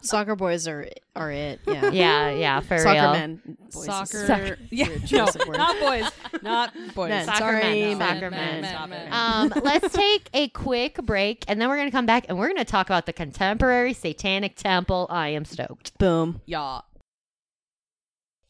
Soccer 0.02 0.36
boys 0.36 0.68
are 0.68 0.88
are 1.16 1.32
it. 1.32 1.60
Yeah. 1.68 1.90
Yeah, 1.92 2.30
yeah, 2.32 2.60
for 2.62 2.78
Soccer 2.80 2.94
real. 2.94 3.12
men. 3.14 3.42
Boys 3.74 3.86
soccer. 3.86 4.26
Soccer. 4.28 4.58
Yeah, 4.70 4.88
no, 4.90 4.98
choice 5.00 5.36
of 5.36 5.48
words. 5.48 5.58
not 5.58 5.80
boys. 5.80 6.12
Not 6.42 6.74
boys. 6.96 7.10
Men. 7.10 7.26
Soccer 7.26 7.40
Sorry, 7.40 7.62
men, 7.62 7.98
men, 7.98 8.14
soccer 8.16 8.30
men. 8.32 8.64
Stop 8.64 8.92
it. 8.92 9.12
Um, 9.12 9.54
let's 9.64 9.94
take 9.94 10.30
a 10.34 10.48
quick 10.50 10.96
break, 11.04 11.46
and 11.48 11.62
then 11.62 11.70
we're 11.70 11.78
gonna 11.78 11.92
come 11.92 12.06
back, 12.06 12.26
and 12.30 12.38
we're 12.38 12.48
gonna 12.48 12.66
talk 12.66 12.88
about 12.88 13.06
the 13.06 13.14
contemporary 13.14 13.94
Satanic 13.94 14.56
Temple. 14.56 15.08
I 15.10 15.30
am 15.30 15.46
stoked. 15.46 15.98
Boom. 15.98 16.42
Yeah. 16.46 16.82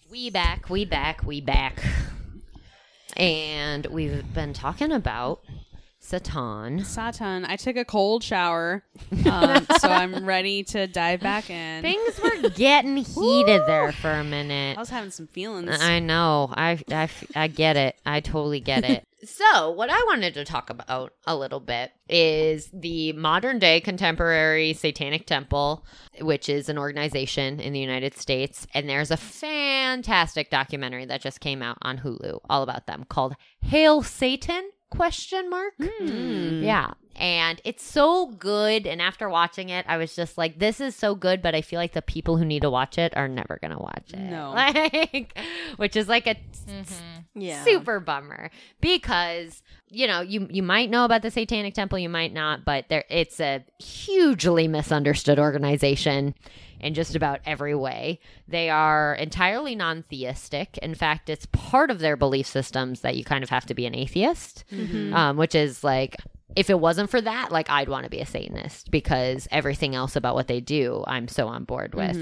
We 0.10 0.30
back, 0.30 0.70
we 0.70 0.84
back, 0.86 1.24
we 1.26 1.40
back, 1.42 1.82
and 3.16 3.86
we've 3.88 4.34
been 4.34 4.54
talking 4.54 4.92
about 4.92 5.42
Satan. 6.12 6.84
Satan. 6.84 7.46
I 7.46 7.56
took 7.56 7.78
a 7.78 7.86
cold 7.86 8.22
shower, 8.22 8.84
um, 9.26 9.66
so 9.80 9.88
I'm 9.88 10.26
ready 10.26 10.62
to 10.66 10.86
dive 10.86 11.22
back 11.22 11.50
in. 11.50 11.82
Things 11.82 12.20
were 12.20 12.50
getting 12.50 12.98
heated 12.98 13.62
there 13.66 13.94
for 13.94 14.12
a 14.12 14.24
minute. 14.24 14.78
I 14.78 14.82
was 14.82 14.90
having 14.90 15.12
some 15.12 15.28
feelings. 15.28 15.70
I 15.82 16.00
know. 16.00 16.54
I, 16.54 16.80
I, 16.92 17.10
I 17.34 17.48
get 17.48 17.78
it. 17.78 17.96
I 18.06 18.20
totally 18.20 18.60
get 18.60 18.84
it. 18.84 19.08
so, 19.24 19.72
what 19.72 19.90
I 19.90 20.04
wanted 20.04 20.34
to 20.34 20.44
talk 20.44 20.70
about 20.70 21.14
a 21.26 21.34
little 21.34 21.62
bit 21.62 21.94
is 22.10 22.70
the 22.74 23.14
modern 23.14 23.58
day 23.58 23.80
contemporary 23.80 24.74
Satanic 24.74 25.26
Temple, 25.26 25.86
which 26.20 26.50
is 26.50 26.68
an 26.68 26.78
organization 26.78 27.62
in 27.62 27.72
the 27.72 27.80
United 27.80 28.18
States. 28.18 28.68
And 28.74 28.90
there's 28.90 29.12
a 29.12 29.18
fantastic 29.18 30.50
documentary 30.50 31.06
that 31.06 31.22
just 31.22 31.40
came 31.40 31.62
out 31.62 31.78
on 31.84 32.00
Hulu 32.00 32.40
all 32.50 32.64
about 32.64 32.86
them 32.86 33.06
called 33.08 33.36
Hail 33.62 34.04
Satan? 34.04 34.72
Question 34.92 35.50
mark. 35.50 35.74
Hmm. 35.82 36.62
Yeah. 36.64 36.94
And 37.16 37.62
it's 37.64 37.84
so 37.84 38.28
good. 38.28 38.88
And 38.88 39.02
after 39.02 39.30
watching 39.30 39.70
it, 39.70 39.86
I 39.88 39.98
was 39.98 40.16
just 40.16 40.38
like, 40.38 40.60
this 40.60 40.80
is 40.82 40.96
so 40.96 41.14
good, 41.16 41.42
but 41.42 41.54
I 41.54 41.62
feel 41.62 41.80
like 41.80 41.94
the 41.94 42.02
people 42.02 42.38
who 42.38 42.46
need 42.46 42.62
to 42.64 42.70
watch 42.70 42.98
it 42.98 43.16
are 43.16 43.28
never 43.28 43.58
going 43.62 43.72
to 43.72 43.78
watch 43.80 44.12
it. 44.14 44.20
No. 44.20 44.54
Like, 45.14 45.38
which 45.78 45.96
is 45.96 46.08
like 46.08 46.28
a 46.28 46.36
Yeah. 47.36 47.64
super 47.64 48.00
bummer 48.00 48.50
because, 48.82 49.62
you 49.90 50.08
know, 50.08 50.22
you, 50.22 50.48
you 50.50 50.64
might 50.64 50.90
know 50.90 51.06
about 51.06 51.22
the 51.22 51.32
Satanic 51.32 51.74
Temple, 51.74 52.00
you 52.00 52.10
might 52.10 52.34
not, 52.34 52.66
but 52.66 52.86
there 52.90 53.04
it's 53.10 53.40
a 53.40 53.64
hugely 53.80 54.68
misunderstood 54.68 55.40
organization 55.40 56.34
in 56.80 56.94
just 56.94 57.16
about 57.16 57.40
every 57.46 57.76
way. 57.76 58.20
They 58.48 58.70
are 58.70 59.14
entirely 59.16 59.76
non 59.76 60.04
theistic. 60.10 60.78
In 60.80 60.96
fact, 60.96 61.30
it's 61.30 61.46
part 61.48 61.92
of 61.92 62.00
their 62.00 62.16
belief 62.18 62.48
systems 62.48 63.02
that 63.02 63.16
you 63.16 63.24
kind 63.24 63.44
of 63.44 63.50
have 63.50 63.66
to 63.68 63.74
be 63.74 63.86
an 63.86 63.96
atheist, 63.96 64.64
um, 65.14 65.38
which 65.38 65.54
is 65.56 65.84
like, 65.84 66.16
if 66.56 66.70
it 66.70 66.80
wasn't 66.80 67.10
for 67.10 67.22
that, 67.22 67.52
like 67.52 67.70
I'd 67.70 67.90
want 67.90 68.04
to 68.04 68.10
be 68.10 68.20
a 68.20 68.26
Satanist 68.26 68.92
because 68.92 69.48
everything 69.52 69.96
else 69.96 70.16
about 70.16 70.36
what 70.36 70.48
they 70.48 70.60
do, 70.60 71.04
I'm 71.08 71.28
so 71.28 71.48
on 71.48 71.64
board 71.64 71.96
with. 71.96 72.16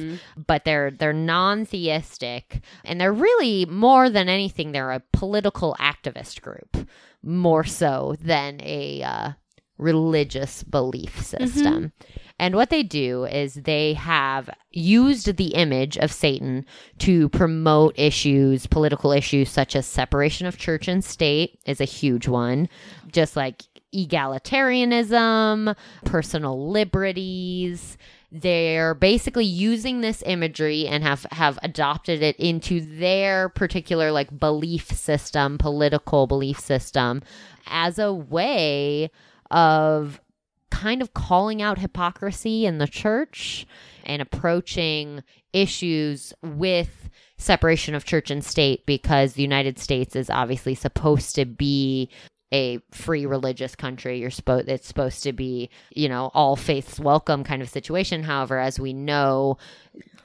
But 0.48 0.66
they're 0.66 0.92
they're 0.92 1.14
non-theistic, 1.14 2.62
and 2.86 3.00
they're 3.00 3.14
really 3.14 3.66
more 3.66 4.10
than 4.10 4.30
anything, 4.30 4.72
they're 4.72 4.92
a 4.92 5.04
political 5.14 5.76
activist 5.80 6.42
group, 6.42 6.88
more 7.24 7.64
so 7.64 8.16
than 8.22 8.60
a 8.62 9.02
uh, 9.04 9.32
religious 9.78 10.64
belief 10.64 11.22
system. 11.22 11.94
And 12.42 12.56
what 12.56 12.70
they 12.70 12.84
do 12.84 13.26
is 13.26 13.56
they 13.56 13.94
have 13.96 14.50
used 14.72 15.36
the 15.36 15.48
image 15.56 15.98
of 15.98 16.12
Satan 16.12 16.66
to 17.00 17.28
promote 17.30 18.00
issues, 18.00 18.66
political 18.66 19.12
issues 19.12 19.50
such 19.50 19.76
as 19.76 19.86
separation 19.86 20.48
of 20.48 20.58
church 20.58 20.88
and 20.88 21.04
state 21.04 21.60
is 21.66 21.82
a 21.82 21.86
huge 21.86 22.30
one, 22.30 22.70
just 23.12 23.36
like 23.36 23.64
egalitarianism, 23.94 25.76
personal 26.06 26.70
liberties. 26.70 27.98
They're 28.32 28.94
basically 28.94 29.46
using 29.46 30.02
this 30.02 30.22
imagery 30.26 30.88
and 30.88 31.04
have 31.04 31.26
have 31.32 31.58
adopted 31.64 32.22
it 32.22 32.36
into 32.38 32.82
their 32.82 33.50
particular 33.50 34.12
like 34.12 34.40
belief 34.40 34.88
system, 34.92 35.58
political 35.58 36.28
belief 36.28 36.60
system 36.60 37.24
as 37.68 37.98
a 37.98 38.14
way 38.14 39.10
of 39.50 40.22
kind 40.70 41.02
of 41.02 41.14
calling 41.14 41.62
out 41.62 41.80
hypocrisy 41.80 42.66
in 42.66 42.78
the 42.78 42.88
church 42.88 43.66
and 44.06 44.22
approaching 44.22 45.24
issues 45.52 46.34
with 46.44 47.10
separation 47.38 47.96
of 47.96 48.06
church 48.06 48.30
and 48.30 48.44
state 48.44 48.86
because 48.86 49.34
the 49.34 49.42
United 49.42 49.80
States 49.80 50.16
is 50.16 50.30
obviously 50.30 50.76
supposed 50.76 51.36
to 51.36 51.46
be 51.46 52.10
a 52.52 52.80
free 52.92 53.26
religious 53.26 53.76
country. 53.76 54.20
You're 54.20 54.32
supposed 54.32 54.70
it's 54.70 54.88
supposed 54.88 55.24
to 55.24 55.34
be 55.34 55.70
you 55.96 56.10
know 56.10 56.32
all 56.34 56.56
faiths 56.56 57.00
welcome 57.00 57.44
kind 57.44 57.62
of 57.62 57.70
situation. 57.70 58.24
However 58.24 58.60
as 58.60 58.80
we 58.80 58.94
know 58.94 59.58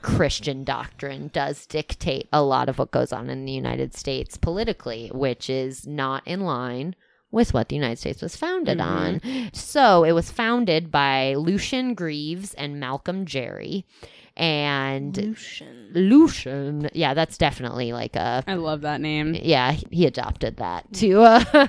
Christian 0.02 0.64
doctrine 0.64 1.28
does 1.32 1.66
dictate 1.66 2.28
a 2.32 2.42
lot 2.42 2.68
of 2.68 2.78
what 2.78 2.90
goes 2.90 3.12
on 3.12 3.30
in 3.30 3.44
the 3.46 3.52
United 3.52 3.94
States 3.94 4.36
politically 4.36 5.10
which 5.14 5.48
is 5.48 5.86
not 5.86 6.22
in 6.26 6.40
line 6.40 6.94
with 7.34 7.52
what 7.52 7.68
the 7.68 7.76
United 7.76 7.98
States 7.98 8.22
was 8.22 8.36
founded 8.36 8.80
on. 8.80 9.20
So 9.52 10.04
it 10.04 10.12
was 10.12 10.30
founded 10.30 10.90
by 10.90 11.34
Lucien 11.34 11.94
Greaves 11.94 12.54
and 12.54 12.78
Malcolm 12.80 13.26
Jarry. 13.26 13.84
And 14.36 15.16
Lucien. 15.16 15.90
Lucien, 15.92 16.90
yeah, 16.92 17.14
that's 17.14 17.38
definitely 17.38 17.92
like 17.92 18.16
a 18.16 18.42
I 18.46 18.54
love 18.54 18.80
that 18.80 19.00
name. 19.00 19.34
yeah, 19.34 19.72
he 19.90 20.06
adopted 20.06 20.56
that 20.56 20.92
to 20.94 21.20
uh 21.22 21.68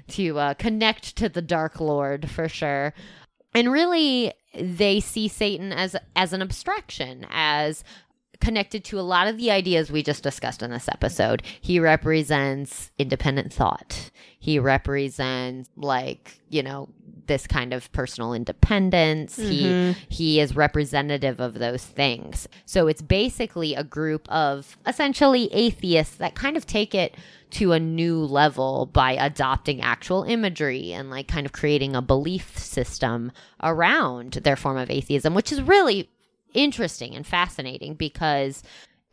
to 0.08 0.38
uh 0.38 0.54
connect 0.54 1.16
to 1.16 1.28
the 1.28 1.42
dark 1.42 1.80
lord 1.80 2.30
for 2.30 2.48
sure. 2.48 2.94
And 3.54 3.70
really 3.70 4.32
they 4.54 5.00
see 5.00 5.28
Satan 5.28 5.72
as 5.72 5.94
as 6.16 6.32
an 6.32 6.40
abstraction, 6.40 7.26
as 7.30 7.84
connected 8.40 8.84
to 8.84 8.98
a 8.98 9.02
lot 9.02 9.28
of 9.28 9.36
the 9.36 9.50
ideas 9.50 9.90
we 9.90 10.02
just 10.02 10.22
discussed 10.22 10.62
in 10.62 10.70
this 10.70 10.88
episode. 10.88 11.42
He 11.60 11.78
represents 11.78 12.90
independent 12.98 13.52
thought. 13.52 14.10
He 14.38 14.58
represents 14.58 15.68
like, 15.76 16.40
you 16.48 16.62
know, 16.62 16.88
this 17.26 17.46
kind 17.46 17.72
of 17.72 17.90
personal 17.92 18.32
independence. 18.32 19.36
He 19.36 19.62
mm-hmm. 19.62 20.00
he 20.08 20.40
is 20.40 20.56
representative 20.56 21.38
of 21.38 21.54
those 21.54 21.84
things. 21.84 22.48
So 22.66 22.88
it's 22.88 23.02
basically 23.02 23.74
a 23.74 23.84
group 23.84 24.28
of 24.28 24.76
essentially 24.86 25.52
atheists 25.52 26.16
that 26.16 26.34
kind 26.34 26.56
of 26.56 26.66
take 26.66 26.94
it 26.94 27.16
to 27.50 27.72
a 27.72 27.78
new 27.80 28.24
level 28.24 28.86
by 28.86 29.12
adopting 29.12 29.80
actual 29.80 30.24
imagery 30.24 30.92
and 30.92 31.10
like 31.10 31.28
kind 31.28 31.46
of 31.46 31.52
creating 31.52 31.94
a 31.94 32.02
belief 32.02 32.58
system 32.58 33.30
around 33.62 34.32
their 34.32 34.56
form 34.56 34.76
of 34.76 34.90
atheism, 34.90 35.34
which 35.34 35.52
is 35.52 35.62
really 35.62 36.10
interesting 36.54 37.14
and 37.14 37.26
fascinating 37.26 37.94
because 37.94 38.62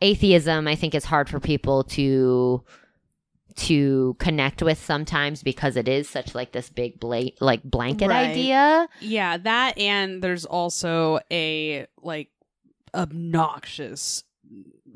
atheism 0.00 0.68
I 0.68 0.74
think 0.74 0.94
is 0.94 1.04
hard 1.04 1.28
for 1.28 1.40
people 1.40 1.84
to 1.84 2.62
to 3.56 4.14
connect 4.20 4.62
with 4.62 4.78
sometimes 4.78 5.42
because 5.42 5.76
it 5.76 5.88
is 5.88 6.08
such 6.08 6.34
like 6.34 6.52
this 6.52 6.70
big 6.70 7.00
bla- 7.00 7.30
like 7.40 7.62
blanket 7.64 8.08
Right. 8.08 8.30
idea. 8.30 8.88
Yeah, 9.00 9.36
that 9.38 9.76
and 9.76 10.22
there's 10.22 10.44
also 10.44 11.18
a 11.32 11.86
like 12.00 12.28
obnoxious 12.94 14.22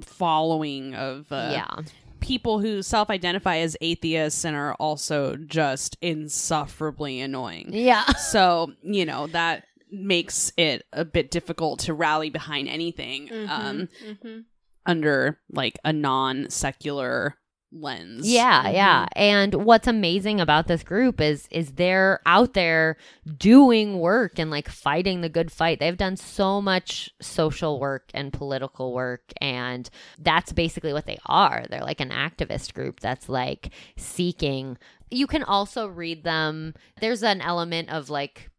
following 0.01 0.95
of 0.95 1.31
uh, 1.33 1.49
yeah. 1.53 1.83
people 2.21 2.61
who 2.61 2.83
self-identify 2.83 3.57
as 3.59 3.77
atheists 3.81 4.45
and 4.45 4.57
are 4.57 4.75
also 4.75 5.37
just 5.37 5.97
insufferably 6.01 7.21
annoying. 7.21 7.71
Yeah. 7.73 8.05
So, 8.13 8.73
you 8.83 9.05
know, 9.05 9.27
that 9.29 9.65
makes 9.93 10.53
it 10.57 10.85
a 10.93 11.05
bit 11.05 11.31
difficult 11.31 11.79
to 11.81 11.93
rally 11.95 12.31
behind 12.31 12.69
anything 12.69 13.29
um, 13.49 13.89
Mm-hmm. 14.05 14.39
under 14.87 15.39
like 15.51 15.79
a 15.85 15.93
non-secular 15.93 17.37
lens. 17.75 18.29
Yeah, 18.31 18.69
yeah. 18.69 19.07
And 19.17 19.55
what's 19.65 19.87
amazing 19.89 20.41
about 20.41 20.67
this 20.67 20.83
group 20.83 21.21
is 21.23 21.47
is 21.51 21.73
they're 21.73 22.21
out 22.27 22.53
there 22.53 22.97
doing 23.39 23.99
work 23.99 24.39
and 24.39 24.51
like 24.51 24.69
fighting 24.69 25.21
the 25.23 25.31
good 25.31 25.51
fight. 25.51 25.79
They've 25.81 25.97
done 25.97 26.17
so 26.19 26.61
much 26.61 27.11
social 27.23 27.81
work 27.81 28.11
and 28.13 28.31
political 28.33 28.93
work 28.93 29.33
and 29.41 29.89
that's 30.19 30.53
basically 30.53 30.93
what 30.93 31.07
they 31.07 31.19
are. 31.27 31.65
They're 31.71 31.81
like 31.81 32.01
an 32.01 32.11
activist 32.11 32.75
group 32.75 33.01
that's 33.01 33.29
like 33.31 33.71
seeking. 33.97 34.77
You 35.11 35.27
can 35.27 35.43
also 35.43 35.87
read 35.87 36.25
them. 36.25 36.75
There's 37.01 37.23
an 37.23 37.41
element 37.41 37.89
of 37.91 38.11
like 38.11 38.51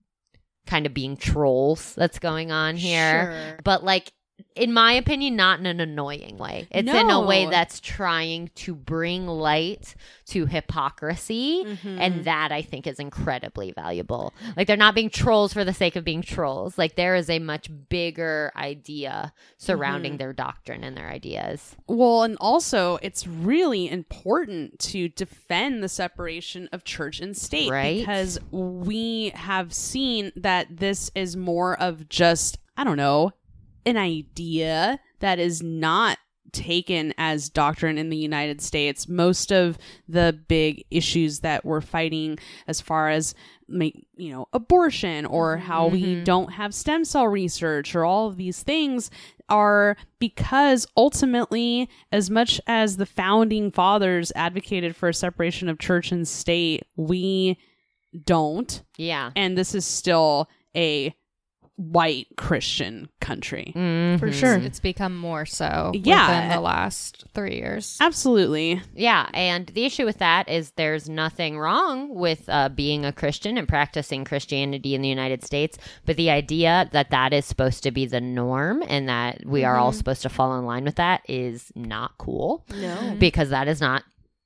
kind 0.65 0.85
of 0.85 0.93
being 0.93 1.17
trolls 1.17 1.93
that's 1.95 2.19
going 2.19 2.51
on 2.51 2.75
here 2.77 3.31
Sure. 3.51 3.59
but 3.63 3.83
like 3.83 4.11
in 4.55 4.71
my 4.73 4.93
opinion 4.93 5.35
not 5.35 5.59
in 5.59 5.65
an 5.65 5.79
annoying 5.79 6.37
way. 6.37 6.67
It's 6.71 6.89
in 6.89 7.09
a 7.09 7.21
way 7.21 7.47
that's 7.47 7.79
trying 7.79 8.49
to 8.55 8.75
bring 8.75 9.27
light 9.27 9.95
to 10.27 10.45
hypocrisy 10.45 11.63
Mm-hmm. 11.63 11.99
and 11.99 12.25
that 12.25 12.51
i 12.51 12.61
think 12.61 12.87
is 12.87 12.99
incredibly 12.99 13.71
valuable. 13.71 14.33
Like 14.55 14.67
they're 14.67 14.77
not 14.77 14.95
being 14.95 15.09
trolls 15.09 15.53
for 15.53 15.63
the 15.63 15.73
sake 15.73 15.95
of 15.95 16.03
being 16.03 16.21
trolls. 16.21 16.77
Like 16.77 16.95
there 16.95 17.15
is 17.15 17.29
a 17.29 17.39
much 17.39 17.69
bigger 17.89 18.51
idea 18.55 19.33
surrounding 19.57 20.17
their 20.17 20.33
doctrine 20.33 20.83
and 20.83 20.95
their 20.97 21.09
ideas. 21.09 21.75
Well, 21.87 22.23
and 22.23 22.37
also 22.39 22.97
it's 23.01 23.25
really 23.27 23.89
important 23.89 24.79
to 24.79 25.09
defend 25.09 25.83
the 25.83 25.89
separation 25.89 26.69
of 26.71 26.83
church 26.83 27.19
and 27.21 27.35
state 27.35 27.69
Right. 27.71 27.99
because 27.99 28.39
we 28.51 29.29
have 29.35 29.73
seen 29.73 30.31
that 30.35 30.77
this 30.77 31.11
is 31.15 31.35
more 31.35 31.79
of 31.79 32.07
just, 32.09 32.59
I 32.77 32.83
don't 32.83 32.97
know, 32.97 33.31
an 33.85 33.97
idea 33.97 34.99
that 35.19 35.39
is 35.39 35.61
not 35.61 36.17
taken 36.51 37.13
as 37.17 37.49
doctrine 37.49 37.97
in 37.97 38.09
the 38.09 38.17
United 38.17 38.61
States. 38.61 39.07
Most 39.07 39.51
of 39.51 39.77
the 40.07 40.39
big 40.47 40.85
issues 40.91 41.39
that 41.39 41.65
we're 41.65 41.81
fighting 41.81 42.37
as 42.67 42.79
far 42.79 43.09
as 43.09 43.33
make 43.67 44.05
you 44.15 44.31
know 44.31 44.47
abortion 44.53 45.25
or 45.25 45.57
how 45.57 45.87
we 45.87 46.03
mm-hmm. 46.03 46.23
don't 46.23 46.53
have 46.53 46.75
stem 46.75 47.03
cell 47.03 47.27
research 47.27 47.95
or 47.95 48.05
all 48.05 48.27
of 48.27 48.37
these 48.37 48.61
things 48.61 49.09
are 49.49 49.97
because 50.19 50.85
ultimately 50.95 51.89
as 52.11 52.29
much 52.29 52.61
as 52.67 52.97
the 52.97 53.05
founding 53.05 53.71
fathers 53.71 54.31
advocated 54.35 54.95
for 54.95 55.09
a 55.09 55.13
separation 55.13 55.69
of 55.69 55.79
church 55.79 56.11
and 56.11 56.27
state 56.27 56.85
we 56.95 57.57
don't. 58.25 58.83
Yeah. 58.97 59.31
And 59.35 59.57
this 59.57 59.73
is 59.73 59.85
still 59.85 60.49
a 60.75 61.15
white 61.75 62.27
christian 62.37 63.09
country 63.19 63.71
For 63.73 63.79
Mhm. 64.29 64.33
sure. 64.33 64.55
It's 64.57 64.79
become 64.79 65.17
more 65.17 65.45
so 65.45 65.91
Yeah. 65.95 66.27
within 66.27 66.49
the 66.49 66.61
last 66.61 67.23
three 67.33 67.55
years. 67.55 67.97
absolutely 67.99 68.79
Yeah, 68.93 69.27
and 69.33 69.65
the 69.67 69.83
issue 69.85 70.05
with 70.05 70.19
that 70.19 70.47
is 70.47 70.71
there's 70.71 71.09
nothing 71.09 71.57
wrong 71.57 72.13
with 72.13 72.47
uh, 72.47 72.69
being 72.69 73.05
a 73.05 73.11
Christian 73.11 73.57
and 73.57 73.67
practicing 73.67 74.23
Christianity 74.23 74.93
in 74.93 75.01
the 75.01 75.07
United 75.09 75.43
States, 75.43 75.77
but 76.05 76.15
the 76.15 76.29
idea 76.29 76.89
that 76.91 77.09
that 77.09 77.33
is 77.33 77.43
supposed 77.45 77.81
to 77.83 77.91
be 77.91 78.05
the 78.05 78.21
norm 78.21 78.83
and 78.87 79.09
that 79.09 79.43
we 79.45 79.63
are 79.63 79.77
all 79.77 79.91
supposed 79.91 80.21
to 80.21 80.29
fall 80.29 80.57
in 80.59 80.65
line 80.65 80.83
with 80.83 80.95
that 80.97 81.21
is 81.27 81.71
not 81.75 82.11
cool 82.19 82.63
No. 82.79 83.15
because 83.17 83.49
that 83.49 83.67
is 83.67 83.81
not 83.81 84.03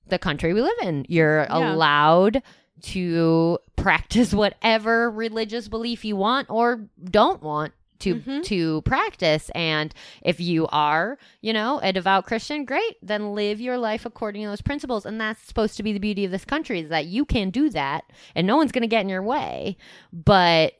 the 0.07 0.17
country 0.17 0.53
we 0.53 0.61
live 0.61 0.77
in. 0.81 1.05
You're 1.09 1.41
Yeah. 1.49 1.73
allowed 1.73 2.41
to 2.81 3.59
practice 3.75 4.33
whatever 4.33 5.09
religious 5.09 5.67
belief 5.67 6.05
you 6.05 6.15
want 6.15 6.49
or 6.49 6.87
don't 7.03 7.41
want 7.41 7.73
to 7.99 8.41
to 8.43 8.81
practice. 8.83 9.49
And 9.55 9.93
if 10.21 10.39
you 10.39 10.67
are 10.67 11.17
you 11.41 11.53
know 11.53 11.79
a 11.81 11.91
devout 11.91 12.25
christian 12.25 12.65
great. 12.65 12.97
Then 13.01 13.33
live 13.33 13.59
your 13.59 13.77
life 13.77 14.05
according 14.05 14.43
to 14.43 14.49
those 14.49 14.61
principles. 14.61 15.05
And 15.05 15.19
that's 15.19 15.41
supposed 15.41 15.77
to 15.77 15.83
be 15.83 15.93
the 15.93 15.99
beauty 15.99 16.25
of 16.25 16.31
this 16.31 16.45
country 16.45 16.81
is 16.81 16.89
that 16.89 17.05
you 17.05 17.25
can 17.25 17.49
do 17.49 17.69
that 17.71 18.03
and 18.35 18.45
no 18.45 18.57
one's 18.57 18.71
going 18.71 18.83
to 18.83 18.87
get 18.87 19.01
in 19.01 19.09
your 19.09 19.23
way. 19.23 19.77
But 20.13 20.73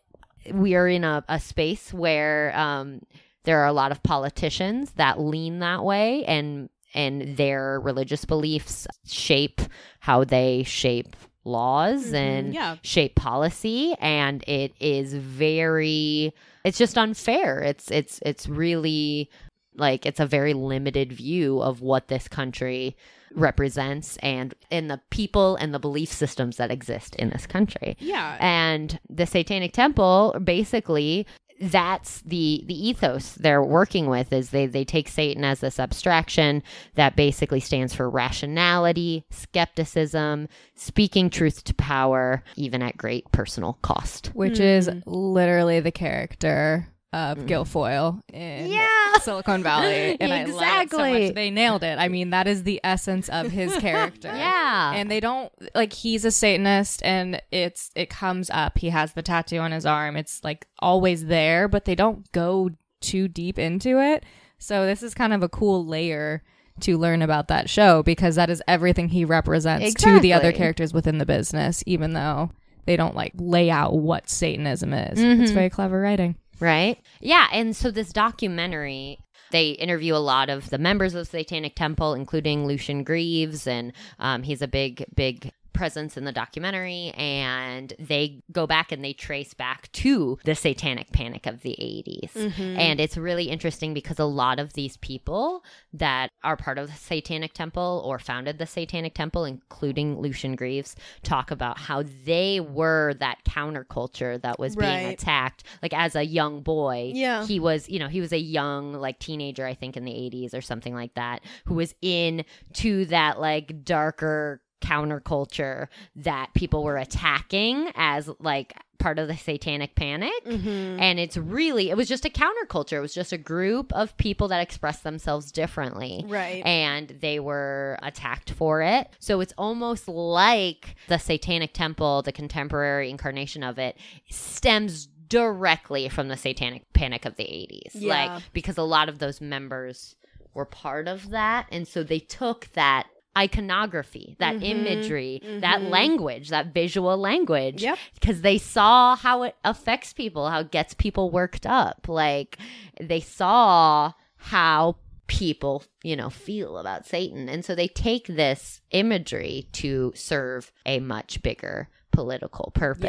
we 0.51 0.75
are 0.75 0.87
in 0.87 1.03
a, 1.03 1.23
a 1.27 1.39
space 1.39 1.93
where 1.93 2.57
um, 2.57 3.01
there 3.43 3.59
are 3.59 3.67
a 3.67 3.73
lot 3.73 3.91
of 3.91 4.03
politicians 4.03 4.91
that 4.93 5.19
lean 5.19 5.59
that 5.59 5.83
way 5.83 6.25
and 6.25 6.69
and 6.93 7.37
their 7.37 7.79
religious 7.79 8.25
beliefs 8.25 8.87
shape 9.05 9.61
how 9.99 10.23
they 10.23 10.63
shape 10.63 11.15
laws 11.47 12.05
mm-hmm. 12.07 12.15
and 12.15 12.53
Yeah. 12.53 12.75
shape 12.83 13.15
policy 13.15 13.95
and 13.99 14.43
it 14.47 14.73
is 14.79 15.13
very 15.13 16.33
it's 16.63 16.77
just 16.77 16.97
unfair. 16.97 17.61
It's 17.61 17.89
it's 17.89 18.19
it's 18.23 18.47
really 18.49 19.29
like 19.75 20.05
it's 20.05 20.19
a 20.19 20.25
very 20.25 20.53
limited 20.53 21.13
view 21.13 21.61
of 21.61 21.81
what 21.81 22.07
this 22.07 22.27
country 22.27 22.97
represents 23.33 24.17
and 24.17 24.53
in 24.71 24.87
the 24.87 24.99
people 25.11 25.55
and 25.57 25.73
the 25.73 25.79
belief 25.79 26.11
systems 26.11 26.57
that 26.57 26.71
exist 26.71 27.15
in 27.15 27.29
this 27.29 27.45
country. 27.45 27.95
Yeah. 27.99 28.37
And 28.39 28.99
the 29.09 29.25
satanic 29.25 29.73
temple 29.73 30.35
basically 30.43 31.27
that's 31.59 32.21
the 32.21 32.63
the 32.67 32.87
ethos 32.87 33.33
they're 33.33 33.63
working 33.63 34.07
with 34.07 34.31
is 34.31 34.51
they 34.51 34.65
they 34.65 34.85
take 34.85 35.07
satan 35.07 35.43
as 35.43 35.59
this 35.59 35.79
abstraction 35.79 36.61
that 36.95 37.15
basically 37.15 37.59
stands 37.59 37.93
for 37.93 38.09
rationality 38.09 39.25
skepticism 39.31 40.47
speaking 40.75 41.29
truth 41.29 41.63
to 41.63 41.73
power 41.73 42.43
even 42.55 42.81
at 42.81 42.97
great 42.97 43.31
personal 43.31 43.77
cost. 43.81 44.27
Which 44.33 44.59
is 44.59 44.87
hmm. 44.87 44.99
literally 45.05 45.79
the 45.79 45.91
character 45.91 46.87
of 47.13 47.37
mm-hmm. 47.37 47.47
Gilfoyle 47.47 48.21
in 48.33 48.67
Yeah. 48.67 48.87
Silicon 49.21 49.63
Valley. 49.63 50.17
And 50.19 50.33
I 50.33 50.43
love 50.43 50.49
so 50.49 50.55
Exactly. 50.57 51.25
much. 51.27 51.35
They 51.35 51.49
nailed 51.49 51.83
it. 51.83 51.97
I 51.99 52.07
mean, 52.09 52.31
that 52.31 52.47
is 52.47 52.63
the 52.63 52.81
essence 52.83 53.29
of 53.29 53.51
his 53.51 53.75
character. 53.79 54.27
yeah 54.27 54.93
And 54.95 55.09
they 55.09 55.19
don't 55.19 55.51
like 55.73 55.93
he's 55.93 56.25
a 56.25 56.31
Satanist 56.31 57.01
and 57.03 57.41
it's 57.51 57.91
it 57.95 58.09
comes 58.09 58.49
up. 58.49 58.77
He 58.77 58.89
has 58.89 59.13
the 59.13 59.21
tattoo 59.21 59.59
on 59.59 59.71
his 59.71 59.85
arm. 59.85 60.17
It's 60.17 60.43
like 60.43 60.67
always 60.79 61.25
there, 61.25 61.67
but 61.67 61.85
they 61.85 61.95
don't 61.95 62.29
go 62.31 62.71
too 62.99 63.27
deep 63.27 63.57
into 63.57 64.01
it. 64.01 64.23
So 64.59 64.85
this 64.85 65.03
is 65.03 65.13
kind 65.13 65.33
of 65.33 65.43
a 65.43 65.49
cool 65.49 65.85
layer 65.85 66.43
to 66.81 66.97
learn 66.97 67.21
about 67.21 67.47
that 67.47 67.69
show 67.69 68.03
because 68.03 68.35
that 68.35 68.49
is 68.49 68.61
everything 68.67 69.09
he 69.09 69.25
represents 69.25 69.93
to 69.95 70.19
the 70.19 70.33
other 70.33 70.51
characters 70.51 70.93
within 70.93 71.17
the 71.17 71.25
business, 71.25 71.83
even 71.87 72.13
though 72.13 72.51
they 72.85 72.95
don't 72.95 73.15
like 73.15 73.33
lay 73.35 73.69
out 73.69 73.95
what 73.95 74.29
Satanism 74.29 74.93
is. 74.93 75.19
It's 75.19 75.21
mm-hmm. 75.21 75.53
very 75.53 75.69
clever 75.69 75.99
writing. 75.99 76.35
Right? 76.59 76.99
Yeah, 77.19 77.47
and 77.51 77.75
so 77.75 77.91
this 77.91 78.11
documentary, 78.11 79.19
they 79.51 79.71
interview 79.71 80.15
a 80.15 80.17
lot 80.17 80.49
of 80.49 80.69
the 80.69 80.77
members 80.77 81.13
of 81.13 81.19
the 81.19 81.39
Satanic 81.39 81.75
Temple, 81.75 82.13
including 82.13 82.65
Lucien 82.65 83.03
Greaves, 83.03 83.67
and 83.67 83.93
um, 84.19 84.43
he's 84.43 84.61
a 84.61 84.67
big, 84.67 85.05
big 85.15 85.51
presence 85.77 86.17
in 86.17 86.23
the 86.23 86.31
documentary 86.31 87.11
and 87.15 87.93
they 87.99 88.41
go 88.51 88.65
back 88.65 88.91
and 88.91 89.03
they 89.03 89.13
trace 89.13 89.53
back 89.53 89.91
to 89.91 90.37
the 90.43 90.55
satanic 90.55 91.11
panic 91.11 91.45
of 91.45 91.61
the 91.61 91.75
80s 91.79 92.33
mm-hmm. 92.33 92.79
and 92.79 92.99
it's 92.99 93.15
really 93.15 93.45
interesting 93.45 93.93
because 93.93 94.17
a 94.17 94.25
lot 94.25 94.59
of 94.59 94.73
these 94.73 94.97
people 94.97 95.63
that 95.93 96.31
are 96.43 96.57
part 96.57 96.77
of 96.77 96.87
the 96.87 96.97
satanic 96.97 97.53
temple 97.53 98.01
or 98.05 98.17
founded 98.17 98.57
the 98.57 98.65
satanic 98.65 99.13
temple 99.13 99.45
including 99.45 100.19
lucien 100.19 100.55
greaves 100.55 100.95
talk 101.23 101.51
about 101.51 101.77
how 101.77 102.03
they 102.25 102.59
were 102.59 103.13
that 103.19 103.37
counterculture 103.45 104.41
that 104.41 104.59
was 104.59 104.75
being 104.75 105.05
attacked. 105.05 105.63
Like 105.81 105.93
as 105.93 106.15
a 106.15 106.23
young 106.23 106.61
boy 106.61 107.11
Yeah. 107.13 107.45
he 107.45 107.59
was 107.59 107.87
you 107.87 107.99
know 107.99 108.07
he 108.07 108.19
was 108.19 108.33
a 108.33 108.39
young 108.39 108.93
like 108.93 109.19
teenager 109.19 109.65
i 109.65 109.73
think 109.73 109.95
in 109.95 110.05
the 110.05 110.11
80s 110.11 110.53
or 110.53 110.61
something 110.61 110.95
like 110.95 111.13
that 111.13 111.43
who 111.65 111.75
was 111.75 111.93
in 112.01 112.43
to 112.73 113.05
that 113.05 113.39
like 113.39 113.83
darker 113.83 114.61
counterculture 114.81 115.87
that 116.15 116.49
people 116.53 116.83
were 116.83 116.97
attacking 116.97 117.91
as 117.95 118.29
like 118.39 118.73
part 118.99 119.19
of 119.19 119.27
the 119.27 119.37
satanic 119.37 119.93
panic 119.95 120.31
Mm-hmm. 120.45 120.99
and 120.99 121.19
it's 121.19 121.37
really 121.37 121.89
it 121.91 121.97
was 121.97 122.07
just 122.07 122.25
a 122.25 122.29
counterculture 122.29 122.93
it 122.97 123.01
was 123.01 123.13
just 123.13 123.31
a 123.31 123.37
group 123.37 123.93
of 123.93 124.17
people 124.17 124.47
that 124.47 124.59
expressed 124.61 125.03
themselves 125.03 125.51
differently 125.51 126.23
Right. 126.27 126.65
and 126.65 127.09
they 127.21 127.39
were 127.39 127.99
attacked 128.01 128.51
for 128.51 128.81
it. 128.81 129.07
So 129.19 129.39
it's 129.39 129.53
almost 129.57 130.07
like 130.07 130.95
the 131.07 131.17
Satanic 131.19 131.73
Temple, 131.73 132.23
the 132.23 132.31
contemporary 132.31 133.09
incarnation 133.09 133.63
of 133.63 133.77
it, 133.77 133.97
stems 134.29 135.07
directly 135.27 136.09
from 136.09 136.27
the 136.29 136.37
Satanic 136.37 136.91
Panic 136.93 137.25
of 137.25 137.35
the 137.35 137.43
80s. 137.43 137.91
Yeah. 137.93 138.35
Like, 138.35 138.43
because 138.53 138.77
a 138.77 138.83
lot 138.83 139.09
of 139.09 139.19
those 139.19 139.41
members 139.41 140.15
were 140.53 140.65
part 140.65 141.07
of 141.07 141.29
that. 141.31 141.67
And 141.71 141.87
so 141.87 142.01
they 142.03 142.19
took 142.19 142.69
that 142.73 143.07
iconography, 143.37 144.35
that 144.39 144.55
Mm-hmm. 144.55 144.63
imagery, 144.63 145.41
that 145.61 145.81
language, 145.83 146.49
that 146.49 146.73
visual 146.73 147.15
language, 147.17 147.81
Yep. 147.83 147.97
because 148.15 148.41
they 148.41 148.57
saw 148.57 149.15
how 149.15 149.43
it 149.43 149.55
affects 149.63 150.13
people, 150.13 150.49
how 150.49 150.61
it 150.61 150.71
gets 150.71 150.93
people 150.93 151.29
worked 151.29 151.65
up. 151.65 152.07
Like 152.07 152.57
they 152.99 153.19
saw 153.21 154.13
how 154.37 154.95
people, 155.27 155.83
you 156.03 156.15
know, 156.15 156.29
feel 156.29 156.77
about 156.77 157.05
Satan. 157.05 157.49
And 157.49 157.63
so 157.63 157.75
they 157.75 157.87
take 157.89 158.27
this 158.27 158.81
imagery 158.91 159.67
to 159.73 160.13
serve 160.15 160.71
a 160.85 160.99
much 160.99 161.43
bigger 161.43 161.89
political 162.11 162.71
purpose. 162.73 163.03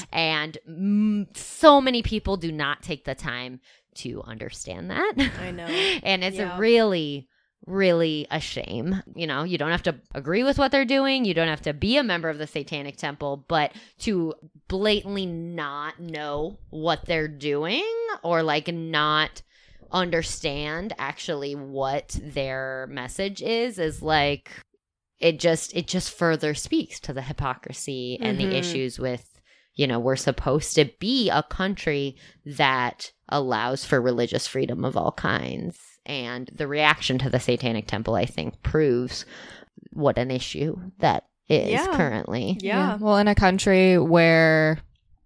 Yes. 0.00 0.06
And 0.12 0.58
mm, 0.68 1.36
so 1.36 1.80
many 1.80 2.02
people 2.02 2.36
do 2.36 2.50
not 2.50 2.82
take 2.82 3.04
the 3.04 3.14
time 3.14 3.60
to 3.96 4.22
understand 4.22 4.90
that. 4.90 5.12
I 5.40 5.50
know. 5.50 5.64
and 6.02 6.24
it's 6.24 6.38
Yeah. 6.38 6.56
really 6.58 7.28
really 7.68 8.26
a 8.30 8.40
shame. 8.40 9.02
You 9.14 9.26
know, 9.26 9.44
you 9.44 9.58
don't 9.58 9.70
have 9.70 9.82
to 9.84 9.96
agree 10.14 10.42
with 10.42 10.58
what 10.58 10.72
they're 10.72 10.84
doing, 10.84 11.24
you 11.24 11.34
don't 11.34 11.48
have 11.48 11.62
to 11.62 11.72
be 11.72 11.96
a 11.96 12.02
member 12.02 12.28
of 12.28 12.38
the 12.38 12.46
Satanic 12.46 12.96
Temple, 12.96 13.44
but 13.48 13.72
to 14.00 14.34
blatantly 14.68 15.26
not 15.26 16.00
know 16.00 16.58
what 16.70 17.04
they're 17.06 17.28
doing 17.28 17.84
or 18.22 18.42
like 18.42 18.68
not 18.72 19.42
understand 19.90 20.92
actually 20.98 21.54
what 21.54 22.18
their 22.22 22.86
message 22.90 23.40
is 23.40 23.78
is 23.78 24.02
like 24.02 24.50
it 25.18 25.40
just 25.40 25.74
it 25.74 25.86
just 25.86 26.12
further 26.12 26.52
speaks 26.54 27.00
to 27.00 27.12
the 27.14 27.22
hypocrisy 27.22 28.18
and 28.20 28.36
Mhm. 28.38 28.50
the 28.50 28.54
issues 28.56 28.98
with 28.98 29.40
you 29.74 29.86
know 29.86 29.98
we're 29.98 30.14
supposed 30.16 30.74
to 30.74 30.90
be 31.00 31.30
a 31.30 31.42
country 31.42 32.16
that 32.44 33.12
allows 33.30 33.84
for 33.84 33.98
religious 34.00 34.46
freedom 34.46 34.84
of 34.84 34.94
all 34.94 35.12
kinds 35.12 35.78
and 36.08 36.50
the 36.54 36.66
reaction 36.66 37.18
to 37.18 37.30
the 37.30 37.38
satanic 37.38 37.86
temple 37.86 38.14
i 38.14 38.24
think 38.24 38.60
proves 38.62 39.24
what 39.92 40.18
an 40.18 40.30
issue 40.30 40.76
that 40.98 41.24
is 41.48 41.70
Yeah. 41.70 41.86
currently 41.96 42.58
Yeah. 42.60 42.96
Well, 43.00 43.16
in 43.18 43.26
a 43.28 43.34
country 43.34 43.96
where 43.98 44.80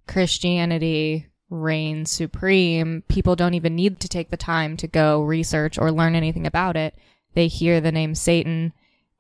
Christianity 0.06 1.26
reigns 1.50 2.10
supreme, 2.10 3.02
people 3.08 3.34
don't 3.34 3.54
even 3.54 3.74
need 3.74 3.98
to 4.00 4.08
take 4.08 4.30
the 4.30 4.36
time 4.36 4.76
to 4.76 4.86
go 4.86 5.22
research 5.22 5.78
or 5.78 5.90
learn 5.90 6.14
anything 6.14 6.46
about 6.46 6.76
it. 6.76 6.94
They 7.34 7.48
hear 7.48 7.80
the 7.80 7.90
name 7.92 8.14
Satan 8.14 8.72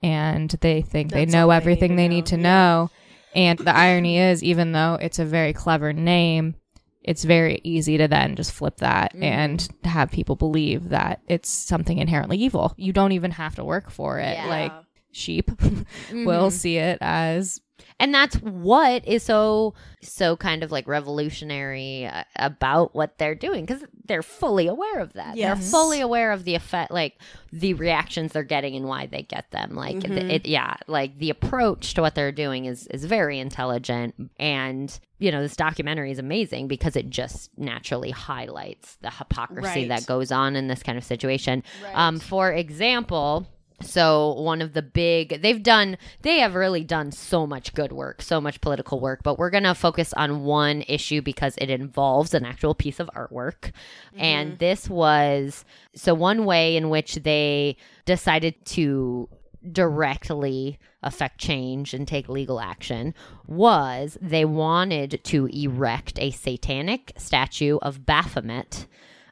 and 0.02 0.50
they 0.60 0.80
think 0.82 1.10
That's 1.10 1.32
they 1.32 1.36
know 1.36 1.44
all 1.44 1.48
they 1.50 1.56
everything 1.56 1.96
need 1.96 1.96
to 1.96 2.02
they 2.02 2.08
know. 2.08 2.14
need 2.14 2.26
to 2.26 2.36
Yeah. 2.36 2.42
know. 2.42 2.90
And 3.34 3.58
the 3.58 3.74
irony 3.76 4.18
is, 4.18 4.44
even 4.44 4.72
though 4.72 4.98
it's 5.00 5.18
a 5.18 5.24
very 5.24 5.52
clever 5.54 5.92
name, 5.92 6.54
it's 7.04 7.24
very 7.24 7.60
easy 7.64 7.98
to 7.98 8.06
then 8.08 8.36
just 8.36 8.52
flip 8.52 8.76
that 8.78 9.14
Mhm. 9.14 9.22
and 9.22 9.68
have 9.84 10.10
people 10.10 10.36
believe 10.36 10.90
that 10.90 11.20
it's 11.28 11.48
something 11.50 11.98
inherently 11.98 12.38
evil. 12.38 12.74
You 12.76 12.92
don't 12.92 13.12
even 13.12 13.32
have 13.32 13.54
to 13.56 13.64
work 13.64 13.90
for 13.90 14.18
it. 14.20 14.34
Yeah. 14.36 14.46
Like 14.48 14.72
sheep 15.10 15.50
will 16.12 16.48
Mhm. 16.48 16.52
see 16.52 16.76
it 16.78 16.98
as 17.00 17.60
and 18.00 18.14
that's 18.14 18.36
what 18.36 19.06
is 19.06 19.22
so 19.22 19.74
so 20.00 20.36
kind 20.36 20.62
of 20.62 20.72
like 20.72 20.86
revolutionary 20.88 22.06
uh, 22.06 22.24
about 22.36 22.94
what 22.94 23.18
they're 23.18 23.34
doing 23.34 23.64
because 23.64 23.84
they're 24.04 24.22
fully 24.22 24.66
aware 24.66 24.98
of 24.98 25.12
that. 25.12 25.36
They're 25.36 25.56
fully 25.70 26.00
aware 26.00 26.32
of 26.32 26.44
the 26.44 26.54
effect 26.54 26.90
like 26.90 27.18
the 27.52 27.74
reactions 27.74 28.32
they're 28.32 28.42
getting 28.42 28.74
and 28.74 28.86
why 28.86 29.06
they 29.06 29.22
get 29.22 29.50
them. 29.52 29.74
Like 29.74 30.00
th- 30.00 30.12
Mhm. 30.12 30.30
it 30.30 30.46
yeah 30.46 30.76
like 30.88 31.18
the 31.18 31.30
approach 31.30 31.94
to 31.94 32.00
what 32.00 32.14
they're 32.14 32.32
doing 32.32 32.64
is 32.64 32.86
is 32.88 33.04
very 33.04 33.38
intelligent. 33.38 34.14
And 34.38 34.98
you 35.18 35.30
know 35.30 35.40
this 35.42 35.54
documentary 35.56 36.10
is 36.10 36.18
amazing 36.18 36.66
because 36.68 36.96
it 36.96 37.08
just 37.10 37.50
naturally 37.56 38.10
highlights 38.10 38.96
the 39.02 39.10
hypocrisy 39.10 39.62
Right. 39.82 39.88
that 39.88 40.06
goes 40.06 40.32
on 40.32 40.56
in 40.56 40.66
this 40.66 40.82
kind 40.82 40.98
of 40.98 41.04
situation. 41.04 41.62
Um, 41.94 42.18
for 42.18 42.50
example, 42.52 43.46
so 43.82 44.32
one 44.34 44.62
of 44.62 44.72
the 44.72 44.82
big 44.82 45.42
they've 45.42 45.62
done 45.62 45.96
they 46.22 46.38
have 46.40 46.54
really 46.54 46.84
done 46.84 47.12
so 47.12 47.46
much 47.46 47.74
good 47.74 47.92
work, 47.92 48.22
so 48.22 48.40
much 48.40 48.60
political 48.60 49.00
work, 49.00 49.22
but 49.22 49.38
we're 49.38 49.50
going 49.50 49.64
to 49.64 49.74
focus 49.74 50.12
on 50.14 50.44
one 50.44 50.82
issue 50.88 51.22
because 51.22 51.54
it 51.58 51.70
involves 51.70 52.34
an 52.34 52.44
actual 52.44 52.74
piece 52.74 53.00
of 53.00 53.10
artwork. 53.14 53.72
Mm-hmm. 54.14 54.20
And 54.20 54.58
this 54.58 54.88
was 54.88 55.64
so 55.94 56.14
one 56.14 56.44
way 56.44 56.76
in 56.76 56.90
which 56.90 57.16
they 57.16 57.76
decided 58.04 58.64
to 58.66 59.28
directly 59.70 60.78
affect 61.02 61.38
change 61.38 61.94
and 61.94 62.06
take 62.06 62.28
legal 62.28 62.60
action 62.60 63.14
was 63.46 64.18
they 64.20 64.44
wanted 64.44 65.20
to 65.24 65.46
erect 65.46 66.18
a 66.18 66.30
satanic 66.30 67.12
statue 67.16 67.78
of 67.82 68.04
Baphomet 68.04 68.86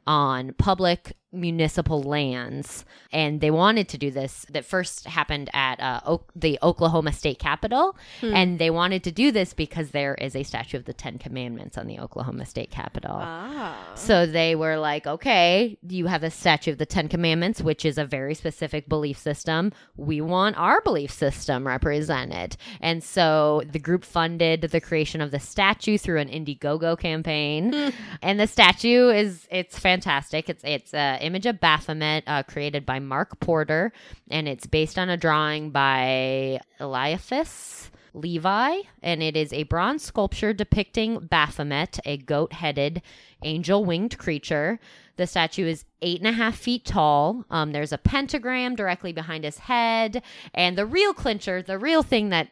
on 0.06 0.52
public 0.55 1.12
municipal 1.32 2.02
lands 2.02 2.85
and 3.12 3.40
they 3.40 3.51
wanted 3.51 3.89
to 3.89 3.97
do 3.97 4.11
this 4.11 4.47
that 4.51 4.65
first 4.65 5.07
happened 5.07 5.48
at 5.52 5.78
uh, 5.81 6.01
o- 6.05 6.24
the 6.35 6.59
oklahoma 6.62 7.12
state 7.12 7.39
capitol 7.39 7.97
and 8.23 8.59
they 8.59 8.70
wanted 8.70 9.05
to 9.05 9.12
do 9.12 9.31
this 9.31 9.55
because 9.55 9.90
there 9.93 10.15
is 10.16 10.35
a 10.35 10.43
statue 10.43 10.77
of 10.77 10.85
the 10.86 10.93
ten 10.93 11.19
commandments 11.19 11.78
on 11.78 11.86
the 11.86 11.98
oklahoma 12.01 12.44
state 12.44 12.70
capitol 12.70 13.12
Ah. 13.23 13.93
so 13.94 14.27
they 14.27 14.55
were 14.57 14.77
like, 14.77 15.07
okay, 15.07 15.78
you 15.89 16.07
have 16.07 16.23
a 16.24 16.31
statue 16.31 16.73
of 16.73 16.78
the 16.78 16.86
Ten 16.86 17.09
Commandments, 17.09 17.61
which 17.62 17.85
is 17.85 17.98
a 17.98 18.05
very 18.05 18.35
specific 18.35 18.89
belief 18.89 19.19
system. 19.19 19.73
We 19.97 20.20
want 20.20 20.57
our 20.57 20.81
belief 20.81 21.11
system 21.11 21.66
represented. 21.66 22.57
And 22.81 23.02
so 23.05 23.62
the 23.70 23.78
group 23.78 24.05
funded 24.05 24.62
the 24.62 24.81
creation 24.81 25.20
of 25.20 25.31
the 25.31 25.40
statue 25.40 25.98
through 25.98 26.19
an 26.20 26.28
Indiegogo 26.28 26.98
campaign. 26.98 27.93
and 28.23 28.40
the 28.40 28.47
statue 28.47 29.09
is, 29.11 29.47
it's 29.51 29.78
fantastic. 29.78 30.48
It's, 30.48 30.62
it's 30.65 30.94
an 30.94 31.19
image 31.20 31.47
of 31.47 31.60
Baphomet 31.60 32.24
uh, 32.26 32.42
created 32.42 32.84
by 32.84 32.98
Mark 32.98 33.40
Porter, 33.40 33.92
and 34.30 34.48
it's 34.48 34.66
based 34.66 34.98
on 34.98 35.09
a 35.09 35.16
drawing 35.16 35.70
by 35.70 36.60
Eliphas. 36.78 37.90
Levi, 38.12 38.78
and 39.05 39.22
it 39.22 39.36
is 39.36 39.52
a 39.52 39.62
bronze 39.62 40.02
sculpture 40.02 40.52
depicting 40.52 41.20
Baphomet, 41.20 42.01
a 42.05 42.16
goat 42.16 42.52
headed 42.52 43.02
angel 43.44 43.84
winged 43.84 44.18
creature. 44.18 44.80
The 45.16 45.26
statue 45.26 45.66
is 45.66 45.84
eight 46.02 46.18
and 46.18 46.28
a 46.28 46.32
half 46.32 46.56
feet 46.56 46.84
tall. 46.84 47.44
Um, 47.51 47.72
there's 47.72 47.92
a 47.92 47.98
pentagram 47.98 48.74
directly 48.74 49.12
behind 49.12 49.44
his 49.44 49.59
head. 49.59 50.22
And 50.55 50.76
the 50.76 50.86
real 50.86 51.12
clincher, 51.12 51.62
the 51.62 51.78
real 51.78 52.02
thing 52.02 52.30
that 52.30 52.48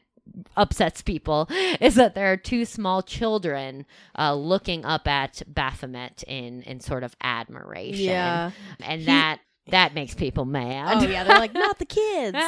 upsets 0.57 1.03
people, 1.03 1.49
is 1.81 1.95
that 1.97 2.15
there 2.15 2.33
are 2.33 2.37
two 2.37 2.65
small 2.65 3.03
children 3.03 3.87
uh, 4.19 4.35
looking 4.35 4.85
up 4.85 5.07
at 5.09 5.43
Baphomet 5.47 6.23
in, 6.27 6.63
in 6.63 6.81
sort 6.81 7.03
of 7.05 7.15
admiration. 7.23 8.05
Yeah. 8.05 8.51
And 8.81 9.05
that. 9.07 9.41
That 9.71 9.93
makes 9.93 10.15
people 10.15 10.47
mad. 10.47 10.97
Oh 10.97 11.07
yeah, 11.07 11.25
they're 11.25 11.39
like 11.39 11.53
not 11.53 11.79
the 11.79 11.85
kids. 11.85 12.39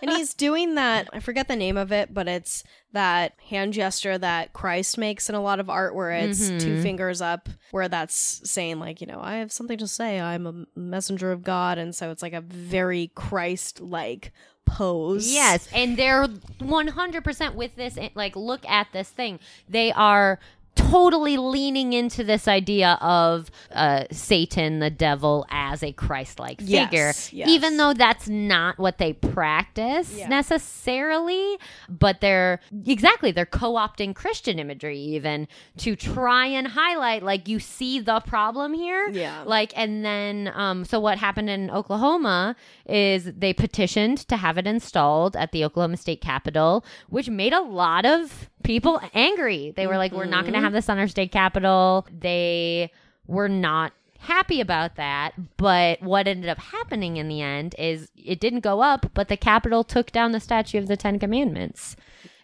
and 0.00 0.10
he's 0.10 0.32
doing 0.32 0.76
that. 0.76 1.06
I 1.12 1.20
forget 1.20 1.48
the 1.48 1.54
name 1.54 1.76
of 1.76 1.92
it, 1.92 2.14
but 2.14 2.28
it's 2.28 2.64
that 2.94 3.34
hand 3.50 3.74
gesture 3.74 4.16
that 4.16 4.54
Christ 4.54 4.96
makes 4.96 5.28
in 5.28 5.34
a 5.34 5.42
lot 5.42 5.60
of 5.60 5.68
art, 5.68 5.94
where 5.94 6.12
it's 6.12 6.48
two 6.48 6.76
Mhm. 6.76 6.82
fingers 6.82 7.20
up, 7.20 7.50
where 7.72 7.90
that's 7.90 8.40
saying 8.50 8.80
like, 8.80 9.02
you 9.02 9.06
know, 9.06 9.20
I 9.22 9.34
have 9.36 9.52
something 9.52 9.76
to 9.76 9.86
say. 9.86 10.18
I'm 10.18 10.46
a 10.46 10.64
messenger 10.80 11.30
of 11.30 11.42
God, 11.44 11.76
and 11.76 11.94
so 11.94 12.10
it's 12.10 12.22
like 12.22 12.32
a 12.32 12.40
very 12.40 13.08
Christ-like 13.14 14.32
pose. 14.66 15.32
Yes, 15.32 15.68
and 15.72 15.96
they're 15.96 16.26
100% 16.26 17.54
with 17.54 17.74
this. 17.76 17.98
Like, 18.14 18.36
look 18.36 18.68
at 18.68 18.88
this 18.92 19.08
thing. 19.08 19.40
They 19.68 19.92
are 19.92 20.38
totally 20.76 21.36
leaning 21.36 21.92
into 21.92 22.22
this 22.22 22.46
idea 22.46 22.96
of 23.00 23.50
uh, 23.72 24.04
Satan, 24.12 24.78
the 24.78 24.90
devil, 24.90 25.44
as 25.50 25.82
a 25.82 25.92
Christ 25.92 26.38
like 26.38 26.58
Yes, 26.62 27.28
figure, 27.28 27.38
yes. 27.38 27.48
even 27.48 27.76
though 27.76 27.92
that's 27.92 28.28
not 28.28 28.78
what 28.78 28.98
they 28.98 29.12
practice 29.12 30.12
Yeah. 30.16 30.28
necessarily. 30.28 31.56
But 31.88 32.20
they're 32.20 32.60
exactly, 32.86 33.32
they're 33.32 33.46
co 33.46 33.72
opting 33.74 34.14
Christian 34.14 34.58
imagery 34.58 34.98
even 34.98 35.48
to 35.78 35.96
try 35.96 36.46
and 36.46 36.68
highlight, 36.68 37.22
like, 37.22 37.48
you 37.48 37.58
see 37.58 37.98
the 38.00 38.20
problem 38.20 38.72
here. 38.74 39.08
Yeah. 39.10 39.42
Like, 39.46 39.72
and 39.76 40.04
then, 40.04 40.52
um, 40.54 40.84
so 40.84 41.00
what 41.00 41.18
happened 41.18 41.50
in 41.50 41.70
Oklahoma 41.70 42.54
is 42.86 43.24
they 43.24 43.52
petitioned 43.52 44.18
to 44.28 44.36
have 44.36 44.58
it 44.58 44.66
installed 44.66 45.36
at 45.36 45.52
the 45.52 45.64
Oklahoma 45.64 45.96
State 45.96 46.20
Capitol, 46.20 46.84
which 47.08 47.28
made 47.28 47.52
a 47.52 47.60
lot 47.62 48.04
of 48.04 48.50
people 48.62 49.00
angry. 49.14 49.72
They 49.76 49.86
were 49.86 49.96
like, 49.96 50.12
we're 50.12 50.24
not 50.24 50.42
going 50.42 50.54
to 50.54 50.60
have 50.66 50.72
this 50.72 50.88
on 50.88 50.98
our 50.98 51.08
state 51.08 51.32
capitol. 51.32 52.06
They 52.10 52.90
were 53.26 53.48
not 53.48 53.92
happy 54.18 54.60
about 54.60 54.96
that. 54.96 55.32
But 55.56 56.02
what 56.02 56.26
ended 56.28 56.48
up 56.50 56.58
happening 56.58 57.16
in 57.16 57.28
the 57.28 57.40
end 57.42 57.74
is 57.78 58.10
it 58.16 58.40
didn't 58.40 58.60
go 58.60 58.82
up, 58.82 59.10
but 59.14 59.28
the 59.28 59.36
Capitol 59.36 59.84
took 59.84 60.10
down 60.12 60.32
the 60.32 60.40
statue 60.40 60.78
of 60.78 60.88
the 60.88 60.96
Ten 60.96 61.18
Commandments. 61.18 61.96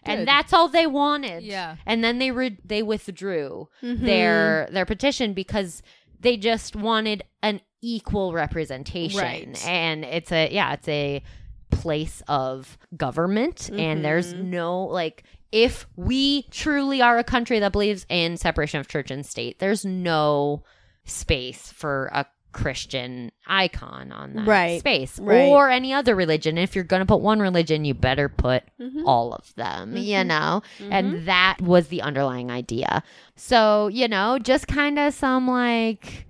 And 0.05 0.27
that's 0.27 0.51
all 0.51 0.67
they 0.67 0.85
wanted. 0.87 1.43
Yeah. 1.43 1.77
And 1.85 2.03
then 2.03 2.19
they 2.19 2.31
re- 2.31 2.57
they 2.65 2.83
withdrew 2.83 3.69
Mm-hmm. 3.81 4.05
their 4.05 4.67
their 4.71 4.85
petition 4.85 5.33
because 5.33 5.81
they 6.19 6.35
just 6.35 6.75
wanted 6.75 7.23
an 7.41 7.61
equal 7.81 8.33
representation. 8.33 9.19
Right. 9.21 9.65
And 9.67 10.03
it's 10.03 10.31
a 10.31 10.49
yeah, 10.51 10.73
it's 10.73 10.87
a 10.89 11.23
place 11.75 12.21
of 12.27 12.77
government 12.95 13.69
and 13.71 14.03
there's 14.03 14.33
Mm-hmm. 14.33 14.49
no 14.49 14.83
like 14.85 15.23
if 15.51 15.85
we 15.95 16.43
truly 16.49 17.01
are 17.01 17.17
a 17.17 17.23
country 17.23 17.59
that 17.59 17.71
believes 17.71 18.05
in 18.09 18.37
separation 18.37 18.79
of 18.79 18.87
church 18.87 19.11
and 19.11 19.25
state, 19.25 19.59
there's 19.59 19.85
no 19.85 20.63
space 21.05 21.71
for 21.71 22.09
a 22.13 22.25
Christian 22.53 23.31
icon 23.47 24.11
on 24.11 24.33
that 24.35 24.47
Right, 24.47 24.79
space 24.79 25.19
right. 25.19 25.49
or 25.49 25.69
any 25.69 25.91
other 25.93 26.15
religion. 26.15 26.57
If 26.57 26.75
you're 26.75 26.83
going 26.83 26.99
to 27.01 27.05
put 27.05 27.19
one 27.21 27.39
religion, 27.39 27.83
you 27.85 27.93
better 27.93 28.29
put 28.29 28.63
Mm-hmm. 28.79 29.05
all 29.07 29.33
of 29.33 29.53
them, 29.55 29.95
you 29.97 30.23
know? 30.23 30.61
And 30.79 31.27
that 31.27 31.57
was 31.61 31.87
the 31.87 32.01
underlying 32.03 32.51
idea. 32.51 33.03
So, 33.35 33.87
you 33.87 34.07
know, 34.07 34.37
just 34.39 34.67
kind 34.67 34.97
of 34.99 35.13
some 35.13 35.47
like 35.47 36.27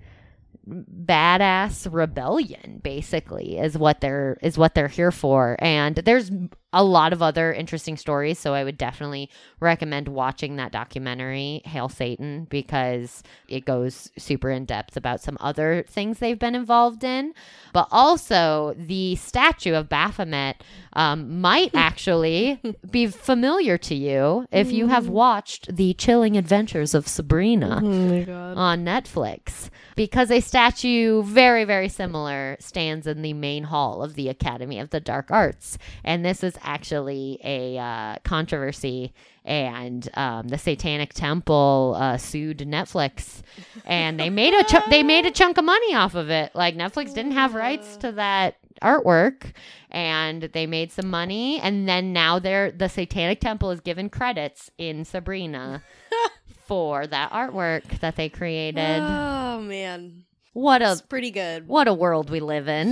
badass 0.68 1.92
rebellion 1.92 2.80
basically 2.82 3.58
is 3.58 3.76
what 3.76 4.00
they're 4.00 4.38
is 4.42 4.56
what 4.56 4.74
they're 4.74 4.88
here 4.88 5.12
for. 5.12 5.56
And 5.58 5.96
there's 5.96 6.30
a 6.74 6.82
lot 6.82 7.12
of 7.12 7.22
other 7.22 7.52
interesting 7.52 7.96
stories 7.96 8.38
so 8.38 8.52
i 8.54 8.62
would 8.64 8.76
definitely 8.76 9.30
recommend 9.60 10.08
watching 10.08 10.56
that 10.56 10.72
documentary 10.72 11.62
hail 11.64 11.88
satan 11.88 12.46
because 12.50 13.22
it 13.48 13.64
goes 13.64 14.10
super 14.18 14.50
in 14.50 14.64
depth 14.64 14.96
about 14.96 15.20
some 15.20 15.36
other 15.40 15.84
things 15.88 16.18
they've 16.18 16.38
been 16.38 16.54
involved 16.54 17.04
in 17.04 17.32
but 17.72 17.88
also 17.90 18.74
the 18.76 19.14
statue 19.16 19.74
of 19.74 19.88
baphomet 19.88 20.62
um, 20.94 21.40
might 21.40 21.70
actually 21.74 22.60
be 22.90 23.06
familiar 23.06 23.78
to 23.78 23.94
you 23.94 24.46
if 24.52 24.70
you 24.70 24.88
have 24.88 25.08
watched 25.08 25.74
the 25.74 25.94
chilling 25.94 26.36
adventures 26.36 26.94
of 26.94 27.08
sabrina 27.08 27.80
god. 28.26 28.56
on 28.56 28.84
Netflix 28.84 29.70
because 29.96 30.30
a 30.30 30.40
statue 30.40 31.22
very, 31.22 31.64
very 31.64 31.88
similar 31.88 32.56
stands 32.60 33.06
in 33.06 33.22
the 33.22 33.32
main 33.32 33.64
hall 33.64 34.02
of 34.02 34.14
the 34.14 34.28
Academy 34.28 34.78
of 34.78 34.90
the 34.90 35.00
Dark 35.00 35.30
Arts. 35.30 35.78
And 36.02 36.24
this 36.24 36.42
is 36.42 36.58
actually 36.64 37.38
a 37.44 37.78
uh, 37.78 38.16
controversy. 38.24 39.12
And 39.44 40.08
um, 40.14 40.48
the 40.48 40.56
Satanic 40.56 41.12
Temple 41.12 41.96
uh, 41.98 42.16
sued 42.16 42.58
Netflix, 42.60 43.42
and 43.84 44.18
they 44.18 44.30
made 44.30 44.54
a 44.54 44.64
chu- 44.64 44.80
they 44.88 45.02
made 45.02 45.26
a 45.26 45.30
chunk 45.30 45.58
of 45.58 45.64
money 45.66 45.94
off 45.94 46.14
of 46.14 46.30
it. 46.30 46.54
Like 46.54 46.76
Netflix 46.76 47.12
didn't 47.14 47.32
have 47.32 47.54
rights 47.54 47.98
to 47.98 48.12
that 48.12 48.56
artwork, 48.82 49.52
and 49.90 50.44
they 50.44 50.66
made 50.66 50.92
some 50.92 51.10
money. 51.10 51.60
And 51.60 51.86
then 51.86 52.14
now 52.14 52.38
they're 52.38 52.70
the 52.70 52.88
Satanic 52.88 53.40
Temple 53.40 53.70
is 53.70 53.80
given 53.80 54.08
credits 54.08 54.70
in 54.78 55.04
Sabrina 55.04 55.82
for 56.66 57.06
that 57.06 57.30
artwork 57.30 58.00
that 58.00 58.16
they 58.16 58.30
created. 58.30 59.00
Oh 59.02 59.60
man, 59.60 60.24
what 60.54 60.80
a 60.82 60.92
it's 60.92 61.02
pretty 61.02 61.30
good. 61.30 61.68
what 61.68 61.86
a 61.88 61.92
world 61.94 62.30
we 62.30 62.40
live 62.40 62.66
in. 62.68 62.90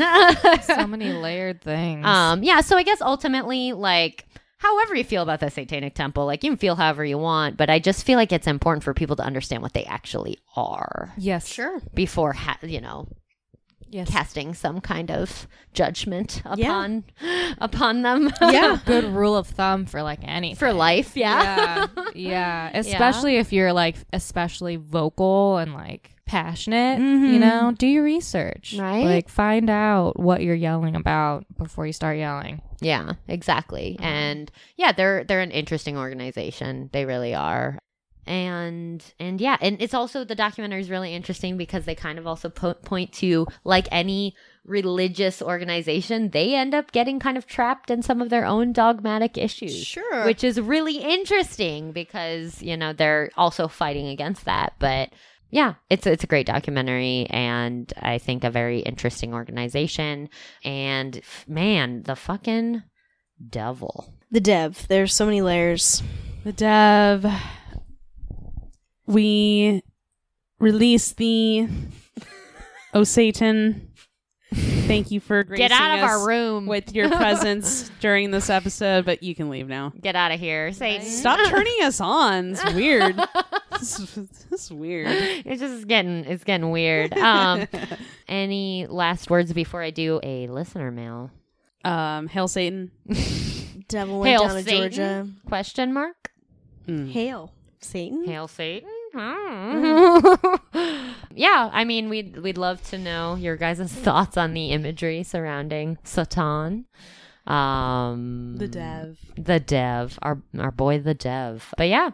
so 0.62 0.86
many 0.86 1.12
layered 1.12 1.62
things. 1.62 2.04
um 2.04 2.42
yeah, 2.42 2.60
so 2.60 2.76
I 2.76 2.82
guess 2.82 3.00
ultimately 3.00 3.72
like 3.72 4.26
however 4.58 4.94
you 4.94 5.02
feel 5.04 5.22
about 5.22 5.40
the 5.40 5.50
satanic 5.50 5.94
temple, 5.94 6.26
like 6.26 6.44
you 6.44 6.50
can 6.50 6.56
feel 6.58 6.76
however 6.76 7.04
you 7.04 7.18
want, 7.18 7.56
but 7.56 7.68
I 7.70 7.78
just 7.80 8.04
feel 8.06 8.16
like 8.16 8.30
it's 8.32 8.46
important 8.46 8.84
for 8.84 8.92
people 8.94 9.16
to 9.16 9.22
understand 9.24 9.62
what 9.62 9.72
they 9.72 9.84
actually 9.84 10.38
are 10.54 11.12
yes. 11.16 11.48
Sure. 11.48 11.80
before 11.94 12.32
ha- 12.34 12.58
you 12.62 12.80
know 12.80 13.08
Yes. 13.92 14.08
casting 14.10 14.54
some 14.54 14.80
kind 14.80 15.10
of 15.10 15.46
judgment 15.74 16.42
Yeah. 16.56 16.68
upon 16.68 17.04
upon 17.58 18.02
them. 18.02 18.32
Yeah. 18.40 18.78
Good 18.86 19.04
rule 19.04 19.36
of 19.36 19.46
thumb 19.46 19.84
for 19.84 20.02
like 20.02 20.20
anything. 20.22 20.56
For 20.56 20.72
life, 20.72 21.14
yeah. 21.16 21.86
yeah. 22.14 22.14
yeah. 22.14 22.70
Especially 22.72 23.36
if 23.36 23.52
you're 23.52 23.74
like 23.74 23.96
especially 24.12 24.76
vocal 24.76 25.58
and 25.58 25.74
like 25.74 26.10
passionate, 26.24 26.98
you 26.98 27.04
mm-hmm. 27.04 27.40
know, 27.40 27.74
do 27.76 27.86
your 27.86 28.02
research. 28.02 28.74
Right. 28.78 29.04
Like 29.04 29.28
find 29.28 29.68
out 29.68 30.18
what 30.18 30.42
you're 30.42 30.54
yelling 30.54 30.96
about 30.96 31.44
before 31.58 31.86
you 31.86 31.92
start 31.92 32.16
yelling. 32.16 32.62
Yeah, 32.80 33.12
exactly. 33.28 33.96
Mm-hmm. 33.98 34.04
And 34.04 34.52
yeah, 34.76 34.92
they're 34.92 35.24
they're 35.24 35.40
an 35.40 35.50
interesting 35.50 35.98
organization. 35.98 36.88
They 36.92 37.04
really 37.04 37.34
are. 37.34 37.78
And 38.26 39.04
and 39.18 39.40
yeah, 39.40 39.56
and 39.60 39.82
it's 39.82 39.94
also 39.94 40.24
the 40.24 40.36
documentary 40.36 40.80
is 40.80 40.90
really 40.90 41.12
interesting 41.12 41.56
because 41.56 41.84
they 41.86 41.94
kind 41.96 42.18
of 42.18 42.26
also 42.26 42.50
po- 42.50 42.74
point 42.74 43.12
to 43.14 43.46
like 43.64 43.88
any 43.90 44.36
religious 44.64 45.42
organization, 45.42 46.30
they 46.30 46.54
end 46.54 46.72
up 46.72 46.92
getting 46.92 47.18
kind 47.18 47.36
of 47.36 47.46
trapped 47.46 47.90
in 47.90 48.00
some 48.00 48.22
of 48.22 48.30
their 48.30 48.44
own 48.44 48.72
dogmatic 48.72 49.36
issues. 49.36 49.76
Sure. 49.76 50.24
Which 50.24 50.44
is 50.44 50.60
really 50.60 50.98
interesting 50.98 51.90
because, 51.90 52.62
you 52.62 52.76
know, 52.76 52.92
they're 52.92 53.30
also 53.36 53.66
fighting 53.66 54.06
against 54.06 54.44
that, 54.44 54.74
but 54.78 55.10
yeah, 55.50 55.74
it's 55.90 56.06
it's 56.06 56.22
a 56.24 56.28
great 56.28 56.46
documentary 56.46 57.26
and 57.28 57.92
I 58.00 58.18
think 58.18 58.44
a 58.44 58.50
very 58.50 58.78
interesting 58.80 59.34
organization 59.34 60.28
and 60.64 61.16
f- 61.16 61.44
man, 61.48 62.04
the 62.04 62.14
fucking 62.16 62.84
devil. 63.50 64.14
the 64.30 64.40
dev. 64.40 64.86
There's 64.88 65.12
so 65.12 65.24
many 65.26 65.42
layers. 65.42 66.02
The 66.44 66.52
dev. 66.52 67.26
We 69.12 69.82
release 70.58 71.12
the 71.12 71.68
Oh 72.94 73.04
Satan. 73.04 73.88
Thank 74.52 75.10
you 75.10 75.20
for 75.20 75.44
gracing 75.44 75.68
Get 75.68 75.72
out 75.72 75.98
of 75.98 76.04
us 76.04 76.10
our 76.10 76.26
room 76.26 76.66
with 76.66 76.94
your 76.94 77.08
presence 77.16 77.90
during 78.00 78.30
this 78.30 78.50
episode, 78.50 79.06
but 79.06 79.22
you 79.22 79.34
can 79.34 79.48
leave 79.48 79.66
now. 79.66 79.92
Get 79.98 80.14
out 80.14 80.30
of 80.30 80.38
here, 80.38 80.72
Satan. 80.72 81.06
Stop 81.06 81.38
turning 81.48 81.78
us 81.82 82.00
on. 82.00 82.50
It's 82.50 82.74
weird. 82.74 83.16
this, 83.78 83.98
is, 83.98 84.14
this 84.50 84.64
is 84.64 84.70
weird. 84.70 85.08
It's 85.08 85.60
just 85.60 85.86
getting 85.88 86.24
it's 86.26 86.44
getting 86.44 86.70
weird. 86.70 87.16
Um, 87.16 87.66
any 88.28 88.86
last 88.86 89.30
words 89.30 89.52
before 89.54 89.82
I 89.82 89.90
do 89.90 90.20
a 90.22 90.46
listener 90.48 90.90
mail? 90.90 91.30
Um, 91.84 92.28
Hail 92.28 92.48
Satan. 92.48 92.90
Devil 93.88 94.20
went 94.20 94.30
Hail 94.30 94.48
down 94.48 94.56
to 94.56 94.62
Satan? 94.62 94.80
Georgia. 94.80 95.28
Question 95.46 95.94
mark? 95.94 96.30
Hail 96.86 97.52
Satan. 97.80 98.24
Hail 98.26 98.48
Satan. 98.48 98.88
Hmm. 99.14 99.84
yeah, 101.34 101.70
I 101.72 101.84
mean, 101.84 102.08
we'd 102.08 102.38
we'd 102.38 102.58
love 102.58 102.82
to 102.90 102.98
know 102.98 103.34
your 103.36 103.56
guys' 103.56 103.92
thoughts 103.92 104.36
on 104.36 104.54
the 104.54 104.70
imagery 104.70 105.22
surrounding 105.22 105.98
Satan. 106.04 106.86
Um, 107.46 108.54
The 108.58 108.68
dev. 108.68 109.18
the 109.36 109.58
dev, 109.60 110.18
our 110.22 110.40
our 110.58 110.70
boy, 110.70 110.98
the 111.00 111.14
dev. 111.14 111.74
But 111.76 111.88
yeah, 111.88 112.10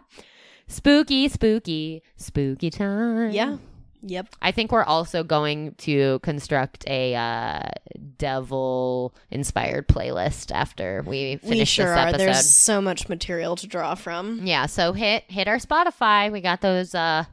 spooky, 0.66 1.28
spooky, 1.28 2.02
spooky 2.16 2.70
time. 2.70 3.30
Yeah. 3.30 3.58
Yep. 4.02 4.36
I 4.40 4.52
think 4.52 4.72
we're 4.72 4.84
also 4.84 5.24
going 5.24 5.74
to 5.78 6.20
construct 6.20 6.86
a 6.88 7.14
uh, 7.14 7.68
devil 8.16 9.14
inspired 9.30 9.88
playlist 9.88 10.52
after 10.52 11.02
we 11.06 11.36
finish 11.36 11.58
we 11.58 11.64
sure 11.64 11.86
this 11.86 11.96
are. 11.96 12.08
episode. 12.08 12.18
There's 12.18 12.46
so 12.48 12.80
much 12.80 13.08
material 13.08 13.56
to 13.56 13.66
draw 13.66 13.94
from. 13.94 14.46
Yeah, 14.46 14.66
so 14.66 14.92
hit 14.92 15.24
hit 15.28 15.48
our 15.48 15.58
Spotify. 15.58 16.30
We 16.30 16.40
got 16.40 16.60
those 16.60 16.94
uh 16.94 17.24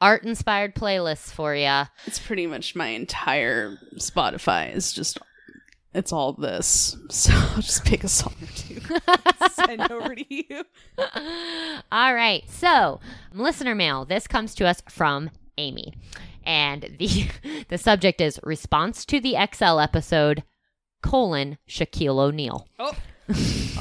art 0.00 0.24
inspired 0.24 0.74
playlists 0.74 1.32
for 1.32 1.54
you. 1.54 1.84
It's 2.06 2.18
pretty 2.18 2.46
much 2.46 2.74
my 2.76 2.88
entire 2.88 3.78
Spotify 3.96 4.74
is 4.74 4.92
just 4.92 5.18
it's 5.94 6.12
all 6.12 6.32
this. 6.32 6.96
So 7.10 7.32
I'll 7.32 7.62
just 7.62 7.84
pick 7.84 8.02
a 8.02 8.08
song 8.08 8.34
or 8.42 8.48
two. 8.56 8.80
Send 9.52 9.80
over 9.92 10.16
to 10.16 10.24
you. 10.28 10.64
All 11.92 12.12
right. 12.12 12.42
So, 12.50 12.98
listener 13.32 13.76
mail. 13.76 14.04
This 14.04 14.26
comes 14.26 14.54
to 14.56 14.66
us 14.66 14.82
from 14.88 15.30
Amy. 15.58 15.94
And 16.44 16.96
the 16.98 17.26
the 17.68 17.78
subject 17.78 18.20
is 18.20 18.40
response 18.42 19.04
to 19.06 19.20
the 19.20 19.36
XL 19.52 19.78
episode 19.78 20.42
colon 21.02 21.58
Shaquille 21.68 22.18
O'Neal. 22.18 22.68
Oh 22.78 22.94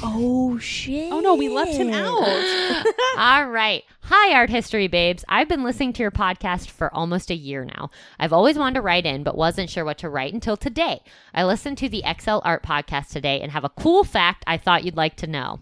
oh 0.04 0.58
shit. 0.58 1.12
Oh 1.12 1.20
no, 1.20 1.36
we 1.36 1.50
left 1.50 1.74
him 1.74 1.90
out. 1.90 2.86
All 3.18 3.48
right. 3.48 3.84
Hi, 4.04 4.34
art 4.36 4.50
history 4.50 4.88
babes. 4.88 5.26
I've 5.28 5.50
been 5.50 5.64
listening 5.64 5.94
to 5.94 6.02
your 6.04 6.12
podcast 6.12 6.70
for 6.70 6.94
almost 6.94 7.30
a 7.30 7.36
year 7.36 7.66
now. 7.66 7.90
I've 8.20 8.32
always 8.34 8.58
wanted 8.58 8.76
to 8.76 8.82
write 8.82 9.06
in, 9.06 9.24
but 9.24 9.38
wasn't 9.38 9.70
sure 9.70 9.84
what 9.84 9.98
to 10.00 10.10
write 10.10 10.34
until 10.34 10.56
today. 10.56 11.02
I 11.34 11.44
listened 11.44 11.78
to 11.80 11.90
the 11.90 12.04
XL 12.20 12.40
Art 12.44 12.64
podcast 12.64 13.10
today 13.10 13.42
and 13.42 13.52
have 13.52 13.66
a 13.66 13.70
cool 13.70 14.06
fact 14.06 14.44
I 14.48 14.58
thought 14.58 14.86
you'd 14.86 14.98
like 14.98 15.18
to 15.18 15.28
know. 15.28 15.60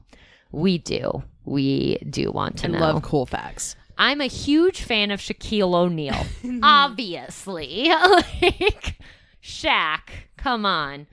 We 0.52 0.78
do. 0.78 1.24
We 1.46 1.98
do 2.08 2.32
want 2.32 2.58
to 2.60 2.68
I 2.68 2.72
know. 2.72 2.80
love 2.80 3.02
cool 3.02 3.26
facts. 3.26 3.76
I'm 4.02 4.20
a 4.20 4.26
huge 4.26 4.82
fan 4.82 5.12
of 5.12 5.20
Shaquille 5.20 5.76
O'Neal. 5.76 6.14
Mm-hmm. 6.42 6.64
Obviously. 6.64 7.90
like, 8.42 8.98
Shaq, 9.44 10.10
come 10.38 10.66
on. 10.66 11.06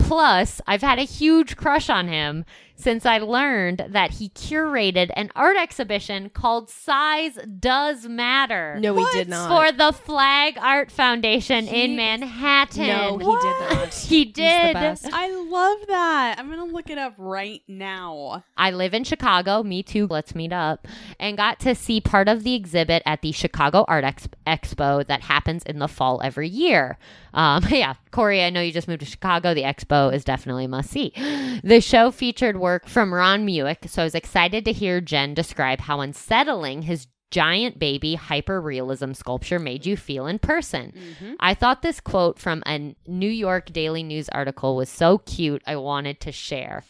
Plus, 0.00 0.60
I've 0.66 0.82
had 0.82 0.98
a 0.98 1.02
huge 1.02 1.56
crush 1.56 1.88
on 1.88 2.08
him 2.08 2.44
since 2.76 3.06
I 3.06 3.18
learned 3.18 3.84
that 3.90 4.12
he 4.12 4.28
curated 4.30 5.10
an 5.14 5.30
art 5.36 5.56
exhibition 5.56 6.28
called 6.30 6.68
Size 6.70 7.38
Does 7.58 8.06
Matter 8.06 8.78
No, 8.80 8.94
he 8.96 9.06
did 9.12 9.28
not. 9.28 9.48
for 9.48 9.76
the 9.76 9.92
Flag 9.92 10.58
Art 10.58 10.90
Foundation 10.90 11.66
in 11.68 11.96
Manhattan. 11.96 12.86
no, 12.86 13.18
he 13.18 13.24
did 13.24 13.76
not. 13.78 13.94
He 14.04 14.24
did. 14.24 14.74
best. 14.74 15.06
I 15.12 15.30
love 15.30 15.86
that. 15.88 16.36
I'm 16.38 16.48
gonna 16.50 16.64
look 16.64 16.90
it 16.90 16.98
up 16.98 17.14
right 17.16 17.62
now. 17.68 18.44
I 18.56 18.70
live 18.70 18.92
in 18.94 19.04
Chicago. 19.04 19.62
Me 19.62 19.82
too. 19.82 20.06
Let's 20.08 20.34
meet 20.34 20.52
up. 20.52 20.86
And 21.20 21.36
got 21.36 21.60
to 21.60 21.74
see 21.74 22.00
part 22.00 22.28
of 22.28 22.42
the 22.44 22.54
exhibit 22.54 23.02
at 23.06 23.22
the 23.22 23.32
Chicago 23.32 23.84
Art 23.88 24.04
Ex- 24.04 24.28
Expo 24.46 25.06
that 25.06 25.22
happens 25.22 25.62
in 25.64 25.78
the 25.78 25.88
fall 25.88 26.20
every 26.22 26.48
year. 26.48 26.98
Um, 27.32 27.64
yeah, 27.70 27.94
Corey, 28.10 28.42
I 28.44 28.50
know 28.50 28.60
you 28.60 28.72
just 28.72 28.88
moved 28.88 29.00
to 29.00 29.06
Chicago. 29.06 29.54
The 29.54 29.62
expo 29.62 30.12
is 30.12 30.24
definitely 30.24 30.64
a 30.66 30.68
must 30.68 30.90
see. 30.90 31.12
The 31.64 31.80
show 31.80 32.10
featured 32.10 32.56
work 32.64 32.88
from 32.88 33.12
Ron 33.12 33.46
Mueck, 33.46 33.90
so 33.90 34.00
I 34.00 34.06
was 34.06 34.14
excited 34.14 34.64
to 34.64 34.72
hear 34.72 35.02
Jen 35.02 35.34
describe 35.34 35.80
how 35.80 36.00
unsettling 36.00 36.80
his 36.80 37.08
giant 37.30 37.78
baby 37.78 38.16
hyperrealism 38.16 39.14
sculpture 39.14 39.58
made 39.58 39.84
you 39.84 39.98
feel 39.98 40.26
in 40.26 40.38
person. 40.38 40.94
Mm-hmm. 40.96 41.34
I 41.38 41.52
thought 41.52 41.82
this 41.82 42.00
quote 42.00 42.38
from 42.38 42.62
a 42.64 42.96
New 43.06 43.28
York 43.28 43.70
Daily 43.70 44.02
News 44.02 44.30
article 44.30 44.76
was 44.76 44.88
so 44.88 45.18
cute, 45.18 45.60
I 45.66 45.76
wanted 45.76 46.20
to 46.20 46.32
share. 46.32 46.84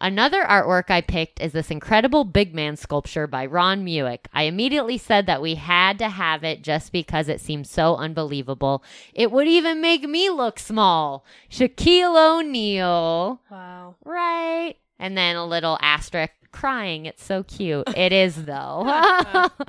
Another 0.00 0.42
artwork 0.42 0.90
I 0.90 1.00
picked 1.00 1.40
is 1.40 1.52
this 1.52 1.70
incredible 1.70 2.24
big 2.24 2.52
man 2.52 2.74
sculpture 2.74 3.28
by 3.28 3.46
Ron 3.46 3.84
Mueck. 3.84 4.26
I 4.32 4.44
immediately 4.44 4.98
said 4.98 5.26
that 5.26 5.42
we 5.42 5.54
had 5.54 5.96
to 5.98 6.08
have 6.08 6.42
it 6.42 6.64
just 6.64 6.90
because 6.90 7.28
it 7.28 7.40
seemed 7.40 7.68
so 7.68 7.94
unbelievable. 7.94 8.82
It 9.14 9.30
would 9.30 9.46
even 9.46 9.80
make 9.80 10.02
me 10.02 10.28
look 10.28 10.58
small. 10.58 11.24
Shaquille 11.48 12.16
O'Neal. 12.16 13.42
Wow. 13.48 13.94
Right. 14.04 14.74
And 15.00 15.18
then 15.18 15.34
a 15.34 15.44
little 15.44 15.78
asterisk 15.80 16.34
crying. 16.52 17.06
It's 17.06 17.24
so 17.24 17.42
cute. 17.42 17.88
It 18.00 18.12
is 18.14 18.46
though. 18.46 18.88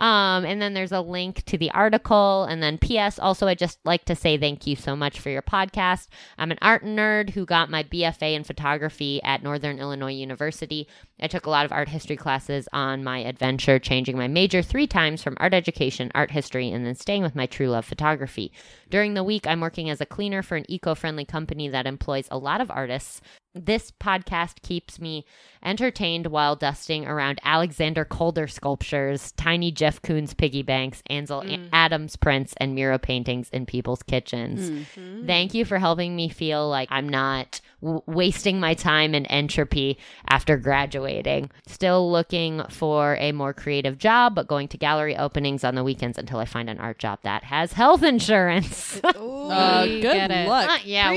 um, 0.00 0.44
and 0.44 0.60
then 0.60 0.74
there's 0.74 0.90
a 0.90 1.00
link 1.00 1.44
to 1.44 1.56
the 1.56 1.70
article. 1.70 2.44
And 2.44 2.60
then 2.60 2.78
P.S. 2.78 3.18
Also, 3.18 3.46
I 3.46 3.54
just 3.54 3.78
like 3.84 4.04
to 4.06 4.16
say 4.16 4.36
thank 4.36 4.66
you 4.66 4.74
so 4.74 4.96
much 4.96 5.20
for 5.20 5.30
your 5.30 5.42
podcast. 5.42 6.08
I'm 6.36 6.50
an 6.50 6.58
art 6.60 6.84
nerd 6.84 7.30
who 7.30 7.46
got 7.46 7.70
my 7.70 7.84
BFA 7.84 8.34
in 8.34 8.42
photography 8.42 9.22
at 9.22 9.44
Northern 9.44 9.78
Illinois 9.78 10.12
University. 10.12 10.88
I 11.20 11.28
took 11.28 11.46
a 11.46 11.50
lot 11.50 11.64
of 11.64 11.70
art 11.70 11.88
history 11.88 12.16
classes 12.16 12.68
on 12.72 13.04
my 13.04 13.18
adventure, 13.18 13.78
changing 13.78 14.16
my 14.16 14.26
major 14.26 14.62
three 14.62 14.86
times 14.86 15.22
from 15.22 15.36
art 15.38 15.54
education, 15.54 16.10
art 16.14 16.32
history, 16.32 16.70
and 16.70 16.84
then 16.84 16.94
staying 16.96 17.22
with 17.22 17.36
my 17.36 17.46
true 17.46 17.68
love 17.68 17.84
photography. 17.84 18.52
During 18.88 19.14
the 19.14 19.24
week, 19.24 19.46
I'm 19.46 19.60
working 19.60 19.90
as 19.90 20.00
a 20.00 20.06
cleaner 20.06 20.42
for 20.42 20.56
an 20.56 20.64
eco 20.68 20.96
friendly 20.96 21.24
company 21.24 21.68
that 21.68 21.86
employs 21.86 22.26
a 22.30 22.38
lot 22.38 22.60
of 22.60 22.70
artists. 22.70 23.20
This 23.52 23.90
podcast 23.90 24.62
keeps 24.62 25.00
me 25.00 25.24
entertained 25.64 26.26
while 26.28 26.54
dusting 26.54 27.04
around 27.04 27.40
Alexander 27.42 28.04
Calder 28.04 28.46
sculptures, 28.46 29.32
tiny 29.32 29.72
Jeff 29.72 30.00
Koons 30.02 30.36
piggy 30.36 30.62
banks, 30.62 31.02
Ansel 31.10 31.42
Adams 31.72 32.14
prints, 32.14 32.54
and 32.58 32.76
mural 32.76 32.98
paintings 32.98 33.50
in 33.50 33.66
people's 33.66 34.04
kitchens. 34.04 34.86
Thank 35.26 35.52
you 35.52 35.64
for 35.64 35.78
helping 35.78 36.14
me 36.14 36.28
feel 36.28 36.68
like 36.68 36.88
I'm 36.92 37.08
not 37.08 37.60
w- 37.82 38.02
wasting 38.06 38.60
my 38.60 38.74
time 38.74 39.16
in 39.16 39.26
entropy 39.26 39.98
after 40.28 40.56
graduating. 40.56 41.50
Still 41.66 42.10
looking 42.10 42.62
for 42.70 43.16
a 43.16 43.32
more 43.32 43.52
creative 43.52 43.98
job, 43.98 44.36
but 44.36 44.46
going 44.46 44.68
to 44.68 44.78
gallery 44.78 45.16
openings 45.16 45.64
on 45.64 45.74
the 45.74 45.82
weekends 45.82 46.18
until 46.18 46.38
I 46.38 46.44
find 46.44 46.70
an 46.70 46.78
art 46.78 47.00
job 47.00 47.18
that 47.24 47.42
has 47.44 47.72
health 47.72 48.04
insurance. 48.04 49.00
Uh, 49.50 49.84
good 50.00 50.30
luck. 50.30 50.70
Uh, 50.70 50.78
yeah. 50.84 51.10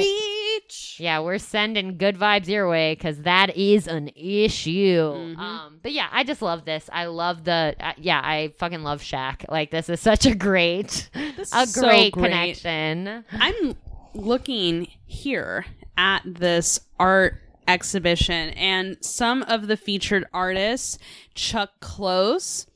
Preach. 0.67 0.97
Yeah, 0.99 1.19
we're 1.19 1.37
sending 1.37 1.97
good 1.97 2.17
vibes 2.17 2.47
your 2.47 2.69
way 2.69 2.95
because 2.95 3.21
that 3.23 3.55
is 3.57 3.87
an 3.87 4.09
issue. 4.15 5.35
Um, 5.37 5.79
but 5.81 5.91
yeah, 5.91 6.07
I 6.11 6.23
just 6.23 6.41
love 6.41 6.65
this. 6.65 6.89
I 6.91 7.05
love 7.05 7.43
the 7.43 7.75
uh, 7.79 7.93
yeah, 7.97 8.21
I 8.23 8.53
fucking 8.57 8.83
love 8.83 9.01
Shaq. 9.01 9.45
Like 9.49 9.71
this 9.71 9.89
is 9.89 9.99
such 9.99 10.25
a 10.25 10.35
great, 10.35 11.09
This 11.13 11.53
a 11.53 11.67
so 11.67 11.81
great, 11.81 12.13
great. 12.13 12.23
connection. 12.31 13.25
I'm 13.31 13.75
looking 14.13 14.87
here 15.05 15.65
at 15.97 16.21
this 16.25 16.79
art 16.99 17.35
exhibition 17.67 18.49
and 18.51 18.97
some 19.01 19.43
of 19.43 19.67
the 19.67 19.77
featured 19.77 20.25
artists 20.33 20.97
Chuck 21.33 21.71
Close, 21.79 22.67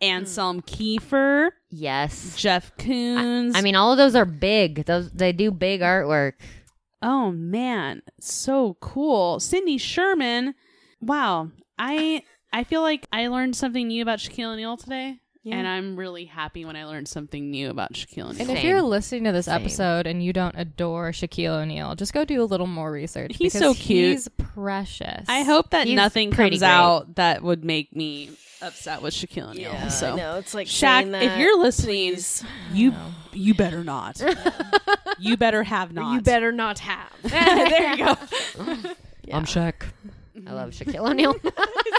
Anselm 0.00 0.62
Kiefer, 0.62 1.50
Yes, 1.70 2.34
Jeff 2.36 2.74
Koons. 2.78 3.52
I 3.54 3.60
mean 3.60 3.74
all 3.76 3.92
of 3.92 3.98
those 3.98 4.14
are 4.14 4.24
big. 4.24 4.86
Those 4.86 5.10
they 5.10 5.32
do 5.32 5.50
big 5.50 5.80
artwork. 5.82 6.32
Oh 7.02 7.30
man, 7.32 8.02
so 8.20 8.76
cool. 8.80 9.40
Cindy 9.40 9.78
Sherman. 9.78 10.54
Wow. 11.00 11.50
I 11.78 12.22
I 12.52 12.64
feel 12.64 12.82
like 12.82 13.06
I 13.12 13.28
learned 13.28 13.56
something 13.56 13.88
new 13.88 14.02
about 14.02 14.18
Shaquille 14.18 14.52
O'Neal 14.52 14.76
today. 14.76 15.20
And 15.50 15.66
I'm 15.66 15.96
really 15.96 16.26
happy 16.26 16.66
when 16.66 16.76
I 16.76 16.84
learned 16.84 17.08
something 17.08 17.50
new 17.50 17.70
about 17.70 17.94
Shaquille 17.94 18.30
O'Neal. 18.30 18.42
And 18.42 18.50
if 18.50 18.62
you're 18.62 18.82
listening 18.82 19.24
to 19.24 19.32
this 19.32 19.46
Same. 19.46 19.62
episode 19.62 20.06
and 20.06 20.22
you 20.22 20.34
don't 20.34 20.54
adore 20.58 21.10
Shaquille 21.12 21.62
O'Neal, 21.62 21.94
just 21.94 22.12
go 22.12 22.26
do 22.26 22.42
a 22.42 22.44
little 22.44 22.66
more 22.66 22.92
research. 22.92 23.36
He's 23.38 23.54
because 23.54 23.60
so 23.60 23.72
cute. 23.72 24.10
He's 24.10 24.28
precious. 24.36 25.24
I 25.26 25.44
hope 25.44 25.70
that 25.70 25.86
He's 25.86 25.96
nothing 25.96 26.32
comes 26.32 26.58
great. 26.58 26.62
out 26.62 27.14
that 27.14 27.42
would 27.42 27.64
make 27.64 27.96
me 27.96 28.30
upset 28.62 29.02
with 29.02 29.14
Shaquille 29.14 29.50
O'Neal. 29.50 29.90
so 29.90 30.16
no, 30.16 30.36
it's 30.36 30.54
like 30.54 30.66
Shaq, 30.66 31.02
saying 31.10 31.14
if 31.14 31.38
you're 31.38 31.58
listening, 31.58 32.14
please. 32.14 32.44
you 32.72 32.94
you 33.32 33.54
better 33.54 33.84
not. 33.84 34.20
you 35.18 35.36
better 35.36 35.62
have 35.62 35.92
not. 35.92 36.14
you 36.14 36.20
better 36.20 36.52
not 36.52 36.78
have. 36.80 37.12
there 37.22 37.92
you 37.94 38.04
go. 38.04 38.16
I'm 39.32 39.44
Shaq. 39.44 39.74
I 40.46 40.52
love 40.52 40.70
Shaquille 40.70 41.08
O'Neal. 41.10 41.32
Is 41.44 41.52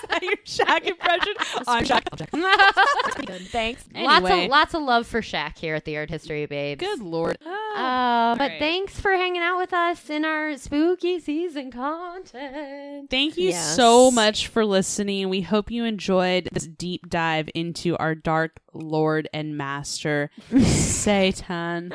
that 0.10 0.20
your 0.24 0.36
Shaq 0.46 0.86
impression? 0.86 1.34
I'm 1.68 1.84
Shaq. 1.86 3.48
Thanks. 3.50 3.84
Lots 3.94 4.26
Anyway. 4.26 4.46
of 4.46 4.52
lots 4.52 4.74
of 4.74 4.82
love 4.84 5.08
for 5.08 5.22
Shaq 5.22 5.58
here 5.58 5.76
at 5.76 5.86
the 5.86 5.98
Art 5.98 6.10
History 6.10 6.46
Babes. 6.46 6.80
Good 6.80 7.00
lord. 7.02 7.38
Uh, 7.46 8.36
but 8.36 8.40
right. 8.52 8.60
thanks 8.60 9.00
for 9.00 9.12
hanging 9.12 9.42
out 9.42 9.58
with 9.58 9.74
us 9.74 10.10
in 10.10 10.26
our 10.26 10.58
spooky 10.58 11.20
season 11.20 11.72
content. 11.72 13.10
Thank 13.10 13.38
you 13.38 13.50
Yes. 13.50 13.76
so 13.76 14.12
much 14.12 14.48
for 14.48 14.66
listening. 14.66 15.30
We 15.30 15.42
hope 15.42 15.70
you 15.72 15.84
enjoyed 15.86 16.50
this 16.52 16.68
deep 16.68 17.10
dive 17.10 17.50
into 17.56 17.96
our 17.98 18.16
dark 18.16 18.60
lord 18.74 19.28
and 19.34 19.58
master, 19.58 20.30
Satan. 20.64 21.94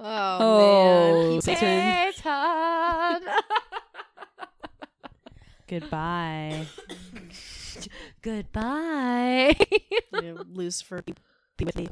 Oh, 0.00 0.38
Oh, 0.40 1.30
man. 1.32 1.40
Satan. 1.42 2.12
Satan. 2.14 3.34
Goodbye. 5.72 6.66
Goodbye. 8.22 9.56
Yeah, 10.12 10.34
Lucifer, 10.46 11.00
be 11.00 11.14
be 11.56 11.64
with 11.64 11.76
me. 11.76 11.88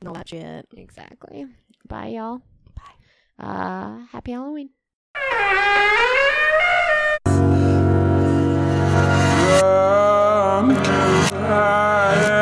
And 0.00 0.08
all 0.08 0.14
that 0.14 0.30
shit. 0.30 0.66
exactly. 0.74 1.44
Bye, 1.86 2.06
y'all. 2.06 2.40
Bye. 2.74 3.44
Uh, 3.44 4.06
happy 4.10 4.32
Halloween. 4.32 4.70
for 10.78 12.37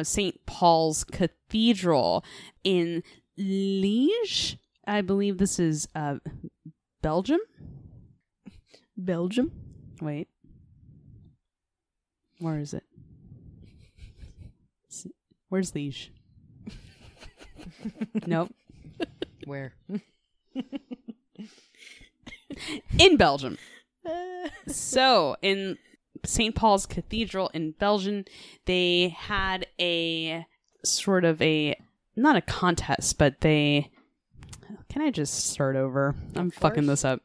uh, 0.00 0.04
St. 0.04 0.46
Paul's 0.46 1.04
Cathedral 1.04 2.24
in 2.64 3.02
Liege. 3.36 4.56
I 4.86 5.02
believe 5.02 5.38
this 5.38 5.58
is 5.58 5.86
uh, 5.94 6.16
Belgium. 7.02 7.40
Belgium. 8.96 9.52
Wait. 10.00 10.28
Where 12.38 12.58
is 12.58 12.72
it? 12.74 12.84
Where's 15.50 15.74
Liege? 15.74 16.12
nope. 18.26 18.54
Where? 19.44 19.74
In 22.98 23.16
Belgium. 23.16 23.58
so, 24.68 25.36
in 25.42 25.76
St. 26.24 26.54
Paul's 26.54 26.86
Cathedral 26.86 27.50
in 27.54 27.72
Belgium, 27.72 28.24
they 28.66 29.14
had 29.16 29.66
a 29.80 30.46
sort 30.84 31.24
of 31.24 31.40
a 31.42 31.76
not 32.16 32.36
a 32.36 32.40
contest, 32.40 33.18
but 33.18 33.40
they 33.40 33.90
can 34.88 35.02
I 35.02 35.10
just 35.10 35.50
start 35.50 35.76
over? 35.76 36.14
I'm 36.34 36.50
fucking 36.50 36.86
this 36.86 37.04
up. 37.04 37.20